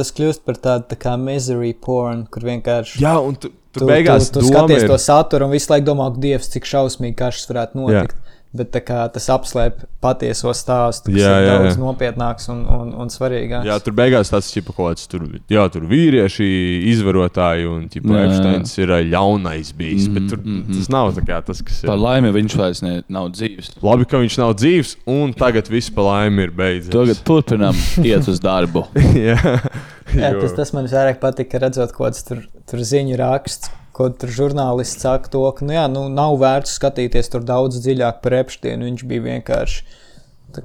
tas 0.00 0.12
kļūst 0.16 0.44
par 0.46 0.60
tādu 0.64 0.88
tā 0.94 1.00
kā 1.02 1.16
misery 1.20 1.74
porn, 1.74 2.24
kur 2.30 2.46
vienkārši 2.46 3.02
Jā, 3.02 3.16
un 3.20 3.34
tu, 3.36 3.50
tu, 3.74 3.82
tu, 3.82 3.86
beigās 3.90 4.30
tu, 4.30 4.40
tu 4.40 4.48
skaties 4.52 4.86
ir- 4.86 4.90
to 4.94 4.98
saturu 5.02 5.46
un 5.50 5.54
visu 5.58 5.70
laiku 5.74 5.90
domā, 5.90 6.08
ka 6.14 6.22
Dievs, 6.22 6.48
cik 6.54 6.64
šausmīgi 6.70 7.32
šis 7.34 7.50
varētu 7.50 7.82
notikt. 7.82 8.16
Bet 8.56 8.72
tā 8.74 8.80
kā, 8.82 9.04
tas 9.14 9.28
apslēp 9.30 9.84
patieso 10.02 10.50
stāstu, 10.56 11.12
kas 11.12 11.20
Jā, 11.22 11.34
ir 11.38 11.44
jā, 11.46 11.52
daudz 11.54 11.76
jā. 11.76 11.78
nopietnāks 11.84 12.48
un, 12.50 12.64
un, 12.66 12.88
un 13.04 13.12
svarīgāks. 13.12 13.68
Jā, 13.68 13.76
tur 13.84 13.94
beigās 13.94 14.32
tas 14.32 14.48
ir 14.58 14.64
kaut 14.66 14.80
kāds 14.80 15.06
tur, 15.10 15.28
jā, 15.52 15.66
tur 15.70 15.86
vīrieši, 15.90 16.48
izvarotāji 16.90 17.68
un. 17.70 17.86
Epsteins 17.90 18.74
ir 18.82 18.94
ļaunais 19.12 19.70
bijis. 19.76 20.08
Mm 20.08 20.10
-hmm, 20.10 20.18
bet 20.18 20.28
tur, 20.34 20.42
mm 20.42 20.58
-hmm. 20.58 20.78
tas 20.80 20.90
nav 20.90 21.12
tā 21.14 21.26
kā 21.28 21.40
tas, 21.46 21.62
kas 21.62 21.82
ir. 21.82 21.92
Par 21.92 21.98
laimi 21.98 22.32
viņš 22.34 22.56
vairs 22.58 22.82
ne, 22.82 23.02
nav 23.08 23.30
dzīves. 23.30 23.70
Labi, 23.82 24.04
ka 24.04 24.18
viņš 24.18 24.38
nav 24.42 24.54
dzīves, 24.54 24.96
un 25.06 25.32
tagad 25.32 25.70
viss 25.70 25.90
pa 25.90 26.02
laimi 26.02 26.42
ir 26.42 26.50
beidzies. 26.50 26.92
Tagad 26.92 27.22
turpinām 27.24 27.74
iet 28.04 28.28
uz 28.28 28.40
darbu. 28.40 28.86
jā, 29.30 29.38
Jā, 30.14 30.32
jo- 30.34 30.40
tas, 30.40 30.52
tas 30.52 30.72
man 30.72 30.86
vairāk 30.90 31.20
patika, 31.20 31.58
redzot, 31.58 31.92
ko 31.92 32.10
tas 32.10 32.24
tur, 32.26 32.42
tur 32.66 32.80
ziņu 32.80 33.16
raksts. 33.16 33.70
Ko 34.00 34.08
tur 34.16 34.32
žurnālists 34.32 35.04
saka, 35.04 35.28
to, 35.28 35.44
ka 35.52 35.66
nu, 35.68 35.76
jā, 35.76 35.84
nu, 35.92 36.06
nav 36.08 36.38
vērts 36.40 36.78
skatīties 36.80 37.28
tur 37.28 37.44
daudz 37.44 37.82
dziļāk 37.84 38.22
par 38.24 38.40
Epsteinu. 38.40 38.88
Viņš 38.88 39.04
bija 39.10 39.26
vienkārši 39.26 39.98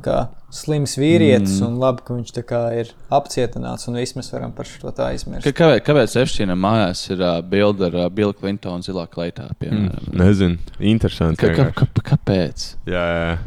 kā, 0.02 0.22
slims 0.56 0.96
vīrietis, 0.98 1.60
mm. 1.60 1.68
un 1.68 1.76
labi, 1.82 2.02
ka 2.08 2.16
viņš 2.16 2.32
kā, 2.48 2.62
ir 2.80 2.92
apcietināts. 3.14 3.86
Un 3.90 4.00
viss 4.00 4.16
mēs 4.18 4.32
varam 4.34 4.54
par 4.56 4.70
šo 4.70 4.94
tā 4.96 5.12
aizmirst. 5.14 5.46
Ka, 5.46 5.54
kāpēc 5.60 5.84
kāpēc 5.86 6.16
Epsteinam 6.24 6.62
mājās 6.64 7.04
ir 7.12 7.22
uh, 7.22 7.38
bilde 7.46 7.90
ar 7.90 8.00
uh, 8.06 8.08
Billu 8.14 8.34
Clintonu 8.38 8.86
zilā 8.86 9.06
kleitā? 9.12 9.50
Piemēram? 9.62 9.92
Mm, 9.92 10.18
nezinu, 10.24 10.80
interesanti. 10.80 11.42
Ka, 11.44 11.52
ka, 11.52 11.68
vienkārši. 11.68 11.92
ka, 12.00 12.08
kāpēc? 12.14 12.66
Jā, 12.90 13.04
jā, 13.04 13.22
jā. 13.30 13.38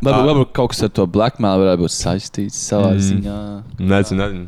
Varbūt, 0.00 0.26
varbūt 0.30 0.52
kaut 0.56 0.72
kas 0.72 0.84
ar 0.86 0.92
to 0.96 1.04
blackmail 1.10 1.60
varētu 1.60 1.84
būt 1.84 1.94
saistīts 1.94 2.58
savā 2.70 2.94
Mm. 2.94 2.98
mm. 2.98 3.08
ziņā. 3.10 3.38
Nezinu, 3.92 4.20
nezinu. 4.24 4.46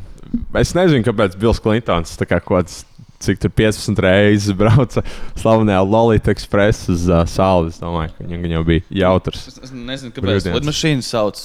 Es 0.59 0.73
nezinu, 0.75 1.05
kāpēc 1.07 1.37
Bills 1.39 1.61
Klintons 1.63 2.17
tā 2.19 2.27
kā 2.27 2.41
kaut 2.41 2.65
kāds. 2.65 2.81
Cik 3.23 3.39
tur 3.41 3.49
15 3.57 3.97
reizes 4.05 4.53
brauca 4.57 5.01
slavenajā 5.41 5.79
Lolita 5.89 6.33
Express 6.33 6.89
uz 6.93 7.07
uh, 7.09 7.23
sauli. 7.29 7.71
Es 7.73 7.79
domāju, 7.81 8.11
ka 8.17 8.27
viņam 8.29 8.51
jau 8.53 8.65
bija 8.67 8.83
jautrs. 9.03 9.47
Es, 9.49 9.61
es 9.67 9.71
nezinu, 9.73 10.13
kāpēc 10.13 10.27
Brīvdienas. 10.27 10.59
lidmašīna 10.59 11.05
sauc. 11.07 11.41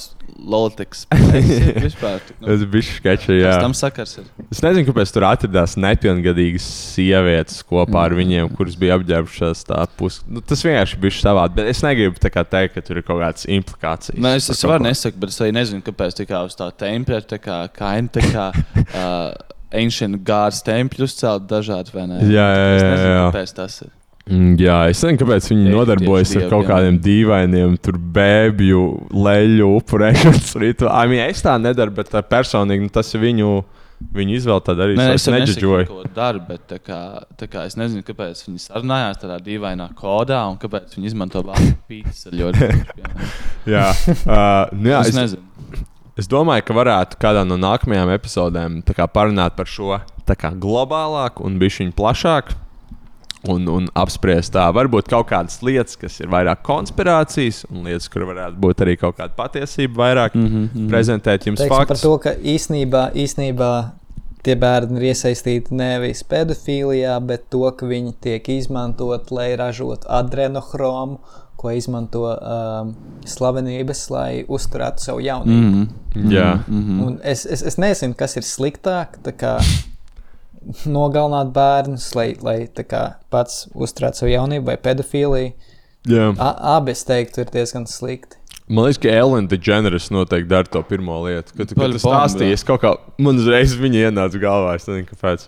Nu, 2.41 2.47
Tas 2.47 2.63
bija 2.71 2.85
sketčs, 2.87 3.27
tam 3.61 3.73
sakars 3.77 4.15
ir? 4.21 4.27
Es 4.53 4.61
nezinu, 4.63 4.85
kāpēc 4.89 5.11
tur 5.13 5.25
atradās 5.27 5.75
nepilngadīgas 5.79 6.65
sievietes 6.93 7.61
kopā 7.67 8.05
ar 8.07 8.15
viņiem, 8.17 8.49
kuras 8.57 8.77
bija 8.79 8.97
apģērbušās 8.99 9.65
tā 9.69 9.83
pusi. 9.99 10.23
Nu, 10.29 10.43
tas 10.45 10.63
vienkārši 10.65 10.99
bija 11.03 11.17
savādi. 11.19 11.57
Bet 11.59 11.71
es 11.73 11.83
negribu 11.85 12.19
teikt, 12.21 12.75
ka 12.75 12.83
tur 12.85 13.01
ir 13.01 13.07
kaut 13.07 13.21
kādas 13.23 13.47
implikācijas. 13.49 14.19
Nē, 14.23 14.35
es, 14.39 14.49
es 14.53 14.63
varu 14.67 14.85
nesakt, 14.87 15.19
bet 15.21 15.33
es 15.33 15.41
arī 15.43 15.55
nezinu, 15.57 15.83
kāpēc 15.85 16.17
tā 16.21 16.27
kā 16.29 16.43
uz 16.47 16.57
tā 16.59 16.69
tempļa, 16.83 17.23
tā 17.33 17.39
kā 17.43 17.59
kaina, 17.75 18.11
tā 18.13 18.25
kā 18.29 18.47
uh, 18.83 19.53
ancient 19.73 20.21
gods 20.27 20.61
tempļu 20.67 21.07
uzcelt 21.09 21.47
dažādi, 21.49 21.93
vai 21.95 22.07
ne? 22.07 22.21
Jā, 22.29 22.47
jā, 22.53 22.71
Es 22.77 22.81
jā, 22.83 22.89
nezinu, 22.93 23.11
jā. 23.17 23.27
kāpēc 23.31 23.53
tas 23.59 23.81
ir. 23.85 23.91
Mm, 24.23 24.53
Jā, 24.55 24.77
es 24.87 25.01
nezinu, 25.03 25.19
kāpēc 25.19 25.47
viņi 25.51 25.63
Tieši- 25.65 25.75
nodarbojas 25.75 26.29
tieši 26.31 26.43
ar 26.45 26.49
kaut 26.53 26.61
dieviem. 26.63 26.71
kādiem 26.71 26.99
dīvainiem, 27.03 27.73
tur 27.83 27.97
bēbju, 27.99 28.83
leļu 29.11 29.67
upurēšanas 29.81 30.53
rituāliem. 30.63 30.95
I 30.95 31.07
mean, 31.11 31.29
es 31.29 31.41
tā 31.43 31.57
nedaru, 31.59 31.91
bet 31.97 32.07
personīgi 32.31 32.85
nu, 32.85 32.89
tas 32.95 33.11
ir 33.13 33.19
viņu, 33.25 33.49
viņu 34.15 34.37
izvēle. 34.39 34.63
Tad 34.63 34.79
arī 34.85 34.95
Nē, 34.95 35.09
es 35.17 35.27
jau 35.27 35.33
neģeģoju. 35.35 35.87
ko 35.91 36.03
daru, 36.15 36.39
bet 36.47 36.63
tā 36.71 36.79
kā, 36.79 37.01
tā 37.39 37.47
kā 37.51 37.65
es 37.67 37.75
nezinu, 37.75 37.99
kāpēc 38.07 38.45
viņi 38.47 38.63
sarunājās 38.63 39.19
tādā 39.25 39.41
dīvainā 39.43 39.89
kodā 39.99 40.39
un 40.49 40.55
kāpēc 40.57 40.95
viņi 40.95 41.11
izmanto 41.11 41.43
vārdu 41.43 41.75
pīcis. 41.91 42.31
Jā, 43.73 43.85
uh, 43.91 44.71
nu, 44.75 44.89
jā 44.91 44.99
Es 45.03 45.11
es, 45.11 45.15
nezinu. 45.19 45.43
Es 46.19 46.29
domāju, 46.29 46.65
ka 46.67 46.75
varētu 46.77 47.19
kādā 47.21 47.45
no 47.47 47.57
nākamajām 47.61 48.11
epizodēm 48.15 48.81
kā 48.89 49.07
parunāt 49.07 49.57
par 49.57 49.69
šo 49.69 49.99
kā 50.27 50.53
globālāk 50.55 51.41
un 51.43 51.57
bišķiņu 51.61 51.97
plašāk. 51.97 52.53
Un, 53.43 53.65
un 53.67 53.89
apspriest 53.99 54.53
tā, 54.55 54.69
varbūt 54.71 55.09
kaut 55.11 55.27
kādas 55.27 55.57
lietas, 55.67 55.97
kas 55.99 56.13
ir 56.23 56.29
vairāk 56.31 56.61
konspirācijas, 56.63 57.65
un 57.67 57.83
lietas, 57.83 58.07
kur 58.07 58.23
varētu 58.29 58.55
būt 58.63 58.83
arī 58.85 58.93
kaut 59.01 59.17
kāda 59.17 59.35
patiesība, 59.35 59.97
vairāk 59.99 60.37
mm 60.37 60.45
-hmm. 60.47 60.85
prezentēt 60.87 61.49
jums 61.49 61.59
Teiksim 61.59 61.75
par 61.75 61.87
faktus. 61.87 62.01
to, 62.01 62.17
ka 62.23 62.31
īsnībā, 62.39 63.11
īsnībā 63.11 63.71
tie 64.43 64.55
bērni 64.55 64.99
ir 64.99 65.09
iesaistīti 65.11 65.75
nevis 65.75 66.23
pedofīlijā, 66.23 67.19
bet 67.27 67.49
to, 67.49 67.63
ka 67.71 67.85
viņi 67.85 68.13
tiek 68.21 68.49
izmantoti, 68.49 69.33
lai 69.35 69.55
ražotu 69.59 70.07
adrenochromu, 70.07 71.19
ko 71.63 71.71
izmanto 71.71 72.25
um, 72.35 72.91
slavenības, 73.25 74.03
lai 74.13 74.43
uzturētu 74.51 75.03
savu 75.07 75.23
jaunību. 75.23 75.71
Mm 75.71 75.87
-hmm. 76.15 76.31
Jā, 76.35 76.59
Mm. 76.67 76.99
Un 77.07 77.19
es, 77.23 77.45
es, 77.45 77.61
es 77.63 77.77
nezinu, 77.81 78.13
kas 78.19 78.35
ir 78.37 78.43
sliktāk. 78.43 79.17
Nogalināt 80.85 81.49
bērnus, 81.55 82.05
lai, 82.15 82.35
lai 82.41 82.67
kā, 82.87 83.01
pats 83.33 83.65
uzturētu 83.75 84.15
savu 84.21 84.31
jaunību, 84.31 84.65
vai 84.65 84.77
pedofīliju. 84.77 85.51
jā. 86.07 86.29
A- 86.39 86.75
Abi, 86.77 86.91
es 86.91 87.03
teiktu, 87.03 87.41
ir 87.41 87.49
diezgan 87.51 87.85
slikti. 87.87 88.37
Man 88.69 88.85
liekas, 88.85 88.97
ka 89.03 89.09
Elena 89.09 89.47
DeGeneres 89.47 90.09
noteikti 90.11 90.47
dara 90.49 90.63
to 90.63 90.81
pirmo 90.83 91.17
lietu. 91.25 91.51
Kad, 91.57 91.73
kad 91.75 91.91
tu 91.91 91.97
stāstīji, 91.99 92.53
es 92.53 92.63
kaut 92.63 92.81
kā, 92.81 92.95
man 93.17 93.35
uzreiz 93.37 93.75
viņa 93.75 94.07
ienāca 94.09 94.39
galvā. 94.39 94.75
Es 94.75 94.87
nezinu, 94.87 95.07
kāpēc. 95.11 95.47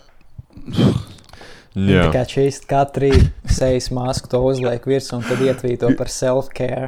Viņa 1.76 1.92
Jā, 1.92 2.04
Tā 2.08 2.12
kā 2.14 2.24
čīst 2.32 2.68
katru 2.70 3.10
sejas 3.52 3.90
masku, 3.92 4.30
to 4.32 4.40
uzliek 4.48 4.86
virsū 4.88 5.18
un 5.18 5.26
tad 5.28 5.42
ietvīto 5.44 5.90
par 6.00 6.08
self-care. 6.12 6.88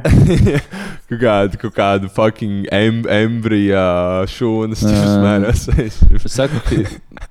kaut 1.08 1.20
kāda, 1.20 1.60
kaut 1.60 1.74
kāda 1.76 2.08
fucking 2.12 2.64
em, 2.72 3.02
embrijā 3.04 3.84
šūnas 4.32 4.86
Jā. 4.88 5.02
smērās. 5.12 5.66
Es 5.84 6.00
saku, 6.32 6.62
ka 6.64 7.27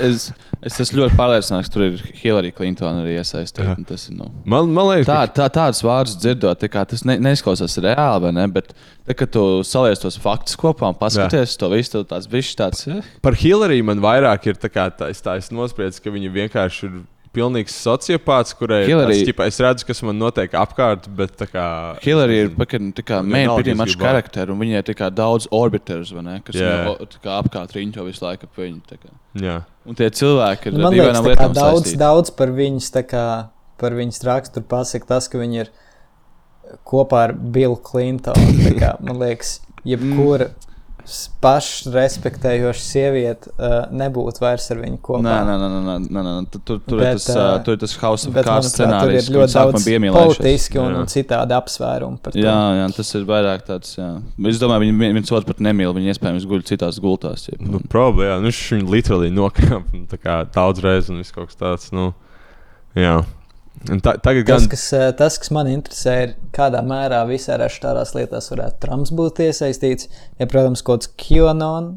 es, 0.00 0.28
es 0.64 0.78
esmu 0.84 1.02
ļoti 1.02 1.16
pārliecināts, 1.18 1.68
ka 1.70 1.74
tur 1.74 1.84
ir 1.86 2.00
Hillary 2.20 2.52
Clinton 2.54 3.02
arī 3.02 3.16
iesaistīta. 3.18 3.76
Tas 3.88 4.08
ir 4.10 4.16
nu, 4.18 4.30
Man, 4.44 4.70
man 4.74 4.90
liekas, 4.90 5.08
Tā, 5.10 5.20
tā, 5.36 5.48
tādus 5.52 5.82
vārdus 5.86 6.16
dzirdot, 6.20 6.66
kā 6.72 6.84
tas 6.88 7.04
ne, 7.08 7.18
neizklausās 7.22 7.78
reāli, 7.84 8.32
ne? 8.36 8.46
Bet, 8.52 8.72
tā, 9.08 9.16
kad 9.18 9.32
tu 9.34 9.44
saliec 9.66 10.02
tos 10.02 10.18
faktus 10.20 10.58
kopā 10.60 10.90
un 10.92 10.98
paskaties 10.98 11.54
uz 11.54 11.60
to 11.60 11.70
visu, 11.72 11.94
tad 11.98 12.10
tāds 12.14 12.30
bijis 12.30 12.52
tāds. 12.58 12.84
Eh, 12.90 13.14
par 13.24 13.38
Hillary 13.38 13.80
man 13.86 14.02
vairāk 14.02 14.50
ir 14.50 14.60
tā 14.60 14.72
kā 14.72 14.90
tā, 14.94 15.10
es 15.14 15.22
tā 15.24 15.38
es 15.40 15.50
nospriedu, 15.54 16.02
ka 16.02 16.14
viņa 16.14 16.34
vienkārši 16.36 16.86
ir 16.90 17.00
pilnīgs 17.36 17.74
sociopāts, 17.84 18.54
kurai 18.58 18.80
Hillary- 18.88 19.20
tāds, 19.20 19.28
ķipa, 19.28 19.46
es 19.46 19.58
redzu, 19.62 19.86
kas 19.86 20.02
man 20.02 20.18
notiek 20.18 20.50
apkārt, 20.58 21.06
bet 21.14 21.36
kā. 21.52 21.66
Hillary 22.02 22.38
ir 22.42 22.48
maču 23.78 23.94
gribu- 23.96 24.06
charakteru, 24.06 24.50
un 24.56 24.58
viņai 24.64 24.80
ir 24.80 24.88
daudz 25.14 25.46
orbiters, 25.52 26.10
vai 26.12 26.22
ne? 26.26 26.40
Kas 26.44 26.56
yeah. 26.58 26.88
kā 27.22 27.36
apkārt 27.42 27.76
riņķo 27.76 28.06
visu 28.08 28.24
laiku 28.24 28.48
ap 28.50 28.56
viņu. 28.56 28.80
Jā. 29.38 29.64
Un 29.86 29.94
tie 29.94 30.10
cilvēki 30.10 30.66
ir 30.66 30.72
Nu, 30.72 30.90
liekas, 30.90 31.20
kā 31.20 31.28
lietām 31.30 31.54
daudz, 31.54 31.84
saistīti. 31.84 31.98
daudz 32.02 32.30
par 32.36 32.48
viņas, 32.48 32.90
kā, 33.06 33.26
par 33.78 33.90
viņas 33.92 34.24
raksturu 34.26 34.66
pasaka 34.66 35.06
tas, 35.06 35.28
ka 35.28 35.38
viņi 35.38 35.60
ir 35.60 35.70
kopā 36.86 37.24
ar 37.28 37.32
Billu 37.32 37.76
Clintonu. 37.76 38.98
Man 39.00 39.16
liekas, 39.22 39.60
jebkura 39.86 40.50
s- 40.50 40.69
pašrespektējoša 41.42 42.82
sieviete 42.84 43.50
uh, 43.56 43.86
nebūtu 43.96 44.42
vairs 44.42 44.66
ar 44.72 44.80
viņu 44.82 44.98
kopā. 45.04 45.22
Nē, 45.24 45.36
nē, 45.48 45.54
nē, 45.60 45.68
nē, 45.86 45.94
nē, 46.06 46.22
nē. 46.26 46.34
Tur, 46.54 46.78
tur, 46.84 47.00
Bet, 47.00 47.16
ir 47.16 47.22
tas, 47.24 47.28
uh, 47.34 47.56
tur 47.66 47.76
ir 47.76 47.80
tas 47.82 47.94
House 48.02 48.28
of 48.28 48.36
Cards 48.36 48.46
manuprāt, 48.46 48.68
tur 48.68 48.74
scenārijs. 48.74 49.16
ir 49.18 49.30
ka 49.30 49.36
ļoti 49.38 49.56
daudz 49.56 49.88
politiski 50.20 50.80
un, 50.82 50.94
un 51.00 51.10
citādi 51.10 51.56
apsvērumi 51.58 52.20
par 52.22 52.36
to. 52.36 52.42
Jā, 52.44 52.56
jā, 52.80 52.86
tas 53.00 53.12
ir 53.18 53.26
vairāk 53.30 53.66
tāds. 53.68 53.96
Jā. 53.98 54.10
Es 54.52 54.62
domāju, 54.62 54.84
viņi 54.86 54.96
vien- 55.02 55.18
viens 55.18 55.34
otru 55.34 55.50
pat 55.52 55.64
nemīl. 55.66 55.94
Viņi 55.96 56.14
iespējams 56.14 56.46
guļ 56.50 56.64
citās 56.70 57.00
gultās. 57.02 57.48
Ja. 57.50 57.58
Nu, 57.64 57.82
Problēma, 57.90 58.30
jā, 58.30 58.38
nu, 58.40 58.50
viņš 58.52 58.62
viņu 58.76 58.94
literāli 58.96 59.32
nokāpa 59.34 60.38
daudz 60.54 60.84
reizes 60.84 61.10
un 61.12 61.20
viss 61.24 61.34
kaut 61.34 61.50
kas 61.50 61.58
tāds. 61.60 61.90
Nu, 61.96 62.12
jā. 62.98 63.18
Ta, 63.80 64.12
tagad 64.20 64.44
Tas, 64.44 64.62
gan. 64.62 64.68
kas, 64.68 64.92
eh, 64.92 65.12
tas, 65.16 65.38
kas 65.40 65.50
man 65.56 65.68
interesē, 65.70 66.16
ir 66.26 66.34
kādā 66.52 66.82
mērā 66.84 67.22
visā 67.28 67.56
šādās 67.56 68.12
lietās 68.14 68.50
varētu 68.52 68.80
Trumps 68.84 69.12
būt 69.16 69.40
iesaistīts. 69.46 70.10
Ja, 70.38 70.46
protams, 70.46 70.82
kaut 70.84 71.06
kāds 71.06 71.14
QAnon 71.16 71.94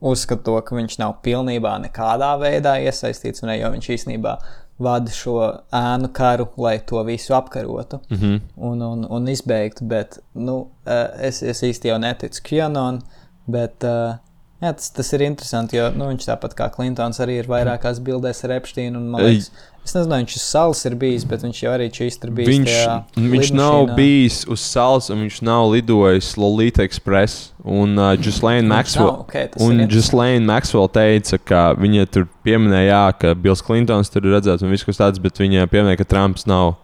uzskata 0.00 0.60
ka 0.62 0.76
viņš 0.76 0.98
nav 1.00 1.18
pilnībā 1.26 1.74
nekādā 1.82 2.36
veidā 2.38 2.76
iesaistīts, 2.84 3.42
ne, 3.42 3.58
jo 3.58 3.72
viņš 3.74 3.90
īstenībā 3.96 4.36
vada 4.78 5.10
šo 5.10 5.38
ēnu 5.74 6.10
karu, 6.12 6.50
lai 6.60 6.76
to 6.84 7.02
visu 7.04 7.34
apkarotu 7.34 8.00
Mm 8.10 8.16
-hmm. 8.16 8.40
un, 8.56 8.82
un, 8.82 9.06
un 9.10 9.28
izbeigtu. 9.28 9.84
Bet 9.84 10.18
nu, 10.34 10.68
eh, 10.86 11.08
es, 11.28 11.42
es 11.42 11.62
īsti 11.62 11.88
jau 11.88 11.98
neticu 11.98 12.42
QAnon, 12.42 13.02
bet 13.46 13.84
eh, 13.84 14.18
jā, 14.60 14.72
tas, 14.72 14.90
tas 14.90 15.12
ir 15.12 15.20
interesanti, 15.20 15.76
jo 15.76 15.90
nu, 15.90 16.04
viņš 16.04 16.28
tāpat 16.28 16.54
kā 16.54 16.70
Klintons 16.70 17.20
arī 17.20 17.38
ir 17.40 17.46
vairākās 17.46 18.00
bildēs 18.00 18.44
ar 18.44 18.50
Epsteinu. 18.50 18.98
un, 18.98 19.08
man 19.10 19.22
liekas, 19.22 19.50
Es 19.86 19.94
nezinu, 19.94 20.16
viņš 20.18 20.32
uz 20.34 20.42
salas 20.42 20.80
ir 20.88 20.94
bijis, 20.98 21.24
bet 21.30 21.44
viņš 21.46 21.58
jau 21.62 21.72
arī 21.76 21.84
čīst 21.94 22.24
ir 22.26 22.30
bijis. 22.34 22.48
Viņš, 22.50 23.28
viņš 23.34 23.50
nav 23.54 23.92
bijis 23.94 24.40
uz 24.50 24.64
salas, 24.66 25.06
un 25.14 25.20
viņš 25.22 25.36
nav 25.46 25.68
lidojis 25.76 26.32
Lolita 26.42 26.82
Express. 26.82 27.52
Un 27.66 27.94
uh, 27.98 28.12
Gislaine 28.18 28.66
Maxwell, 28.70 29.12
nav? 29.12 29.20
Ok, 29.24 29.32
tas 29.32 29.60
ir 29.60 29.62
un 29.62 29.72
interesanti. 29.78 29.94
Gislaine 29.94 30.44
Maxwell 30.46 30.88
teica, 30.94 31.38
ka 31.38 31.60
viņa 31.78 32.06
tur 32.14 32.26
pieminēja, 32.46 32.88
jā, 32.90 33.04
ka 33.22 33.32
Bills 33.38 33.62
Klintons 33.66 34.10
tur 34.10 34.26
ir 34.26 34.34
redzēts 34.36 34.62
un 34.66 34.70
viss 34.74 34.86
kas 34.86 34.98
tāds, 35.00 35.22
bet 35.22 35.38
viņa 35.42 35.68
pieminēja, 35.70 35.98
ka 36.02 36.06
Trumps 36.14 36.46
nav 36.50 36.76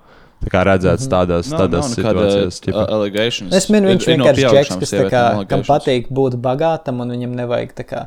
tā 0.42 0.50
kā 0.50 0.62
redzēts 0.66 1.06
tādās, 1.10 1.50
Nav- 1.52 1.60
tādās 1.64 1.90
nekāda, 1.94 2.26
situācijās. 2.26 2.58
uh, 2.58 2.64
ķipa. 2.66 2.84
allegations. 2.98 3.54
Es 3.54 3.68
minu, 3.70 3.90
Ir- 3.90 3.96
viņš 3.98 4.08
ir 4.10 4.18
no 4.18 4.24
vienkārši 4.26 4.46
ir 4.46 4.56
džeks, 4.58 4.78
kas 4.82 4.94
kā, 5.14 5.24
kam 5.50 5.62
patīk 5.66 6.10
būt 6.10 6.38
bagātam, 6.42 7.02
un 7.02 7.14
viņam 7.14 7.34
nevajag 7.42 7.74
tā 7.78 7.86
kā. 7.86 8.06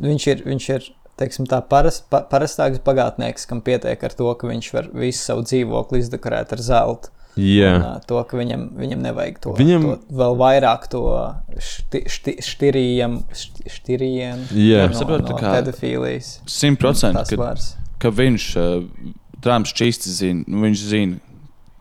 Viņš 0.00 0.26
ir, 0.32 0.44
viņš 0.48 0.68
ir 0.76 0.88
teiksim, 1.20 1.46
tā 1.50 1.60
paras, 1.68 2.00
pa, 2.10 2.22
parastāks 2.30 2.80
bagātnieks, 2.84 3.46
kam 3.50 3.60
pietiek 3.64 4.02
ar 4.04 4.14
to, 4.16 4.30
ka 4.38 4.48
viņš 4.50 4.70
var 4.74 4.88
visu 4.92 5.20
savu 5.22 5.44
dzīvokli 5.46 6.00
izdekorēt 6.02 6.54
ar 6.56 6.62
zeltu. 6.64 7.12
Jā. 7.34 7.72
Un, 7.74 7.82
ā, 7.82 7.92
to, 8.06 8.20
ka 8.30 8.38
viņam, 8.38 8.68
viņam 8.78 9.00
nevajag 9.02 9.40
to, 9.42 9.54
Viņam- 9.58 9.86
to 9.88 10.14
vēl 10.20 10.36
vairāk 10.38 10.84
to 10.92 11.00
šti, 11.58 12.04
šti, 12.06 12.34
štirījiem, 12.46 13.16
šti, 13.34 13.64
štirījiem 13.74 14.44
Jā. 14.54 14.84
no, 14.86 14.94
Saprotu, 14.94 15.34
no 15.34 15.40
pedofīlijas. 15.42 16.36
Simt 16.46 16.78
procenti, 16.78 17.18
Tas 17.18 17.34
ka, 17.34 17.98
ka 18.04 18.12
viņš, 18.14 18.46
uh, 18.54 19.10
Trumps 19.42 19.74
čīsti 19.74 20.14
zina, 20.14 20.44
nu, 20.46 20.62
viņš 20.62 20.84
zina, 20.92 21.18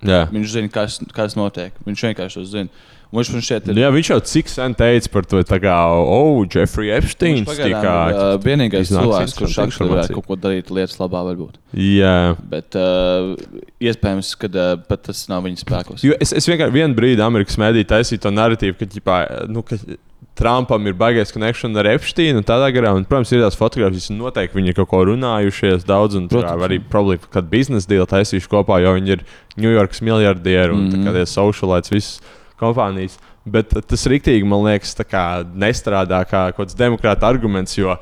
Jā. 0.03 0.23
viņš 0.33 0.49
zina, 0.57 0.71
kas, 0.73 0.97
kas 1.13 1.37
notiek. 1.37 1.77
Viņš 1.85 2.01
vienkārši 2.09 2.41
to 2.41 2.45
zina. 2.49 2.69
Viņš 3.13 3.29
man 3.29 3.43
šķiet, 3.45 3.67
ir 3.69 3.79
Jā, 3.83 3.89
viņš 3.93 4.09
jau 4.09 4.15
cik 4.25 4.47
sen 4.49 4.73
teica 4.77 5.09
par 5.13 5.27
to, 5.29 5.41
kā, 5.45 5.73
oh, 6.01 6.39
Jeffrey 6.49 6.89
Epsteins. 6.95 7.45
Pagaidām 7.45 7.83
ir 7.83 8.17
uh, 8.17 8.29
vienīgais 8.41 8.89
cilvēks, 8.89 9.35
kurš 9.37 9.57
aktuāli 9.67 9.93
varētu 9.93 10.17
kaut 10.17 10.29
ko 10.31 10.37
darīt 10.47 10.71
lietas 10.73 10.97
labā, 10.97 11.21
varbūt. 11.27 11.59
Jā. 11.77 12.33
Bet 12.49 12.73
uh, 12.79 13.35
iespējams, 13.83 14.33
ka 14.41 14.49
uh, 14.49 14.97
tas 14.97 15.27
nav 15.29 15.45
viņa 15.45 15.61
spēkos. 15.61 16.07
Jo 16.07 16.17
es, 16.17 16.33
es 16.33 16.49
vienkārši 16.49 16.73
vienu 16.73 16.97
brīdi 16.97 17.21
Amerikas 17.21 17.61
mēdī 17.61 17.85
taisīju 17.93 18.25
to 18.25 18.33
narratīvu, 18.33 18.79
ka, 18.81 18.89
ģipā, 18.97 19.19
nu, 19.53 19.61
ka 19.67 19.77
Trumpam 20.33 20.87
ir 20.89 20.95
baigais 20.97 21.29
connection 21.29 21.77
ar 21.77 21.85
Epsteinu 21.91 22.41
un 22.41 22.45
tādā 22.47 22.71
garā. 22.73 22.95
Un, 22.97 23.03
protams, 23.05 23.29
ir 23.35 23.43
tās 23.43 23.57
fotogrāfijas, 23.59 24.09
un 24.09 24.23
noteikti 24.23 24.57
viņi 24.57 24.73
ir 24.73 24.77
kaut 24.79 24.89
ko 24.89 25.03
runājušies 25.11 25.85
daudz, 25.85 26.17
un 26.17 26.25
Protams, 26.31 26.65
arī 26.65 26.79
problēma, 26.81 27.29
kad 27.35 27.51
biznesa 27.51 27.91
deal 27.91 28.09
taisījuši 28.09 28.49
kopā, 28.49 28.81
jo 28.81 28.95
viņi 28.97 29.19
ir 29.19 29.27
Ņujorkas 29.61 30.01
miljardieri 30.01 30.73
un 30.73 30.87
mm. 30.87 31.03
-hmm. 31.03 31.19
tie 31.19 31.29
sociālaitas 31.29 31.93
visas 31.93 32.39
kompānijas. 32.59 33.17
Bet 33.43 33.73
tas 33.89 34.05
rīktīgi, 34.07 34.45
man 34.47 34.63
liekas, 34.67 34.95
nestrādā 35.59 36.21
kā 36.27 36.45
kaut 36.53 36.69
kāds 36.69 36.77
demokrāta 36.79 37.27
arguments, 37.27 37.75
jo 37.77 37.97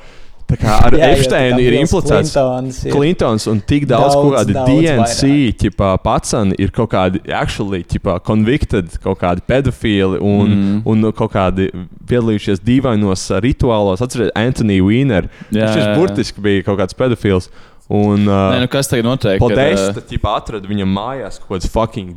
tā 0.52 0.60
kā 0.62 0.76
ar 0.88 0.96
Jā, 1.00 1.10
Epsteinu 1.16 1.58
kā 1.58 1.66
ir 1.66 1.78
implicēts. 1.80 2.34
Clintons 2.36 2.82
ir- 2.86 2.96
Clintons 2.96 3.48
un 3.52 3.64
tik 3.72 3.88
daudz, 3.90 4.14
Daudz, 4.18 4.36
kādi 4.36 4.58
daudz 4.58 4.70
DNC 4.70 5.32
ķipā, 5.64 5.92
pacani 6.04 6.60
ir 6.62 6.76
kaut 6.76 6.92
kādi 6.94 7.24
actually 7.32 7.82
ķipā, 7.88 8.20
convicted, 8.28 8.94
kaut 9.04 9.22
kādi 9.24 9.42
pedofili 9.48 10.20
un, 10.20 10.52
mm. 10.52 10.78
Un 10.92 11.12
kaut 11.16 11.34
kādi 11.34 11.70
piedalījušies 12.10 12.62
dīvainos 12.66 13.28
rituālos. 13.44 14.02
Atcerieties, 14.04 14.36
Anthony 14.36 14.80
Weiner. 14.84 15.28
Jā, 15.50 15.66
Viņš 15.68 15.76
jā, 15.78 15.84
jā. 15.88 15.98
burtiski 15.98 16.42
bija 16.44 16.64
kaut 16.68 16.80
kāds 16.82 16.98
pedofils. 16.98 17.50
Un, 17.92 18.22
Nē, 18.24 18.36
uh, 18.56 18.60
nu 18.64 18.68
kas 18.72 18.88
tagad 18.88 19.04
notiek? 19.04 19.36
Podesta 19.42 19.90
Kad, 19.98 20.06
ķipā 20.08 20.36
atrada 20.40 20.70
viņam 20.70 20.94
mājās 20.96 21.42
kaut 21.42 21.58
kāds 21.58 21.68
fucking 21.74 22.14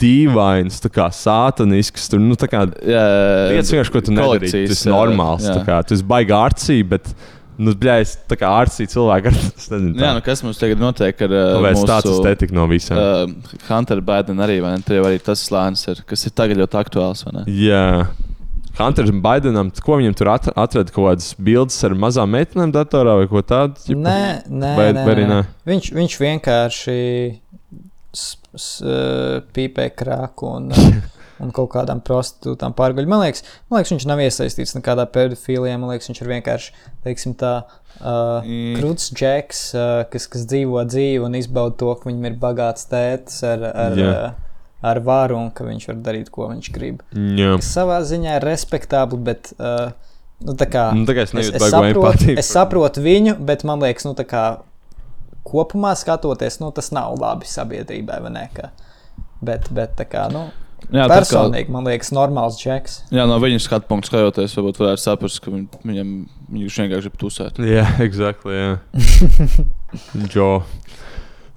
dīvains, 0.00 0.78
tā 0.80 0.88
kā 0.92 1.10
sātanisks. 1.12 2.06
Tur, 2.08 2.22
nu, 2.24 2.36
tā 2.40 2.48
kā 2.48 2.62
uh, 2.64 2.76
jā, 2.88 3.02
lietas 3.52 3.72
vienkārši, 3.74 3.92
ko 3.92 4.02
tu 4.06 4.14
nedarīji. 4.16 4.70
Tas 4.70 4.84
ir 4.86 4.88
jā, 4.88 4.94
normāls. 4.94 5.44
jā. 5.44 5.58
tā 5.58 5.66
kā, 5.68 5.82
Tu 5.84 5.98
esi 5.98 6.06
baigi 6.08 6.32
ārcī, 6.38 6.78
bet, 6.94 7.10
nu, 7.58 7.72
bļā, 7.74 7.96
es 8.04 8.12
tā 8.30 8.36
kā 8.38 8.48
ārcī 8.60 8.86
cilvēku 8.90 9.30
ar 9.32 9.36
es 9.58 9.66
nezinu. 9.72 9.96
Jā, 9.98 10.12
nu 10.16 10.22
kas 10.24 10.42
mums 10.46 10.60
tagad 10.60 10.78
notiek 10.82 11.20
ar 11.26 11.34
uh, 11.34 11.42
Kāpēc 11.58 11.76
mūsu, 11.80 11.88
tāds 11.90 12.12
estetika 12.14 12.54
no 12.56 12.66
visiem? 12.70 12.96
Uh, 12.98 13.58
Hunter 13.68 14.00
Biden 14.04 14.38
arī, 14.44 14.60
vai 14.64 14.76
ne? 14.76 14.82
Tur 14.86 15.00
jau 15.00 15.04
arī 15.10 15.18
tas 15.26 15.42
slānis 15.48 15.84
ir, 15.90 16.04
kas 16.08 16.26
ir 16.28 16.34
tagad 16.38 16.60
ļoti 16.62 16.78
aktuāls, 16.84 17.24
vai 17.28 17.40
ne? 17.40 17.44
Jā. 17.50 17.84
Hunters 18.78 19.10
Bidenam, 19.10 19.72
ko 19.82 19.96
viņam 19.98 20.14
tur 20.14 20.28
at- 20.30 20.52
atrada 20.54 20.92
kaut 20.94 21.08
kādas 21.08 21.32
bildes 21.34 21.80
ar 21.82 21.96
mazām 21.98 22.30
meitenēm 22.30 22.70
datorā 22.70 23.16
vai 23.18 23.26
ko 23.26 23.42
tādu? 23.42 23.74
ķipa? 23.82 23.98
Nē, 24.04 24.20
nē, 24.46 24.70
Vai- 24.78 24.92
nē, 24.94 25.02
vai 25.08 25.14
arī 25.16 25.24
nē. 25.26 25.38
nē? 25.42 25.48
Viņš, 25.66 25.88
viņš 25.98 26.14
vienkārši 26.22 26.98
s- 28.14 28.36
s- 28.54 28.82
eh, 28.86 29.40
pīpē 29.52 29.88
krāku 29.98 30.52
un, 30.60 30.70
eh, 30.70 31.00
un 31.42 31.52
kaut 31.54 31.70
kādām 31.74 32.00
prostitūtām 32.04 32.74
pārguļ. 32.78 33.08
Man 33.10 33.22
liekas, 33.24 33.44
man 33.68 33.80
liekas, 33.80 33.94
viņš 33.94 34.08
nav 34.10 34.22
iesaistīts 34.24 34.76
nekādā 34.76 35.06
pedofilijā. 35.14 35.76
Man 35.78 35.92
liekas, 35.92 36.10
viņš 36.10 36.22
ir 36.24 36.32
vienkārši, 36.36 36.74
teiksim, 37.06 37.36
tā. 37.38 37.54
Uh, 37.64 37.88
Mm. 37.98 38.76
Krūts 38.78 39.08
džeks, 39.10 39.62
uh, 39.74 40.04
kas, 40.12 40.28
kas 40.30 40.44
dzīvo 40.46 40.84
dzīvi 40.86 41.24
un 41.26 41.34
izbauda 41.34 41.74
to, 41.80 41.94
ka 41.98 42.06
viņam 42.06 42.28
ir 42.28 42.36
bagāts 42.38 42.86
tētis 42.90 43.40
ar, 43.46 43.64
ar, 43.72 43.96
Jā. 43.98 44.12
uh, 44.12 44.60
ar 44.86 45.00
varu 45.02 45.38
un 45.40 45.48
ka 45.54 45.66
viņš 45.66 45.88
var 45.90 45.98
darīt, 46.06 46.30
ko 46.30 46.46
viņš 46.52 46.68
grib. 46.74 47.02
Jā. 47.14 47.56
Kas 47.58 47.72
savā 47.74 47.98
ziņā 48.06 48.36
ir 48.38 48.46
respektabli, 48.46 49.18
bet 49.30 49.50
uh, 49.58 49.90
nu, 50.46 50.54
tā 50.58 50.68
kā. 50.70 50.88
Nu, 50.94 51.08
tā 51.08 51.16
kā 51.18 51.26
es 51.26 51.34
Es, 51.34 51.50
es, 51.50 51.66
saprotu, 51.74 52.30
es 52.38 52.52
saprotu 52.52 53.02
viņu, 53.02 53.34
bet 53.48 53.66
man 53.66 53.82
liekas, 53.82 54.06
nu, 54.06 54.14
kā 54.28 54.46
kopumā 55.48 55.94
skatoties, 55.98 56.60
nu, 56.62 56.70
tas 56.76 56.92
nav 56.94 57.16
labi 57.18 57.48
sabiedrībai. 57.48 58.20
Bet, 59.42 59.70
bet 59.74 59.98
kā, 60.10 60.28
nu, 60.34 60.48
Jā, 60.88 61.04
tā 61.04 61.08
kā- 61.08 61.18
personīgi 61.20 61.68
man 61.74 61.84
liekas, 61.84 62.10
normāls 62.16 62.56
džeks. 62.60 63.02
Jā, 63.12 63.26
no 63.28 63.38
viņa 63.42 63.60
skatu 63.60 63.88
punkta 63.90 64.08
skatoties, 64.08 64.54
varbūt 64.56 64.78
varētu 64.80 65.02
saprast, 65.04 65.40
ka 65.44 65.50
viņ, 65.52 65.66
viņam 65.84 66.12
viņš 66.54 66.78
vienkārši 66.82 67.08
grib 67.10 67.18
tusēt. 67.20 67.58
Jā, 67.60 67.84
exactly. 68.08 68.54
Jā. 68.56 68.78
Džo. 70.30 70.62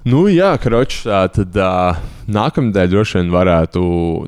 Nu, 0.03 0.23
jā, 0.33 0.49
kroč, 0.57 1.03
tā 1.05 1.19
tad 1.29 1.53
uh, 1.61 1.99
nākamnedēļ 2.33 2.87
droši 2.89 3.19
vien 3.19 3.27
varētu, 3.35 3.81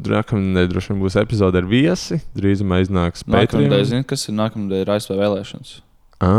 nākamnedēļ 0.05 0.67
droši 0.69 0.91
vien 0.93 0.99
būs 1.01 1.15
epizode 1.17 1.57
ar 1.57 1.65
viesi. 1.65 2.19
Drīzumā 2.37 2.83
iznāks 2.85 3.25
Nākamā 3.25 3.47
Patreon. 3.65 3.85
zina, 3.89 4.03
kas 4.05 4.27
ir 4.29 4.35
nākamā 4.37 4.83
ir 4.83 4.91
ASV 4.93 5.15
vēlēšanas. 5.17 5.71
Ā, 6.23 6.29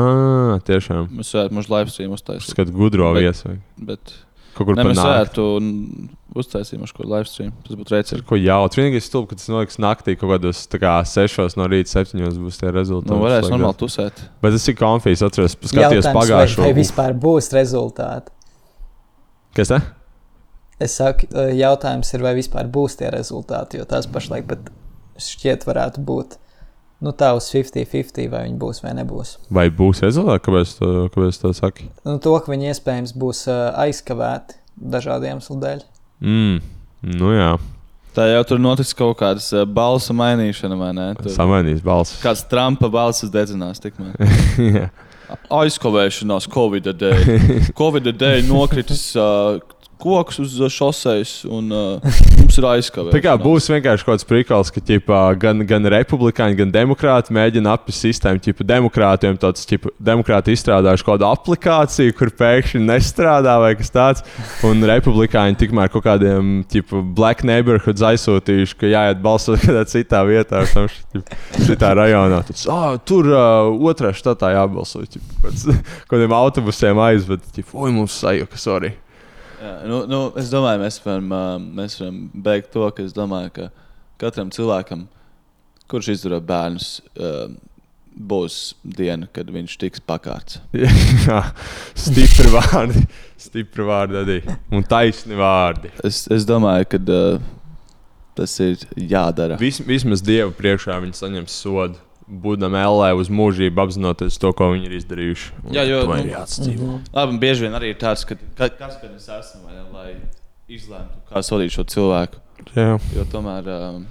tiešām. 0.65 1.09
Mēs 1.19 1.35
varētu 1.35 1.57
mūsu 1.59 1.73
live 1.75 1.91
stream 1.93 2.15
uztaisīt. 2.15 2.55
Skat 2.55 2.71
gudro 2.73 3.11
Bet- 3.13 3.25
viesu. 3.27 3.49
vai 3.51 3.59
Bet 3.91 4.15
Kaut 4.55 4.69
kur 4.69 4.77
nakti. 4.79 4.95
varētu 4.99 5.45
n- 5.61 6.09
uztaisīt 6.35 6.79
mūsu 6.79 7.05
live 7.07 7.27
stream. 7.31 7.53
Tas 7.67 7.77
būtu 7.79 7.95
rēcīgi. 7.95 8.25
ko 8.27 8.37
jautri. 8.39 8.83
Vienīgais 8.85 9.09
stulbi, 9.09 9.29
ka 9.33 9.39
tas 9.41 9.49
noliks 9.51 9.79
naktī 9.83 10.15
kaut 10.19 10.31
kādos 10.35 10.65
tā 10.71 10.79
kā 10.83 10.93
sešos 11.07 11.57
no 11.59 11.67
rīta, 11.71 11.91
septiņos 11.91 12.39
būs 12.43 12.59
tie 12.61 12.71
rezultāti. 12.75 13.11
Nu, 13.15 13.21
varēs 13.23 13.51
normāli 13.51 13.79
tusēt. 13.83 14.23
Bet 14.43 14.53
tas 14.57 14.69
ir 14.71 14.75
konfijas, 14.79 15.23
atceros, 15.27 15.57
skatījos 15.59 16.05
Jautājums, 16.05 16.07
vai, 16.11 16.15
pagājušo. 16.23 16.63
vai 16.67 16.73
vispār 16.79 17.19
būs 17.27 17.51
rezultāti? 17.55 18.31
Kas 19.55 19.71
tā? 19.71 19.81
Es 20.83 20.97
saku, 20.99 21.29
eh, 21.35 21.53
jautājums 21.55 22.09
ir, 22.15 22.21
vai 22.23 22.35
vispār 22.35 22.67
būs 22.71 22.97
tie 22.99 23.11
rezultāti, 23.15 23.79
jo 23.79 23.85
tās 23.87 24.07
pašlaik 24.11 24.47
pat 24.51 24.71
šķiet 25.19 25.63
varētu 25.69 26.03
būt. 26.05 26.39
Nu, 27.05 27.13
tā 27.13 27.35
uz 27.37 27.51
50-50, 27.53 28.31
vai 28.33 28.47
viņi 28.47 28.57
būs 28.61 28.81
vai 28.85 28.95
nebūs. 28.97 29.35
Vai 29.53 29.67
būs 29.69 30.01
rezultāti? 30.07 30.47
Kāpēc 30.47 30.75
to, 30.79 30.93
kāpēc 31.13 31.41
to 31.43 31.53
saki? 31.57 31.91
Nu, 32.07 32.17
to, 32.23 32.33
ka 32.41 32.53
viņi 32.53 32.71
iespējams 32.73 33.13
būs 33.21 33.45
eh, 33.53 33.61
aizkavēti 33.85 34.57
dažādu 34.95 35.29
iemeslu 35.29 35.59
dēļ. 35.61 35.85
Mm, 36.25 36.63
nu 37.21 37.35
jā, 37.35 37.53
Tā 38.15 38.29
jau 38.31 38.45
tur 38.47 38.61
notiks 38.63 38.93
kaut 38.95 39.17
kādas 39.19 39.49
uh, 39.51 39.65
balsu 39.67 40.15
mainīšana, 40.15 40.77
vai 40.79 40.93
ne? 40.95 41.07
Tur 41.19 41.33
samainīs 41.35 41.81
balss. 41.83 42.21
Kāds 42.23 42.45
Trumpa 42.47 42.87
balss 42.87 43.27
dedzinās 43.27 43.83
tikmēr. 43.83 44.15
Jā. 44.77 44.85
Aizkavēšanās 45.51 46.47
Covid 46.53 46.93
dēļ. 47.01 47.25
Covid 47.81 48.13
dēļ 48.21 48.47
nokritis 48.47 49.03
uh, 49.19 49.59
koks 50.05 50.41
uz 50.45 50.57
šoseis 50.73 51.33
un 51.49 51.73
uh, 51.75 52.15
mums 52.39 52.59
ir 52.61 52.67
aizkavēšanās. 52.69 53.15
Tā 53.15 53.23
kā 53.25 53.35
būs 53.41 53.69
vienkārši 53.73 54.07
kaut 54.07 54.15
kāds 54.15 54.29
prikals, 54.29 54.71
ka 54.75 54.83
ķipā, 54.85 55.21
gan, 55.41 55.65
gan 55.69 55.89
republikāņi, 55.95 56.59
gan 56.61 56.73
demokrāti 56.75 57.35
mēģina 57.35 57.75
apgūt 57.75 57.97
sistēmu. 57.97 58.43
Ķipa, 58.45 58.67
demokrātiem 58.69 59.39
tāds 59.41 59.67
demokrāti 59.99 60.55
izstrādājuši 60.55 61.07
kādu 61.09 61.29
aplikāciju, 61.29 62.17
kur 62.19 62.33
pēkšņi 62.39 62.83
nestrādā 62.85 63.57
vai 63.63 63.73
kas 63.79 63.93
tāds. 63.95 64.25
Un 64.67 64.85
republikāņi 64.89 65.59
tikmēr 65.65 65.93
kaut 65.93 66.07
kādiem 66.07 66.57
ķipa, 66.71 67.03
black 67.17 67.45
neighborhoods 67.47 68.05
aizsūtījuši, 68.11 68.79
ka 68.81 68.91
jāiet 68.93 69.23
balsot 69.25 69.63
kādā 69.65 69.87
citā 69.91 70.25
vietā, 70.29 70.65
tam 70.73 70.91
ķipa, 71.15 71.41
citā 71.69 71.95
rajonā. 71.99 72.43
Tad, 72.49 72.67
ah, 72.75 72.91
tur 73.01 73.31
uh, 73.33 73.73
otrā 73.91 74.13
štatā 74.17 74.55
jābalso. 74.57 75.05
Ķipa, 75.05 75.41
pēc 75.47 75.67
kaut 76.09 76.17
kādiem 76.17 76.37
autobusiem 76.37 77.01
aizved, 77.09 77.49
ķipa, 77.57 77.75
oi, 77.79 77.95
mums 77.95 78.21
sajuka, 78.21 78.61
sorry. 78.61 78.95
Jā, 79.65 79.75
nu, 79.89 80.03
nu, 80.11 80.21
es 80.41 80.51
domāju, 80.53 80.83
mēs 80.83 80.99
varam, 81.01 81.31
mēs 81.79 81.97
varam 82.03 82.25
beigt 82.45 82.73
to, 82.75 82.85
ka 82.93 83.05
es 83.07 83.15
domāju, 83.17 83.53
ka 83.55 83.69
katram 84.21 84.51
cilvēkam, 84.53 85.07
kurš 85.89 86.11
izdara 86.19 86.41
bērnus, 86.45 86.99
būs 88.15 88.59
diena, 88.85 89.27
kad 89.33 89.49
viņš 89.51 89.77
tiks 89.81 90.03
pakārts. 90.05 90.61
Jā, 91.27 91.41
stipri 91.99 92.53
vārdi. 92.53 93.07
Stipri 93.41 93.87
vārdi 93.89 94.21
arī. 94.21 94.39
Un 94.75 94.85
taisni 94.87 95.39
vārdi. 95.39 95.91
Es, 96.05 96.25
es 96.33 96.47
domāju, 96.49 96.93
ka 96.93 97.01
tas 98.39 98.59
ir 98.63 98.85
jādara. 98.99 99.59
Vis, 99.61 99.81
vismaz 99.87 100.23
Dieva 100.25 100.53
priekšā 100.55 100.99
viņi 101.03 101.19
saņems 101.19 101.59
sodu. 101.65 101.99
Būdam 102.25 102.73
ellē 102.81 103.11
uz 103.21 103.29
mūžību, 103.29 103.77
apzinoties 103.85 104.39
to, 104.41 104.53
ko 104.57 104.71
viņi 104.73 104.87
ir 104.89 104.95
izdarījuši. 104.97 105.51
Un 105.67 105.75
Jā, 105.77 105.83
jo, 105.85 105.99
to 106.07 106.09
nu, 106.09 106.17
ir 106.23 106.31
jāatdzīvo. 106.33 106.95
Labi, 107.13 107.35
un 107.35 107.41
bieži 107.43 107.67
vien 107.67 107.77
arī 107.77 107.91
ir 107.93 107.99
tāds, 108.01 108.25
ka 108.25 108.39
ka- 108.57 108.71
kas 108.79 108.97
gan 109.03 109.13
es 109.19 109.29
esmu, 109.29 109.61
vai 109.67 109.83
lai 109.93 110.15
izlemtu, 110.73 111.21
kā 111.29 111.43
sodīt 111.45 111.75
šo 111.77 111.85
cilvēku. 111.85 112.41
Jā, 112.79 112.95
Jo 113.13 113.27
tomēr 113.29 113.69
um, 113.75 114.07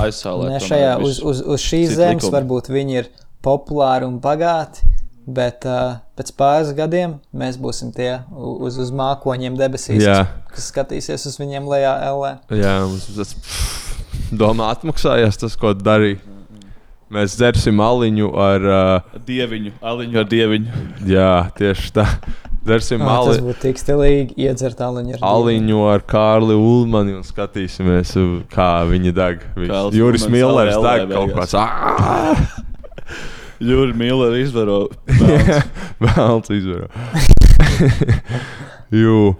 aizsālē. 0.00 0.48
Ne, 0.48 0.58
tomēr 0.58 0.68
šajā, 0.70 0.94
uz, 1.04 1.20
uz, 1.20 1.42
uz 1.44 1.60
šīs 1.60 1.92
zemes 1.98 2.22
likumi. 2.24 2.34
varbūt 2.38 2.72
viņi 2.72 2.98
ir 3.02 3.10
populāri 3.44 4.08
un 4.08 4.16
bagāti, 4.24 4.86
bet 5.28 5.64
uh, 5.68 5.98
pēc 6.16 6.32
pāris 6.40 6.72
gadiem 6.76 7.18
mēs 7.36 7.56
būsim 7.60 7.92
tie 7.96 8.22
uz, 8.32 8.78
uz 8.80 8.90
mākoņiem 8.96 9.56
debesīs, 9.60 10.00
Jā. 10.04 10.22
kas, 10.52 10.70
skatīsies 10.72 11.24
uz 11.28 11.36
viņiem 11.40 11.68
lejā 11.68 11.94
LE. 12.16 12.32
jā 12.60 12.74
mums 12.88 13.10
tas 13.16 13.36
domā 14.32 14.72
atmaksājās 14.74 15.36
tas, 15.40 15.56
ko 15.60 15.74
darīja. 15.76 16.20
Mēs 17.12 17.34
dzersim 17.36 17.80
aliņu 17.84 18.30
ar. 18.40 18.64
Uh, 18.64 19.20
Dieviņu, 19.28 19.72
aliņu 19.84 20.18
ar 20.22 20.24
dieviņu. 20.30 20.82
jā, 21.10 21.30
tieši 21.58 21.92
tā. 21.94 22.06
Dzersim 22.64 23.02
Ah, 23.04 23.18
tas 23.20 23.36
ali, 23.36 23.42
būtu 23.44 23.60
tik 23.60 23.76
stilīgi 23.76 24.34
iedzert 24.40 24.78
aliņu 24.80 25.18
ar 25.18 25.24
aliņu 25.28 25.82
ar 25.92 26.00
Kārli 26.08 26.54
Ulmani 26.56 27.12
un 27.18 27.20
skatīsimies, 27.22 28.14
kā 28.48 28.70
viņi 28.88 29.12
deg. 29.12 29.44
Juris 29.92 30.24
Millers 30.32 30.72
LL 30.78 30.86
deg 31.04 31.12
kaut 31.12 31.34
kāds. 31.36 31.52
"Ā!" 31.60 32.64
Jūri 33.60 33.94
Miller 33.96 34.32
izvaro. 34.40 34.88
Vēlts 36.02 36.50
izvaro. 36.56 36.88
Jū. 38.94 39.34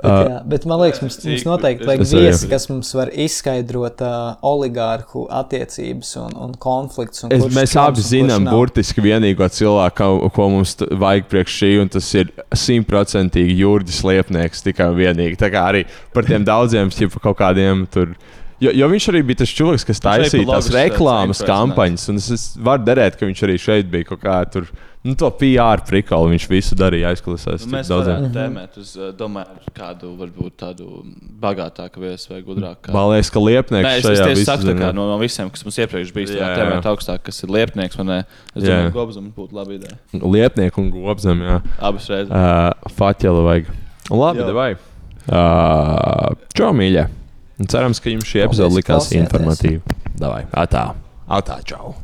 Bet, 0.00 0.10
Uh, 0.10 0.20
jā, 0.24 0.36
bet 0.48 0.64
man 0.68 0.80
liekas, 0.80 1.00
mums, 1.02 1.18
mums 1.26 1.42
noteikti 1.44 1.84
vajag 1.84 2.04
viesi, 2.08 2.48
kas 2.48 2.66
mums 2.70 2.88
var 2.96 3.10
izskaidrot 3.12 4.00
uh, 4.04 4.14
oligārhu 4.48 5.26
attiecības 5.40 6.14
un, 6.22 6.36
un 6.46 6.54
konfliktus. 6.60 7.26
Un 7.26 7.34
Es, 7.36 7.44
mēs 7.52 7.76
abi 7.80 8.04
zinām, 8.04 8.48
burtiski 8.48 9.04
vienīgo 9.04 9.48
cilvēku, 9.52 9.98
ko, 10.00 10.30
ko 10.36 10.48
mums 10.54 10.72
vajag 10.80 11.28
priekš 11.28 11.58
šī, 11.60 11.70
un 11.82 11.92
tas 11.92 12.08
ir 12.16 12.32
simtprocentīgi 12.56 13.58
jūrģis 13.60 14.00
liepnieks. 14.08 14.64
Tikai 14.64 14.88
un 14.94 14.98
vienīgi. 14.98 15.38
Tā 15.40 15.52
kā 15.52 15.68
arī 15.74 15.84
par 16.14 16.28
tiem 16.28 16.48
daudziem, 16.48 16.92
ja 16.96 17.12
kaut 17.20 17.36
kādiem 17.42 17.84
tur. 17.92 18.16
Jo, 18.60 18.74
jo 18.76 18.90
viņš 18.92 19.08
arī 19.12 19.22
bija 19.24 19.40
tas 19.40 19.52
cilvēks, 19.56 19.86
kas 19.88 20.02
taisīja 20.04 20.44
tās 20.50 20.68
reklāmas 20.74 21.40
kampaņas. 21.48 22.06
Un 22.12 22.20
es, 22.20 22.28
es 22.34 22.46
varu 22.60 22.84
derēt, 22.84 23.16
ka 23.16 23.28
viņš 23.28 23.42
arī 23.46 23.56
šeit 23.60 23.90
bija 23.92 24.10
kaut 24.12 24.20
kā 24.20 24.36
tur. 24.52 24.68
Nu, 25.00 25.14
to 25.16 25.30
PR 25.32 25.80
prikalu 25.88 26.34
viņš 26.34 26.44
visu 26.50 26.76
darīja 26.76 27.14
aizklausās. 27.14 27.62
Nu, 27.64 27.72
mēs 27.72 27.88
daudziem. 27.88 28.18
varētu 28.18 28.34
tēmēt 28.34 28.74
uz, 28.82 28.90
uh, 28.98 29.14
domāju, 29.16 29.54
kādu 29.72 30.10
varbūt 30.18 30.58
tādu 30.60 30.88
bagātāku 31.40 32.02
viesu 32.02 32.34
vai 32.34 32.42
gudrāku. 32.44 32.92
Man 32.92 33.08
liekas, 33.14 33.30
ka 33.32 33.40
liepnieks 33.40 33.86
Nē, 33.86 33.94
es, 33.96 34.04
es 34.04 34.20
šajā 34.20 34.34
visu 34.34 34.44
saku, 34.50 34.66
tā 34.68 34.74
kā 34.76 34.90
no, 34.92 35.06
no 35.08 35.16
visiem, 35.22 35.48
kas 35.54 35.64
mums 35.64 35.78
iepriekš 35.80 36.12
bija, 36.18 36.34
tā 36.34 36.50
tēmēt 36.58 36.88
augstāk, 36.90 37.22
kas 37.30 37.40
ir 37.46 37.54
liepnieks. 37.56 37.96
Man, 37.96 38.12
ne, 38.12 38.18
es 38.52 38.66
Jā. 38.66 38.74
domāju, 38.74 38.92
Gobzam 38.98 39.30
būtu 39.38 39.56
laba 39.56 39.72
ideja. 39.78 39.96
Liepnieku 40.20 40.84
un 40.84 40.90
gobzem, 40.98 41.46
jā. 41.48 41.56
Abas 41.80 42.10
reizes. 42.12 42.28
Uh, 42.28 42.92
Faķeli 43.00 43.46
vajag. 43.48 43.72
Labi, 44.12 44.50
vai? 44.52 44.68
Uh, 45.30 46.36
čau, 46.52 46.74
mīļie! 46.76 47.06
Un 47.60 47.68
cerams, 47.68 48.00
ka 48.00 48.08
jums 48.12 48.28
šī 48.28 48.46
epizode 48.46 48.78
likās 48.78 49.10
informatīva. 49.12 49.98
Davai, 50.16 50.46
atā, 50.56 50.86
atā, 51.28 51.60
čau! 51.68 51.94